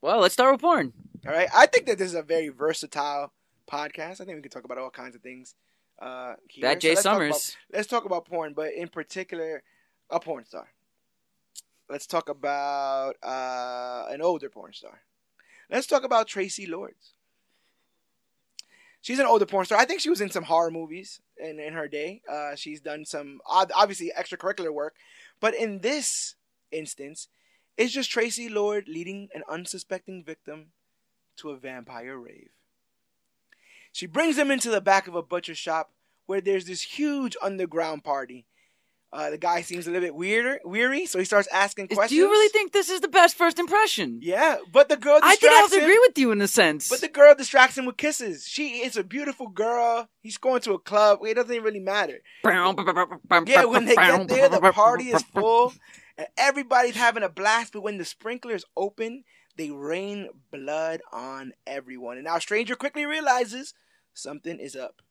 Well, 0.03 0.19
let's 0.19 0.33
start 0.35 0.51
with 0.53 0.61
porn. 0.61 0.93
All 1.27 1.33
right, 1.33 1.49
I 1.55 1.65
think 1.65 1.87
that 1.87 1.97
this 1.97 2.09
is 2.09 2.13
a 2.15 2.21
very 2.21 2.49
versatile 2.49 3.33
podcast. 3.69 4.21
I 4.21 4.25
think 4.25 4.35
we 4.35 4.41
can 4.41 4.51
talk 4.51 4.63
about 4.65 4.77
all 4.77 4.89
kinds 4.89 5.15
of 5.15 5.21
things. 5.21 5.55
Uh, 5.99 6.35
here. 6.49 6.63
That 6.63 6.75
So 6.75 6.79
Jay 6.79 6.89
let's 6.89 7.03
talk 7.03 7.15
about- 7.17 7.35
Summers. 7.35 7.57
let's 7.71 7.87
talk 7.87 8.05
about 8.05 8.25
porn, 8.25 8.53
but 8.53 8.73
in 8.73 8.87
particular, 8.89 9.63
a 10.09 10.19
porn 10.19 10.45
star. 10.45 10.67
Let's 11.89 12.05
talk 12.07 12.29
about 12.29 13.15
uh, 13.23 14.05
an 14.09 14.21
older 14.21 14.49
porn 14.49 14.73
star. 14.73 15.01
Let's 15.69 15.87
talk 15.87 16.03
about 16.03 16.27
Traci 16.27 16.67
Lords. 16.69 17.13
She's 19.01 19.19
an 19.19 19.27
older 19.27 19.45
porn 19.45 19.65
star. 19.65 19.77
I 19.77 19.85
think 19.85 20.01
she 20.01 20.09
was 20.09 20.19
in 20.21 20.31
some 20.31 20.43
horror 20.45 20.71
movies 20.71 21.21
in, 21.37 21.59
in 21.59 21.73
her 21.73 21.87
day. 21.87 22.21
Uh, 22.27 22.55
she's 22.55 22.81
done 22.81 23.05
some 23.05 23.39
obviously 23.45 24.11
extracurricular 24.17 24.73
work, 24.73 24.95
but 25.39 25.53
in 25.53 25.79
this 25.79 26.35
instance, 26.71 27.27
it's 27.77 27.93
just 27.93 28.09
Traci 28.11 28.49
Lord 28.51 28.87
leading 28.87 29.29
an 29.35 29.43
unsuspecting 29.47 30.23
victim 30.23 30.71
to 31.37 31.51
a 31.51 31.57
vampire 31.57 32.17
rave. 32.17 32.49
She 33.95 34.07
brings 34.07 34.37
him 34.37 34.51
into 34.51 34.69
the 34.69 34.81
back 34.81 35.07
of 35.07 35.15
a 35.15 35.23
butcher 35.23 35.55
shop 35.55 35.93
where 36.25 36.41
there's 36.41 36.65
this 36.65 36.81
huge 36.81 37.37
underground 37.41 38.03
party. 38.03 38.45
Uh, 39.13 39.29
the 39.29 39.37
guy 39.37 39.61
seems 39.61 39.87
a 39.87 39.89
little 39.89 40.05
bit 40.05 40.13
weirder, 40.13 40.59
weary, 40.65 41.05
so 41.05 41.17
he 41.17 41.23
starts 41.23 41.47
asking 41.47 41.87
questions. 41.87 42.09
Do 42.09 42.15
you 42.17 42.29
really 42.29 42.49
think 42.49 42.73
this 42.73 42.89
is 42.89 42.99
the 42.99 43.07
best 43.07 43.37
first 43.37 43.57
impression? 43.57 44.19
Yeah, 44.21 44.57
but 44.69 44.89
the 44.89 44.97
girl 44.97 45.21
I 45.23 45.37
think 45.37 45.53
I 45.53 45.55
have 45.55 45.69
to 45.69 45.77
him. 45.77 45.83
agree 45.83 45.99
with 45.99 46.17
you 46.17 46.33
in 46.33 46.41
a 46.41 46.47
sense. 46.49 46.89
But 46.89 46.99
the 46.99 47.07
girl 47.07 47.35
distracts 47.35 47.77
him 47.77 47.85
with 47.85 47.95
kisses. 47.95 48.45
She 48.45 48.83
is 48.83 48.97
a 48.97 49.03
beautiful 49.05 49.47
girl. 49.47 50.09
He's 50.19 50.37
going 50.37 50.59
to 50.63 50.73
a 50.73 50.79
club. 50.79 51.19
It 51.25 51.35
doesn't 51.35 51.63
really 51.63 51.79
matter. 51.79 52.19
Yeah, 52.43 52.65
when 53.63 53.85
they 53.85 53.95
get 53.95 54.27
there, 54.27 54.49
the 54.49 54.71
party 54.73 55.05
is 55.05 55.23
full, 55.23 55.71
and 56.17 56.27
everybody's 56.35 56.97
having 56.97 57.23
a 57.23 57.29
blast. 57.29 57.71
But 57.71 57.83
when 57.83 57.97
the 57.97 58.03
sprinklers 58.03 58.65
open, 58.75 59.23
they 59.55 59.71
rain 59.71 60.27
blood 60.51 60.99
on 61.13 61.53
everyone. 61.65 62.17
And 62.17 62.27
our 62.27 62.41
stranger 62.41 62.75
quickly 62.75 63.05
realizes 63.05 63.73
something 64.15 64.59
is 64.59 64.75
up. 64.75 65.01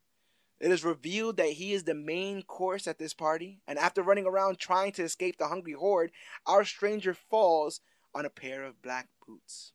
It 0.61 0.71
is 0.71 0.85
revealed 0.85 1.37
that 1.37 1.51
he 1.51 1.73
is 1.73 1.85
the 1.85 1.95
main 1.95 2.43
course 2.43 2.87
at 2.87 2.99
this 2.99 3.13
party, 3.13 3.61
and 3.67 3.79
after 3.79 4.03
running 4.03 4.27
around 4.27 4.59
trying 4.59 4.93
to 4.93 5.03
escape 5.03 5.37
the 5.39 5.49
hungry 5.49 5.73
horde, 5.73 6.11
our 6.47 6.65
stranger 6.65 7.15
falls 7.15 7.81
on 8.15 8.25
a 8.25 8.31
pair 8.31 8.65
of 8.65 8.81
black 8.81 9.09
boots. 9.27 9.73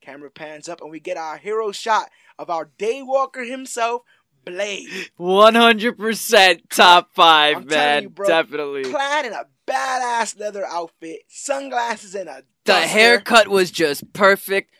Camera 0.00 0.30
pans 0.30 0.68
up, 0.68 0.80
and 0.80 0.90
we 0.90 1.00
get 1.00 1.16
our 1.16 1.36
hero 1.36 1.70
shot 1.72 2.10
of 2.38 2.48
our 2.50 2.66
daywalker 2.78 3.48
himself, 3.48 4.02
Blade. 4.44 5.10
One 5.16 5.54
hundred 5.56 5.98
percent 5.98 6.70
top 6.70 7.12
five, 7.14 7.56
I'm 7.56 7.66
man. 7.66 8.02
you, 8.04 8.10
bro, 8.10 8.26
Definitely. 8.28 8.84
clad 8.84 9.26
in 9.26 9.32
a 9.32 9.46
badass 9.66 10.38
leather 10.38 10.64
outfit, 10.64 11.22
sunglasses, 11.28 12.14
and 12.14 12.28
a 12.28 12.44
The 12.64 12.74
haircut 12.74 13.48
was 13.48 13.70
just 13.72 14.12
perfect. 14.12 14.72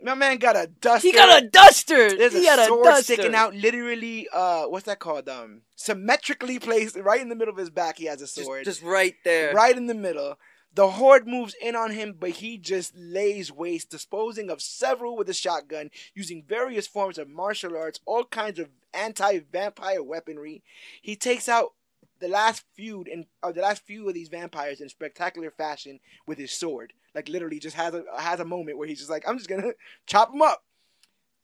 My 0.00 0.14
man 0.14 0.36
got 0.38 0.56
a 0.56 0.68
duster. 0.80 1.08
He 1.08 1.12
got 1.12 1.42
a 1.42 1.46
duster. 1.48 2.16
There's 2.16 2.32
he 2.32 2.46
a 2.46 2.56
got 2.56 2.68
sword 2.68 2.86
a 2.86 2.90
duster. 2.90 3.14
sticking 3.14 3.34
out, 3.34 3.54
literally. 3.54 4.28
Uh, 4.32 4.64
what's 4.64 4.86
that 4.86 5.00
called? 5.00 5.28
Um, 5.28 5.62
symmetrically 5.74 6.58
placed 6.58 6.96
right 6.96 7.20
in 7.20 7.28
the 7.28 7.34
middle 7.34 7.52
of 7.52 7.58
his 7.58 7.70
back. 7.70 7.98
He 7.98 8.04
has 8.04 8.22
a 8.22 8.26
sword, 8.26 8.64
just 8.64 8.82
right 8.82 9.14
there. 9.24 9.52
right 9.52 9.76
in 9.76 9.86
the 9.86 9.94
middle. 9.94 10.38
The 10.74 10.90
horde 10.90 11.26
moves 11.26 11.56
in 11.60 11.74
on 11.74 11.90
him, 11.90 12.14
but 12.18 12.30
he 12.30 12.58
just 12.58 12.92
lays 12.96 13.50
waste, 13.50 13.90
disposing 13.90 14.50
of 14.50 14.62
several 14.62 15.16
with 15.16 15.28
a 15.28 15.34
shotgun, 15.34 15.90
using 16.14 16.44
various 16.46 16.86
forms 16.86 17.18
of 17.18 17.28
martial 17.28 17.76
arts, 17.76 17.98
all 18.06 18.24
kinds 18.24 18.60
of 18.60 18.68
anti-vampire 18.94 20.02
weaponry. 20.02 20.62
He 21.02 21.16
takes 21.16 21.48
out 21.48 21.72
the 22.20 22.28
last 22.28 22.64
feud 22.74 23.08
uh, 23.42 23.52
the 23.52 23.62
last 23.62 23.84
few 23.84 24.08
of 24.08 24.14
these 24.14 24.28
vampires 24.28 24.80
in 24.80 24.88
spectacular 24.88 25.50
fashion 25.50 26.00
with 26.26 26.38
his 26.38 26.52
sword. 26.52 26.92
Like 27.18 27.28
literally, 27.28 27.58
just 27.58 27.74
has 27.74 27.94
a 27.94 28.04
has 28.16 28.38
a 28.38 28.44
moment 28.44 28.78
where 28.78 28.86
he's 28.86 28.98
just 28.98 29.10
like, 29.10 29.24
"I'm 29.28 29.36
just 29.38 29.50
gonna 29.50 29.72
chop 30.06 30.32
him 30.32 30.40
up." 30.40 30.62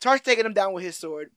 Starts 0.00 0.22
taking 0.22 0.46
him 0.46 0.52
down 0.52 0.72
with 0.72 0.84
his 0.84 0.96
sword, 0.96 1.32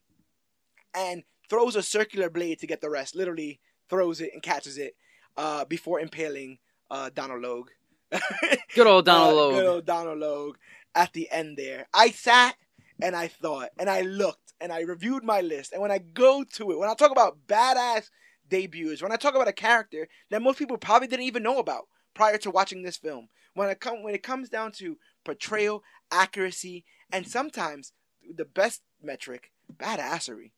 and 0.94 1.24
throws 1.50 1.76
a 1.76 1.82
circular 1.82 2.30
blade 2.30 2.60
to 2.60 2.68
get 2.68 2.80
the 2.80 2.90
rest. 2.92 3.16
Literally 3.16 3.60
throws 3.90 4.22
it 4.22 4.30
and 4.34 4.44
catches 4.44 4.78
it 4.78 4.96
uh, 5.38 5.66
before 5.66 6.00
impaling 6.00 6.60
uh, 6.92 7.10
Donald 7.16 7.42
Logue. 7.42 7.70
Good 8.76 8.86
old 8.86 9.06
Donald 9.06 9.34
Uh, 9.34 9.36
Logue. 9.36 9.54
Good 9.56 9.66
old 9.66 9.86
Donald 9.88 10.20
Logue 10.20 10.58
at 10.94 11.14
the 11.14 11.28
end 11.32 11.58
there. 11.58 11.88
I 11.96 12.12
sat 12.12 12.56
and 13.02 13.16
I 13.16 13.28
thought 13.28 13.70
and 13.80 13.90
I 13.90 14.02
looked 14.02 14.54
and 14.62 14.72
I 14.72 14.82
reviewed 14.82 15.24
my 15.24 15.42
list. 15.42 15.74
And 15.74 15.82
when 15.82 15.92
I 15.92 15.98
go 15.98 16.44
to 16.44 16.72
it, 16.72 16.78
when 16.78 16.90
I 16.90 16.94
talk 16.94 17.12
about 17.12 17.40
badass 17.48 18.12
debuts, 18.48 19.02
when 19.02 19.12
I 19.12 19.16
talk 19.16 19.34
about 19.34 19.48
a 19.48 19.54
character 19.54 20.08
that 20.30 20.44
most 20.44 20.60
people 20.60 20.78
probably 20.78 21.08
didn't 21.08 21.26
even 21.26 21.42
know 21.42 21.58
about 21.58 21.88
prior 22.18 22.38
to 22.40 22.50
watching 22.50 22.82
this 22.82 22.98
film, 22.98 23.30
when 23.54 23.70
it 23.70 23.80
come 23.80 24.02
when 24.04 24.16
it 24.16 24.24
comes 24.24 24.50
down 24.50 24.72
to 24.74 24.98
portrayal, 25.24 25.84
accuracy, 26.12 26.84
and 27.12 27.28
sometimes 27.28 27.94
the 28.36 28.44
best 28.46 28.82
metric, 29.02 29.52
badassery. 29.74 30.52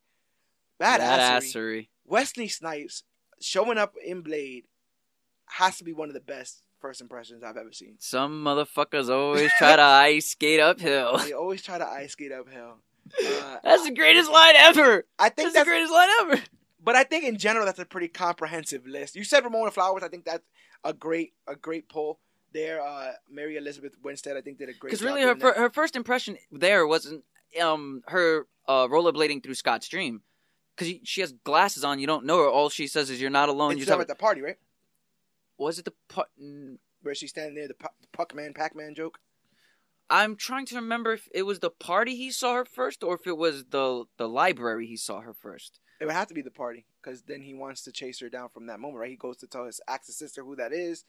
Badassery. 0.82 1.00
Badassery. 1.00 1.88
Wesley 2.06 2.48
Snipes 2.48 3.04
showing 3.42 3.78
up 3.78 3.94
in 4.04 4.22
Blade 4.22 4.64
has 5.58 5.78
to 5.78 5.84
be 5.84 5.92
one 5.94 6.08
of 6.08 6.14
the 6.14 6.22
best 6.22 6.64
first 6.80 7.02
impressions 7.02 7.44
I've 7.44 7.58
ever 7.58 7.74
seen. 7.74 7.96
Some 8.00 8.44
motherfuckers 8.44 9.10
always 9.10 9.52
try 9.58 9.76
to 9.76 9.82
ice 9.82 10.28
skate 10.28 10.62
uphill. 10.62 11.18
They 11.18 11.34
always 11.34 11.62
try 11.62 11.78
to 11.78 11.86
ice 11.86 12.14
skate 12.14 12.32
uphill. 12.32 12.78
Uh, 13.22 13.58
That's 13.64 13.84
the 13.84 13.94
greatest 13.94 14.32
line 14.32 14.56
ever. 14.56 15.06
I 15.18 15.28
think 15.30 15.54
That's 15.54 15.66
the 15.66 15.70
greatest 15.70 15.92
line 15.92 16.10
ever. 16.22 16.42
but 16.82 16.96
I 16.96 17.04
think 17.04 17.26
in 17.26 17.38
general 17.38 17.66
that's 17.66 17.80
a 17.80 17.86
pretty 17.86 18.08
comprehensive 18.08 18.86
list. 18.88 19.16
You 19.16 19.24
said 19.26 19.44
Ramona 19.44 19.72
Flowers. 19.72 20.04
I 20.04 20.08
think 20.08 20.24
that's 20.26 20.46
a 20.84 20.94
great 20.94 21.34
a 21.48 21.56
great 21.56 21.90
pull 21.90 22.20
there. 22.54 22.82
Uh, 22.82 23.12
Mary 23.30 23.58
Elizabeth 23.58 23.94
Winstead, 24.04 24.38
I 24.38 24.42
think, 24.42 24.58
did 24.58 24.70
a 24.70 24.74
great. 24.74 24.92
Because 24.92 25.04
really, 25.04 25.22
her 25.22 25.36
fir- 25.36 25.54
her 25.54 25.70
first 25.70 25.96
impression 25.96 26.38
there 26.52 26.86
wasn't 26.88 27.24
um 27.62 28.02
her 28.08 28.48
uh, 28.68 28.88
rollerblading 28.88 29.44
through 29.44 29.56
Scott's 29.56 29.88
dream. 29.88 30.22
Because 30.76 30.94
she 31.04 31.20
has 31.22 31.34
glasses 31.44 31.84
on, 31.84 32.00
you 32.00 32.08
don't 32.08 32.26
know 32.26 32.38
her. 32.38 32.48
All 32.50 32.70
she 32.70 32.88
says 32.88 33.10
is, 33.10 33.20
"You're 33.20 33.30
not 33.30 33.50
alone." 33.50 33.78
You're 33.78 33.86
talking- 33.86 34.02
at 34.02 34.08
the 34.08 34.16
party, 34.16 34.42
right? 34.42 34.58
Was 35.58 35.78
it 35.78 35.86
the? 35.86 35.94
pu- 36.08 36.22
mm, 36.42 36.78
Where 37.02 37.14
she's 37.14 37.32
standing 37.32 37.56
there, 37.56 37.68
the 37.68 37.76
Puck 38.14 38.34
Man, 38.34 38.54
Pac 38.54 38.76
Man 38.76 38.96
joke. 38.96 39.20
I'm 40.10 40.36
trying 40.38 40.66
to 40.68 40.76
remember 40.76 41.14
if 41.14 41.28
it 41.34 41.44
was 41.44 41.60
the 41.60 41.70
party 41.70 42.16
he 42.16 42.32
saw 42.32 42.56
her 42.56 42.66
first, 42.66 43.04
or 43.04 43.16
if 43.16 43.28
it 43.28 43.38
was 43.38 43.66
the 43.66 44.06
the 44.18 44.28
library 44.30 44.88
he 44.88 44.96
saw 44.98 45.20
her 45.22 45.34
first. 45.34 45.80
It 46.00 46.06
would 46.06 46.14
have 46.14 46.28
to 46.28 46.34
be 46.34 46.42
the 46.42 46.52
party 46.52 46.86
because 47.02 47.24
then 47.24 47.42
he 47.42 47.54
wants 47.54 47.82
to 47.84 47.92
chase 47.92 48.20
her 48.22 48.30
down 48.30 48.50
from 48.50 48.68
that 48.68 48.80
moment, 48.80 49.00
right? 49.00 49.10
He 49.10 49.16
goes 49.18 49.38
to 49.38 49.48
tell 49.48 49.66
his 49.66 49.82
his 50.06 50.16
sister 50.16 50.44
who 50.44 50.56
that 50.56 50.72
is. 50.74 51.04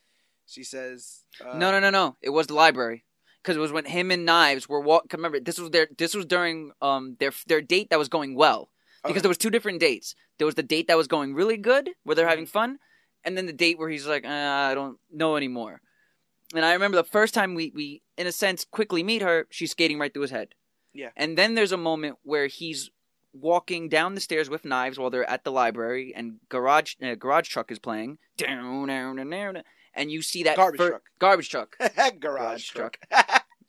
She 0.46 0.64
says, 0.64 1.24
uh, 1.44 1.56
no, 1.58 1.70
no, 1.70 1.78
no, 1.78 1.90
no. 1.90 2.16
It 2.22 2.30
was 2.30 2.48
the 2.48 2.54
library. 2.54 3.04
Because 3.42 3.56
it 3.56 3.60
was 3.60 3.72
when 3.72 3.84
him 3.84 4.10
and 4.10 4.26
Knives 4.26 4.68
were 4.68 4.80
walk. 4.80 5.06
Remember, 5.12 5.38
this 5.40 5.58
was 5.58 5.70
their. 5.70 5.88
This 5.96 6.14
was 6.14 6.26
during 6.26 6.72
um 6.82 7.16
their 7.20 7.32
their 7.46 7.60
date 7.62 7.88
that 7.90 7.98
was 7.98 8.08
going 8.08 8.34
well. 8.34 8.70
Because 9.02 9.12
Okay. 9.12 9.20
there 9.22 9.28
was 9.30 9.38
two 9.38 9.48
different 9.50 9.80
dates. 9.80 10.14
There 10.38 10.44
was 10.46 10.56
the 10.56 10.62
date 10.62 10.88
that 10.88 10.96
was 10.98 11.06
going 11.06 11.34
really 11.34 11.56
good, 11.56 11.90
where 12.02 12.14
they're 12.14 12.24
Mm-hmm. 12.26 12.30
having 12.30 12.46
fun, 12.46 12.78
and 13.24 13.36
then 13.38 13.46
the 13.46 13.52
date 13.54 13.78
where 13.78 13.88
he's 13.88 14.06
like, 14.06 14.24
uh, 14.26 14.28
I 14.28 14.74
don't 14.74 14.98
know 15.10 15.36
anymore. 15.36 15.80
And 16.54 16.64
I 16.66 16.72
remember 16.74 16.96
the 16.96 17.04
first 17.04 17.32
time 17.32 17.54
we 17.54 17.72
we 17.74 18.02
in 18.18 18.26
a 18.26 18.32
sense 18.32 18.66
quickly 18.70 19.02
meet 19.02 19.22
her, 19.22 19.46
she's 19.50 19.70
skating 19.70 19.98
right 19.98 20.12
through 20.12 20.22
his 20.22 20.32
head. 20.32 20.48
Yeah. 20.92 21.10
And 21.16 21.38
then 21.38 21.54
there's 21.54 21.72
a 21.72 21.76
moment 21.78 22.18
where 22.24 22.46
he's 22.48 22.90
walking 23.32 23.88
down 23.88 24.14
the 24.14 24.20
stairs 24.20 24.48
with 24.50 24.64
knives 24.64 24.98
while 24.98 25.10
they're 25.10 25.28
at 25.28 25.44
the 25.44 25.52
library, 25.52 26.12
and 26.14 26.36
garage 26.48 26.94
uh, 27.02 27.14
garage 27.14 27.48
truck 27.48 27.70
is 27.70 27.78
playing. 27.78 28.18
And 29.92 30.10
you 30.10 30.22
see 30.22 30.44
that 30.44 30.56
Garbage 30.56 30.78
fir- 30.78 30.88
truck. 30.90 31.02
Garbage 31.18 31.48
truck. 31.50 31.76
garage 31.78 32.18
Garage 32.20 32.70
truck. 32.70 32.96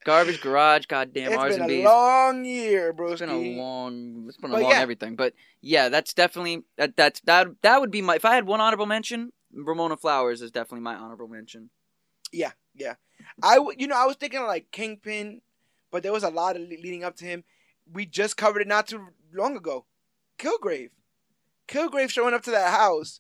Garbage 0.03 0.41
garage. 0.41 0.85
Goddamn 0.87 1.33
it's 1.33 1.37
R's 1.37 1.53
been 1.55 1.63
and 1.63 1.71
a 1.71 1.83
long 1.83 2.45
year, 2.45 2.91
bro. 2.93 3.11
It's 3.11 3.21
been 3.21 3.29
a 3.29 3.37
long. 3.57 4.25
It's 4.27 4.37
been 4.37 4.49
a 4.49 4.53
But 4.53 4.61
long 4.63 4.71
yeah. 4.71 4.79
everything. 4.79 5.15
But 5.15 5.33
yeah, 5.61 5.89
that's 5.89 6.13
definitely 6.13 6.63
that. 6.77 6.97
That's 6.97 7.19
that. 7.21 7.47
That 7.61 7.81
would 7.81 7.91
be 7.91 8.01
my. 8.01 8.15
If 8.15 8.25
I 8.25 8.33
had 8.33 8.45
one 8.47 8.61
honorable 8.61 8.87
mention, 8.87 9.31
Ramona 9.53 9.97
Flowers 9.97 10.41
is 10.41 10.51
definitely 10.51 10.81
my 10.81 10.95
honorable 10.95 11.27
mention. 11.27 11.69
Yeah, 12.31 12.51
yeah. 12.73 12.95
I, 13.43 13.55
w- 13.57 13.77
you 13.77 13.87
know, 13.87 13.95
I 13.97 14.05
was 14.05 14.15
thinking 14.15 14.39
of 14.39 14.47
like 14.47 14.71
Kingpin, 14.71 15.41
but 15.91 16.01
there 16.01 16.11
was 16.13 16.23
a 16.23 16.29
lot 16.29 16.55
of 16.55 16.61
le- 16.63 16.67
leading 16.69 17.03
up 17.03 17.15
to 17.17 17.25
him. 17.25 17.43
We 17.91 18.05
just 18.05 18.37
covered 18.37 18.61
it 18.61 18.67
not 18.67 18.87
too 18.87 19.07
long 19.33 19.55
ago. 19.55 19.85
Kilgrave, 20.37 20.89
Kilgrave 21.67 22.09
showing 22.09 22.33
up 22.33 22.43
to 22.43 22.51
that 22.51 22.71
house 22.73 23.19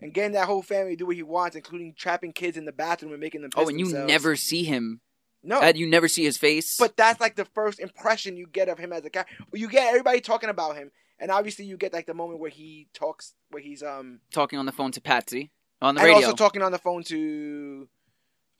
and 0.00 0.12
getting 0.14 0.32
that 0.32 0.46
whole 0.46 0.62
family 0.62 0.92
to 0.92 0.96
do 0.96 1.06
what 1.06 1.16
he 1.16 1.22
wants, 1.22 1.56
including 1.56 1.94
trapping 1.96 2.32
kids 2.32 2.56
in 2.56 2.64
the 2.64 2.72
bathroom 2.72 3.12
and 3.12 3.20
making 3.20 3.42
them. 3.42 3.50
Piss 3.50 3.64
Oh, 3.64 3.68
and 3.68 3.78
you 3.80 3.86
themselves. 3.86 4.08
never 4.12 4.36
see 4.36 4.64
him. 4.64 5.00
no. 5.42 5.60
Uh, 5.60 5.72
you 5.74 5.86
never 5.88 6.08
see 6.08 6.24
his 6.24 6.36
face. 6.36 6.76
but 6.76 6.96
that's 6.96 7.20
like 7.20 7.36
the 7.36 7.44
first 7.46 7.80
impression 7.80 8.36
you 8.36 8.46
get 8.46 8.68
of 8.68 8.78
him 8.78 8.92
as 8.92 9.04
a 9.04 9.10
character. 9.10 9.32
You 9.54 9.68
get 9.68 9.88
everybody 9.88 10.20
talking 10.20 10.50
about 10.50 10.76
him, 10.76 10.90
and 11.18 11.30
obviously 11.30 11.64
you 11.64 11.76
get 11.76 11.92
like 11.92 12.06
the 12.06 12.14
moment 12.14 12.38
where 12.40 12.50
he 12.50 12.88
talks, 12.92 13.34
where 13.50 13.62
he's 13.62 13.82
um, 13.82 14.20
talking 14.32 14.58
on 14.58 14.66
the 14.66 14.72
phone 14.72 14.92
to 14.92 15.00
Patsy 15.00 15.50
on 15.80 15.94
the 15.94 16.00
and 16.00 16.06
radio. 16.08 16.26
also 16.26 16.36
talking 16.36 16.62
on 16.62 16.72
the 16.72 16.78
phone 16.78 17.02
to 17.04 17.88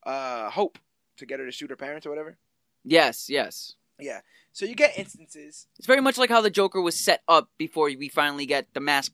uh 0.07 0.49
Hope 0.51 0.79
to 1.19 1.27
get 1.27 1.41
her 1.41 1.47
to 1.47 1.53
shoot 1.53 1.69
her 1.71 1.77
parents 1.77 2.07
or 2.07 2.11
whatever. 2.11 2.39
yes, 2.85 3.29
yes. 3.29 3.75
Yeah. 4.01 4.21
So 4.59 4.67
you 4.67 4.75
get 4.75 4.99
instances. 4.99 5.69
It's 5.79 5.87
very 5.87 6.01
much 6.01 6.19
like 6.19 6.31
how 6.31 6.41
the 6.41 6.51
Joker 6.51 6.83
was 6.83 6.99
set 6.99 7.23
up 7.29 7.49
before 7.59 7.85
we 7.97 8.09
finally 8.09 8.45
get 8.45 8.67
the 8.75 8.81
mask 8.81 9.13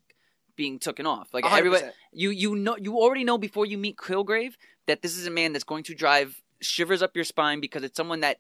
being 0.57 0.79
taken 0.79 1.05
off. 1.05 1.29
Like 1.35 1.45
everybody, 1.45 1.85
100%. 1.85 1.93
you 2.13 2.31
you 2.31 2.57
know 2.57 2.79
you 2.79 2.97
already 2.97 3.25
know 3.25 3.37
before 3.37 3.67
you 3.67 3.77
meet 3.77 3.99
Kilgrave 3.99 4.55
that 4.87 5.03
this 5.03 5.19
is 5.19 5.27
a 5.27 5.31
man 5.31 5.53
that's 5.53 5.63
going 5.63 5.83
to 5.83 5.95
drive 5.95 6.41
shivers 6.63 7.03
up 7.03 7.15
your 7.15 7.27
spine 7.27 7.61
because 7.61 7.83
it's 7.83 7.95
someone 7.95 8.21
that 8.21 8.39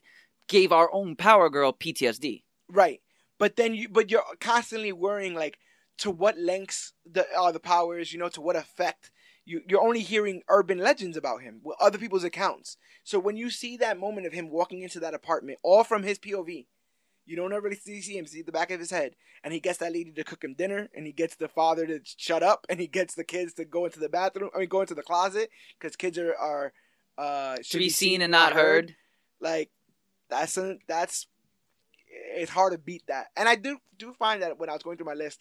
gave 0.48 0.72
our 0.72 0.90
own 0.94 1.14
Power 1.14 1.50
Girl 1.50 1.74
PTSD. 1.74 2.42
Right. 2.70 3.02
But 3.38 3.56
then 3.56 3.74
you 3.74 3.90
but 3.90 4.10
you're 4.10 4.24
constantly 4.40 4.90
worrying 4.90 5.34
like 5.34 5.58
to 5.98 6.10
what 6.10 6.38
lengths 6.38 6.94
the 7.04 7.26
are 7.36 7.52
the 7.52 7.60
powers, 7.60 8.14
you 8.14 8.18
know, 8.18 8.30
to 8.30 8.40
what 8.40 8.56
effect. 8.56 9.10
You 9.44 9.60
you're 9.68 9.82
only 9.82 10.00
hearing 10.00 10.40
urban 10.48 10.78
legends 10.78 11.18
about 11.18 11.42
him 11.42 11.60
with 11.62 11.76
other 11.78 11.98
people's 11.98 12.24
accounts. 12.24 12.78
So 13.02 13.18
when 13.18 13.36
you 13.36 13.50
see 13.50 13.76
that 13.76 14.00
moment 14.00 14.26
of 14.26 14.32
him 14.32 14.48
walking 14.48 14.80
into 14.80 15.00
that 15.00 15.12
apartment, 15.12 15.58
all 15.62 15.84
from 15.84 16.02
his 16.02 16.18
POV, 16.18 16.64
you 17.26 17.36
don't 17.36 17.52
ever 17.52 17.62
really 17.62 17.76
see 17.76 18.00
see 18.00 18.16
him, 18.18 18.26
see 18.26 18.42
the 18.42 18.52
back 18.52 18.70
of 18.70 18.80
his 18.80 18.90
head, 18.90 19.14
and 19.42 19.52
he 19.52 19.60
gets 19.60 19.78
that 19.78 19.92
lady 19.92 20.12
to 20.12 20.24
cook 20.24 20.44
him 20.44 20.54
dinner, 20.54 20.88
and 20.94 21.06
he 21.06 21.12
gets 21.12 21.36
the 21.36 21.48
father 21.48 21.86
to 21.86 22.00
shut 22.04 22.42
up, 22.42 22.66
and 22.68 22.78
he 22.80 22.86
gets 22.86 23.14
the 23.14 23.24
kids 23.24 23.54
to 23.54 23.64
go 23.64 23.84
into 23.86 24.00
the 24.00 24.08
bathroom, 24.08 24.50
I 24.54 24.58
mean, 24.60 24.68
go 24.68 24.80
into 24.82 24.94
the 24.94 25.02
closet, 25.02 25.50
because 25.78 25.96
kids 25.96 26.18
are 26.18 26.34
are 26.36 26.72
uh 27.18 27.56
To 27.56 27.62
should 27.62 27.78
be 27.78 27.88
seen 27.90 28.22
and 28.22 28.30
not 28.32 28.52
heard. 28.52 28.94
like 29.40 29.70
that's 30.28 30.56
a, 30.58 30.76
that's 30.88 31.26
it's 32.36 32.50
hard 32.50 32.72
to 32.72 32.78
beat 32.78 33.02
that 33.08 33.26
and 33.36 33.48
i 33.48 33.54
do 33.56 33.78
do 33.98 34.12
find 34.14 34.42
that 34.42 34.58
when 34.58 34.68
i 34.70 34.72
was 34.72 34.82
going 34.82 34.96
through 34.96 35.06
my 35.06 35.14
list 35.14 35.40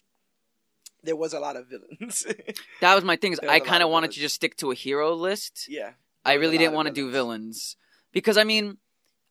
there 1.02 1.16
was 1.16 1.34
a 1.34 1.38
lot 1.40 1.56
of 1.56 1.66
villains. 1.68 2.26
That 2.80 2.94
was 2.94 3.04
my 3.04 3.16
thing. 3.16 3.32
Is 3.34 3.40
I 3.40 3.60
kind 3.60 3.82
of 3.82 3.90
wanted 3.90 4.06
villains. 4.06 4.14
to 4.14 4.20
just 4.22 4.34
stick 4.36 4.56
to 4.56 4.70
a 4.70 4.74
hero 4.74 5.12
list. 5.14 5.66
yeah, 5.68 5.90
I 6.24 6.32
There 6.32 6.38
was 6.38 6.46
a 6.46 6.48
really 6.48 6.58
didn't 6.58 6.74
want 6.74 6.88
to 6.88 6.94
do 6.94 7.10
villains. 7.10 7.76
because 8.12 8.38
I 8.38 8.44
mean, 8.44 8.78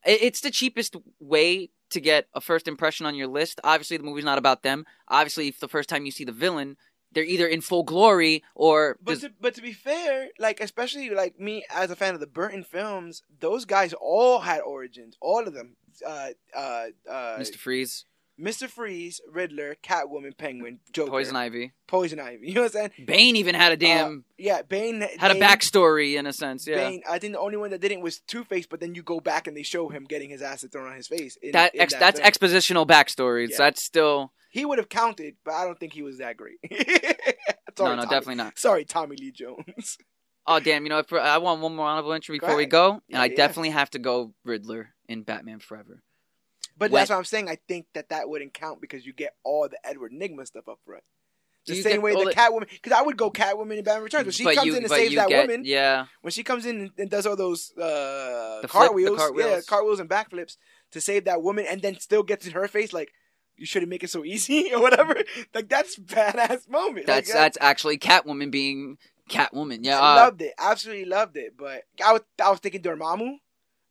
it's 0.06 0.42
the 0.42 0.52
cheapest 0.52 0.96
way 1.20 1.70
to 1.90 2.00
get 2.00 2.28
a 2.34 2.42
first 2.42 2.68
impression 2.68 3.06
on 3.06 3.16
your 3.16 3.28
list. 3.28 3.60
Obviously, 3.64 3.98
the 3.98 4.04
movie's 4.04 4.26
not 4.26 4.38
about 4.38 4.64
them. 4.64 4.86
Obviously, 5.08 5.48
if 5.48 5.60
the 5.60 5.68
first 5.68 5.90
time 5.90 6.06
you 6.06 6.12
see 6.12 6.24
the 6.24 6.32
villain, 6.32 6.76
they're 7.14 7.24
either 7.24 7.48
in 7.48 7.62
full 7.62 7.84
glory 7.84 8.44
or 8.56 8.98
But 9.02 9.22
to, 9.22 9.32
but 9.40 9.54
to 9.56 9.62
be 9.62 9.74
fair, 9.74 10.30
like 10.40 10.60
especially 10.60 11.10
like 11.10 11.40
me 11.40 11.66
as 11.70 11.92
a 11.92 11.96
fan 11.96 12.14
of 12.14 12.20
the 12.20 12.28
Burton 12.28 12.64
films, 12.64 13.22
those 13.40 13.66
guys 13.66 13.94
all 13.94 14.40
had 14.40 14.62
origins, 14.62 15.16
all 15.22 15.48
of 15.48 15.54
them. 15.54 15.76
Uh, 16.06 16.30
uh, 16.56 16.86
uh, 17.08 17.38
Mr. 17.38 17.56
Freeze, 17.56 18.06
Mr. 18.40 18.68
Freeze, 18.68 19.22
Riddler, 19.32 19.76
Catwoman, 19.84 20.36
Penguin, 20.38 20.80
Joker, 20.92 21.12
Poison 21.12 21.36
Ivy, 21.36 21.74
Poison 21.88 22.20
Ivy. 22.20 22.48
You 22.48 22.54
know 22.56 22.62
what 22.62 22.76
I'm 22.76 22.90
saying? 22.96 23.06
Bane 23.06 23.36
even 23.36 23.54
had 23.56 23.72
a 23.72 23.76
uh, 23.76 23.78
damn 23.78 24.26
Yeah, 24.38 24.62
Bane 24.64 25.02
had 25.20 25.32
a 25.32 25.40
backstory 25.40 26.16
in 26.18 26.26
a 26.26 26.34
sense. 26.34 26.66
Yeah, 26.68 26.78
Bane. 26.78 27.04
I 27.10 27.20
think 27.20 27.34
the 27.34 27.40
only 27.40 27.58
one 27.58 27.70
that 27.72 27.82
didn't 27.82 28.02
was 28.02 28.20
Two 28.22 28.44
Face, 28.44 28.66
but 28.66 28.80
then 28.80 28.96
you 28.96 29.04
go 29.04 29.20
back 29.20 29.48
and 29.48 29.56
they 29.56 29.64
show 29.64 29.90
him 29.90 30.06
getting 30.06 30.30
his 30.32 30.42
ass 30.42 30.66
thrown 30.72 30.88
on 30.90 30.96
his 30.96 31.08
face. 31.08 31.38
In, 31.42 31.52
that 31.52 31.76
in 31.76 31.82
ex- 31.82 31.94
that 31.94 32.00
that's 32.18 32.20
film. 32.40 32.52
expositional 32.52 32.88
backstories. 32.88 33.52
Yeah. 33.52 33.58
That's 33.60 33.84
still 33.84 34.34
He 34.50 34.66
would 34.66 34.80
have 34.80 34.90
counted, 34.90 35.36
but 35.46 35.54
I 35.54 35.66
don't 35.66 35.80
think 35.80 35.94
he 35.94 36.02
was 36.02 36.18
that 36.18 36.36
great. 36.38 36.58
no, 36.72 36.78
Sorry, 37.78 37.96
no, 37.96 38.02
Tommy. 38.04 38.10
definitely 38.10 38.36
not. 38.36 38.58
Sorry, 38.58 38.86
Tommy 38.86 39.16
Lee 39.20 39.32
Jones. 39.32 39.98
Oh 40.46 40.60
damn! 40.60 40.84
You 40.84 40.90
know, 40.90 40.98
if, 41.00 41.14
uh, 41.14 41.16
I 41.16 41.38
want 41.38 41.62
one 41.62 41.74
more 41.74 41.88
honorable 41.88 42.12
entry 42.12 42.38
Go 42.38 42.48
before 42.48 42.58
we 42.58 42.64
ahead. 42.64 42.72
go, 42.72 42.92
and 42.92 43.02
Yeah, 43.08 43.22
I 43.22 43.26
yeah. 43.28 43.36
definitely 43.38 43.70
have 43.70 43.90
to 43.92 44.00
go 44.00 44.34
Riddler 44.44 44.90
in 45.08 45.24
Batman 45.24 45.60
Forever. 45.60 46.02
But 46.78 46.92
When- 46.92 47.00
that's 47.02 47.10
what 47.10 47.18
I'm 47.18 47.24
saying. 47.26 47.50
I 47.50 47.58
think 47.68 47.88
that 47.94 48.10
that 48.10 48.30
wouldn't 48.30 48.54
count 48.54 48.82
because 48.82 49.06
you 49.06 49.14
get 49.14 49.36
all 49.44 49.68
the 49.70 49.78
Edward 49.86 50.12
Nygma 50.12 50.46
stuff 50.48 50.68
up 50.68 50.80
front. 50.86 51.04
The 51.66 51.82
same 51.82 52.02
way 52.02 52.14
the 52.14 52.26
the- 52.26 52.32
Catwoman, 52.34 52.70
because 52.70 52.92
I 52.92 53.02
would 53.02 53.16
go 53.16 53.32
Catwoman 53.32 53.78
in 53.78 53.86
Batman 53.86 54.04
Returns. 54.04 54.26
When 54.26 54.32
she 54.34 54.44
comes 54.44 54.66
you, 54.66 54.76
in 54.76 54.84
and 54.84 54.90
saves 54.92 55.16
that 55.16 55.30
get, 55.30 55.48
woman, 55.48 55.64
yeah. 55.64 56.08
when 56.22 56.32
she 56.32 56.44
comes 56.44 56.66
in 56.66 56.92
and, 56.98 57.10
does 57.10 57.26
all 57.26 57.38
those 57.38 57.72
uh, 57.78 57.80
The 57.80 58.60
flip- 58.60 58.62
the 58.64 58.68
cartwheels, 58.68 59.12
yeah, 59.12 59.18
cartwheels. 59.18 59.66
cartwheels 59.66 60.00
and 60.02 60.10
backflips 60.10 60.58
to 60.92 61.00
save 61.00 61.24
that 61.26 61.42
woman, 61.42 61.66
and 61.70 61.82
then 61.82 61.98
still 62.00 62.22
gets 62.24 62.46
in 62.46 62.52
her 62.52 62.68
face 62.68 62.92
like, 62.92 63.14
"You 63.56 63.66
shouldn't 63.66 63.90
make 63.90 64.04
it 64.04 64.10
so 64.10 64.26
easy" 64.26 64.72
or 64.74 64.82
whatever. 64.82 65.16
Like 65.54 65.70
that's 65.70 65.98
badass 65.98 66.68
moment. 66.68 67.06
That's 67.06 67.30
like, 67.30 67.36
uh, 67.38 67.40
that's 67.44 67.58
actually 67.62 67.98
Catwoman 67.98 68.52
being 68.52 68.98
Catwoman. 69.30 69.80
Yeah, 69.84 70.02
I 70.02 70.14
uh, 70.14 70.26
loved 70.26 70.42
it. 70.42 70.54
Absolutely 70.60 71.06
loved 71.06 71.38
it. 71.38 71.54
But 71.58 71.84
I 72.06 72.12
was 72.12 72.22
I 72.44 72.50
was 72.50 72.60
thinking 72.60 72.82
Dormammu. 72.82 73.36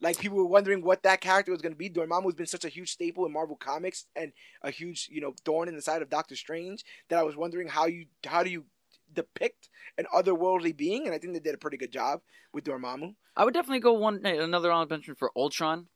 Like 0.03 0.19
people 0.19 0.37
were 0.37 0.47
wondering 0.47 0.83
what 0.83 1.05
that 1.05 1.21
character 1.21 1.53
was 1.53 1.63
going 1.63 1.73
to 1.73 1.79
be. 1.79 1.89
Dormammu's 1.89 2.35
been 2.35 2.47
such 2.47 2.65
a 2.65 2.69
huge 2.69 2.91
staple 2.91 3.25
in 3.25 3.33
Marvel 3.33 3.55
Comics 3.55 4.07
and 4.17 4.33
a 4.61 4.71
huge, 4.71 5.09
you 5.11 5.21
know, 5.21 5.33
thorn 5.45 5.69
in 5.69 5.77
the 5.77 5.83
side 5.83 6.03
of 6.03 6.11
Doctor 6.11 6.35
Strange 6.35 6.85
that 7.09 7.19
I 7.19 7.23
was 7.23 7.37
wondering 7.37 7.69
how 7.69 7.87
you 7.87 8.07
how 8.27 8.43
do 8.43 8.51
you 8.51 8.65
depict 9.15 9.69
an 9.97 10.07
otherworldly 10.15 10.77
being, 10.77 11.07
and 11.07 11.15
I 11.15 11.19
think 11.19 11.35
they 11.35 11.39
did 11.41 11.55
a 11.55 11.59
pretty 11.59 11.77
good 11.77 11.93
job 11.93 12.21
with 12.53 12.65
Dormammu. 12.65 13.15
I 13.37 13.45
would 13.45 13.55
definitely 13.55 13.81
go 13.81 13.93
one 13.93 14.27
eh, 14.27 14.43
another 14.43 14.73
honorable 14.73 14.97
mention 14.97 15.15
for 15.15 15.31
Ultron, 15.37 15.87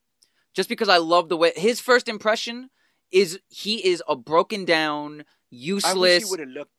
just 0.54 0.68
because 0.68 0.88
I 0.88 0.98
love 0.98 1.28
the 1.28 1.36
way 1.36 1.52
his 1.56 1.80
first 1.80 2.08
impression 2.08 2.70
is 3.10 3.40
he 3.48 3.84
is 3.84 4.02
a 4.08 4.14
broken 4.14 4.64
down, 4.64 5.24
useless 5.50 5.94
I 5.94 5.98
wish 5.98 6.12
useless. 6.12 6.24
he 6.24 6.30
would 6.30 6.40
have 6.40 6.48
looked 6.48 6.72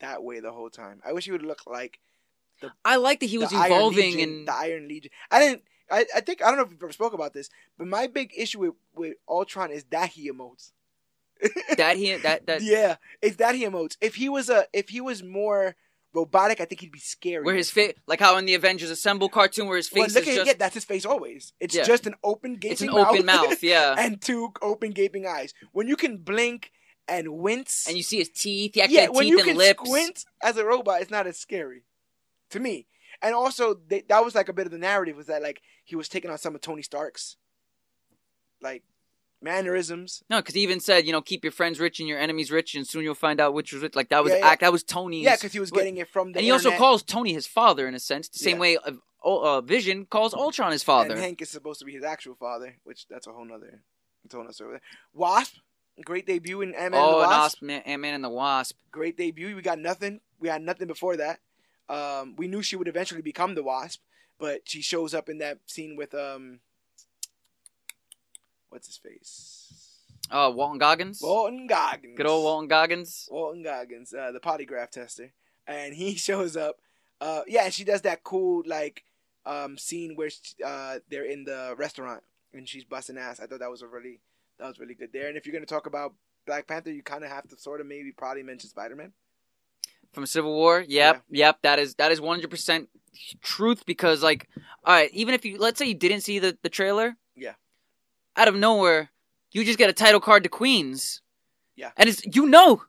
that 0.00 0.22
way 0.22 0.40
the 0.40 0.52
whole 0.52 0.70
time. 0.70 1.00
I 1.04 1.12
wish 1.12 1.24
he 1.24 1.32
would 1.32 1.40
have 1.40 1.48
looked 1.48 1.66
like 1.66 1.98
I 2.84 2.96
like 2.96 3.20
that 3.20 3.26
he 3.26 3.38
was 3.38 3.52
evolving 3.52 4.20
and 4.20 4.48
the 4.48 4.54
Iron 4.54 4.88
Legion. 4.88 5.10
I 5.30 5.38
didn't. 5.38 5.62
I, 5.90 6.04
I 6.14 6.20
think 6.20 6.42
I 6.42 6.48
don't 6.48 6.56
know 6.58 6.64
if 6.64 6.70
we 6.70 6.76
ever 6.82 6.92
spoke 6.92 7.12
about 7.14 7.32
this, 7.34 7.48
but 7.76 7.86
my 7.86 8.06
big 8.06 8.32
issue 8.36 8.60
with 8.60 8.74
with 8.94 9.14
Ultron 9.28 9.70
is 9.70 9.84
that 9.90 10.10
he 10.10 10.30
emotes. 10.30 10.72
that 11.76 11.96
he 11.96 12.14
that 12.16 12.46
that 12.46 12.62
yeah, 12.62 12.96
it's 13.22 13.36
that 13.36 13.54
he 13.54 13.64
emotes. 13.64 13.96
If 14.00 14.16
he 14.16 14.28
was 14.28 14.48
a, 14.50 14.66
if 14.72 14.88
he 14.88 15.00
was 15.00 15.22
more 15.22 15.76
robotic, 16.12 16.60
I 16.60 16.64
think 16.64 16.80
he'd 16.80 16.90
be 16.90 16.98
scary. 16.98 17.44
where 17.44 17.54
his 17.54 17.70
face 17.70 17.94
like 18.06 18.18
how 18.18 18.36
in 18.38 18.44
the 18.44 18.54
Avengers 18.54 18.90
Assemble 18.90 19.28
cartoon 19.28 19.68
where 19.68 19.76
his 19.76 19.88
face 19.88 20.14
well, 20.14 20.22
look 20.22 20.26
is 20.26 20.28
at 20.28 20.34
just 20.34 20.46
yeah, 20.48 20.54
that's 20.58 20.74
his 20.74 20.84
face 20.84 21.06
always. 21.06 21.52
It's 21.60 21.74
Yeah. 21.76 21.84
just 21.84 22.06
an 22.06 22.14
open 22.24 22.54
gaping. 22.56 22.72
it's 22.72 22.80
an 22.82 22.90
open 22.90 23.24
mouth, 23.24 23.62
yeah. 23.62 23.94
and 23.96 24.20
two 24.20 24.52
open 24.62 24.90
gaping 24.90 25.26
eyes. 25.26 25.54
When 25.72 25.86
you 25.86 25.96
can 25.96 26.16
blink 26.18 26.72
and 27.06 27.38
wince, 27.38 27.86
and 27.86 27.96
you 27.96 28.02
see 28.02 28.18
his 28.18 28.30
teeth, 28.30 28.72
he 28.74 28.82
actually 28.82 28.96
yeah, 28.96 29.08
when 29.08 29.22
teeth 29.24 29.30
you 29.30 29.38
and 29.38 29.46
can 29.48 29.56
lips. 29.56 29.80
squint 29.84 30.24
as 30.42 30.56
a 30.56 30.64
robot, 30.64 31.02
it's 31.02 31.10
not 31.10 31.26
as 31.28 31.38
scary 31.38 31.84
to 32.50 32.58
me. 32.58 32.86
And 33.20 33.34
also, 33.34 33.74
they, 33.74 34.02
that 34.08 34.24
was 34.24 34.34
like 34.34 34.48
a 34.48 34.52
bit 34.52 34.66
of 34.66 34.72
the 34.72 34.78
narrative 34.78 35.16
was 35.16 35.26
that 35.26 35.42
like 35.42 35.60
he 35.84 35.96
was 35.96 36.08
taking 36.08 36.30
on 36.30 36.38
some 36.38 36.54
of 36.54 36.60
Tony 36.60 36.82
Stark's 36.82 37.36
like 38.60 38.82
mannerisms. 39.40 40.22
No, 40.30 40.38
because 40.38 40.54
he 40.54 40.60
even 40.62 40.80
said, 40.80 41.06
you 41.06 41.12
know, 41.12 41.20
keep 41.20 41.44
your 41.44 41.52
friends 41.52 41.80
rich 41.80 42.00
and 42.00 42.08
your 42.08 42.18
enemies 42.18 42.50
rich, 42.50 42.74
and 42.74 42.86
soon 42.86 43.02
you'll 43.02 43.14
find 43.14 43.40
out 43.40 43.54
which 43.54 43.72
was 43.72 43.82
rich. 43.82 43.94
Like 43.94 44.10
that 44.10 44.22
was 44.22 44.32
Yeah, 44.32 44.38
yeah. 44.38 44.46
act. 44.46 44.60
That 44.60 44.72
was 44.72 44.82
Tony. 44.82 45.22
Yeah, 45.22 45.36
because 45.36 45.52
he 45.52 45.60
was 45.60 45.70
getting 45.70 45.96
it 45.96 46.08
from 46.08 46.32
the 46.32 46.38
and 46.38 46.44
he 46.44 46.50
also 46.50 46.76
calls 46.76 47.02
Tony 47.02 47.32
his 47.32 47.46
father 47.46 47.88
in 47.88 47.94
a 47.94 48.00
sense, 48.00 48.28
the 48.28 48.38
same 48.38 48.56
Yeah. 48.56 48.60
way 48.60 48.76
uh, 48.76 48.92
uh, 49.24 49.60
Vision 49.60 50.06
calls 50.06 50.34
Ultron 50.34 50.72
his 50.72 50.82
father. 50.82 51.12
And 51.12 51.20
Hank 51.20 51.42
is 51.42 51.50
supposed 51.50 51.80
to 51.80 51.84
be 51.84 51.92
his 51.92 52.04
actual 52.04 52.34
father, 52.34 52.76
which 52.84 53.06
that's 53.08 53.26
a 53.26 53.32
whole 53.32 53.44
nother, 53.44 53.82
that's 54.22 54.34
a 54.34 54.36
whole 54.36 54.44
nother 54.44 54.54
story. 54.54 54.78
Wasp, 55.12 55.56
great 56.04 56.26
debut 56.26 56.60
in 56.60 56.74
Ant-Man 56.74 56.86
and 56.86 56.94
oh, 56.94 57.20
the 57.20 57.26
Wasp. 57.26 57.62
Wasp, 57.62 57.86
Ant 57.86 58.00
Man 58.00 58.14
and 58.14 58.24
the 58.24 58.28
Wasp. 58.28 58.76
Great 58.90 59.16
debut. 59.16 59.54
We 59.54 59.62
got 59.62 59.78
nothing. 59.78 60.20
We 60.40 60.48
had 60.48 60.62
nothing 60.62 60.86
before 60.86 61.16
that. 61.16 61.40
Um, 61.88 62.34
we 62.36 62.48
knew 62.48 62.62
she 62.62 62.76
would 62.76 62.88
eventually 62.88 63.22
become 63.22 63.54
the 63.54 63.62
Wasp, 63.62 64.00
but 64.38 64.62
she 64.64 64.82
shows 64.82 65.14
up 65.14 65.28
in 65.28 65.38
that 65.38 65.58
scene 65.66 65.96
with 65.96 66.14
um, 66.14 66.60
what's 68.68 68.86
his 68.86 68.96
face? 68.96 70.04
Oh, 70.30 70.50
Walton 70.50 70.78
Goggins. 70.78 71.20
Walton 71.22 71.66
Goggins. 71.66 72.16
Good 72.16 72.26
old 72.26 72.44
Walton 72.44 72.68
Goggins. 72.68 73.28
Walton 73.30 73.62
Goggins, 73.62 74.12
uh, 74.12 74.30
the 74.32 74.40
polygraph 74.40 74.90
tester, 74.90 75.32
and 75.66 75.94
he 75.94 76.14
shows 76.16 76.56
up. 76.56 76.80
Uh, 77.20 77.42
yeah, 77.46 77.64
and 77.64 77.74
she 77.74 77.84
does 77.84 78.02
that 78.02 78.22
cool 78.22 78.62
like 78.66 79.04
um, 79.46 79.78
scene 79.78 80.14
where 80.14 80.30
she, 80.30 80.40
uh, 80.64 80.98
they're 81.08 81.24
in 81.24 81.44
the 81.44 81.74
restaurant 81.76 82.22
and 82.52 82.68
she's 82.68 82.84
busting 82.84 83.18
ass. 83.18 83.40
I 83.40 83.46
thought 83.46 83.60
that 83.60 83.70
was 83.70 83.82
a 83.82 83.86
really 83.86 84.20
that 84.58 84.68
was 84.68 84.78
really 84.78 84.94
good 84.94 85.12
there. 85.12 85.28
And 85.28 85.36
if 85.36 85.46
you're 85.46 85.52
gonna 85.52 85.66
talk 85.66 85.86
about 85.86 86.14
Black 86.46 86.66
Panther, 86.66 86.92
you 86.92 87.02
kind 87.02 87.24
of 87.24 87.30
have 87.30 87.48
to 87.48 87.58
sort 87.58 87.80
of 87.80 87.86
maybe 87.86 88.12
probably 88.12 88.42
mention 88.42 88.70
Spider 88.70 88.96
Man. 88.96 89.12
From 90.12 90.26
Civil 90.26 90.54
War. 90.54 90.84
Yep, 90.86 91.22
yep. 91.30 91.58
That 91.62 91.78
is 91.78 91.94
that 91.96 92.12
is 92.12 92.20
one 92.20 92.36
hundred 92.36 92.50
percent 92.50 92.88
truth 93.42 93.84
because 93.86 94.22
like, 94.22 94.48
all 94.84 94.94
right, 94.94 95.10
even 95.12 95.34
if 95.34 95.44
you 95.44 95.58
let's 95.58 95.78
say 95.78 95.86
you 95.86 95.94
didn't 95.94 96.20
see 96.22 96.38
the 96.38 96.56
the 96.62 96.68
trailer, 96.68 97.16
Yeah. 97.36 97.54
out 98.36 98.48
of 98.48 98.54
nowhere, 98.54 99.10
you 99.52 99.64
just 99.64 99.78
get 99.78 99.90
a 99.90 99.94
title 99.94 100.20
card 100.20 100.42
to 100.44 100.48
Queens. 100.48 101.22
Yeah. 101.76 101.90
and 101.96 102.08
it's 102.08 102.22
you 102.24 102.46
know. 102.46 102.82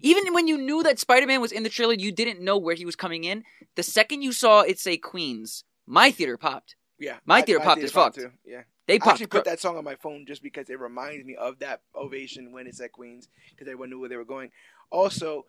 Even 0.00 0.34
when 0.34 0.46
you 0.46 0.58
knew 0.58 0.82
that 0.82 0.98
Spider 0.98 1.26
Man 1.26 1.40
was 1.40 1.50
in 1.50 1.62
the 1.62 1.70
trailer, 1.70 1.94
you 1.94 2.12
didn't 2.12 2.40
know 2.42 2.58
where 2.58 2.74
he 2.74 2.84
was 2.84 2.94
coming 2.94 3.24
in. 3.24 3.42
The 3.74 3.82
second 3.82 4.20
you 4.20 4.32
saw 4.32 4.60
it 4.60 4.78
say 4.78 4.98
Queens, 4.98 5.64
my 5.86 6.10
theater 6.10 6.36
popped. 6.36 6.76
Yeah, 6.98 7.16
My 7.24 7.40
theater 7.40 7.60
popped 7.64 7.82
as 7.82 7.90
fuck. 7.90 8.14
too. 8.14 8.30
Yeah, 8.44 8.64
They 8.86 8.98
I 9.00 9.10
actually 9.10 9.28
put 9.28 9.44
that 9.46 9.60
song 9.60 9.78
on 9.78 9.84
my 9.84 9.94
phone 9.94 10.26
just 10.26 10.42
because 10.42 10.68
it 10.68 10.78
reminds 10.78 11.24
me 11.24 11.36
of 11.36 11.60
that 11.60 11.80
ovation 11.96 12.52
when 12.52 12.66
it's 12.66 12.80
at 12.82 12.92
Queens 12.92 13.28
because 13.50 13.66
everyone 13.66 13.88
knew 13.88 13.98
where 13.98 14.10
they 14.10 14.16
were 14.16 14.26
going. 14.26 14.50
Also, 14.90 15.46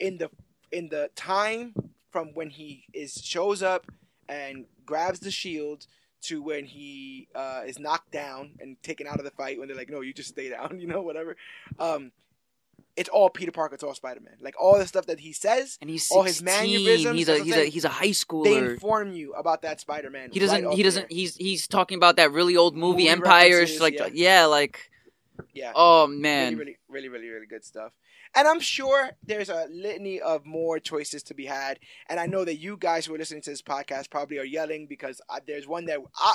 in 0.00 0.16
the 0.16 0.30
in 0.72 0.88
the 0.88 1.10
time 1.14 1.74
from 2.10 2.34
when 2.34 2.50
he 2.50 2.84
is 2.92 3.14
shows 3.22 3.62
up 3.62 3.90
and 4.28 4.66
grabs 4.86 5.20
the 5.20 5.30
shield 5.30 5.86
to 6.22 6.42
when 6.42 6.64
he 6.64 7.28
uh, 7.34 7.62
is 7.66 7.78
knocked 7.78 8.12
down 8.12 8.52
and 8.60 8.80
taken 8.82 9.06
out 9.06 9.18
of 9.18 9.24
the 9.24 9.30
fight 9.30 9.58
when 9.58 9.68
they're 9.68 9.76
like, 9.76 9.90
no, 9.90 10.00
you 10.00 10.12
just 10.12 10.30
stay 10.30 10.48
down, 10.48 10.78
you 10.80 10.86
know, 10.86 11.02
whatever. 11.02 11.36
Um, 11.78 12.12
it's 12.94 13.08
all 13.08 13.30
Peter 13.30 13.50
Parker, 13.50 13.74
it's 13.74 13.82
all 13.82 13.94
Spider 13.94 14.20
Man. 14.20 14.34
Like 14.40 14.54
all 14.60 14.78
the 14.78 14.86
stuff 14.86 15.06
that 15.06 15.20
he 15.20 15.32
says, 15.32 15.78
and 15.80 15.88
he's 15.88 16.10
all 16.10 16.22
his 16.22 16.38
16. 16.38 16.44
mannerisms, 16.44 17.16
He's 17.16 17.28
a 17.28 17.38
he's 17.42 17.56
a 17.56 17.64
he's 17.64 17.84
a 17.86 17.88
high 17.88 18.08
schooler. 18.08 18.44
they 18.44 18.56
inform 18.58 19.12
you 19.12 19.32
about 19.32 19.62
that 19.62 19.80
Spider 19.80 20.10
Man. 20.10 20.28
He 20.30 20.38
doesn't. 20.38 20.72
he 20.72 20.82
doesn't. 20.82 21.10
He's 21.10 21.34
he's 21.36 21.66
talking 21.66 21.96
about 21.96 22.16
that 22.16 22.32
really 22.32 22.54
old 22.54 22.76
movie, 22.76 23.04
Movie 23.04 23.08
Empire. 23.08 23.66
Like 23.80 23.98
yeah. 23.98 24.08
yeah. 24.12 24.44
like 24.44 24.90
Yeah. 25.54 25.72
oh 25.74 26.06
man. 26.06 26.56
Really, 26.56 26.78
really, 26.88 27.08
really, 27.08 27.08
really, 27.08 27.28
really 27.28 27.46
good 27.46 27.64
stuff. 27.64 27.92
And 28.34 28.48
I'm 28.48 28.60
sure 28.60 29.10
there's 29.24 29.50
a 29.50 29.66
litany 29.70 30.20
of 30.20 30.46
more 30.46 30.78
choices 30.78 31.22
to 31.24 31.34
be 31.34 31.44
had. 31.44 31.78
And 32.08 32.18
I 32.18 32.26
know 32.26 32.44
that 32.44 32.56
you 32.56 32.78
guys 32.78 33.04
who 33.04 33.14
are 33.14 33.18
listening 33.18 33.42
to 33.42 33.50
this 33.50 33.60
podcast 33.60 34.10
probably 34.10 34.38
are 34.38 34.44
yelling 34.44 34.86
because 34.86 35.20
uh, 35.28 35.40
there's 35.46 35.66
one 35.68 35.84
that 35.86 35.98
uh, 35.98 36.32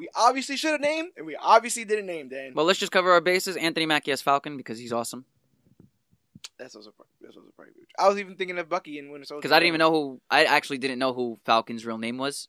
we 0.00 0.08
obviously 0.14 0.56
should 0.56 0.72
have 0.72 0.80
named, 0.80 1.10
and 1.16 1.26
we 1.26 1.36
obviously 1.36 1.84
didn't 1.84 2.06
name. 2.06 2.28
Dan, 2.28 2.52
Well, 2.54 2.64
let's 2.64 2.78
just 2.78 2.92
cover 2.92 3.10
our 3.12 3.20
bases. 3.20 3.56
Anthony 3.56 3.84
Mackie 3.84 4.12
as 4.12 4.22
Falcon 4.22 4.56
because 4.56 4.78
he's 4.78 4.92
awesome. 4.92 5.24
that's 6.58 6.74
also 6.74 6.92
that's 7.20 7.36
also 7.36 7.48
probably. 7.54 7.74
I 7.98 8.08
was 8.08 8.18
even 8.18 8.36
thinking 8.36 8.58
of 8.58 8.68
Bucky 8.68 8.98
and 8.98 9.10
Winter 9.10 9.26
Soldier. 9.26 9.40
Because 9.42 9.52
I 9.52 9.58
didn't 9.58 9.68
even 9.68 9.80
know 9.80 9.90
who. 9.90 10.20
I 10.30 10.44
actually 10.44 10.78
didn't 10.78 11.00
know 11.00 11.12
who 11.12 11.38
Falcon's 11.44 11.84
real 11.84 11.98
name 11.98 12.16
was. 12.16 12.48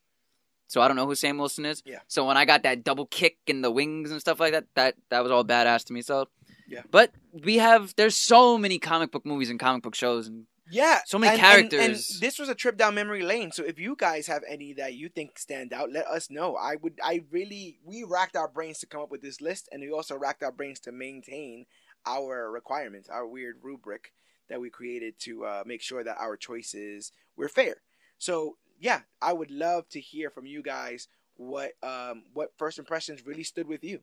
So 0.71 0.81
I 0.81 0.87
don't 0.87 0.95
know 0.95 1.05
who 1.05 1.15
Sam 1.15 1.37
Wilson 1.37 1.65
is. 1.65 1.83
Yeah. 1.85 1.99
So 2.07 2.25
when 2.25 2.37
I 2.37 2.45
got 2.45 2.63
that 2.63 2.83
double 2.85 3.05
kick 3.05 3.37
and 3.47 3.61
the 3.61 3.69
wings 3.71 4.09
and 4.09 4.21
stuff 4.21 4.39
like 4.39 4.53
that, 4.53 4.65
that 4.75 4.95
that 5.09 5.21
was 5.21 5.29
all 5.31 5.43
badass 5.43 5.83
to 5.85 5.93
me. 5.93 6.01
So. 6.01 6.29
Yeah. 6.67 6.83
But 6.89 7.11
we 7.33 7.57
have 7.57 7.93
there's 7.97 8.15
so 8.15 8.57
many 8.57 8.79
comic 8.79 9.11
book 9.11 9.25
movies 9.25 9.49
and 9.49 9.59
comic 9.59 9.83
book 9.83 9.95
shows 9.95 10.27
and 10.27 10.45
Yeah, 10.69 10.99
So 11.05 11.19
many 11.19 11.33
and- 11.37 11.41
and- 11.45 11.59
and 11.63 11.71
characters. 11.71 12.19
this 12.21 12.39
was 12.39 12.47
a 12.47 12.55
trip 12.55 12.77
down 12.77 12.95
memory 12.95 13.23
lane. 13.23 13.51
So 13.51 13.61
if 13.65 13.77
you 13.77 13.93
guys 13.97 14.27
have 14.27 14.43
any 14.47 14.71
that 14.75 14.93
you 14.93 15.09
think 15.09 15.37
stand 15.37 15.73
out, 15.73 15.91
let 15.91 16.07
us 16.07 16.29
know. 16.29 16.55
I 16.55 16.77
would. 16.81 16.97
I 17.03 17.25
really. 17.29 17.79
We 17.83 18.05
racked 18.05 18.37
our 18.37 18.47
brains 18.47 18.79
to 18.79 18.85
come 18.85 19.01
up 19.01 19.11
with 19.11 19.21
this 19.21 19.41
list, 19.41 19.67
and 19.73 19.81
we 19.81 19.91
also 19.91 20.15
racked 20.17 20.43
our 20.43 20.53
brains 20.53 20.79
to 20.81 20.93
maintain 20.93 21.65
our 22.05 22.49
requirements, 22.49 23.09
our 23.09 23.27
weird 23.27 23.57
rubric 23.61 24.13
that 24.47 24.61
we 24.61 24.69
created 24.69 25.19
to 25.27 25.43
uh, 25.45 25.63
make 25.65 25.81
sure 25.81 26.05
that 26.05 26.17
our 26.19 26.37
choices 26.37 27.11
were 27.35 27.49
fair. 27.49 27.75
So 28.17 28.55
yeah, 28.81 29.01
I 29.21 29.31
would 29.31 29.51
love 29.51 29.87
to 29.89 30.01
hear 30.01 30.31
from 30.31 30.47
you 30.47 30.63
guys 30.63 31.07
what 31.37 31.73
um, 31.83 32.23
what 32.33 32.49
first 32.57 32.79
impressions 32.79 33.25
really 33.25 33.43
stood 33.43 33.67
with 33.67 33.83
you. 33.83 33.99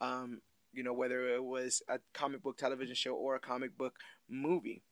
Um, 0.00 0.40
you 0.72 0.82
know, 0.82 0.94
whether 0.94 1.28
it 1.28 1.44
was 1.44 1.82
a 1.86 1.98
comic 2.14 2.42
book 2.42 2.56
television 2.56 2.94
show 2.94 3.12
or 3.14 3.34
a 3.36 3.40
comic 3.40 3.76
book 3.76 3.94
movie. 4.28 4.82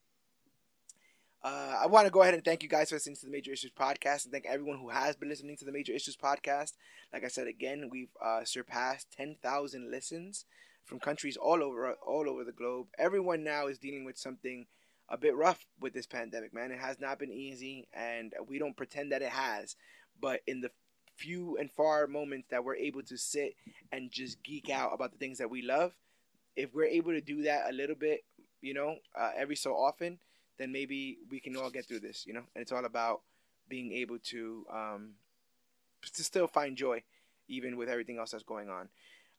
Uh, 1.42 1.78
I 1.82 1.86
want 1.86 2.06
to 2.06 2.12
go 2.12 2.20
ahead 2.20 2.34
and 2.34 2.44
thank 2.44 2.62
you 2.62 2.68
guys 2.68 2.90
for 2.90 2.96
listening 2.96 3.16
to 3.16 3.24
the 3.24 3.32
Major 3.32 3.50
Issues 3.50 3.70
Podcast 3.70 4.24
and 4.24 4.32
thank 4.32 4.44
everyone 4.44 4.78
who 4.78 4.90
has 4.90 5.16
been 5.16 5.30
listening 5.30 5.56
to 5.56 5.64
the 5.64 5.72
Major 5.72 5.94
Issues 5.94 6.14
Podcast. 6.14 6.72
Like 7.14 7.24
I 7.24 7.28
said 7.28 7.46
again, 7.46 7.88
we've 7.90 8.10
uh, 8.22 8.44
surpassed 8.44 9.06
10,000 9.16 9.90
listens 9.90 10.44
from 10.84 11.00
countries 11.00 11.38
all 11.38 11.62
over 11.62 11.94
all 12.06 12.28
over 12.28 12.44
the 12.44 12.52
globe. 12.52 12.88
Everyone 12.98 13.42
now 13.42 13.68
is 13.68 13.78
dealing 13.78 14.04
with 14.04 14.18
something 14.18 14.66
a 15.10 15.16
bit 15.16 15.36
rough 15.36 15.66
with 15.80 15.92
this 15.92 16.06
pandemic, 16.06 16.54
man. 16.54 16.70
It 16.70 16.78
has 16.78 17.00
not 17.00 17.18
been 17.18 17.32
easy, 17.32 17.88
and 17.92 18.32
we 18.48 18.58
don't 18.58 18.76
pretend 18.76 19.12
that 19.12 19.22
it 19.22 19.30
has. 19.30 19.76
But 20.20 20.40
in 20.46 20.60
the 20.60 20.70
few 21.16 21.56
and 21.58 21.70
far 21.70 22.06
moments 22.06 22.48
that 22.50 22.64
we're 22.64 22.76
able 22.76 23.02
to 23.02 23.16
sit 23.16 23.54
and 23.92 24.10
just 24.10 24.42
geek 24.42 24.70
out 24.70 24.94
about 24.94 25.12
the 25.12 25.18
things 25.18 25.38
that 25.38 25.50
we 25.50 25.62
love, 25.62 25.92
if 26.56 26.74
we're 26.74 26.84
able 26.84 27.12
to 27.12 27.20
do 27.20 27.42
that 27.42 27.68
a 27.68 27.72
little 27.72 27.96
bit, 27.96 28.24
you 28.60 28.74
know, 28.74 28.96
uh, 29.18 29.30
every 29.36 29.56
so 29.56 29.72
often, 29.72 30.18
then 30.58 30.72
maybe 30.72 31.18
we 31.30 31.40
can 31.40 31.56
all 31.56 31.70
get 31.70 31.86
through 31.86 32.00
this, 32.00 32.24
you 32.26 32.32
know. 32.32 32.42
And 32.54 32.62
it's 32.62 32.72
all 32.72 32.84
about 32.84 33.22
being 33.68 33.92
able 33.92 34.18
to 34.18 34.66
um, 34.72 35.10
to 36.14 36.24
still 36.24 36.46
find 36.46 36.76
joy, 36.76 37.02
even 37.48 37.76
with 37.76 37.88
everything 37.88 38.18
else 38.18 38.30
that's 38.30 38.44
going 38.44 38.68
on. 38.68 38.88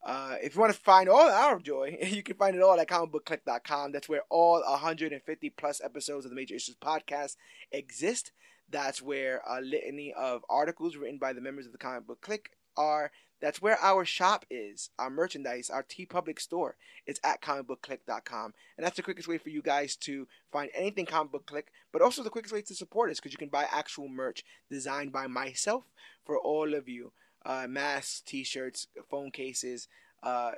Uh, 0.03 0.35
if 0.41 0.55
you 0.55 0.61
want 0.61 0.73
to 0.73 0.79
find 0.79 1.07
all 1.07 1.29
our 1.29 1.59
joy, 1.59 1.97
you 2.03 2.23
can 2.23 2.35
find 2.35 2.55
it 2.55 2.61
all 2.61 2.79
at 2.79 2.87
comicbookclick.com. 2.87 3.91
That's 3.91 4.09
where 4.09 4.23
all 4.29 4.61
150 4.61 5.49
plus 5.51 5.81
episodes 5.83 6.25
of 6.25 6.31
the 6.31 6.35
Major 6.35 6.55
Issues 6.55 6.75
podcast 6.75 7.35
exist. 7.71 8.31
That's 8.69 9.01
where 9.01 9.41
a 9.47 9.61
litany 9.61 10.13
of 10.13 10.43
articles 10.49 10.95
written 10.95 11.19
by 11.19 11.33
the 11.33 11.41
members 11.41 11.65
of 11.65 11.71
the 11.71 11.77
Comic 11.77 12.07
Book 12.07 12.21
Click 12.21 12.51
are. 12.77 13.11
That's 13.41 13.61
where 13.61 13.77
our 13.81 14.05
shop 14.05 14.45
is, 14.51 14.91
our 14.99 15.09
merchandise, 15.09 15.71
our 15.71 15.81
TeePublic 15.81 16.39
store. 16.39 16.75
It's 17.07 17.19
at 17.23 17.41
comicbookclick.com. 17.41 18.53
And 18.77 18.85
that's 18.85 18.97
the 18.97 19.01
quickest 19.01 19.27
way 19.27 19.39
for 19.39 19.49
you 19.49 19.63
guys 19.63 19.95
to 19.97 20.27
find 20.51 20.69
anything 20.75 21.07
Comic 21.07 21.31
Book 21.31 21.47
Click, 21.47 21.71
but 21.91 22.03
also 22.03 22.21
the 22.21 22.29
quickest 22.29 22.53
way 22.53 22.61
to 22.61 22.75
support 22.75 23.09
us 23.09 23.19
because 23.19 23.31
you 23.31 23.39
can 23.39 23.49
buy 23.49 23.65
actual 23.71 24.07
merch 24.07 24.43
designed 24.69 25.11
by 25.11 25.25
myself 25.25 25.85
for 26.23 26.37
all 26.37 26.75
of 26.75 26.87
you. 26.87 27.13
Uh, 27.45 27.68
masks, 27.68 28.22
t-shirts, 28.22 28.88
phone 29.09 29.31
cases. 29.31 29.88
Uh, 30.22 30.51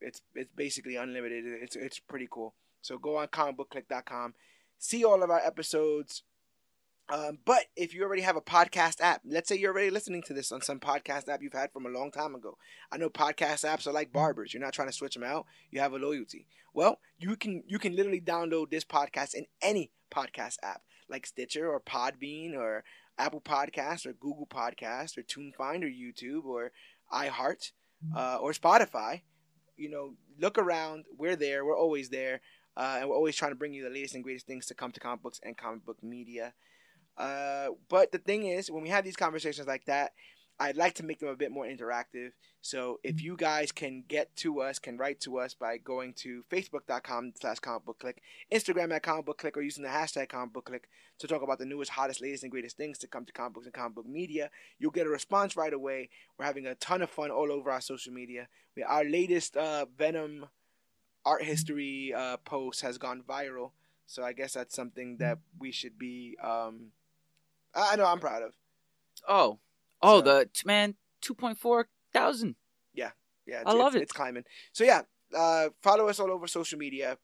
it's 0.00 0.22
it's 0.34 0.50
basically 0.56 0.96
unlimited. 0.96 1.44
It's 1.46 1.76
it's 1.76 1.98
pretty 1.98 2.28
cool. 2.30 2.54
So 2.80 2.98
go 2.98 3.16
on 3.16 3.28
comicbookclick.com, 3.28 4.34
see 4.78 5.04
all 5.04 5.22
of 5.22 5.30
our 5.30 5.38
episodes, 5.38 6.22
um, 7.12 7.38
but 7.44 7.64
if 7.76 7.92
you 7.94 8.02
already 8.04 8.22
have 8.22 8.36
a 8.36 8.40
podcast 8.40 9.00
app, 9.00 9.20
let's 9.26 9.48
say 9.48 9.56
you're 9.56 9.72
already 9.72 9.90
listening 9.90 10.22
to 10.22 10.34
this 10.34 10.50
on 10.50 10.62
some 10.62 10.80
podcast 10.80 11.28
app 11.28 11.42
you've 11.42 11.52
had 11.52 11.72
from 11.72 11.84
a 11.84 11.90
long 11.90 12.10
time 12.10 12.34
ago. 12.34 12.56
I 12.90 12.96
know 12.96 13.10
podcast 13.10 13.66
apps 13.66 13.86
are 13.86 13.92
like 13.92 14.12
barbers. 14.12 14.54
You're 14.54 14.62
not 14.62 14.72
trying 14.72 14.88
to 14.88 14.94
switch 14.94 15.14
them 15.14 15.24
out. 15.24 15.46
You 15.70 15.80
have 15.80 15.92
a 15.92 15.98
loyalty. 15.98 16.46
Well, 16.72 17.00
you 17.18 17.36
can 17.36 17.64
you 17.66 17.78
can 17.78 17.94
literally 17.94 18.20
download 18.20 18.70
this 18.70 18.84
podcast 18.84 19.34
in 19.34 19.44
any 19.60 19.90
podcast 20.10 20.56
app 20.62 20.82
like 21.08 21.26
Stitcher 21.26 21.68
or 21.68 21.80
Podbean 21.80 22.54
or 22.54 22.84
Apple 23.18 23.40
Podcast 23.40 24.06
or 24.06 24.12
Google 24.12 24.46
Podcast 24.46 25.16
or 25.18 25.22
TuneFind 25.22 25.82
or 25.82 25.88
YouTube 25.88 26.44
or 26.44 26.72
iHeart 27.12 27.72
uh, 28.16 28.36
or 28.40 28.52
Spotify. 28.52 29.22
You 29.76 29.90
know, 29.90 30.14
look 30.38 30.58
around. 30.58 31.04
We're 31.16 31.36
there. 31.36 31.64
We're 31.64 31.78
always 31.78 32.08
there. 32.08 32.40
Uh, 32.76 32.98
and 33.00 33.08
we're 33.08 33.16
always 33.16 33.36
trying 33.36 33.50
to 33.50 33.56
bring 33.56 33.74
you 33.74 33.84
the 33.84 33.90
latest 33.90 34.14
and 34.14 34.24
greatest 34.24 34.46
things 34.46 34.66
to 34.66 34.74
come 34.74 34.92
to 34.92 35.00
comic 35.00 35.22
books 35.22 35.40
and 35.42 35.56
comic 35.56 35.84
book 35.84 36.02
media. 36.02 36.54
Uh, 37.18 37.68
but 37.88 38.12
the 38.12 38.18
thing 38.18 38.46
is, 38.46 38.70
when 38.70 38.82
we 38.82 38.88
have 38.88 39.04
these 39.04 39.16
conversations 39.16 39.66
like 39.66 39.84
that, 39.84 40.12
I'd 40.60 40.76
like 40.76 40.94
to 40.94 41.02
make 41.02 41.18
them 41.18 41.28
a 41.28 41.36
bit 41.36 41.50
more 41.50 41.64
interactive. 41.64 42.30
So 42.60 43.00
if 43.02 43.22
you 43.22 43.36
guys 43.36 43.72
can 43.72 44.04
get 44.06 44.34
to 44.36 44.60
us, 44.60 44.78
can 44.78 44.96
write 44.96 45.20
to 45.20 45.38
us 45.38 45.54
by 45.54 45.78
going 45.78 46.14
to 46.18 46.44
facebook.com 46.50 47.32
slash 47.40 47.58
comic 47.58 47.84
book 47.84 47.98
click, 47.98 48.22
Instagram 48.52 48.94
at 48.94 49.02
comic 49.02 49.26
book 49.26 49.38
click, 49.38 49.56
or 49.56 49.62
using 49.62 49.82
the 49.82 49.90
hashtag 49.90 50.28
comic 50.28 50.52
book 50.52 50.66
click 50.66 50.88
to 51.18 51.26
talk 51.26 51.42
about 51.42 51.58
the 51.58 51.64
newest, 51.64 51.90
hottest, 51.90 52.22
latest, 52.22 52.44
and 52.44 52.52
greatest 52.52 52.76
things 52.76 52.98
to 52.98 53.08
come 53.08 53.24
to 53.24 53.32
comic 53.32 53.54
books 53.54 53.66
and 53.66 53.74
comic 53.74 53.96
book 53.96 54.06
media. 54.06 54.50
You'll 54.78 54.92
get 54.92 55.06
a 55.06 55.10
response 55.10 55.56
right 55.56 55.72
away. 55.72 56.10
We're 56.38 56.46
having 56.46 56.66
a 56.66 56.74
ton 56.76 57.02
of 57.02 57.10
fun 57.10 57.30
all 57.30 57.50
over 57.50 57.70
our 57.70 57.80
social 57.80 58.12
media. 58.12 58.48
We, 58.76 58.82
our 58.82 59.04
latest 59.04 59.56
uh, 59.56 59.86
Venom 59.96 60.46
art 61.24 61.42
history 61.44 62.12
uh, 62.16 62.36
post 62.38 62.82
has 62.82 62.98
gone 62.98 63.24
viral. 63.28 63.70
So 64.06 64.22
I 64.22 64.32
guess 64.32 64.52
that's 64.52 64.74
something 64.74 65.16
that 65.18 65.38
we 65.58 65.72
should 65.72 65.98
be 65.98 66.36
um, 66.42 66.92
I 67.74 67.96
know 67.96 68.06
I'm 68.06 68.20
proud 68.20 68.42
of. 68.42 68.52
Oh, 69.28 69.58
oh, 70.02 70.18
so, 70.18 70.22
the 70.22 70.48
man, 70.64 70.94
two 71.20 71.34
point 71.34 71.58
four 71.58 71.88
thousand. 72.12 72.56
Yeah, 72.94 73.10
yeah, 73.46 73.62
I 73.66 73.72
love 73.72 73.94
it's, 73.94 73.96
it. 73.96 74.02
It's 74.02 74.12
climbing. 74.12 74.44
So 74.72 74.84
yeah, 74.84 75.02
uh, 75.36 75.68
follow 75.82 76.08
us 76.08 76.20
all 76.20 76.30
over 76.30 76.46
social 76.46 76.78
media. 76.78 77.18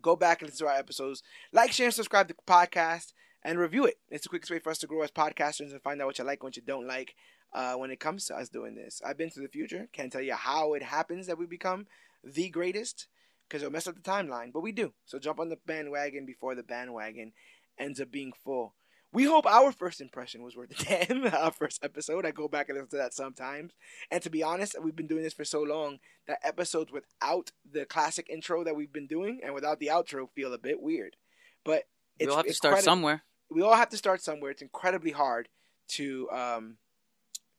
Go 0.00 0.16
back 0.16 0.40
and 0.40 0.48
listen 0.50 0.66
to 0.66 0.72
our 0.72 0.78
episodes. 0.78 1.22
Like, 1.52 1.72
share, 1.72 1.86
and 1.86 1.94
subscribe 1.94 2.28
to 2.28 2.34
the 2.34 2.52
podcast, 2.52 3.12
and 3.42 3.58
review 3.58 3.84
it. 3.84 3.98
It's 4.10 4.22
the 4.22 4.28
quickest 4.28 4.50
way 4.50 4.58
for 4.58 4.70
us 4.70 4.78
to 4.78 4.86
grow 4.86 5.02
as 5.02 5.10
podcasters 5.10 5.72
and 5.72 5.82
find 5.82 6.00
out 6.00 6.06
what 6.06 6.18
you 6.18 6.24
like, 6.24 6.42
what 6.42 6.56
you 6.56 6.62
don't 6.62 6.86
like. 6.86 7.14
Uh, 7.52 7.74
when 7.74 7.90
it 7.90 8.00
comes 8.00 8.24
to 8.24 8.34
us 8.34 8.48
doing 8.48 8.74
this, 8.74 9.02
I've 9.04 9.18
been 9.18 9.28
to 9.30 9.40
the 9.40 9.48
future. 9.48 9.86
Can't 9.92 10.10
tell 10.10 10.22
you 10.22 10.34
how 10.34 10.72
it 10.72 10.82
happens 10.82 11.26
that 11.26 11.36
we 11.36 11.44
become 11.44 11.86
the 12.24 12.48
greatest 12.48 13.08
because 13.46 13.62
it'll 13.62 13.72
mess 13.72 13.86
up 13.86 13.94
the 13.94 14.00
timeline, 14.00 14.50
but 14.50 14.62
we 14.62 14.72
do. 14.72 14.94
So 15.04 15.18
jump 15.18 15.38
on 15.38 15.50
the 15.50 15.58
bandwagon 15.66 16.24
before 16.24 16.54
the 16.54 16.62
bandwagon 16.62 17.32
ends 17.78 18.00
up 18.00 18.10
being 18.10 18.32
full. 18.42 18.74
We 19.12 19.24
hope 19.24 19.44
our 19.46 19.72
first 19.72 20.00
impression 20.00 20.42
was 20.42 20.56
worth 20.56 20.70
the 20.70 21.06
damn. 21.08 21.34
Our 21.34 21.52
first 21.52 21.84
episode. 21.84 22.24
I 22.24 22.30
go 22.30 22.48
back 22.48 22.68
and 22.68 22.78
listen 22.78 22.90
to 22.90 22.96
that 22.96 23.14
sometimes. 23.14 23.72
And 24.10 24.22
to 24.22 24.30
be 24.30 24.42
honest, 24.42 24.74
we've 24.82 24.96
been 24.96 25.06
doing 25.06 25.22
this 25.22 25.34
for 25.34 25.44
so 25.44 25.62
long 25.62 25.98
that 26.26 26.38
episodes 26.42 26.90
without 26.90 27.52
the 27.70 27.84
classic 27.84 28.28
intro 28.30 28.64
that 28.64 28.74
we've 28.74 28.92
been 28.92 29.06
doing 29.06 29.40
and 29.44 29.54
without 29.54 29.80
the 29.80 29.88
outro 29.88 30.30
feel 30.34 30.54
a 30.54 30.58
bit 30.58 30.80
weird. 30.80 31.16
But 31.64 31.84
we 32.18 32.26
all 32.26 32.36
have 32.36 32.46
to 32.46 32.54
start 32.54 32.82
somewhere. 32.82 33.22
We 33.50 33.60
all 33.60 33.74
have 33.74 33.90
to 33.90 33.98
start 33.98 34.22
somewhere. 34.22 34.50
It's 34.50 34.62
incredibly 34.62 35.10
hard 35.12 35.48
to 35.88 36.30
um, 36.30 36.76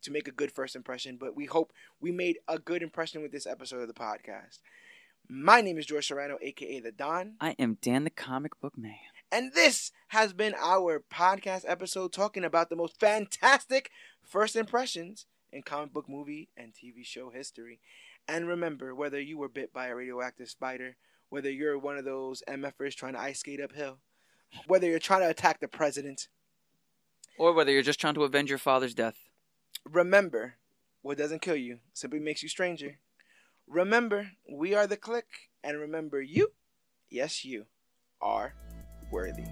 to 0.01 0.11
make 0.11 0.27
a 0.27 0.31
good 0.31 0.51
first 0.51 0.75
impression, 0.75 1.17
but 1.17 1.35
we 1.35 1.45
hope 1.45 1.71
we 2.01 2.11
made 2.11 2.39
a 2.47 2.57
good 2.57 2.81
impression 2.81 3.21
with 3.21 3.31
this 3.31 3.45
episode 3.45 3.81
of 3.81 3.87
the 3.87 3.93
podcast. 3.93 4.59
My 5.29 5.61
name 5.61 5.77
is 5.77 5.85
George 5.85 6.07
Serrano, 6.07 6.37
aka 6.41 6.79
the 6.79 6.91
Don. 6.91 7.35
I 7.39 7.51
am 7.59 7.77
Dan 7.81 8.03
the 8.03 8.09
Comic 8.09 8.59
Book 8.59 8.77
Man. 8.77 8.95
And 9.33 9.51
this 9.53 9.91
has 10.09 10.31
been 10.31 10.53
our 10.61 11.03
podcast 11.11 11.65
episode 11.67 12.13
talking 12.13 12.45
about 12.45 12.69
the 12.69 12.75
most 12.75 12.99
fantastic 12.99 13.89
first 14.23 14.55
impressions 14.55 15.25
in 15.51 15.63
comic 15.63 15.91
book 15.91 16.07
movie 16.07 16.49
and 16.55 16.71
TV 16.71 17.03
show 17.03 17.31
history. 17.31 17.79
And 18.27 18.47
remember, 18.47 18.93
whether 18.93 19.19
you 19.19 19.39
were 19.39 19.49
bit 19.49 19.73
by 19.73 19.87
a 19.87 19.95
radioactive 19.95 20.49
spider, 20.49 20.97
whether 21.29 21.49
you're 21.49 21.79
one 21.79 21.97
of 21.97 22.05
those 22.05 22.43
MFers 22.47 22.93
trying 22.93 23.13
to 23.13 23.19
ice 23.19 23.39
skate 23.39 23.59
uphill, 23.59 23.97
whether 24.67 24.85
you're 24.85 24.99
trying 24.99 25.21
to 25.21 25.29
attack 25.31 25.61
the 25.61 25.67
president, 25.67 26.27
or 27.39 27.53
whether 27.53 27.71
you're 27.71 27.81
just 27.81 27.99
trying 27.99 28.13
to 28.13 28.25
avenge 28.25 28.51
your 28.51 28.59
father's 28.59 28.93
death, 28.93 29.17
remember, 29.83 30.57
what 31.01 31.17
doesn't 31.17 31.41
kill 31.41 31.55
you 31.55 31.79
simply 31.91 32.19
makes 32.19 32.43
you 32.43 32.49
stranger. 32.49 32.99
Remember, 33.65 34.33
we 34.47 34.75
are 34.75 34.85
the 34.85 34.95
click, 34.95 35.49
and 35.63 35.79
remember, 35.79 36.21
you, 36.21 36.51
yes, 37.09 37.43
you, 37.43 37.65
are 38.21 38.53
worthy. 39.13 39.43